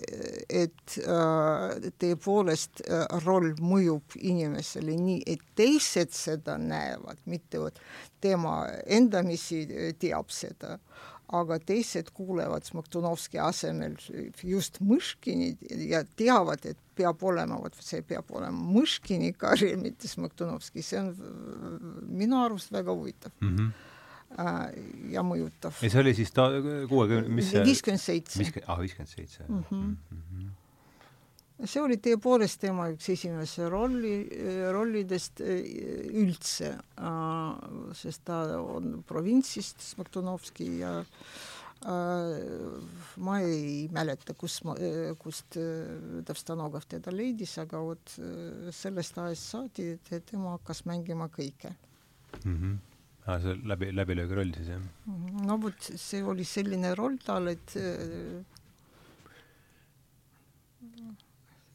et 0.63 0.97
äh, 1.03 1.89
tõepoolest 2.01 2.83
roll 3.25 3.53
mõjub 3.61 4.17
inimesele 4.19 4.97
nii, 4.99 5.21
et 5.35 5.43
teised 5.57 6.13
seda 6.15 6.57
näevad, 6.61 7.21
mitte 7.29 7.61
vot 7.63 7.81
tema 8.23 8.63
endamisi 8.85 9.65
teab 9.99 10.31
seda 10.31 10.77
aga 11.33 11.57
teised 11.65 12.11
kuulevad 12.13 12.65
Smoktunovski 12.67 13.39
asemel 13.41 13.95
just 14.45 14.79
Mõškini 14.83 15.53
ja 15.89 16.03
teavad, 16.19 16.65
et 16.69 16.77
peab 16.97 17.23
olema, 17.25 17.57
vot 17.63 17.77
see 17.81 18.03
peab 18.05 18.29
olema 18.35 18.67
Mõškini 18.75 19.33
kari, 19.39 19.73
mitte 19.79 20.09
Smoktunovski, 20.11 20.83
see 20.85 21.01
on 21.01 22.05
minu 22.11 22.43
arust 22.43 22.73
väga 22.73 22.93
huvitav 22.93 23.33
mm. 23.39 23.55
-hmm 23.57 23.89
ja 25.13 25.23
mõjutav. 25.25 25.77
ja 25.81 25.89
see 25.93 26.01
oli 26.01 26.15
siis 26.17 26.31
ta 26.33 26.49
kuuekümne, 26.89 27.29
mis 27.29 27.51
see 27.53 27.63
viiskümmend 27.67 28.01
seitse. 28.01 28.51
ah, 28.67 28.79
viiskümmend 28.81 29.13
seitse. 29.13 29.45
Mhm. 29.47 29.95
Mhm 30.09 30.51
see 31.69 31.81
oli 31.83 31.97
tõepoolest 32.01 32.61
tema 32.63 32.89
üks 32.91 33.07
esimese 33.13 33.67
rolli, 33.71 34.15
rollidest 34.73 35.41
e, 35.43 35.57
üldse, 36.23 36.73
sest 37.97 38.23
ta 38.27 38.43
on 38.59 39.01
provintsist, 39.07 39.83
Smartunovski 39.93 40.69
ja 40.81 40.95
ma 41.83 43.37
ei 43.43 43.89
mäleta, 43.91 44.31
kus 44.39 44.61
ma, 44.63 44.75
kust 45.19 45.57
Tavstanogov 46.23 46.85
teda 46.87 47.11
leidis, 47.11 47.57
aga 47.59 47.81
vot 47.83 48.13
sellest 48.71 49.19
ajast 49.19 49.51
saadi, 49.51 49.89
et 49.99 50.13
tema 50.29 50.55
hakkas 50.55 50.85
mängima 50.87 51.27
kõike 51.27 51.73
mm. 51.73 52.55
-hmm. 52.55 52.77
Ah, 53.25 53.37
see 53.39 53.55
läbi, 53.63 53.87
läbilöögiroll 53.95 54.51
siis 54.57 54.73
jah? 54.73 54.81
Mhm. 55.07 55.45
no 55.47 55.55
vot, 55.63 55.91
see 55.95 56.23
oli 56.27 56.43
selline 56.47 56.91
roll 56.99 57.15
tal, 57.23 57.47
et 57.47 57.77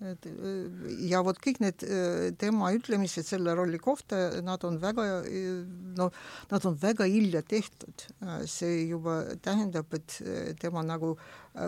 et 0.09 0.29
ja 1.09 1.23
vot 1.27 1.39
kõik 1.43 1.59
need 1.65 1.83
tema 2.39 2.69
ütlemised 2.77 3.27
selle 3.27 3.55
rolli 3.59 3.81
kohta, 3.83 4.19
nad 4.47 4.63
on 4.69 4.77
väga 4.83 5.07
no 5.99 6.11
nad 6.53 6.69
on 6.69 6.79
väga 6.79 7.09
hilja 7.11 7.43
tehtud. 7.43 8.07
see 8.47 8.87
juba 8.93 9.23
tähendab, 9.43 9.91
et 9.95 10.21
tema 10.61 10.85
nagu 10.87 11.17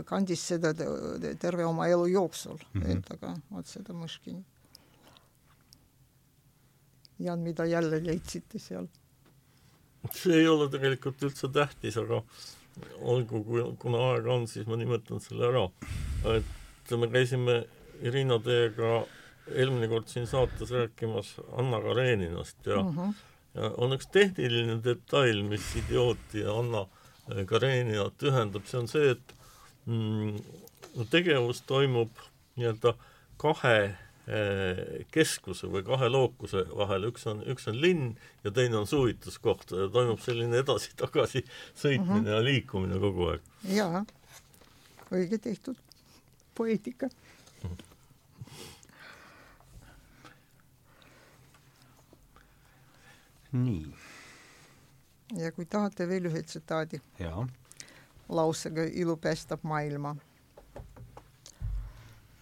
kandis 0.07 0.44
seda 0.52 0.74
terve 0.77 1.65
oma 1.66 1.89
elu 1.89 2.07
jooksul 2.07 2.61
mm 2.61 2.82
-hmm. 2.82 2.90
endaga, 2.90 3.35
vot 3.51 3.66
seda 3.66 3.93
Mõškini. 3.93 4.44
Jan, 7.19 7.40
mida 7.40 7.65
jälle 7.66 8.01
leidsite 8.05 8.59
seal? 8.59 8.86
See 10.15 10.41
ei 10.41 10.49
ole 10.49 10.69
tegelikult 10.73 11.23
üldse 11.29 11.51
tähtis, 11.53 11.97
aga 12.01 12.23
olgu, 13.01 13.43
kui, 13.45 13.65
kuna 13.83 14.03
aega 14.13 14.33
on, 14.35 14.47
siis 14.49 14.69
ma 14.69 14.79
nimetan 14.81 15.21
selle 15.21 15.49
ära. 15.51 15.67
et 16.37 16.97
me 16.97 17.09
käisime 17.11 17.65
Irina 18.03 18.39
teiega 18.43 19.05
eelmine 19.51 19.89
kord 19.91 20.09
siin 20.09 20.27
saates 20.31 20.71
rääkimas 20.73 21.35
Anna 21.59 21.81
Kareninast 21.81 22.67
ja 22.67 22.83
mm, 22.83 22.97
-hmm. 22.97 23.15
ja 23.55 23.71
on 23.77 23.93
üks 23.93 24.09
tehniline 24.13 24.81
detail, 24.85 25.43
mis 25.43 25.77
idiooti 25.77 26.41
ja 26.41 26.59
Anna 26.59 26.87
Kareninat 27.47 28.23
ühendab, 28.23 28.67
see 28.67 28.81
on 28.81 28.89
see, 28.89 29.11
et 29.11 29.35
mm, 29.87 30.39
tegevus 31.11 31.63
toimub 31.63 32.11
nii-öelda 32.57 32.95
kahe 33.37 33.95
keskuse 35.11 35.67
või 35.73 35.83
kahe 35.83 36.09
lookuse 36.13 36.65
vahel, 36.77 37.09
üks 37.09 37.27
on, 37.27 37.41
üks 37.51 37.67
on 37.71 37.81
linn 37.81 38.13
ja 38.45 38.53
teine 38.55 38.77
on 38.79 38.87
suvituskoht 38.87 39.73
ja 39.75 39.89
toimub 39.91 40.21
selline 40.23 40.61
edasi-tagasi 40.63 41.43
sõitmine 41.75 42.21
mm 42.21 42.25
-hmm. 42.25 42.33
ja 42.35 42.45
liikumine 42.45 43.01
kogu 43.03 43.31
aeg. 43.33 43.53
jaa, 43.75 44.05
õige 45.11 45.39
tehtud, 45.39 45.77
poeetika 46.55 47.09
mm. 47.09 47.71
-hmm 47.71 47.91
nii. 53.53 53.95
ja 55.37 55.53
kui 55.53 55.67
tahate 55.67 56.09
veel 56.09 56.29
ühe 56.31 56.43
tsitaadi. 56.43 57.01
lausega 58.29 58.83
Ilu 58.83 59.17
päästab 59.17 59.63
maailma 59.63 60.17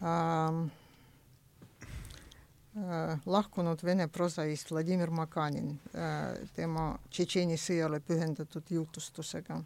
ähm, 0.03 0.65
äh, 0.65 0.78
lahkunud 3.27 3.83
Vene 3.83 4.09
prosaist 4.09 4.71
Vladimir 4.71 5.11
Makanin 5.11 5.73
äh, 5.95 6.35
tema 6.55 6.93
Tšetšeeni 7.11 7.57
sõjale 7.59 8.01
pühendatud 8.05 8.71
jutustusega, 8.71 9.59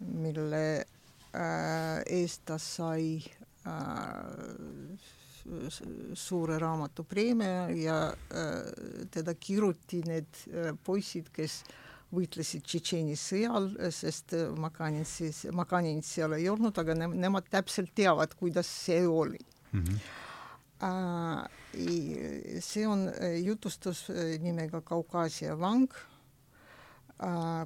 mille 0.00 0.64
äh, 0.78 2.00
eest 2.06 2.46
ta 2.48 2.58
sai 2.58 3.18
äh, 3.20 3.74
suure 6.14 6.58
raamatu 6.58 7.04
preemia 7.04 7.68
ja 7.76 7.98
äh, 8.08 9.06
teda 9.10 9.34
kiruti 9.34 10.02
need 10.08 10.44
äh, 10.48 10.72
poisid, 10.84 11.28
kes 11.34 11.62
võitlesid 12.14 12.64
Tšetšeeni 12.64 13.16
sõjal, 13.18 13.70
sest 13.92 14.36
äh, 14.38 14.48
Makanin 14.60 15.04
siis, 15.08 15.44
Makaninit 15.52 16.06
seal 16.08 16.36
ei 16.38 16.48
olnud, 16.48 16.78
aga 16.80 16.96
ne, 16.96 17.10
nemad 17.26 17.48
täpselt 17.52 17.92
teavad, 17.96 18.34
kuidas 18.38 18.70
see 18.86 19.06
oli 19.06 19.40
mm. 19.72 19.80
-hmm. 19.80 19.98
See 22.60 22.84
on 22.86 23.06
jutustus 23.40 24.08
nimega 24.42 24.82
Kaukaasia 24.84 25.56
vang, 25.58 25.88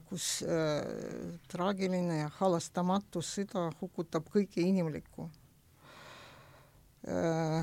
kus 0.06 0.28
traagiline 1.50 2.20
ja 2.20 2.30
halastamatu 2.38 3.22
sõda 3.24 3.68
hukutab 3.80 4.28
kõike 4.30 4.62
inimlikku 4.62 5.30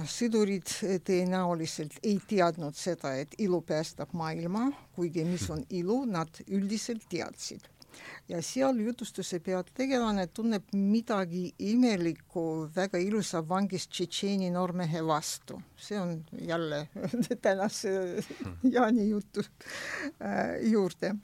sõdurid 0.10 0.70
tõenäoliselt 1.06 2.00
ei 2.04 2.18
teadnud 2.28 2.76
seda, 2.78 3.14
et 3.20 3.36
ilu 3.38 3.62
päästab 3.62 4.14
maailma, 4.14 4.72
kuigi 4.96 5.26
mis 5.28 5.50
on 5.50 5.64
ilu, 5.70 6.06
nad 6.06 6.30
üldiselt 6.48 7.06
teadsid. 7.10 7.68
Ja 8.30 8.42
seal 8.42 8.80
jutustuse 8.80 9.40
peategelane 9.40 10.28
tunneb 10.28 10.74
midagi 10.74 11.54
imelikku 11.60 12.70
väga 12.76 12.98
ilusa 12.98 13.44
vangist 13.50 13.92
Tšetšeeni 13.92 14.50
noormehe 14.52 15.06
vastu. 15.06 15.62
see 15.78 16.00
on 16.00 16.26
jälle 16.42 16.88
tänase 17.42 18.24
Jaani 18.64 19.10
jutu 19.10 19.44
äh, 20.22 20.72
juurde 20.72 21.16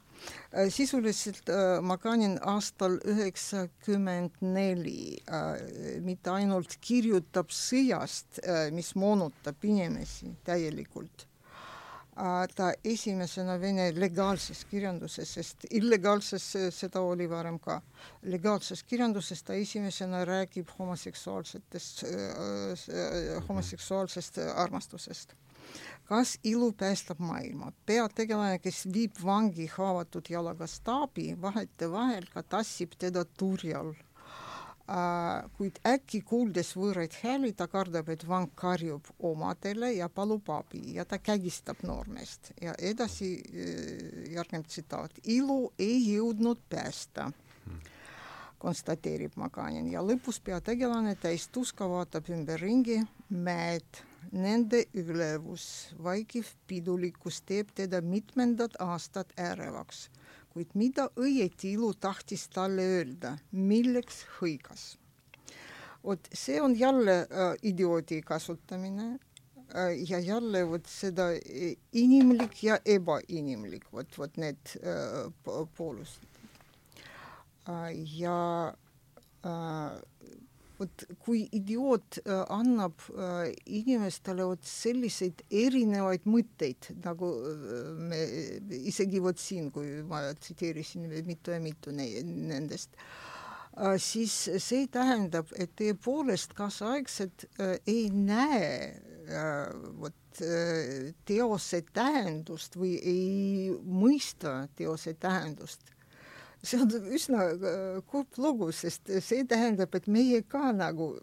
Äh, 0.54 0.70
sisuliselt 0.70 1.50
äh, 1.50 1.82
Makanin 1.82 2.38
aastal 2.46 3.00
üheksakümmend 3.08 4.42
neli 4.42 5.18
mitte 6.06 6.34
ainult 6.36 6.76
kirjutab 6.82 7.54
sõjast, 7.56 8.42
mis 8.76 8.94
moonutab 8.96 9.64
inimesi 9.66 10.34
täielikult, 10.46 11.26
ta 12.56 12.72
esimesena 12.84 13.58
vene 13.60 13.92
legaalses 13.96 14.66
kirjanduses, 14.70 15.34
sest 15.34 15.66
illegaalses 15.72 16.44
seda 16.76 17.02
oli 17.02 17.28
varem 17.30 17.60
ka, 17.60 17.82
legaalses 18.24 18.84
kirjanduses 18.84 19.44
ta 19.44 19.54
esimesena 19.54 20.26
räägib 20.26 20.70
homoseksuaalsetest, 20.80 22.04
homoseksuaalsest 23.48 24.38
armastusest. 24.56 25.34
Kas 26.06 26.38
ilu 26.44 26.74
päästab 26.74 27.20
maailma? 27.24 27.72
peategelane, 27.86 28.60
kes 28.60 28.84
viib 28.94 29.16
vangi 29.24 29.70
haavatud 29.72 30.28
jalaga 30.30 30.68
staabi, 30.68 31.32
vahetevahel 31.42 32.28
ka 32.34 32.44
tassib 32.44 32.98
teda 33.00 33.24
turjal 33.26 33.94
kuid 35.56 35.80
äkki 35.88 36.22
kuuldes 36.28 36.74
võõraid 36.76 37.14
hääli, 37.22 37.54
ta 37.56 37.68
kardab, 37.72 38.10
et 38.12 38.26
vang 38.28 38.50
karjub 38.56 39.08
omadele 39.24 39.94
ja 39.94 40.10
palub 40.10 40.50
abi 40.52 40.98
ja 40.98 41.06
ta 41.06 41.20
kägistab 41.22 41.84
noormeest. 41.88 42.52
Ja 42.62 42.74
edasi 42.80 43.34
uh, 43.40 44.34
järgneb 44.34 44.68
tsitaat. 44.68 45.22
ilu 45.24 45.74
ei 45.80 46.02
jõudnud 46.14 46.60
päästa, 46.70 47.32
konstateerib 48.60 49.38
Maganin. 49.40 49.88
Ja 49.92 50.04
lõpus 50.04 50.42
peategelane 50.44 51.16
täis 51.16 51.48
tuska 51.48 51.88
vaatab 51.90 52.30
ümberringi, 52.30 53.00
mäed, 53.30 54.04
nende 54.32 54.86
ülevus, 54.94 55.94
vaikiv 56.04 56.52
pidulikkus 56.68 57.42
teeb 57.42 57.72
teda 57.76 58.02
mitmendat 58.02 58.76
aastat 58.80 59.32
ärevaks 59.40 60.10
kuid 60.52 60.74
mida 60.76 61.08
õieti 61.20 61.74
ilu 61.76 61.94
tahtis 61.94 62.48
talle 62.52 62.84
öelda, 62.98 63.38
milleks 63.52 64.26
hõigas. 64.40 64.98
vot 66.04 66.28
see 66.34 66.62
on 66.62 66.76
jälle 66.76 67.16
äh, 67.22 67.54
idioodi 67.62 68.22
kasutamine 68.22 69.20
äh, 69.76 69.94
ja 70.10 70.20
jälle 70.20 70.68
vot 70.68 70.86
seda 70.90 71.30
äh, 71.32 71.76
inimlik 71.94 72.64
ja 72.64 72.80
ebainimlik, 72.86 73.86
vot, 73.94 74.18
vot 74.18 74.38
need 74.38 74.76
äh, 74.84 75.30
poolused 75.78 76.26
äh,. 77.70 77.94
ja 78.18 78.74
äh, 79.46 80.02
vot 80.82 81.06
kui 81.22 81.44
idioot 81.56 82.22
äh, 82.24 82.44
annab 82.54 83.04
äh, 83.14 83.52
inimestele 83.70 84.48
vot 84.50 84.64
selliseid 84.68 85.44
erinevaid 85.48 86.26
mõtteid, 86.30 86.92
nagu 87.06 87.32
äh, 87.52 87.92
me 88.12 88.22
isegi 88.82 89.22
vot 89.24 89.40
siin, 89.42 89.70
kui 89.74 90.02
ma 90.08 90.24
tsiteerisin 90.34 91.10
mitu 91.28 91.54
ja 91.56 91.62
mitu 91.64 91.94
ne 91.96 92.08
nendest, 92.26 92.98
siis 94.04 94.34
see 94.60 94.88
tähendab, 94.92 95.48
et 95.56 95.72
tõepoolest 95.80 96.52
kaasaegsed 96.58 97.46
ei 97.88 98.10
näe 98.12 98.66
vot 100.02 100.42
teose 101.28 101.80
tähendust 101.96 102.76
või 102.76 102.98
ei 103.00 103.72
mõista 103.72 104.66
teose 104.76 105.16
tähendust 105.16 105.88
see 106.64 106.80
on 106.82 106.92
üsna 107.16 107.46
äh, 107.52 108.02
kurb 108.10 108.38
lugu, 108.38 108.70
sest 108.76 109.10
see 109.26 109.46
tähendab, 109.50 109.96
et 109.98 110.08
meie 110.12 110.42
ka 110.48 110.72
nagu 110.76 111.14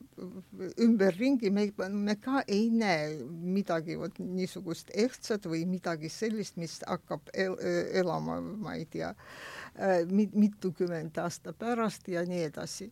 ümberringi, 0.83 1.53
me, 1.55 1.69
me 1.95 2.17
ka 2.21 2.43
ei 2.47 2.69
näe 2.75 3.13
midagi 3.29 3.99
vot 4.01 4.19
niisugust 4.19 4.91
ehtsat 4.95 5.47
või 5.47 5.65
midagi 5.71 6.11
sellist, 6.13 6.59
mis 6.59 6.81
hakkab 6.87 7.31
el 7.35 7.55
elama, 8.03 8.41
ma 8.41 8.75
ei 8.79 8.89
tea, 8.91 9.13
äh, 9.77 10.03
mitukümmend 10.09 11.19
aasta 11.23 11.55
pärast 11.55 12.11
ja 12.11 12.25
nii 12.27 12.43
edasi. 12.49 12.91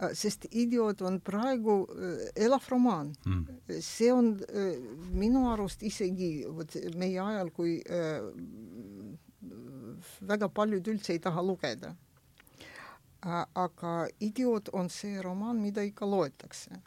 Äh, 0.00 0.14
sest 0.14 0.46
Idioot 0.50 1.02
on 1.02 1.18
praegu 1.24 1.82
elav 2.38 2.70
romaan. 2.70 3.10
Mm.. 3.26 3.58
see 3.82 4.12
on 4.14 4.36
minu 5.10 5.48
arust 5.50 5.82
isegi 5.82 6.46
vot 6.46 6.78
meie 6.94 7.18
ajal, 7.18 7.50
kui 7.50 7.80
väga 10.28 10.48
paljud 10.48 10.88
üldse 10.92 11.14
ei 11.14 11.22
taha 11.22 11.42
lugeda. 11.42 11.94
aga 13.54 14.06
Idioot 14.20 14.70
on 14.72 14.88
see 14.88 15.20
romaan, 15.22 15.60
mida 15.60 15.82
ikka 15.84 16.08
loetakse. 16.08 16.80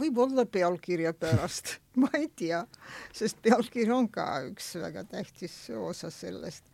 võib-olla 0.00 0.46
pealkirja 0.46 1.12
pärast 1.12 1.76
ma 2.00 2.08
ei 2.14 2.28
tea, 2.28 2.64
sest 3.12 3.40
pealkiri 3.42 3.92
on 3.92 4.08
ka 4.08 4.26
üks 4.46 4.74
väga 4.80 5.04
tähtis 5.04 5.70
osa 5.70 6.10
sellest. 6.10 6.64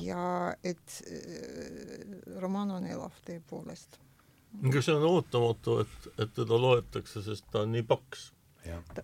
ja 0.00 0.54
et 0.64 1.02
äh, 1.04 2.40
romaan 2.40 2.70
on 2.70 2.86
elav 2.86 3.12
tõepoolest. 3.26 3.98
aga 4.64 4.82
see 4.82 4.94
on 4.94 5.08
ootamatu, 5.10 5.80
et, 5.84 6.08
et 6.18 6.32
teda 6.34 6.60
loetakse, 6.60 7.22
sest 7.22 7.44
ta 7.50 7.64
on 7.66 7.72
nii 7.72 7.82
paks 7.82 8.33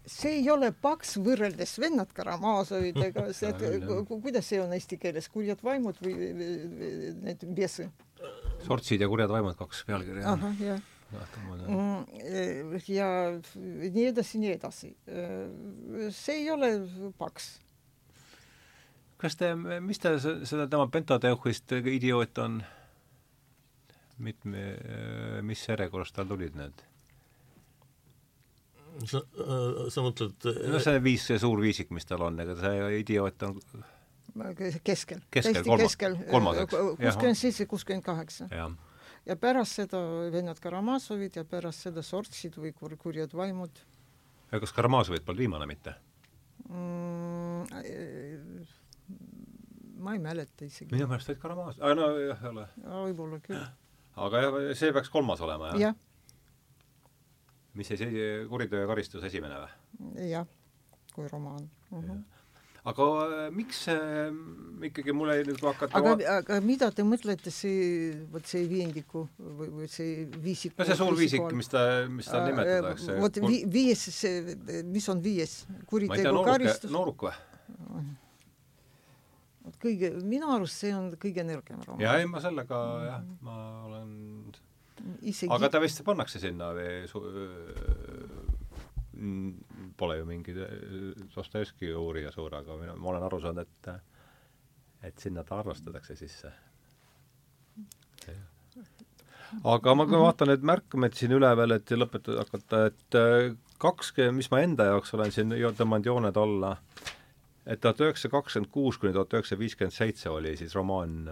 see 0.07 0.37
ei 0.39 0.47
ole 0.53 0.71
paks 0.73 1.17
võrreldes 1.21 1.75
Vennad 1.83 2.13
Karamaazovidega, 2.17 3.27
see, 3.39 3.51
kuidas 4.11 4.49
see 4.49 4.61
on 4.63 4.73
eesti 4.77 5.01
keeles, 5.01 5.29
kurjad 5.33 5.63
vaimud 5.65 6.01
või 6.05 6.31
need 7.25 7.45
vesi? 7.57 7.89
sortsid 8.65 9.01
ja 9.01 9.09
kurjad 9.09 9.33
vaimud, 9.33 9.57
kaks 9.59 9.85
pealkirja. 9.89 10.33
ahah, 10.35 10.65
jah 10.65 10.81
mm, 11.69 12.77
ja 12.89 13.09
nii 13.45 14.07
edasi, 14.11 14.39
nii 14.43 14.53
edasi. 14.55 14.93
see 16.15 16.37
ei 16.43 16.51
ole 16.51 16.71
paks. 17.19 17.59
kas 19.21 19.37
te, 19.37 19.55
mis 19.55 19.99
te 19.99 20.15
seda 20.21 20.69
tema 20.71 20.87
Pentateuchist 20.89 21.75
idioot 21.81 22.39
on, 22.45 22.61
mitme, 24.19 24.65
mis 25.43 25.67
järjekorras 25.69 26.15
tal 26.15 26.31
tulid 26.31 26.57
need? 26.57 26.87
Sa, 29.09 29.23
äh, 29.23 29.89
sa 29.93 30.05
mõtled 30.05 30.47
no 30.73 30.83
see 30.83 31.01
viis, 31.05 31.25
see 31.31 31.39
suur 31.41 31.61
viisik, 31.63 31.91
mis 31.95 32.09
tal 32.09 32.27
on, 32.27 32.39
ega 32.43 32.57
see 32.59 33.01
idioot 33.01 33.47
on 33.49 33.59
keskel, 34.85 35.23
täiesti 35.31 35.77
keskel, 35.83 36.17
kolmaseks. 36.31 36.75
kuuskümmend 37.01 37.39
seitse, 37.39 37.67
kuuskümmend 37.71 38.05
kaheksa. 38.05 38.49
ja 39.27 39.37
pärast 39.37 39.81
seda 39.81 40.01
vennad 40.33 40.61
Karamaasovid 40.63 41.37
ja 41.41 41.45
pärast 41.45 41.87
seda 41.89 42.03
sortsid 42.03 42.57
või 42.57 42.73
kur-, 42.73 42.97
kurjad 42.97 43.35
vaimud. 43.37 43.83
ja 44.53 44.61
kas 44.61 44.73
Karamaasovid 44.77 45.25
pole 45.27 45.45
viimane 45.45 45.67
mitte 45.71 45.95
mm,? 46.69 47.67
ma 50.01 50.15
ei 50.17 50.23
mäleta 50.23 50.65
isegi. 50.65 50.93
minu 50.95 51.09
meelest 51.11 51.33
olid 51.33 51.43
Karamaas-, 51.43 51.81
aa 51.81 51.95
no 51.95 52.13
jah, 52.19 52.45
ei 52.45 52.55
ole. 52.55 52.69
võib-olla 53.09 53.41
küll. 53.45 53.67
aga 54.17 54.47
jah, 54.47 54.63
see 54.79 54.95
peaks 54.97 55.13
kolmas 55.13 55.43
olema, 55.45 55.75
jah? 55.75 55.91
jah 55.91 56.07
mis 57.75 57.91
see, 57.91 57.99
see 58.01 58.29
Kuriteo 58.51 58.83
ja 58.83 58.91
karistus 58.91 59.25
esimene 59.27 59.63
või? 59.63 60.29
jah, 60.31 60.47
kui 61.15 61.29
romaan 61.31 61.63
mm. 61.91 62.01
-hmm. 62.01 62.23
aga 62.91 63.09
äh, 63.25 63.43
miks 63.55 63.83
äh, 63.93 64.31
ikkagi 64.89 65.15
mulle 65.15 65.41
nüüd 65.47 65.63
hakata 65.63 65.99
aga, 65.99 66.15
aga 66.39 66.61
mida 66.65 66.91
te 66.91 67.05
mõtlete 67.07 67.53
see, 67.55 68.15
vot 68.33 68.47
see 68.47 68.65
viiendiku 68.71 69.27
või, 69.39 69.69
või 69.77 69.91
see 69.91 70.27
viisiku 70.43 70.81
no 70.81 70.89
see 70.89 70.99
suur 71.03 71.19
viisik, 71.19 71.47
mis 71.53 71.71
ta, 71.71 71.85
mis 72.09 72.31
ta 72.31 72.43
äh, 72.43 72.49
nimetatakse. 72.51 73.21
vot 73.21 73.43
vi, 73.47 73.63
viies, 73.79 74.09
see, 74.17 74.57
mis 74.85 75.09
on 75.13 75.23
viies? 75.23 75.63
kuritegu 75.87 76.45
karistus? 76.49 76.91
nooruk 76.91 77.29
või? 77.29 77.37
vot 79.65 79.77
kõige, 79.87 80.15
minu 80.27 80.51
arust 80.57 80.83
see 80.83 80.95
on 80.97 81.13
kõige 81.21 81.47
nõrgem 81.47 81.85
romaan. 81.87 82.03
jaa, 82.03 82.19
ei 82.19 82.27
ma 82.27 82.43
sellega 82.43 82.83
jah, 83.07 83.25
ma 83.45 83.61
olen 83.87 84.15
Isegi... 85.23 85.51
aga 85.53 85.71
ta 85.73 85.81
vist 85.83 86.03
pannakse 86.05 86.41
sinna 86.43 86.71
või 86.77 87.09
su-, 87.11 87.25
pole 90.01 90.17
ju 90.21 90.27
mingi 90.29 90.55
Dostojevski 91.35 91.93
uurija 91.97 92.33
suur, 92.35 92.55
aga 92.57 92.77
mina, 92.81 92.95
ma 92.97 93.13
olen 93.13 93.27
aru 93.27 93.41
saanud, 93.43 93.67
et 93.67 93.93
et 95.09 95.23
sinna 95.23 95.45
ta 95.49 95.61
arvestatakse 95.61 96.17
sisse. 96.17 96.51
aga 99.65 99.95
ma, 99.97 100.05
kui 100.07 100.15
ma 100.15 100.27
vaatan 100.27 100.53
neid 100.53 100.67
märkmeid 100.69 101.17
siin 101.17 101.33
üle 101.37 101.51
veel, 101.59 101.75
et 101.75 101.95
lõpetada 101.97 102.45
hakata, 102.45 102.83
et 102.91 103.17
kaks, 103.83 104.13
mis 104.37 104.51
ma 104.53 104.61
enda 104.65 104.91
jaoks 104.93 105.17
olen 105.17 105.33
siin 105.35 105.57
tõmmanud 105.79 106.11
jooned 106.11 106.37
alla, 106.39 106.75
et 107.65 107.81
tuhat 107.81 108.05
üheksasada 108.05 108.37
kakskümmend 108.37 108.73
kuus 108.73 109.01
kuni 109.01 109.17
tuhat 109.17 109.33
üheksasada 109.35 109.65
viiskümmend 109.65 109.97
seitse 109.97 110.31
oli 110.31 110.55
siis 110.61 110.77
romaan 110.77 111.25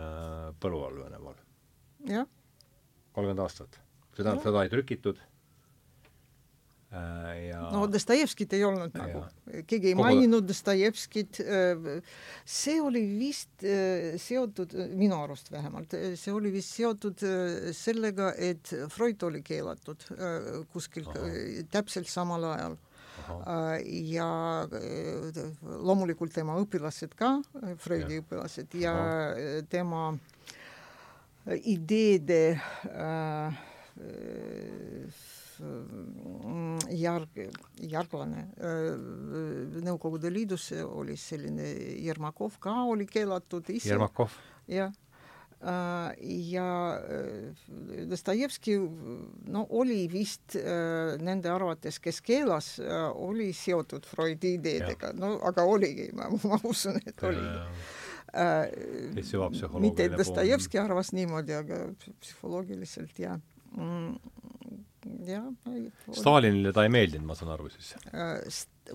Põlu 0.60 0.82
all 0.88 0.98
Venemaal. 1.04 1.38
jah 2.08 2.26
kolmkümmend 3.18 3.42
aastat. 3.42 3.80
seda, 4.16 4.36
seda 4.42 4.62
ei 4.66 4.70
trükitud 4.72 5.18
äh, 6.94 7.48
ja 7.48 7.60
no 7.74 7.84
Dostojevskit 7.90 8.54
ei 8.56 8.64
olnud 8.66 8.94
nagu, 8.98 9.24
keegi 9.70 9.92
ei 9.92 9.96
Kogu... 9.96 10.04
maininud 10.06 10.46
Dostojevskit, 10.48 11.40
äh, 11.42 12.02
see 12.46 12.78
oli 12.82 13.04
vist 13.18 13.66
äh, 13.66 14.16
seotud, 14.22 14.74
minu 14.98 15.18
arust 15.22 15.50
vähemalt, 15.54 15.96
see 16.18 16.34
oli 16.34 16.52
vist 16.54 16.74
seotud 16.78 17.24
sellega, 17.76 18.32
et 18.34 18.74
Freud 18.94 19.26
oli 19.28 19.42
keelatud 19.46 20.06
kuskil 20.72 21.08
Aha. 21.14 21.32
täpselt 21.70 22.10
samal 22.10 22.52
ajal. 22.54 22.78
Aha. 23.18 23.80
ja 23.82 24.26
loomulikult 25.66 26.30
tema 26.32 26.54
õpilased 26.62 27.16
ka, 27.18 27.32
Freudi 27.82 28.14
ja. 28.14 28.22
õpilased 28.22 28.76
ja 28.78 28.92
Aha. 28.94 29.64
tema 29.68 30.04
ideede 31.56 32.60
äh, 32.92 33.58
järg, 36.94 37.40
järglane 37.82 38.44
Nõukogude 39.82 40.30
Liidus 40.30 40.70
oli 40.84 41.16
selline 41.18 41.66
Jermakov 42.04 42.60
ka 42.62 42.84
oli 42.86 43.08
keelatud. 43.10 43.66
Jermakov? 43.82 44.36
jah. 44.70 44.94
Ja 46.22 46.64
Dostojevski 48.06 48.76
no 49.50 49.64
oli 49.74 50.04
vist 50.12 50.54
nende 50.54 51.50
arvates, 51.50 51.98
kes 51.98 52.20
keelas, 52.22 52.68
oli 53.18 53.50
seotud 53.50 54.06
Freudi 54.06 54.54
ideedega, 54.60 55.10
no 55.18 55.32
aga 55.50 55.66
oligi, 55.66 56.12
ma, 56.14 56.30
usun, 56.62 57.00
et 57.02 57.26
oligi 57.26 57.58
psühholoogiline 58.32 59.84
mitte 59.84 60.08
Dostojevski 60.12 60.80
arvas 60.80 61.12
niimoodi, 61.16 61.54
aga 61.56 61.84
psühholoogiliselt 62.20 63.20
jah 63.22 63.38
mm,. 63.76 64.16
jah. 65.28 65.46
Stalinile 66.12 66.72
ta 66.76 66.84
ei 66.84 66.92
meeldinud, 66.92 67.26
ma 67.28 67.36
saan 67.38 67.54
aru 67.54 67.70
siis? 67.72 67.94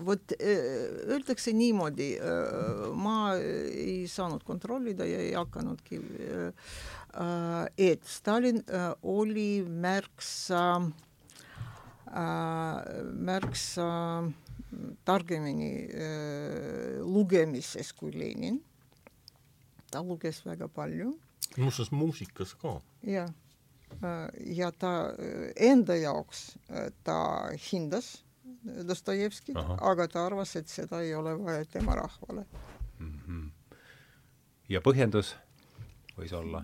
vot 0.04 0.34
öeldakse 0.42 1.52
niimoodi, 1.54 2.08
ma 2.98 3.34
ei 3.38 4.08
saanud 4.10 4.42
kontrollida 4.46 5.06
ja 5.06 5.20
ei 5.22 5.32
hakanudki, 5.38 6.00
et 7.78 8.08
Stalin 8.10 8.58
oli 9.14 9.62
märksa, 9.62 10.64
märksa 13.30 13.88
targemini 15.06 15.72
lugemises 17.06 17.94
kui 17.94 18.10
Lenin 18.18 18.58
ta 19.94 20.02
luges 20.02 20.42
väga 20.46 20.68
palju. 20.68 21.14
muuseas 21.56 21.92
muusikas 21.94 22.54
ka. 22.58 22.80
jah, 23.06 23.30
ja 24.58 24.70
ta 24.72 24.92
enda 25.56 25.96
jaoks 25.96 26.46
ta 27.06 27.18
hindas 27.70 28.16
Dostojevskit, 28.64 29.56
aga 29.56 30.06
ta 30.08 30.22
arvas, 30.24 30.54
et 30.56 30.68
seda 30.72 31.02
ei 31.04 31.14
ole 31.16 31.34
vaja 31.36 31.64
tema 31.68 31.94
rahvale 31.96 32.46
mm. 32.98 33.18
-hmm. 33.26 33.76
ja 34.72 34.80
põhjendus 34.80 35.34
võis 36.16 36.32
olla? 36.36 36.62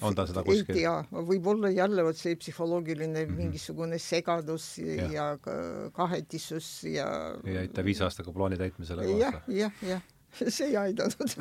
on 0.00 0.14
ta 0.16 0.26
seda 0.28 0.42
kuskil? 0.44 0.74
ei 0.74 0.82
tea, 0.82 0.94
võib-olla 1.12 1.70
jälle 1.72 2.04
vot 2.04 2.18
see 2.18 2.36
psühholoogiline 2.36 3.24
mm 3.24 3.30
-hmm. 3.30 3.36
mingisugune 3.36 3.98
segadus 3.98 4.78
ja, 4.78 5.08
ja 5.12 5.26
kahetisus 5.92 6.84
ja 6.84 7.06
ei 7.44 7.58
aita 7.64 7.84
viis 7.84 8.00
aastaga 8.00 8.32
plaani 8.32 8.60
täitmisele 8.60 9.06
kaasa 9.06 9.18
ja,. 9.18 9.30
jah, 9.30 9.48
jah, 9.48 9.82
jah, 9.88 10.02
see 10.54 10.70
ei 10.70 10.76
aidanud. 10.80 11.36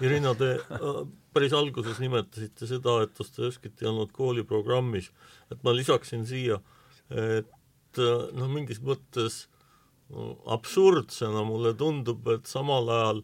Irina, 0.00 0.34
te 0.38 0.54
äh, 0.56 1.00
päris 1.34 1.54
alguses 1.56 2.00
nimetasite 2.02 2.68
seda, 2.68 3.00
et 3.04 3.16
Dostojevskit 3.18 3.82
ei 3.82 3.90
olnud 3.90 4.12
kooliprogrammis, 4.16 5.10
et 5.52 5.62
ma 5.66 5.74
lisaksin 5.76 6.24
siia, 6.28 6.60
et 7.10 8.00
äh, 8.00 8.22
noh, 8.36 8.50
mingis 8.52 8.80
mõttes 8.84 9.44
absurdsena 10.50 11.44
mulle 11.46 11.74
tundub, 11.78 12.26
et 12.32 12.48
samal 12.50 12.88
ajal 12.90 13.20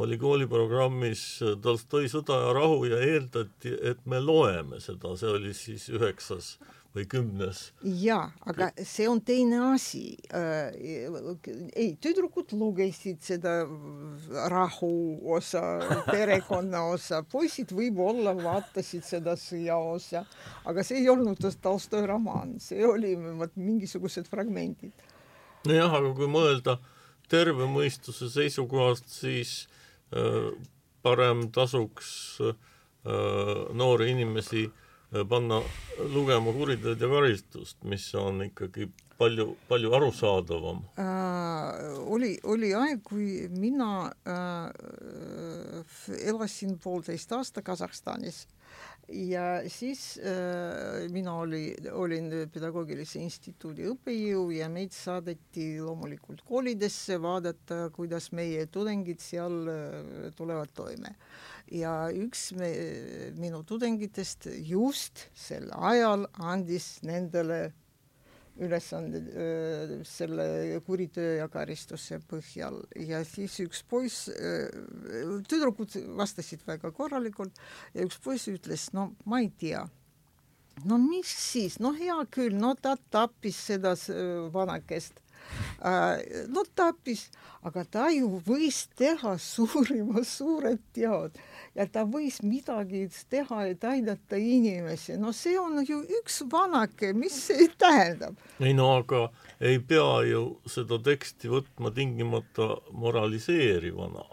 oli 0.00 0.16
kooliprogrammis 0.20 1.22
Tolstoi 1.60 2.08
Sõda 2.08 2.38
ja 2.46 2.52
rahu 2.56 2.84
ja 2.88 3.00
eeldati, 3.04 3.74
et 3.90 4.00
me 4.08 4.20
loeme 4.22 4.80
seda, 4.80 5.12
see 5.18 5.34
oli 5.34 5.52
siis 5.56 5.88
üheksas 5.92 6.54
või 6.94 7.04
kümnes. 7.06 7.60
jaa, 8.02 8.32
aga 8.50 8.70
see 8.82 9.06
on 9.08 9.20
teine 9.22 9.60
asi 9.70 10.16
äh,. 10.34 10.72
ei, 10.74 11.92
tüdrukud 12.02 12.50
lugesid 12.58 13.20
seda 13.22 13.60
rahu 14.50 15.20
osa, 15.36 15.62
perekonna 16.10 16.82
osa, 16.90 17.22
poisid 17.22 17.74
võib-olla 17.76 18.34
vaatasid 18.38 19.06
seda 19.06 19.36
sõja 19.38 19.78
osa, 19.78 20.24
aga 20.66 20.84
see 20.86 21.02
ei 21.04 21.08
olnud 21.12 21.38
Tolstoi 21.62 22.06
romaan, 22.08 22.56
see 22.62 22.82
oli 22.86 23.14
vot 23.38 23.54
mingisugused 23.56 24.26
fragmendid. 24.30 25.06
nojah, 25.70 25.94
aga 26.00 26.12
kui 26.16 26.30
mõelda 26.30 26.80
terve 27.30 27.70
mõistuse 27.70 28.32
seisukohast, 28.32 29.06
siis 29.14 29.68
äh, 30.10 30.50
parem 31.06 31.46
tasuks 31.54 32.10
äh, 32.42 32.54
noori 33.78 34.10
inimesi 34.10 34.66
äh, 34.66 34.86
panna 35.28 35.60
lugema 36.12 36.52
Kuritööd 36.54 37.00
ja 37.00 37.08
karistust, 37.10 37.80
mis 37.84 38.06
on 38.14 38.44
ikkagi 38.46 38.88
palju, 39.18 39.56
palju 39.68 39.92
arusaadavam 39.98 40.84
äh,. 40.98 41.98
oli, 42.06 42.36
oli 42.44 42.72
aeg, 42.74 43.02
kui 43.04 43.48
mina 43.50 43.90
äh, 44.06 44.70
elasin 46.30 46.78
poolteist 46.78 47.32
aasta 47.36 47.62
Kasahstanis 47.62 48.46
ja 49.10 49.44
siis 49.70 50.18
äh, 50.22 51.08
mina 51.10 51.34
oli, 51.42 51.74
olin 51.92 52.30
pedagoogilise 52.52 53.20
instituudi 53.22 53.88
õppejõu 53.90 54.50
ja 54.54 54.68
meid 54.72 54.94
saadeti 54.94 55.72
loomulikult 55.82 56.44
koolidesse 56.46 57.18
vaadata, 57.22 57.88
kuidas 57.94 58.30
meie 58.36 58.66
tudengid 58.70 59.22
seal 59.22 59.58
äh, 59.70 60.30
tulevad 60.38 60.72
toime. 60.74 61.16
Ja 61.70 62.08
üks 62.14 62.50
me, 62.58 62.70
minu 63.38 63.62
tudengitest 63.66 64.48
just 64.66 65.28
sel 65.38 65.68
ajal 65.76 66.26
andis 66.42 66.96
nendele 67.06 67.68
ülesanded 68.60 69.30
selle 70.08 70.80
kuritöö 70.86 71.38
ja 71.38 71.48
karistuse 71.52 72.20
põhjal. 72.30 72.80
Ja 73.08 73.22
siis 73.24 73.56
üks 73.64 73.82
poiss, 73.88 74.28
tüdrukud 75.48 75.96
vastasid 76.18 76.64
väga 76.68 76.92
korralikult 76.96 77.56
ja 77.94 78.04
üks 78.06 78.20
poiss 78.22 78.50
ütles, 78.52 78.90
no 78.96 79.10
ma 79.24 79.40
ei 79.44 79.50
tea, 79.60 79.86
no 80.84 81.00
mis 81.00 81.30
siis, 81.30 81.80
no 81.80 81.94
hea 81.96 82.18
küll, 82.32 82.56
no 82.56 82.74
ta 82.76 82.96
tappis 83.10 83.58
seda 83.70 83.94
vanakest 84.54 85.20
no 86.48 86.64
tappis, 86.74 87.28
aga 87.66 87.84
ta 87.84 88.08
ju 88.12 88.40
võis 88.46 88.84
teha 88.96 89.36
suurima 89.40 90.24
suured 90.24 90.80
teod 90.96 91.38
ja 91.74 91.86
ta 91.86 92.04
võis 92.08 92.40
midagi 92.42 93.06
teha, 93.30 93.64
et 93.70 93.84
aidata 93.84 94.38
inimesi. 94.40 95.16
no 95.20 95.32
see 95.36 95.58
on 95.58 95.80
ju 95.86 96.00
üks 96.20 96.42
vanake, 96.50 97.12
mis 97.14 97.36
see 97.46 97.68
tähendab? 97.78 98.36
ei 98.60 98.74
no 98.76 98.90
aga 98.98 99.28
ei 99.60 99.78
pea 99.78 100.22
ju 100.28 100.44
seda 100.66 101.00
teksti 101.04 101.50
võtma 101.52 101.94
tingimata 101.94 102.68
moraliseerivana. 102.92 104.26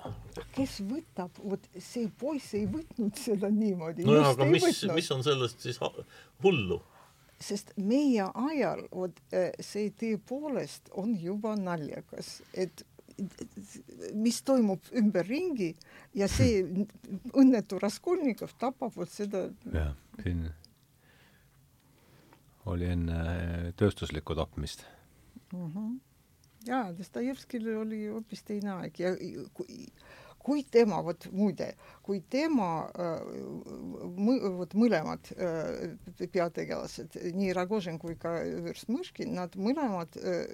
kes 0.55 0.81
võtab, 0.89 1.31
vot 1.43 1.63
see 1.77 2.09
poiss 2.19 2.53
ei 2.57 2.67
võtnud 2.67 3.15
seda 3.17 3.51
niimoodi. 3.53 4.05
nojah, 4.07 4.33
aga 4.35 4.49
mis, 4.49 4.83
mis 4.93 5.11
on 5.15 5.25
sellest 5.25 5.65
siis 5.67 5.81
hullu? 6.43 6.81
Sest 7.39 7.73
meie 7.77 8.25
ajal, 8.33 8.85
vot 8.91 9.19
eh, 9.31 9.51
see 9.61 9.91
tõepoolest 9.93 10.91
on 10.97 11.15
juba 11.21 11.55
naljakas, 11.59 12.41
et 12.53 12.85
mis 14.13 14.39
toimub 14.45 14.89
ümberringi 14.97 15.71
ja 16.17 16.27
see 16.29 16.61
õnnetu 17.41 17.79
Raskolnikov 17.81 18.53
tapab 18.61 18.93
vot 18.97 19.11
seda. 19.11 19.47
jah, 19.73 19.93
siin 20.21 20.47
oli 22.67 22.89
enne 22.91 23.73
tööstuslikku 23.79 24.35
tapmist 24.35 24.83
mm. 25.53 25.67
-hmm. 25.73 25.99
jaa, 26.67 26.91
Dostojevskil 26.97 27.69
oli 27.77 28.07
hoopis 28.07 28.43
teine 28.43 28.73
aeg 28.81 28.99
ja 28.99 29.15
kui, 29.53 29.85
kui 30.47 30.63
tema, 30.71 31.01
vot 31.03 31.27
muide, 31.35 31.73
kui 32.05 32.21
tema 32.31 32.69
äh,, 32.95 33.25
vot 34.57 34.75
mõlemad 34.79 35.31
äh, 35.35 35.97
peategelased, 36.31 37.19
nii 37.35 37.51
Ragožin 37.57 37.99
kui 37.99 38.15
ka 38.19 38.37
Vürst 38.63 38.91
Mõškin, 38.91 39.35
nad 39.35 39.57
mõlemad 39.59 40.15
äh,, 40.21 40.45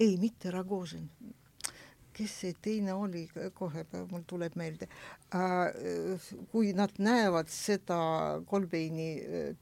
ei, 0.00 0.16
mitte 0.20 0.52
Ragožin, 0.54 1.10
kes 2.16 2.38
see 2.40 2.56
teine 2.64 2.96
oli, 2.98 3.26
kohe 3.54 3.84
mul 3.92 4.24
tuleb 4.26 4.56
meelde, 4.58 4.88
kui 6.50 6.72
nad 6.74 6.96
näevad 6.98 7.52
seda 7.52 7.98
Kolbeini 8.48 9.06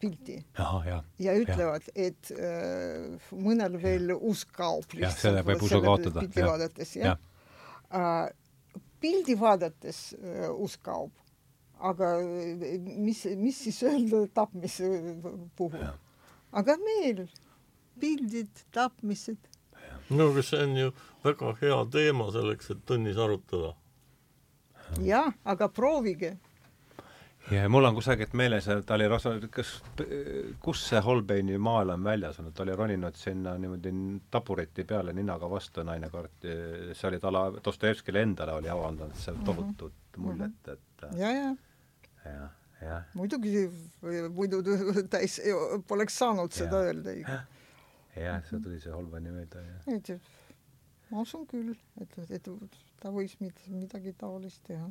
pilti 0.01 0.39
Aha, 0.63 0.81
ja, 0.87 1.03
ja 1.21 1.35
ütlevad, 1.37 1.91
et 1.93 2.33
mõnel 3.35 3.77
veel 3.83 4.15
usk 4.17 4.55
kaob 4.57 4.89
lihtsalt. 4.97 5.21
selle 5.27 5.45
võib 5.45 5.69
usu 5.69 5.83
kaotada. 5.85 6.25
pildi 6.25 6.49
vaadates, 6.49 6.97
jah. 6.97 7.19
Ja.. 7.93 8.17
Pildi 9.01 9.37
vaadates 9.41 10.15
usk 10.57 10.83
kaob, 10.87 11.13
aga 11.79 12.15
mis, 12.81 13.25
mis 13.37 13.59
siis 13.67 13.83
öelda 13.85 14.25
tapmise 14.35 14.89
puhul? 15.57 15.85
aga 16.57 16.77
meil 16.81 17.27
pildid, 18.01 18.65
tapmised 18.73 19.51
no 20.09 20.29
aga 20.31 20.43
see 20.43 20.63
on 20.63 20.77
ju 20.77 20.93
väga 21.25 21.53
hea 21.61 21.79
teema 21.93 22.31
selleks, 22.33 22.71
et 22.71 22.85
tunnis 22.87 23.17
arutada. 23.17 23.75
jah, 25.03 25.33
aga 25.45 25.69
proovige. 25.69 26.37
Ja 27.51 27.69
mul 27.69 27.85
on 27.85 27.95
kusagilt 27.95 28.35
meeles, 28.39 28.67
et 28.69 28.87
ta 28.87 28.97
oli, 28.97 29.07
kas, 29.55 29.71
kus 30.63 30.83
see 30.89 31.01
Holbeini 31.03 31.59
maal 31.63 31.93
on 31.95 32.05
väljas 32.05 32.41
olnud, 32.41 32.55
ta 32.57 32.65
oli 32.65 32.77
roninud 32.77 33.19
sinna 33.19 33.55
niimoodi 33.61 33.93
tabureti 34.31 34.85
peale 34.85 35.15
ninaga 35.17 35.51
vastu 35.51 35.85
naine 35.87 36.11
karti, 36.11 36.55
see 36.93 37.09
oli 37.11 37.21
talle, 37.23 37.61
Dostojevskile 37.65 38.23
endale 38.27 38.57
oli 38.59 38.71
avaldanud 38.73 39.19
seal 39.21 39.37
mhm. 39.37 39.45
tohutut 39.45 39.93
mm 39.93 40.25
-hmm. 40.25 40.27
muljet, 40.27 40.69
et 40.73 41.07
ja, 41.19 41.33
ja. 41.33 41.57
jah, 42.25 42.51
jah. 42.83 43.05
muidugi, 43.15 43.71
muidu 44.35 44.63
ta 45.11 45.19
ei, 45.25 45.29
poleks 45.89 46.19
saanud 46.19 46.53
seda 46.53 46.83
ja. 46.83 46.91
öelda. 46.91 47.11
jah, 48.17 48.43
see 48.51 48.61
tuli 48.61 48.81
see 48.81 49.03
meelde, 49.21 49.63
jah. 49.63 49.95
et 49.97 50.21
ma 51.11 51.21
usun 51.21 51.47
küll, 51.47 51.75
et, 52.01 52.19
et 52.31 52.49
ta 53.01 53.11
võis 53.11 53.37
midagi 53.41 54.13
taolist 54.19 54.65
teha. 54.67 54.91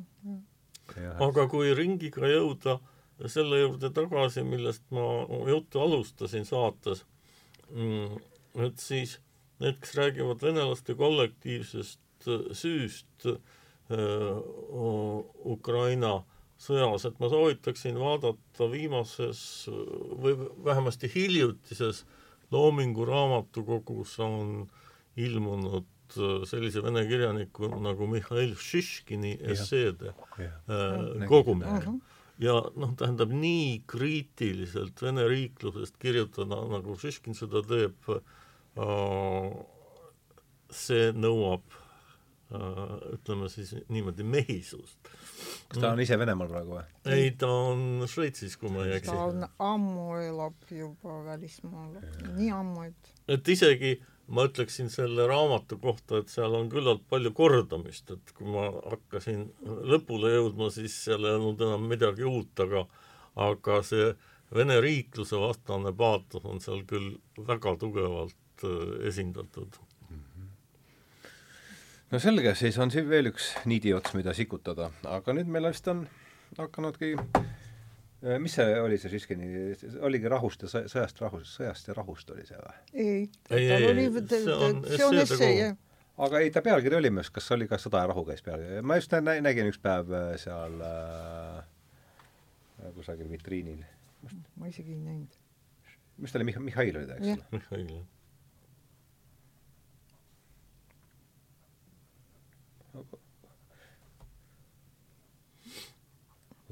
Aga 0.94 1.46
kui 1.50 1.74
ringiga 1.74 2.28
jõuda 2.30 2.78
selle 3.32 3.62
juurde 3.62 3.90
tagasi, 3.96 4.44
millest 4.44 4.84
ma 4.94 5.24
juttu 5.48 5.80
alustasin 5.80 6.44
saates, 6.44 7.04
mm, 7.72 8.18
et 8.66 8.78
siis 8.82 9.16
need, 9.62 9.78
kes 9.80 9.94
räägivad 9.96 10.42
venelaste 10.44 10.94
kollektiivsest 10.98 12.28
süüst 12.56 13.28
äh, 13.30 13.38
Ukraina 15.46 16.18
sõjas, 16.60 17.04
et 17.08 17.18
ma 17.20 17.30
soovitaksin 17.32 17.98
vaadata 18.00 18.68
viimases 18.72 19.40
või 19.68 20.36
vähemasti 20.64 21.10
hiljutises 21.12 22.04
Loomingu 22.50 23.04
raamatukogus 23.04 24.18
on 24.22 24.68
ilmunud 25.18 25.82
äh, 25.82 25.95
sellise 26.46 26.82
vene 26.84 27.06
kirjaniku 27.08 27.70
nagu 27.82 28.06
Mihhail 28.10 28.54
Šiškini 28.60 29.36
esseede 29.52 30.12
äh, 30.38 31.26
kogumik. 31.28 31.68
-huh. 31.68 31.98
ja 32.38 32.60
noh, 32.76 32.92
tähendab 32.96 33.32
nii 33.32 33.82
kriitiliselt 33.86 35.02
vene 35.02 35.28
riiklusest 35.28 35.96
kirjutada, 35.98 36.60
nagu 36.70 36.98
Šiškin 36.98 37.34
seda 37.34 37.62
teeb 37.62 38.10
äh,, 38.10 39.50
see 40.70 41.12
nõuab 41.12 41.64
äh, 42.50 43.14
ütleme 43.18 43.48
siis 43.48 43.74
niimoodi 43.88 44.22
mehisust 44.22 45.16
kas 45.68 45.82
ta 45.82 45.92
on 45.92 46.02
ise 46.02 46.18
Venemaal 46.18 46.50
praegu 46.50 46.76
või? 46.76 46.84
ei, 47.12 47.30
ta 47.38 47.48
on 47.70 48.04
Šveitsis, 48.10 48.56
kui 48.60 48.70
ma 48.72 48.86
ei 48.86 48.96
eksi. 48.98 49.12
ta 49.12 49.28
on 49.30 49.46
ammu 49.62 50.18
elab 50.22 50.70
juba 50.70 51.20
välismaal, 51.26 51.96
nii 52.36 52.52
ammu, 52.54 52.86
et 52.90 53.12
et 53.36 53.50
isegi 53.56 53.96
ma 54.28 54.46
ütleksin 54.48 54.88
selle 54.90 55.26
raamatu 55.30 55.78
kohta, 55.78 56.20
et 56.20 56.30
seal 56.32 56.54
on 56.58 56.70
küllalt 56.70 57.04
palju 57.10 57.30
kordamist, 57.36 58.10
et 58.10 58.32
kui 58.34 58.48
ma 58.50 58.68
hakkasin 58.74 59.44
lõpule 59.92 60.32
jõudma, 60.34 60.70
siis 60.74 60.96
seal 61.06 61.26
ei 61.26 61.36
olnud 61.38 61.62
enam 61.62 61.86
midagi 61.90 62.26
uut, 62.26 62.54
aga 62.66 62.86
aga 63.36 63.82
see 63.84 64.14
Vene 64.54 64.76
riikluse 64.78 65.34
vastane 65.42 65.90
paatos 65.90 66.44
on 66.46 66.60
seal 66.62 66.84
küll 66.86 67.16
väga 67.48 67.72
tugevalt 67.80 68.62
äh, 68.62 69.08
esindatud. 69.10 69.80
No 72.14 72.20
selge, 72.22 72.52
siis 72.54 72.78
on 72.78 72.92
siin 72.94 73.08
veel 73.10 73.32
üks 73.32 73.48
niidiots, 73.66 74.14
mida 74.14 74.30
sikutada, 74.38 74.92
aga 75.02 75.34
nüüd 75.34 75.50
meil 75.50 75.66
vist 75.66 75.90
on 75.90 76.04
hakanudki 76.54 77.16
mis 78.22 78.54
see 78.56 78.80
oli, 78.80 78.98
see 78.98 79.12
Žižkini, 79.12 79.48
oligi 80.06 80.30
rahust 80.32 80.64
ja 80.64 80.70
sõjast 80.72 81.20
rahust, 81.20 81.52
sõjast 81.58 81.90
ja 81.90 81.96
rahust 81.96 82.30
oli 82.32 82.46
see 82.48 82.58
või? 82.60 82.78
ei, 82.94 83.26
tal 83.48 83.90
oli, 83.90 84.06
see 84.96 85.06
on 85.06 85.20
essee, 85.20 85.50
jah. 85.58 85.76
aga 86.24 86.40
ei, 86.40 86.50
ta 86.54 86.62
pealkiri 86.64 86.98
oli 86.98 87.12
minu 87.12 87.20
arust, 87.24 87.34
kas 87.36 87.50
oli 87.56 87.68
ka 87.68 87.78
Sõda 87.80 88.04
ja 88.04 88.10
rahu 88.12 88.24
käis 88.28 88.42
pealkiri, 88.46 88.80
ma 88.82 88.98
just 89.00 89.12
nä 89.12 89.36
nägin 89.44 89.68
üks 89.70 89.80
päev 89.82 90.12
äh, 90.16 90.32
seal 90.40 90.80
äh, 90.88 91.60
kusagil 92.96 93.28
vitriinil. 93.30 93.84
ma 94.56 94.72
isegi 94.72 94.96
ei 94.96 95.02
näinud. 95.04 95.40
mis 96.16 96.32
ta 96.32 96.40
oli, 96.40 96.52
Mihhail 96.56 97.02
oli 97.02 97.08
ta, 97.12 97.20
eks 97.20 97.34
ole? 97.36 97.44
Mihhail, 97.52 97.88
jah 97.92 98.06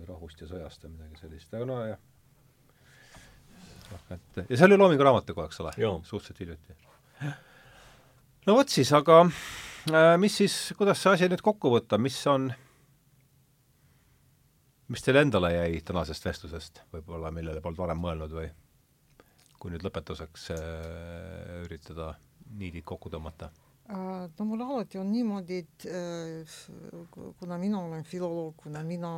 või 0.05 0.14
rahust 0.25 0.41
ja 0.41 0.49
sõjast 0.49 0.85
või 0.87 0.95
midagi 0.95 1.21
sellist, 1.21 1.53
aga 1.53 1.67
nojah. 1.69 1.99
noh, 3.91 4.05
et 4.17 4.39
ja 4.49 4.57
see 4.57 4.67
oli 4.67 4.79
Loomingu 4.81 5.05
raamatukogu, 5.05 5.47
eks 5.51 5.61
ole? 5.61 5.73
suhteliselt 6.09 6.41
hiljuti. 6.41 6.77
no 8.47 8.57
vot 8.57 8.69
siis, 8.69 8.93
aga 8.97 9.21
äh, 9.93 10.15
mis 10.19 10.37
siis, 10.41 10.57
kuidas 10.79 11.03
see 11.03 11.13
asi 11.13 11.29
nüüd 11.29 11.45
kokku 11.45 11.75
võtta, 11.75 11.99
mis 12.01 12.17
on, 12.31 12.49
mis 14.89 15.05
teile 15.05 15.27
endale 15.27 15.53
jäi 15.53 15.83
tänasest 15.85 16.25
vestlusest 16.25 16.85
võib-olla, 16.95 17.33
millele 17.35 17.61
polnud 17.61 17.85
varem 17.85 18.01
mõelnud 18.01 18.33
või 18.33 18.49
kui 19.61 19.73
nüüd 19.75 19.85
lõpetuseks 19.85 20.51
äh, 20.57 21.61
üritada 21.67 22.15
niidid 22.57 22.85
kokku 22.89 23.13
tõmmata 23.13 23.53
no 23.89 24.45
mul 24.49 24.63
alati 24.65 24.99
on 24.99 25.11
niimoodi, 25.13 25.59
et 25.61 25.87
kuna 27.39 27.59
mina 27.61 27.81
olen 27.85 28.05
filoloog, 28.05 28.55
kuna 28.57 28.83
mina 28.83 29.11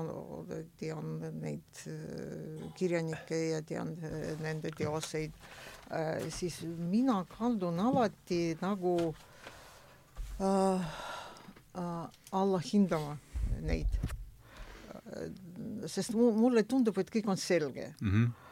tean 0.79 1.21
neid 1.41 1.83
kirjanikke 2.79 3.39
ja 3.53 3.61
tean 3.63 3.95
nende 4.43 4.73
teoseid, 4.75 5.37
siis 6.35 6.61
mina 6.67 7.21
kaldun 7.37 7.79
alati 7.81 8.41
nagu 8.61 8.97
äh, 10.43 10.91
alla 12.33 12.63
hindama 12.73 13.19
neid. 13.63 14.03
sest 15.87 16.17
mulle 16.19 16.65
tundub, 16.67 16.99
et 16.99 17.11
kõik 17.15 17.29
on 17.31 17.39
selge 17.39 17.93
mm. 18.01 18.11
-hmm 18.11 18.27
Äh, 18.29 18.46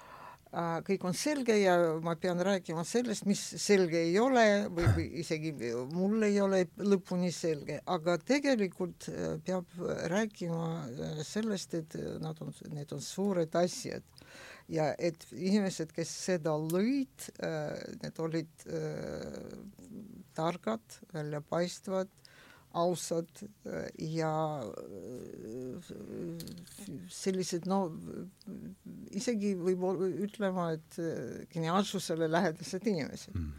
kõik 0.86 1.04
on 1.08 1.16
selge 1.18 1.56
ja 1.58 1.74
ma 2.04 2.14
pean 2.20 2.40
rääkima 2.44 2.84
sellest, 2.86 3.26
mis 3.26 3.40
selge 3.60 4.00
ei 4.06 4.16
ole 4.20 4.44
või, 4.68 4.86
või 4.96 5.06
isegi 5.22 5.52
mul 5.90 6.26
ei 6.26 6.40
ole 6.42 6.64
lõpuni 6.78 7.32
selge, 7.34 7.80
aga 7.90 8.16
tegelikult 8.22 9.08
äh, 9.10 9.36
peab 9.44 9.70
rääkima 10.12 10.64
äh, 10.84 11.22
sellest, 11.26 11.74
et 11.80 11.98
nad 12.22 12.40
on, 12.44 12.54
need 12.74 12.92
on 12.94 13.02
suured 13.04 13.54
asjad. 13.60 14.06
Ja 14.72 14.94
et 14.96 15.26
inimesed, 15.36 15.90
kes 15.92 16.08
seda 16.08 16.54
lõid, 16.56 17.26
need 18.00 18.20
olid 18.24 18.62
targad, 20.32 20.96
väljapaistvad 21.12 22.08
ausad 22.74 23.28
äh, 23.66 23.86
ja 23.98 24.62
äh, 24.62 25.94
sellised 27.08 27.68
no 27.70 27.86
isegi 29.14 29.54
võib-olla 29.58 30.08
ütlema, 30.26 30.70
et 30.74 30.98
äh, 30.98 31.44
geniaalsusele 31.52 32.28
lähedased 32.30 32.86
inimesed 32.90 33.36
mm. 33.38 33.52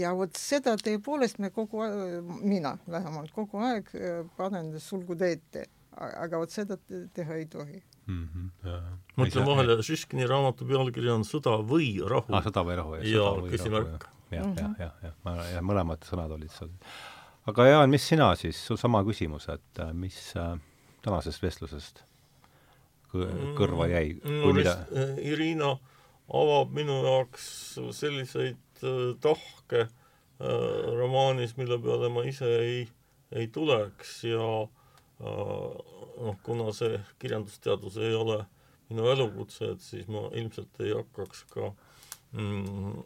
ja 0.00 0.14
vot 0.16 0.40
seda 0.40 0.76
tõepoolest 0.80 1.40
me 1.44 1.52
kogu 1.54 1.84
aeg, 1.84 2.32
mina 2.40 2.76
vähemalt 2.88 3.34
kogu 3.36 3.60
aeg 3.68 3.92
panen 4.38 4.72
sulgude 4.80 5.34
ette, 5.36 5.66
aga 5.98 6.40
vot 6.40 6.54
seda 6.54 6.78
teha 6.88 7.36
ei 7.36 7.46
tohi 7.52 7.82
mm. 8.06 8.24
-hmm, 8.24 8.96
ma 9.16 9.28
ütlen 9.28 9.46
vahele, 9.50 9.82
Šiškini 9.84 10.30
raamatu 10.30 10.68
pealkiri 10.68 11.12
on 11.12 11.28
Sõda 11.28 11.58
või 11.60 11.92
rahu 12.00 12.32
ah,. 12.32 12.44
sõda 12.48 12.64
või 12.64 12.80
rahu, 12.80 12.96
jah. 13.02 13.12
ja 13.12 13.52
küsimärk. 13.52 14.08
jah, 14.32 14.48
jah, 14.56 14.74
jah, 14.80 14.98
jah, 15.04 15.14
jah, 15.52 15.62
mõlemad 15.64 16.08
sõnad 16.08 16.32
olid 16.40 16.56
seal 16.56 16.72
aga 17.48 17.66
Jaan, 17.68 17.90
mis 17.92 18.04
sina 18.08 18.28
siis, 18.36 18.60
sama 18.80 19.02
küsimus, 19.06 19.48
et 19.52 19.80
äh, 19.82 19.92
mis 19.96 20.18
äh, 20.36 20.56
tänasest 21.04 21.42
vestlusest 21.42 22.02
kõrva 23.08 23.86
mm, 23.86 23.92
jäi 23.92 24.08
mm,? 24.18 24.40
no 24.42 24.52
mida... 24.56 24.74
Äh, 24.92 25.14
Irina 25.30 25.72
avab 26.28 26.74
minu 26.76 27.00
jaoks 27.06 27.46
selliseid 27.96 28.82
äh, 28.84 29.14
tahke 29.24 29.86
äh, 29.86 30.90
romaanis, 30.98 31.56
mille 31.60 31.80
peale 31.82 32.12
ma 32.12 32.26
ise 32.28 32.50
ei, 32.60 32.82
ei 33.32 33.48
tuleks 33.52 34.18
ja 34.28 34.48
äh, 34.60 35.66
noh, 36.18 36.40
kuna 36.44 36.72
see 36.76 37.00
kirjandusteadus 37.22 37.96
ei 38.02 38.12
ole 38.14 38.42
minu 38.88 39.08
elukutse, 39.08 39.72
et 39.72 39.84
siis 39.84 40.08
ma 40.12 40.26
ilmselt 40.36 40.80
ei 40.84 40.92
hakkaks 40.96 41.46
ka 41.52 41.72
mm, 42.36 42.98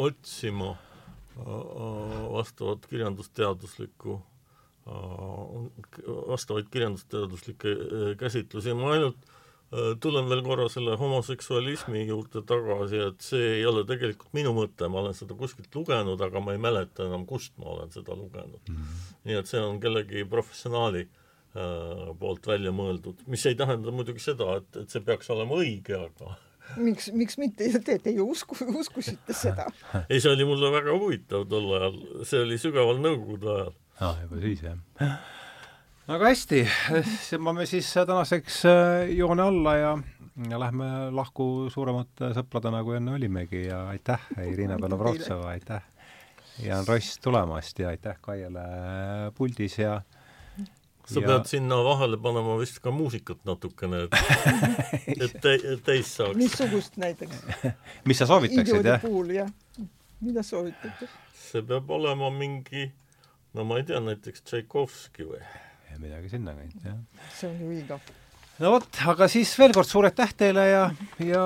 otsima 0.00 0.72
äh, 0.72 0.89
vastavat 1.38 2.86
kirjandusteaduslikku, 2.90 4.20
vastavaid 6.28 6.70
kirjandusteaduslikke 6.70 7.68
äh, 7.70 8.16
käsitlusi, 8.18 8.74
ma 8.74 8.94
ainult 8.96 9.18
äh, 9.22 9.92
tulen 10.00 10.28
veel 10.30 10.42
korra 10.42 10.66
selle 10.72 10.96
homoseksualismi 10.98 12.06
juurde 12.08 12.42
tagasi, 12.46 12.98
et 13.10 13.22
see 13.24 13.52
ei 13.58 13.64
ole 13.68 13.84
tegelikult 13.88 14.32
minu 14.36 14.54
mõte, 14.56 14.88
ma 14.90 15.04
olen 15.04 15.16
seda 15.16 15.36
kuskilt 15.38 15.74
lugenud, 15.76 16.20
aga 16.26 16.42
ma 16.42 16.56
ei 16.56 16.62
mäleta 16.62 17.06
enam, 17.06 17.26
kust 17.28 17.54
ma 17.60 17.70
olen 17.76 17.94
seda 17.94 18.16
lugenud 18.16 18.60
mm. 18.66 18.76
-hmm. 18.76 19.08
nii 19.30 19.40
et 19.42 19.52
see 19.52 19.62
on 19.62 19.80
kellegi 19.80 20.24
professionaali 20.24 21.06
äh, 21.06 22.10
poolt 22.18 22.46
välja 22.46 22.72
mõeldud, 22.74 23.26
mis 23.26 23.46
ei 23.46 23.54
tähenda 23.54 23.94
muidugi 23.94 24.22
seda, 24.26 24.56
et, 24.58 24.76
et 24.76 24.90
see 24.90 25.04
peaks 25.06 25.30
olema 25.30 25.60
õige, 25.62 26.00
aga 26.08 26.34
miks, 26.76 27.10
miks 27.16 27.38
mitte, 27.40 27.66
te, 27.84 27.98
te 28.02 28.14
ju 28.14 28.28
usku, 28.30 28.56
uskusite 28.78 29.36
seda? 29.36 29.66
ei, 30.10 30.20
see 30.20 30.30
oli 30.32 30.46
mulle 30.48 30.70
väga 30.74 30.94
huvitav 30.96 31.46
tol 31.50 31.68
ajal, 31.78 32.00
see 32.28 32.44
oli 32.44 32.60
sügaval 32.60 33.02
nõukogude 33.02 33.52
ajal. 33.56 33.76
aa, 34.00 34.14
juba 34.24 34.40
siis 34.44 34.64
jah. 34.64 35.18
aga 36.10 36.30
hästi, 36.30 36.62
tõmbame 37.26 37.68
siis 37.70 37.90
tänaseks 37.94 38.62
äh, 38.70 39.12
joone 39.18 39.46
alla 39.50 39.76
ja 39.78 39.92
ja 40.48 40.60
lähme 40.60 40.86
lahku 41.12 41.68
suuremate 41.72 42.30
sõpradena, 42.36 42.84
kui 42.86 42.96
enne 42.96 43.12
olimegi 43.16 43.66
ja 43.66 43.82
aitäh, 43.90 44.22
Irina 44.46 44.78
Belovrovtseva, 44.80 45.50
aitäh, 45.52 45.82
Jaan 46.64 46.86
Ross 46.88 47.18
tulemast 47.20 47.78
ja 47.82 47.90
aitäh 47.92 48.16
Kaiele 48.22 48.64
puldis 49.36 49.78
ja 49.80 50.00
sa 51.10 51.20
ja... 51.20 51.26
pead 51.26 51.48
sinna 51.50 51.80
vahele 51.84 52.18
panema 52.22 52.56
vist 52.60 52.78
ka 52.84 52.92
muusikat 52.94 53.42
natukene, 53.48 54.04
et, 54.06 54.14
et 55.24 55.34
te, 55.42 55.56
täis 55.86 56.12
saaks. 56.16 56.38
missugust 56.38 56.96
näiteks? 57.00 57.42
mis 58.08 58.20
sa 58.20 58.28
soovitaksid, 58.30 58.86
jah? 58.86 59.02
puhul, 59.02 59.34
jah. 59.34 59.50
mida 60.20 60.44
soovitate? 60.46 61.10
see 61.50 61.64
peab 61.66 61.90
olema 61.90 62.30
mingi, 62.34 62.86
no 63.58 63.66
ma 63.66 63.80
ei 63.80 63.88
tea, 63.88 64.00
näiteks 64.04 64.46
Tšaikovski 64.46 65.26
või? 65.26 65.42
midagi 66.00 66.32
sinnakanti, 66.32 66.82
jah. 66.86 66.98
see 67.36 67.50
on 67.50 67.60
ju 67.64 67.74
igav. 67.80 68.10
no 68.62 68.74
vot, 68.76 69.02
aga 69.12 69.28
siis 69.32 69.52
veel 69.58 69.74
kord 69.76 69.90
suur 69.90 70.08
aitäh 70.08 70.34
teile 70.44 70.66
ja, 70.70 70.84
ja 71.26 71.44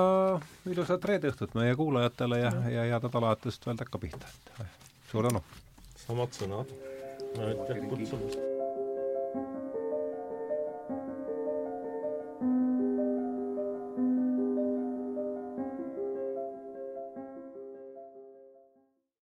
ilusat 0.69 1.09
reede 1.09 1.33
õhtut 1.33 1.57
meie 1.57 1.75
kuulajatele 1.79 2.41
ja, 2.43 2.55
ja 2.77 2.89
head 2.91 3.07
nädalavahetust 3.09 3.65
veel 3.65 3.81
takka 3.81 4.01
pihta. 4.01 4.35
suur 5.11 5.29
tänu! 5.29 5.43
samad 6.05 6.37
sõnad. 6.37 6.75
aitäh 7.35 7.87
kutsumast! 7.89 8.54